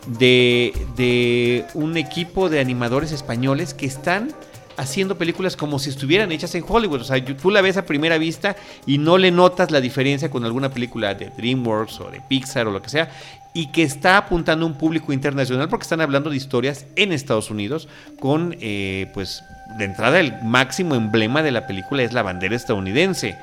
de, 0.07 0.73
de 0.95 1.65
un 1.75 1.97
equipo 1.97 2.49
de 2.49 2.59
animadores 2.59 3.11
españoles 3.11 3.73
que 3.73 3.85
están 3.85 4.33
haciendo 4.77 5.17
películas 5.17 5.55
como 5.55 5.79
si 5.79 5.89
estuvieran 5.89 6.31
hechas 6.31 6.53
en 6.55 6.63
Hollywood. 6.67 7.01
O 7.01 7.03
sea, 7.03 7.23
tú 7.23 7.51
la 7.51 7.61
ves 7.61 7.77
a 7.77 7.85
primera 7.85 8.17
vista 8.17 8.55
y 8.85 8.97
no 8.97 9.17
le 9.17 9.31
notas 9.31 9.71
la 9.71 9.81
diferencia 9.81 10.29
con 10.29 10.45
alguna 10.45 10.69
película 10.69 11.13
de 11.13 11.29
DreamWorks 11.29 11.99
o 12.01 12.11
de 12.11 12.21
Pixar 12.21 12.67
o 12.67 12.71
lo 12.71 12.81
que 12.81 12.89
sea, 12.89 13.09
y 13.53 13.67
que 13.67 13.83
está 13.83 14.17
apuntando 14.17 14.65
a 14.65 14.69
un 14.69 14.77
público 14.77 15.13
internacional 15.13 15.69
porque 15.69 15.83
están 15.83 16.01
hablando 16.01 16.29
de 16.29 16.37
historias 16.37 16.85
en 16.95 17.11
Estados 17.11 17.51
Unidos 17.51 17.87
con, 18.19 18.55
eh, 18.59 19.11
pues, 19.13 19.43
de 19.77 19.85
entrada 19.85 20.19
el 20.19 20.41
máximo 20.43 20.95
emblema 20.95 21.43
de 21.43 21.51
la 21.51 21.67
película 21.67 22.03
es 22.03 22.13
la 22.13 22.23
bandera 22.23 22.55
estadounidense. 22.55 23.37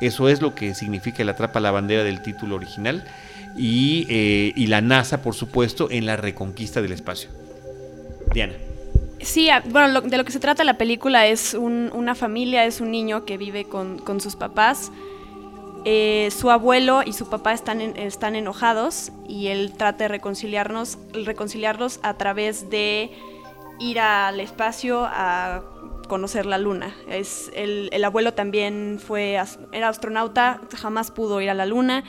Eso 0.00 0.28
es 0.28 0.42
lo 0.42 0.54
que 0.54 0.74
significa 0.74 1.22
el 1.22 1.28
atrapa 1.28 1.60
la 1.60 1.70
bandera 1.70 2.04
del 2.04 2.20
título 2.20 2.56
original. 2.56 3.04
Y, 3.56 4.06
eh, 4.10 4.52
y 4.56 4.66
la 4.66 4.80
NASA, 4.80 5.22
por 5.22 5.34
supuesto, 5.34 5.88
en 5.90 6.06
la 6.06 6.16
reconquista 6.16 6.82
del 6.82 6.92
espacio. 6.92 7.30
Diana. 8.32 8.54
Sí, 9.24 9.48
bueno, 9.70 9.88
lo- 9.88 10.00
de 10.02 10.18
lo 10.18 10.24
que 10.24 10.32
se 10.32 10.38
trata 10.38 10.64
la 10.64 10.76
película 10.76 11.26
es 11.26 11.54
un- 11.54 11.90
una 11.94 12.14
familia, 12.14 12.64
es 12.66 12.80
un 12.80 12.90
niño 12.90 13.24
que 13.24 13.38
vive 13.38 13.64
con, 13.64 13.98
sus 14.20 14.36
papás. 14.36 14.92
Eh, 15.86 16.28
su 16.30 16.50
abuelo 16.50 17.02
y 17.04 17.12
su 17.14 17.28
papá 17.28 17.52
están, 17.52 17.80
en- 17.80 17.96
están 17.96 18.36
enojados 18.36 19.12
y 19.28 19.48
él 19.48 19.72
trata 19.76 20.04
de 20.04 20.08
reconciliarnos, 20.08 20.98
reconciliarlos 21.12 22.00
a 22.02 22.14
través 22.14 22.70
de 22.70 23.10
ir 23.80 23.98
al 23.98 24.40
espacio 24.40 25.04
a 25.06 25.62
conocer 26.08 26.44
la 26.46 26.58
luna. 26.58 26.94
Es, 27.08 27.50
el, 27.54 27.88
el 27.92 28.04
abuelo 28.04 28.34
también 28.34 29.00
fue, 29.04 29.38
era 29.72 29.88
astronauta, 29.88 30.60
jamás 30.76 31.10
pudo 31.10 31.40
ir 31.40 31.48
a 31.50 31.54
la 31.54 31.64
luna. 31.66 32.04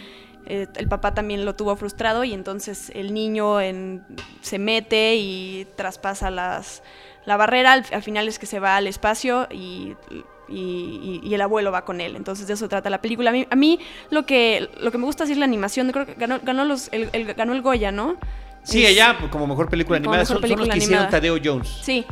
Eh, 0.47 0.67
el 0.75 0.87
papá 0.87 1.13
también 1.13 1.43
lo 1.45 1.55
tuvo 1.55 1.75
frustrado 1.75 2.23
y 2.23 2.33
entonces 2.33 2.91
el 2.93 3.13
niño 3.13 3.59
en- 3.61 4.03
se 4.41 4.59
mete 4.59 5.15
y 5.15 5.65
traspasa 5.75 6.29
las, 6.29 6.83
la 7.25 7.35
barrera. 7.37 7.73
Al, 7.73 7.85
al 7.91 8.03
final 8.03 8.27
es 8.27 8.37
que 8.39 8.45
se 8.45 8.59
va 8.59 8.75
al 8.77 8.85
espacio 8.87 9.47
y, 9.51 9.95
y- 10.11 10.23
y- 10.47 11.21
y 11.23 11.33
el 11.33 11.41
abuelo 11.41 11.71
va 11.71 11.83
con 11.85 11.99
él. 12.01 12.15
Entonces 12.15 12.45
de 12.47 12.53
eso 12.53 12.69
trata 12.69 12.89
la 12.91 13.01
película. 13.01 13.31
A 13.31 13.33
mí, 13.33 13.47
a 13.49 13.55
mí 13.55 13.79
lo, 14.11 14.25
que, 14.27 14.69
lo 14.79 14.91
que 14.91 14.97
me 14.99 15.05
gusta 15.05 15.23
es 15.23 15.35
la 15.37 15.45
animación. 15.45 15.91
Creo 15.91 16.05
que 16.05 16.13
ganó, 16.13 16.39
ganó, 16.43 16.63
los, 16.65 16.89
el, 16.93 17.09
el- 17.13 17.33
ganó 17.33 17.53
el 17.53 17.61
Goya, 17.63 17.91
¿no? 17.91 18.17
Sí, 18.63 18.83
Es- 18.83 18.91
allá 18.91 19.17
como 19.31 19.47
mejor 19.47 19.69
película 19.69 19.97
Como 19.99 20.13
animada 20.13 20.23
mejor 20.23 20.41
son, 20.41 20.49
son 20.49 20.59
los 20.59 20.69
que 20.69 20.77
hicieron. 20.77 21.09
Tadeo 21.09 21.37
Jones. 21.43 21.69
Sí, 21.81 22.05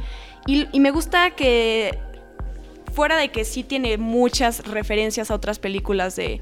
y, 0.48 0.68
y 0.72 0.80
me 0.80 0.90
gusta 0.92 1.32
que 1.32 1.98
fuera 2.94 3.18
de 3.18 3.30
que 3.30 3.44
sí 3.46 3.64
tiene 3.64 3.98
muchas 3.98 4.68
referencias 4.68 5.32
a 5.32 5.36
otras 5.36 5.58
películas 5.60 6.16
de, 6.16 6.42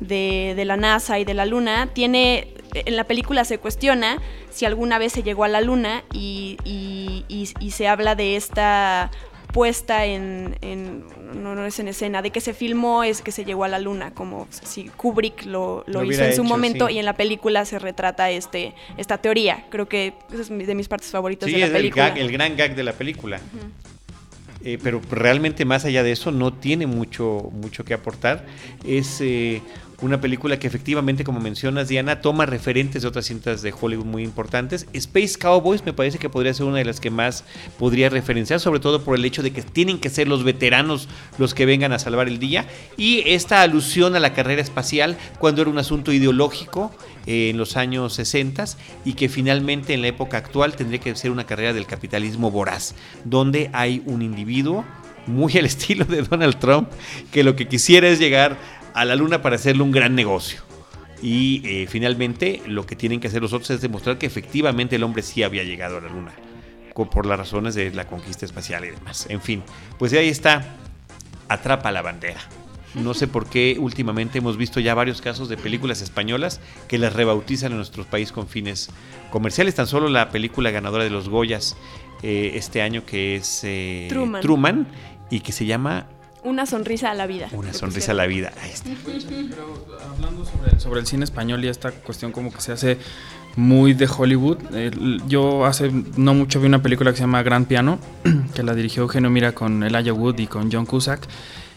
de, 0.00 0.54
de 0.56 0.64
la 0.64 0.76
NASA 0.76 1.18
y 1.18 1.24
de 1.24 1.34
la 1.34 1.46
Luna, 1.46 1.88
tiene, 1.92 2.54
en 2.74 2.96
la 2.96 3.04
película 3.04 3.44
se 3.44 3.58
cuestiona 3.58 4.18
si 4.50 4.64
alguna 4.64 4.98
vez 4.98 5.12
se 5.12 5.22
llegó 5.22 5.44
a 5.44 5.48
la 5.48 5.60
Luna 5.60 6.02
y, 6.12 6.56
y- 6.64 7.24
y- 7.28 7.48
y 7.60 7.70
se 7.70 7.86
habla 7.88 8.14
de 8.14 8.36
esta 8.36 9.10
puesta 9.52 10.06
en, 10.06 10.56
en- 10.62 11.04
no, 11.42 11.54
no 11.56 11.66
es 11.66 11.78
en 11.80 11.88
escena, 11.88 12.22
de 12.22 12.30
que 12.30 12.40
se 12.40 12.54
filmó 12.54 13.02
es 13.02 13.20
que 13.20 13.32
se 13.32 13.44
llegó 13.44 13.64
a 13.64 13.68
la 13.68 13.78
luna, 13.80 14.12
como 14.14 14.46
si 14.50 14.84
Kubrick 14.90 15.44
lo, 15.44 15.82
lo 15.88 16.02
Lo 16.02 16.04
hizo 16.10 16.22
en 16.24 16.32
su 16.34 16.42
hecho, 16.42 16.44
momento 16.44 16.86
sí. 16.88 16.94
y 16.94 16.98
en 16.98 17.04
la 17.04 17.14
película 17.14 17.64
se 17.64 17.78
retrata 17.80 18.30
este, 18.30 18.74
esta 18.96 19.18
teoría. 19.18 19.66
Creo 19.70 19.88
que 19.88 20.12
es 20.32 20.48
de 20.48 20.74
mis 20.76 20.86
partes 20.88 21.10
favoritas 21.10 21.48
Sí, 21.48 21.52
de 21.54 21.60
la 21.60 21.66
es 21.66 21.70
el, 21.72 21.76
película. 21.78 22.14
gag- 22.14 22.18
el 22.18 22.30
gran 22.32 22.56
gag 22.56 22.74
de 22.76 22.82
la 22.84 22.92
película. 22.92 23.40
Eh, 24.62 24.78
pero 24.82 25.00
realmente 25.10 25.64
más 25.64 25.84
allá 25.84 26.02
de 26.02 26.12
eso 26.12 26.30
no 26.30 26.52
tiene 26.52 26.86
mucho, 26.86 27.48
mucho 27.52 27.84
que 27.84 27.94
aportar. 27.94 28.44
Es 28.84 29.20
eh, 29.20 29.62
una 30.02 30.20
película 30.20 30.58
que 30.58 30.66
efectivamente, 30.66 31.24
como 31.24 31.40
mencionas, 31.40 31.88
Diana, 31.88 32.20
toma 32.20 32.46
referentes 32.46 33.02
de 33.02 33.08
otras 33.08 33.26
cintas 33.26 33.62
de 33.62 33.72
Hollywood 33.78 34.06
muy 34.06 34.22
importantes. 34.22 34.86
Space 34.92 35.38
Cowboys 35.38 35.84
me 35.84 35.92
parece 35.92 36.18
que 36.18 36.30
podría 36.30 36.54
ser 36.54 36.66
una 36.66 36.78
de 36.78 36.84
las 36.84 37.00
que 37.00 37.10
más 37.10 37.44
podría 37.78 38.08
referenciar, 38.08 38.60
sobre 38.60 38.80
todo 38.80 39.04
por 39.04 39.16
el 39.16 39.24
hecho 39.24 39.42
de 39.42 39.52
que 39.52 39.62
tienen 39.62 39.98
que 39.98 40.10
ser 40.10 40.28
los 40.28 40.44
veteranos 40.44 41.08
los 41.38 41.54
que 41.54 41.66
vengan 41.66 41.92
a 41.92 41.98
salvar 41.98 42.28
el 42.28 42.38
día. 42.38 42.66
Y 42.96 43.22
esta 43.26 43.62
alusión 43.62 44.16
a 44.16 44.20
la 44.20 44.32
carrera 44.32 44.62
espacial 44.62 45.16
cuando 45.38 45.62
era 45.62 45.70
un 45.70 45.78
asunto 45.78 46.12
ideológico 46.12 46.92
eh, 47.26 47.50
en 47.50 47.58
los 47.58 47.76
años 47.76 48.14
60 48.14 48.64
y 49.04 49.12
que 49.12 49.28
finalmente 49.28 49.94
en 49.94 50.02
la 50.02 50.08
época 50.08 50.38
actual 50.38 50.74
tendría 50.74 51.00
que 51.00 51.14
ser 51.14 51.30
una 51.30 51.44
carrera 51.44 51.72
del 51.72 51.86
capitalismo 51.86 52.50
voraz, 52.50 52.94
donde 53.24 53.70
hay 53.72 54.02
un 54.06 54.22
individuo 54.22 54.84
muy 55.26 55.56
al 55.56 55.64
estilo 55.66 56.04
de 56.04 56.22
Donald 56.22 56.58
Trump 56.58 56.88
que 57.30 57.44
lo 57.44 57.56
que 57.56 57.68
quisiera 57.68 58.08
es 58.08 58.18
llegar 58.18 58.56
a 58.94 59.04
la 59.04 59.16
luna 59.16 59.42
para 59.42 59.56
hacerle 59.56 59.82
un 59.82 59.90
gran 59.90 60.14
negocio. 60.14 60.60
Y 61.22 61.62
eh, 61.64 61.86
finalmente 61.86 62.62
lo 62.66 62.86
que 62.86 62.96
tienen 62.96 63.20
que 63.20 63.28
hacer 63.28 63.42
los 63.42 63.52
otros 63.52 63.70
es 63.70 63.80
demostrar 63.80 64.18
que 64.18 64.26
efectivamente 64.26 64.96
el 64.96 65.02
hombre 65.02 65.22
sí 65.22 65.42
había 65.42 65.64
llegado 65.64 65.98
a 65.98 66.00
la 66.00 66.08
luna, 66.08 66.32
por 66.94 67.26
las 67.26 67.38
razones 67.38 67.74
de 67.74 67.90
la 67.92 68.06
conquista 68.06 68.44
espacial 68.44 68.84
y 68.84 68.90
demás. 68.90 69.26
En 69.30 69.40
fin, 69.40 69.62
pues 69.98 70.12
ahí 70.12 70.28
está, 70.28 70.76
atrapa 71.48 71.90
la 71.92 72.02
bandera. 72.02 72.40
No 72.94 73.14
sé 73.14 73.28
por 73.28 73.48
qué 73.48 73.76
últimamente 73.78 74.38
hemos 74.38 74.56
visto 74.56 74.80
ya 74.80 74.94
varios 74.94 75.20
casos 75.20 75.48
de 75.48 75.56
películas 75.56 76.02
españolas 76.02 76.60
que 76.88 76.98
las 76.98 77.12
rebautizan 77.12 77.70
en 77.70 77.76
nuestro 77.76 78.04
país 78.04 78.32
con 78.32 78.48
fines 78.48 78.90
comerciales. 79.30 79.76
Tan 79.76 79.86
solo 79.86 80.08
la 80.08 80.30
película 80.30 80.70
ganadora 80.70 81.04
de 81.04 81.10
los 81.10 81.28
Goyas 81.28 81.76
eh, 82.22 82.52
este 82.54 82.82
año 82.82 83.06
que 83.06 83.36
es 83.36 83.60
eh, 83.62 84.08
Truman. 84.42 84.88
y 85.30 85.40
que 85.40 85.52
se 85.52 85.66
llama 85.66 86.06
Una 86.42 86.66
sonrisa 86.66 87.10
a 87.10 87.14
la 87.14 87.26
vida. 87.26 87.48
Una 87.52 87.72
sonrisa 87.72 88.12
a 88.12 88.14
la 88.14 88.26
vida. 88.26 88.52
Ahí 88.62 88.70
está. 88.70 88.90
Pero 89.04 89.86
hablando 90.12 90.44
sobre, 90.44 90.80
sobre 90.80 91.00
el 91.00 91.06
cine 91.06 91.24
español 91.24 91.64
y 91.64 91.68
esta 91.68 91.90
cuestión 91.90 92.32
como 92.32 92.52
que 92.52 92.60
se 92.60 92.72
hace 92.72 92.98
muy 93.56 93.94
de 93.94 94.06
Hollywood, 94.06 94.58
yo 95.26 95.66
hace 95.66 95.90
no 96.16 96.34
mucho 96.34 96.60
vi 96.60 96.66
una 96.66 96.82
película 96.82 97.10
que 97.10 97.16
se 97.16 97.22
llama 97.22 97.42
Gran 97.42 97.64
Piano, 97.64 97.98
que 98.54 98.62
la 98.62 98.74
dirigió 98.74 99.02
Eugenio 99.02 99.30
Mira 99.30 99.52
con 99.52 99.82
Elijah 99.82 100.12
Wood 100.12 100.38
y 100.38 100.46
con 100.46 100.70
John 100.70 100.86
Cusack, 100.86 101.26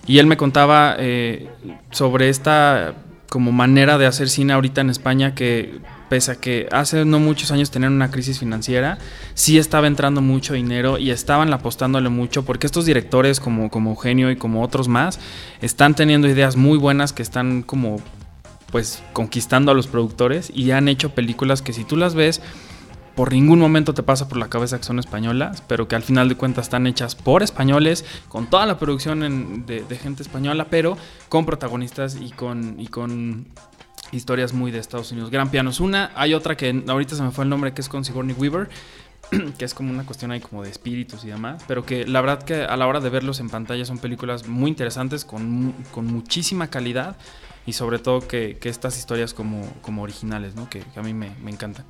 y 0.05 0.19
él 0.19 0.27
me 0.27 0.37
contaba 0.37 0.95
eh, 0.99 1.49
sobre 1.91 2.29
esta 2.29 2.93
como 3.29 3.51
manera 3.51 3.97
de 3.97 4.05
hacer 4.05 4.29
cine 4.29 4.53
ahorita 4.53 4.81
en 4.81 4.89
España 4.91 5.33
que 5.33 5.79
pese 6.09 6.31
a 6.31 6.35
que 6.35 6.67
hace 6.71 7.05
no 7.05 7.19
muchos 7.19 7.51
años 7.51 7.71
tenían 7.71 7.93
una 7.93 8.11
crisis 8.11 8.39
financiera, 8.39 8.97
sí 9.33 9.57
estaba 9.57 9.87
entrando 9.87 10.21
mucho 10.21 10.53
dinero 10.53 10.97
y 10.97 11.11
estaban 11.11 11.53
apostándole 11.53 12.09
mucho 12.09 12.43
porque 12.43 12.67
estos 12.67 12.85
directores 12.85 13.39
como, 13.39 13.69
como 13.69 13.91
Eugenio 13.91 14.31
y 14.31 14.35
como 14.35 14.63
otros 14.63 14.87
más 14.87 15.19
están 15.61 15.95
teniendo 15.95 16.27
ideas 16.27 16.55
muy 16.55 16.77
buenas 16.77 17.13
que 17.13 17.23
están 17.23 17.63
como 17.63 17.97
pues 18.71 19.03
conquistando 19.13 19.71
a 19.71 19.75
los 19.75 19.87
productores 19.87 20.51
y 20.53 20.71
han 20.71 20.87
hecho 20.87 21.13
películas 21.13 21.61
que 21.61 21.73
si 21.73 21.83
tú 21.83 21.95
las 21.95 22.15
ves 22.15 22.41
por 23.15 23.31
ningún 23.31 23.59
momento 23.59 23.93
te 23.93 24.01
pasa 24.01 24.27
por 24.27 24.37
la 24.37 24.49
cabeza 24.49 24.77
que 24.77 24.83
son 24.83 24.97
españolas, 24.99 25.61
pero 25.67 25.87
que 25.87 25.95
al 25.95 26.01
final 26.01 26.29
de 26.29 26.35
cuentas 26.35 26.65
están 26.65 26.87
hechas 26.87 27.15
por 27.15 27.43
españoles, 27.43 28.05
con 28.27 28.47
toda 28.47 28.65
la 28.65 28.79
producción 28.79 29.65
de, 29.67 29.83
de 29.83 29.97
gente 29.97 30.23
española, 30.23 30.67
pero 30.69 30.97
con 31.29 31.45
protagonistas 31.45 32.17
y 32.19 32.31
con, 32.31 32.79
y 32.79 32.87
con 32.87 33.45
historias 34.13 34.53
muy 34.53 34.71
de 34.71 34.79
Estados 34.79 35.11
Unidos. 35.11 35.29
Gran 35.29 35.49
pianos. 35.49 35.79
Una, 35.79 36.11
hay 36.15 36.33
otra 36.33 36.55
que 36.55 36.83
ahorita 36.87 37.15
se 37.15 37.23
me 37.23 37.31
fue 37.31 37.43
el 37.43 37.49
nombre, 37.49 37.73
que 37.73 37.81
es 37.81 37.89
con 37.89 38.05
Sigourney 38.05 38.35
Weaver, 38.35 38.69
que 39.57 39.65
es 39.65 39.73
como 39.73 39.91
una 39.91 40.05
cuestión 40.05 40.31
ahí 40.31 40.39
como 40.39 40.63
de 40.63 40.69
espíritus 40.69 41.23
y 41.23 41.27
demás, 41.27 41.63
pero 41.67 41.85
que 41.85 42.05
la 42.05 42.21
verdad 42.21 42.43
que 42.43 42.63
a 42.63 42.77
la 42.77 42.87
hora 42.87 42.99
de 42.99 43.09
verlos 43.09 43.39
en 43.39 43.49
pantalla 43.49 43.85
son 43.85 43.97
películas 43.97 44.47
muy 44.47 44.69
interesantes, 44.69 45.25
con, 45.25 45.73
con 45.91 46.05
muchísima 46.05 46.67
calidad 46.67 47.17
y 47.65 47.73
sobre 47.73 47.99
todo 47.99 48.27
que, 48.27 48.57
que 48.59 48.67
estas 48.69 48.97
historias 48.97 49.33
como, 49.33 49.65
como 49.81 50.03
originales, 50.03 50.55
¿no? 50.55 50.69
que, 50.69 50.83
a 50.95 51.01
mí 51.01 51.13
me, 51.13 51.31
me 51.41 51.49
encantan. 51.51 51.85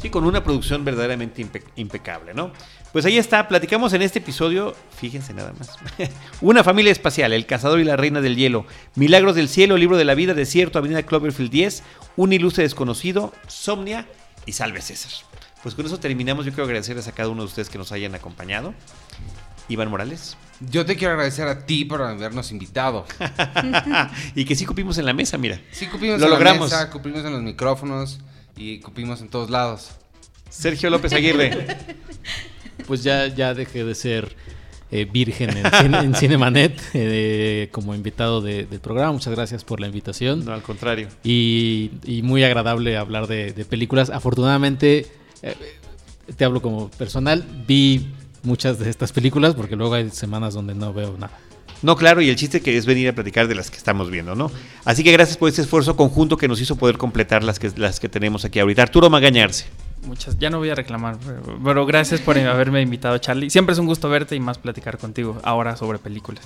Sí, 0.00 0.10
con 0.10 0.24
una 0.24 0.44
producción 0.44 0.84
verdaderamente 0.84 1.42
impe- 1.42 1.64
impecable, 1.76 2.34
¿no? 2.34 2.52
Pues 2.92 3.04
ahí 3.04 3.18
está, 3.18 3.48
platicamos 3.48 3.92
en 3.92 4.02
este 4.02 4.20
episodio, 4.20 4.74
fíjense 4.96 5.34
nada 5.34 5.52
más. 5.58 5.76
Una 6.40 6.64
familia 6.64 6.90
espacial, 6.92 7.32
El 7.32 7.46
cazador 7.46 7.80
y 7.80 7.84
la 7.84 7.96
reina 7.96 8.20
del 8.20 8.36
hielo, 8.36 8.64
Milagros 8.94 9.34
del 9.34 9.48
cielo, 9.48 9.76
Libro 9.76 9.96
de 9.96 10.04
la 10.04 10.14
vida, 10.14 10.34
Desierto, 10.34 10.78
Avenida 10.78 11.02
Cloverfield 11.02 11.50
10, 11.50 11.82
Un 12.16 12.32
ilustre 12.32 12.62
desconocido, 12.62 13.32
Somnia 13.46 14.06
y 14.46 14.52
Salve 14.52 14.80
César. 14.80 15.10
Pues 15.62 15.74
con 15.74 15.84
eso 15.84 15.98
terminamos, 15.98 16.46
yo 16.46 16.52
quiero 16.52 16.64
agradecerles 16.64 17.08
a 17.08 17.12
cada 17.12 17.28
uno 17.28 17.42
de 17.42 17.48
ustedes 17.48 17.68
que 17.68 17.76
nos 17.78 17.90
hayan 17.92 18.14
acompañado. 18.14 18.72
Iván 19.68 19.90
Morales. 19.90 20.36
Yo 20.70 20.84
te 20.84 20.96
quiero 20.96 21.12
agradecer 21.14 21.46
a 21.46 21.66
ti 21.66 21.84
por 21.84 22.02
habernos 22.02 22.50
invitado. 22.50 23.06
y 24.34 24.44
que 24.44 24.54
sí 24.56 24.66
cupimos 24.66 24.98
en 24.98 25.06
la 25.06 25.12
mesa, 25.12 25.38
mira. 25.38 25.60
Sí, 25.70 25.86
cupimos 25.86 26.18
Lo 26.20 26.26
en 26.26 26.32
logramos. 26.32 26.70
la 26.70 26.78
mesa, 26.78 26.90
cupimos 26.90 27.24
en 27.24 27.32
los 27.32 27.42
micrófonos 27.42 28.18
y 28.56 28.78
cupimos 28.80 29.20
en 29.20 29.28
todos 29.28 29.50
lados. 29.50 29.90
Sergio 30.50 30.90
López 30.90 31.12
Aguirre. 31.12 31.76
Pues 32.86 33.02
ya, 33.02 33.26
ya 33.26 33.52
dejé 33.54 33.84
de 33.84 33.94
ser 33.94 34.34
eh, 34.90 35.04
virgen 35.04 35.50
en, 35.58 35.64
cine- 35.66 35.98
en 36.04 36.14
Cinemanet 36.14 36.80
eh, 36.94 37.68
como 37.72 37.94
invitado 37.94 38.40
de- 38.40 38.64
del 38.64 38.80
programa. 38.80 39.12
Muchas 39.12 39.34
gracias 39.34 39.62
por 39.64 39.80
la 39.80 39.88
invitación. 39.88 40.44
No, 40.44 40.52
al 40.54 40.62
contrario. 40.62 41.08
Y, 41.22 41.90
y 42.04 42.22
muy 42.22 42.44
agradable 42.44 42.96
hablar 42.96 43.26
de, 43.26 43.52
de 43.52 43.64
películas. 43.66 44.08
Afortunadamente, 44.10 45.06
eh, 45.42 45.54
te 46.36 46.44
hablo 46.44 46.62
como 46.62 46.88
personal, 46.92 47.44
vi 47.66 48.06
muchas 48.42 48.78
de 48.78 48.88
estas 48.90 49.12
películas 49.12 49.54
porque 49.54 49.76
luego 49.76 49.94
hay 49.94 50.10
semanas 50.10 50.54
donde 50.54 50.74
no 50.74 50.92
veo 50.92 51.16
nada. 51.18 51.32
No, 51.80 51.94
claro, 51.96 52.20
y 52.20 52.28
el 52.28 52.34
chiste 52.34 52.60
que 52.60 52.76
es 52.76 52.86
venir 52.86 53.08
a 53.08 53.12
platicar 53.12 53.46
de 53.46 53.54
las 53.54 53.70
que 53.70 53.76
estamos 53.76 54.10
viendo, 54.10 54.34
¿no? 54.34 54.50
Así 54.84 55.04
que 55.04 55.12
gracias 55.12 55.36
por 55.36 55.48
este 55.48 55.62
esfuerzo 55.62 55.94
conjunto 55.94 56.36
que 56.36 56.48
nos 56.48 56.60
hizo 56.60 56.74
poder 56.74 56.98
completar 56.98 57.44
las 57.44 57.60
que, 57.60 57.70
las 57.76 58.00
que 58.00 58.08
tenemos 58.08 58.44
aquí 58.44 58.58
ahorita. 58.58 58.82
Arturo 58.82 59.08
Magañarse. 59.10 59.66
Muchas, 60.04 60.38
ya 60.38 60.50
no 60.50 60.58
voy 60.58 60.70
a 60.70 60.74
reclamar, 60.74 61.18
pero, 61.24 61.58
pero 61.64 61.86
gracias 61.86 62.20
por 62.20 62.36
haberme 62.38 62.80
invitado, 62.82 63.16
Charlie. 63.18 63.50
Siempre 63.50 63.74
es 63.74 63.78
un 63.78 63.86
gusto 63.86 64.08
verte 64.08 64.34
y 64.34 64.40
más 64.40 64.58
platicar 64.58 64.98
contigo 64.98 65.38
ahora 65.44 65.76
sobre 65.76 65.98
películas. 65.98 66.44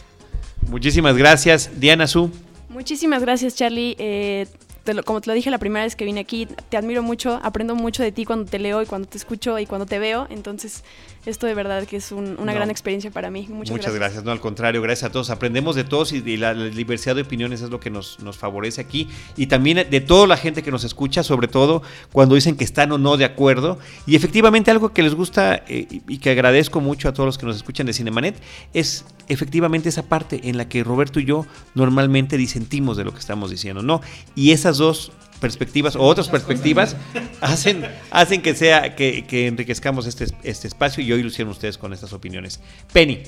Muchísimas 0.68 1.16
gracias. 1.16 1.70
Diana 1.80 2.06
Su. 2.06 2.30
Muchísimas 2.68 3.22
gracias, 3.22 3.54
Charlie. 3.54 3.96
Eh, 3.98 4.46
te 4.84 4.94
lo- 4.94 5.02
como 5.02 5.20
te 5.20 5.28
lo 5.28 5.34
dije 5.34 5.50
la 5.50 5.58
primera 5.58 5.84
vez 5.84 5.96
que 5.96 6.04
vine 6.04 6.20
aquí, 6.20 6.46
te 6.68 6.76
admiro 6.76 7.02
mucho, 7.02 7.40
aprendo 7.42 7.74
mucho 7.74 8.02
de 8.02 8.12
ti 8.12 8.24
cuando 8.24 8.50
te 8.50 8.58
leo 8.58 8.82
y 8.82 8.86
cuando 8.86 9.08
te 9.08 9.18
escucho 9.18 9.58
y 9.58 9.66
cuando 9.66 9.86
te 9.86 9.98
veo. 9.98 10.26
Entonces, 10.30 10.82
esto 11.24 11.46
de 11.46 11.54
verdad 11.54 11.84
que 11.86 11.96
es 11.96 12.10
un- 12.12 12.36
una 12.38 12.52
No. 12.52 12.54
gran 12.54 12.70
experiencia 12.70 13.10
para 13.10 13.30
mí. 13.30 13.46
Muchas, 13.48 13.70
Muchas 13.70 13.94
gracias. 13.94 14.24
No, 14.24 14.32
al 14.32 14.40
contrario, 14.40 14.82
gracias 14.82 15.08
a 15.10 15.12
todos. 15.12 15.30
Aprendemos 15.30 15.76
de 15.76 15.84
todos 15.84 16.12
y, 16.12 16.36
la, 16.36 16.52
la 16.54 16.64
diversidad 16.66 17.14
de 17.14 17.22
opiniones 17.22 17.62
es 17.62 17.70
lo 17.70 17.78
que 17.80 17.90
nos, 17.90 18.18
nos 18.20 18.36
favorece 18.36 18.80
aquí. 18.80 19.08
Y 19.36 19.46
también 19.46 19.86
de 19.88 20.00
toda 20.00 20.26
la 20.26 20.36
gente 20.36 20.62
que 20.62 20.70
nos 20.70 20.84
escucha, 20.84 21.22
sobre 21.22 21.48
todo 21.48 21.82
cuando 22.12 22.34
dicen 22.34 22.56
que 22.56 22.64
están 22.64 22.90
o 22.92 22.98
no 22.98 23.16
de 23.16 23.24
acuerdo. 23.24 23.78
Y 24.06 24.16
efectivamente 24.16 24.70
algo 24.70 24.92
que 24.92 25.02
les 25.02 25.14
gusta 25.14 25.62
eh, 25.68 25.86
y, 25.90 26.02
y 26.08 26.18
que 26.18 26.30
agradezco 26.30 26.80
mucho 26.80 27.08
a 27.08 27.12
todos 27.12 27.26
los 27.26 27.38
que 27.38 27.46
nos 27.46 27.56
escuchan 27.56 27.86
de 27.86 27.92
Cinemanet 27.92 28.34
es 28.74 29.04
efectivamente 29.28 29.88
esa 29.88 30.02
parte 30.02 30.40
en 30.48 30.56
la 30.56 30.68
que 30.68 30.82
Roberto 30.82 31.20
y 31.20 31.24
yo 31.24 31.46
normalmente 31.74 32.36
disentimos 32.36 32.96
de 32.96 33.04
lo 33.04 33.12
que 33.12 33.20
estamos 33.20 33.50
diciendo, 33.50 33.82
¿no? 33.82 34.00
Y 34.34 34.50
esas 34.50 34.78
dos 34.78 35.12
perspectivas 35.42 35.96
o 35.96 36.02
otras 36.02 36.28
perspectivas 36.28 36.96
hacen, 37.40 37.84
hacen 38.12 38.40
que 38.40 38.54
sea 38.54 38.94
que, 38.94 39.26
que 39.26 39.48
enriquezcamos 39.48 40.06
este, 40.06 40.26
este 40.44 40.68
espacio 40.68 41.02
y 41.02 41.12
hoy 41.12 41.20
lo 41.20 41.28
hicieron 41.28 41.50
ustedes 41.50 41.76
con 41.76 41.92
estas 41.92 42.12
opiniones. 42.12 42.60
Penny. 42.92 43.22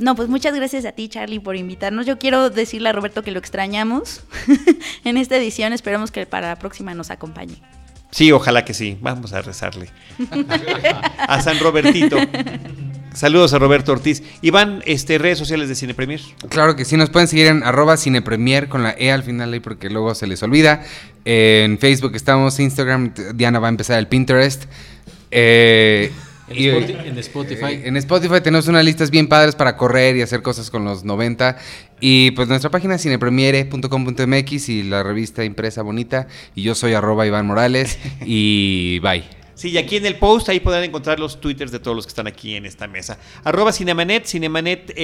No, 0.00 0.16
pues 0.16 0.28
muchas 0.28 0.54
gracias 0.54 0.84
a 0.84 0.92
ti, 0.92 1.08
Charlie, 1.08 1.38
por 1.38 1.56
invitarnos. 1.56 2.04
Yo 2.06 2.18
quiero 2.18 2.50
decirle 2.50 2.88
a 2.88 2.92
Roberto 2.92 3.22
que 3.22 3.30
lo 3.30 3.38
extrañamos 3.38 4.22
en 5.04 5.16
esta 5.16 5.36
edición. 5.36 5.72
Esperamos 5.72 6.10
que 6.10 6.26
para 6.26 6.48
la 6.48 6.56
próxima 6.56 6.92
nos 6.92 7.10
acompañe. 7.10 7.62
Sí, 8.10 8.32
ojalá 8.32 8.64
que 8.64 8.74
sí. 8.74 8.98
Vamos 9.00 9.32
a 9.32 9.40
rezarle. 9.42 9.88
a 11.18 11.40
San 11.40 11.58
Robertito. 11.60 12.16
Saludos 13.14 13.52
a 13.52 13.58
Roberto 13.58 13.92
Ortiz. 13.92 14.22
Iván, 14.42 14.82
este, 14.86 15.18
redes 15.18 15.38
sociales 15.38 15.68
de 15.68 15.74
Cine 15.74 15.94
Premier. 15.94 16.20
Claro 16.48 16.76
que 16.76 16.84
sí, 16.84 16.96
nos 16.96 17.10
pueden 17.10 17.26
seguir 17.26 17.46
en 17.46 17.64
arroba 17.64 17.96
cinepremier 17.96 18.68
con 18.68 18.82
la 18.82 18.94
E 18.96 19.10
al 19.10 19.22
final 19.22 19.52
ahí 19.52 19.60
porque 19.60 19.90
luego 19.90 20.14
se 20.14 20.26
les 20.26 20.42
olvida. 20.42 20.84
En 21.30 21.78
Facebook 21.78 22.12
estamos, 22.16 22.58
Instagram, 22.58 23.12
Diana 23.34 23.58
va 23.58 23.66
a 23.66 23.70
empezar 23.70 23.98
el 23.98 24.06
Pinterest. 24.06 24.64
Eh, 25.30 26.10
En, 26.48 26.56
y- 26.56 26.68
Spoti- 26.70 27.04
en 27.06 27.18
Spotify. 27.18 27.80
En 27.84 27.96
Spotify 27.98 28.40
tenemos 28.42 28.66
unas 28.66 28.82
listas 28.82 29.10
bien 29.10 29.28
padres 29.28 29.54
para 29.54 29.76
correr 29.76 30.16
y 30.16 30.22
hacer 30.22 30.40
cosas 30.40 30.70
con 30.70 30.86
los 30.86 31.04
90. 31.04 31.58
Y 32.00 32.30
pues 32.30 32.48
nuestra 32.48 32.70
página 32.70 32.94
es 32.94 33.02
cinepremiere.com.mx 33.02 34.68
y 34.70 34.82
la 34.84 35.02
revista 35.02 35.44
impresa 35.44 35.82
bonita. 35.82 36.28
Y 36.54 36.62
yo 36.62 36.74
soy 36.74 36.94
arroba 36.94 37.26
Iván 37.26 37.44
Morales. 37.44 37.98
Y 38.24 38.98
bye. 39.00 39.24
Sí, 39.58 39.70
y 39.70 39.76
aquí 39.78 39.96
en 39.96 40.06
el 40.06 40.14
post 40.14 40.48
ahí 40.50 40.60
podrán 40.60 40.84
encontrar 40.84 41.18
los 41.18 41.40
twitters 41.40 41.72
de 41.72 41.80
todos 41.80 41.96
los 41.96 42.06
que 42.06 42.10
están 42.10 42.28
aquí 42.28 42.54
en 42.54 42.64
esta 42.64 42.86
mesa. 42.86 43.18
Arroba 43.42 43.72
Cinemanet, 43.72 44.24
Cinemanet 44.24 44.94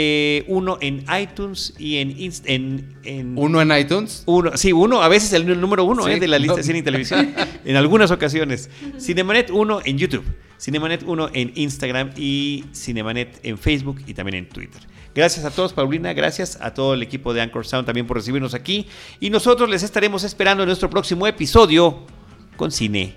1 0.47 0.79
en 0.81 1.05
iTunes 1.21 1.75
y 1.77 1.97
en... 1.97 2.17
Inst- 2.17 2.45
en, 2.47 2.95
en 3.03 3.37
Uno 3.37 3.61
en 3.61 3.77
iTunes. 3.77 4.23
Uno, 4.27 4.57
sí, 4.57 4.73
uno, 4.73 5.03
a 5.03 5.09
veces 5.09 5.33
el 5.33 5.61
número 5.61 5.85
uno 5.85 6.05
Sí, 6.05 6.13
eh, 6.13 6.21
de 6.21 6.29
la 6.29 6.39
lista 6.39 6.53
no. 6.53 6.57
de 6.59 6.63
cine 6.63 6.79
y 6.79 6.83
televisión, 6.83 7.35
en 7.65 7.75
algunas 7.75 8.13
ocasiones. 8.13 8.71
Cinemanet 9.01 9.51
1 9.51 9.81
en 9.87 9.99
YouTube, 9.99 10.25
Cinemanet 10.61 11.03
1 11.03 11.31
en 11.33 11.51
Instagram 11.57 12.11
y 12.17 12.65
Cinemanet 12.73 13.41
en 13.43 13.59
Facebook 13.59 14.03
y 14.07 14.15
también 14.15 14.37
en 14.37 14.49
Twitter. 14.49 14.81
Gracias 15.17 15.45
a 15.45 15.51
todos, 15.51 15.73
Paulina, 15.73 16.13
gracias 16.13 16.59
a 16.61 16.73
todo 16.75 16.95
el 16.95 17.03
equipo 17.03 17.35
de 17.35 17.41
Anchor 17.41 17.67
Sound 17.67 17.87
también 17.87 18.07
por 18.07 18.17
recibirnos 18.19 18.55
aquí. 18.55 18.87
Y 19.19 19.31
nosotros 19.31 19.69
les 19.69 19.83
estaremos 19.83 20.23
esperando 20.23 20.63
en 20.63 20.69
nuestro 20.69 20.89
próximo 20.89 21.27
episodio 21.27 22.07
con 22.57 22.71
cine, 22.71 23.17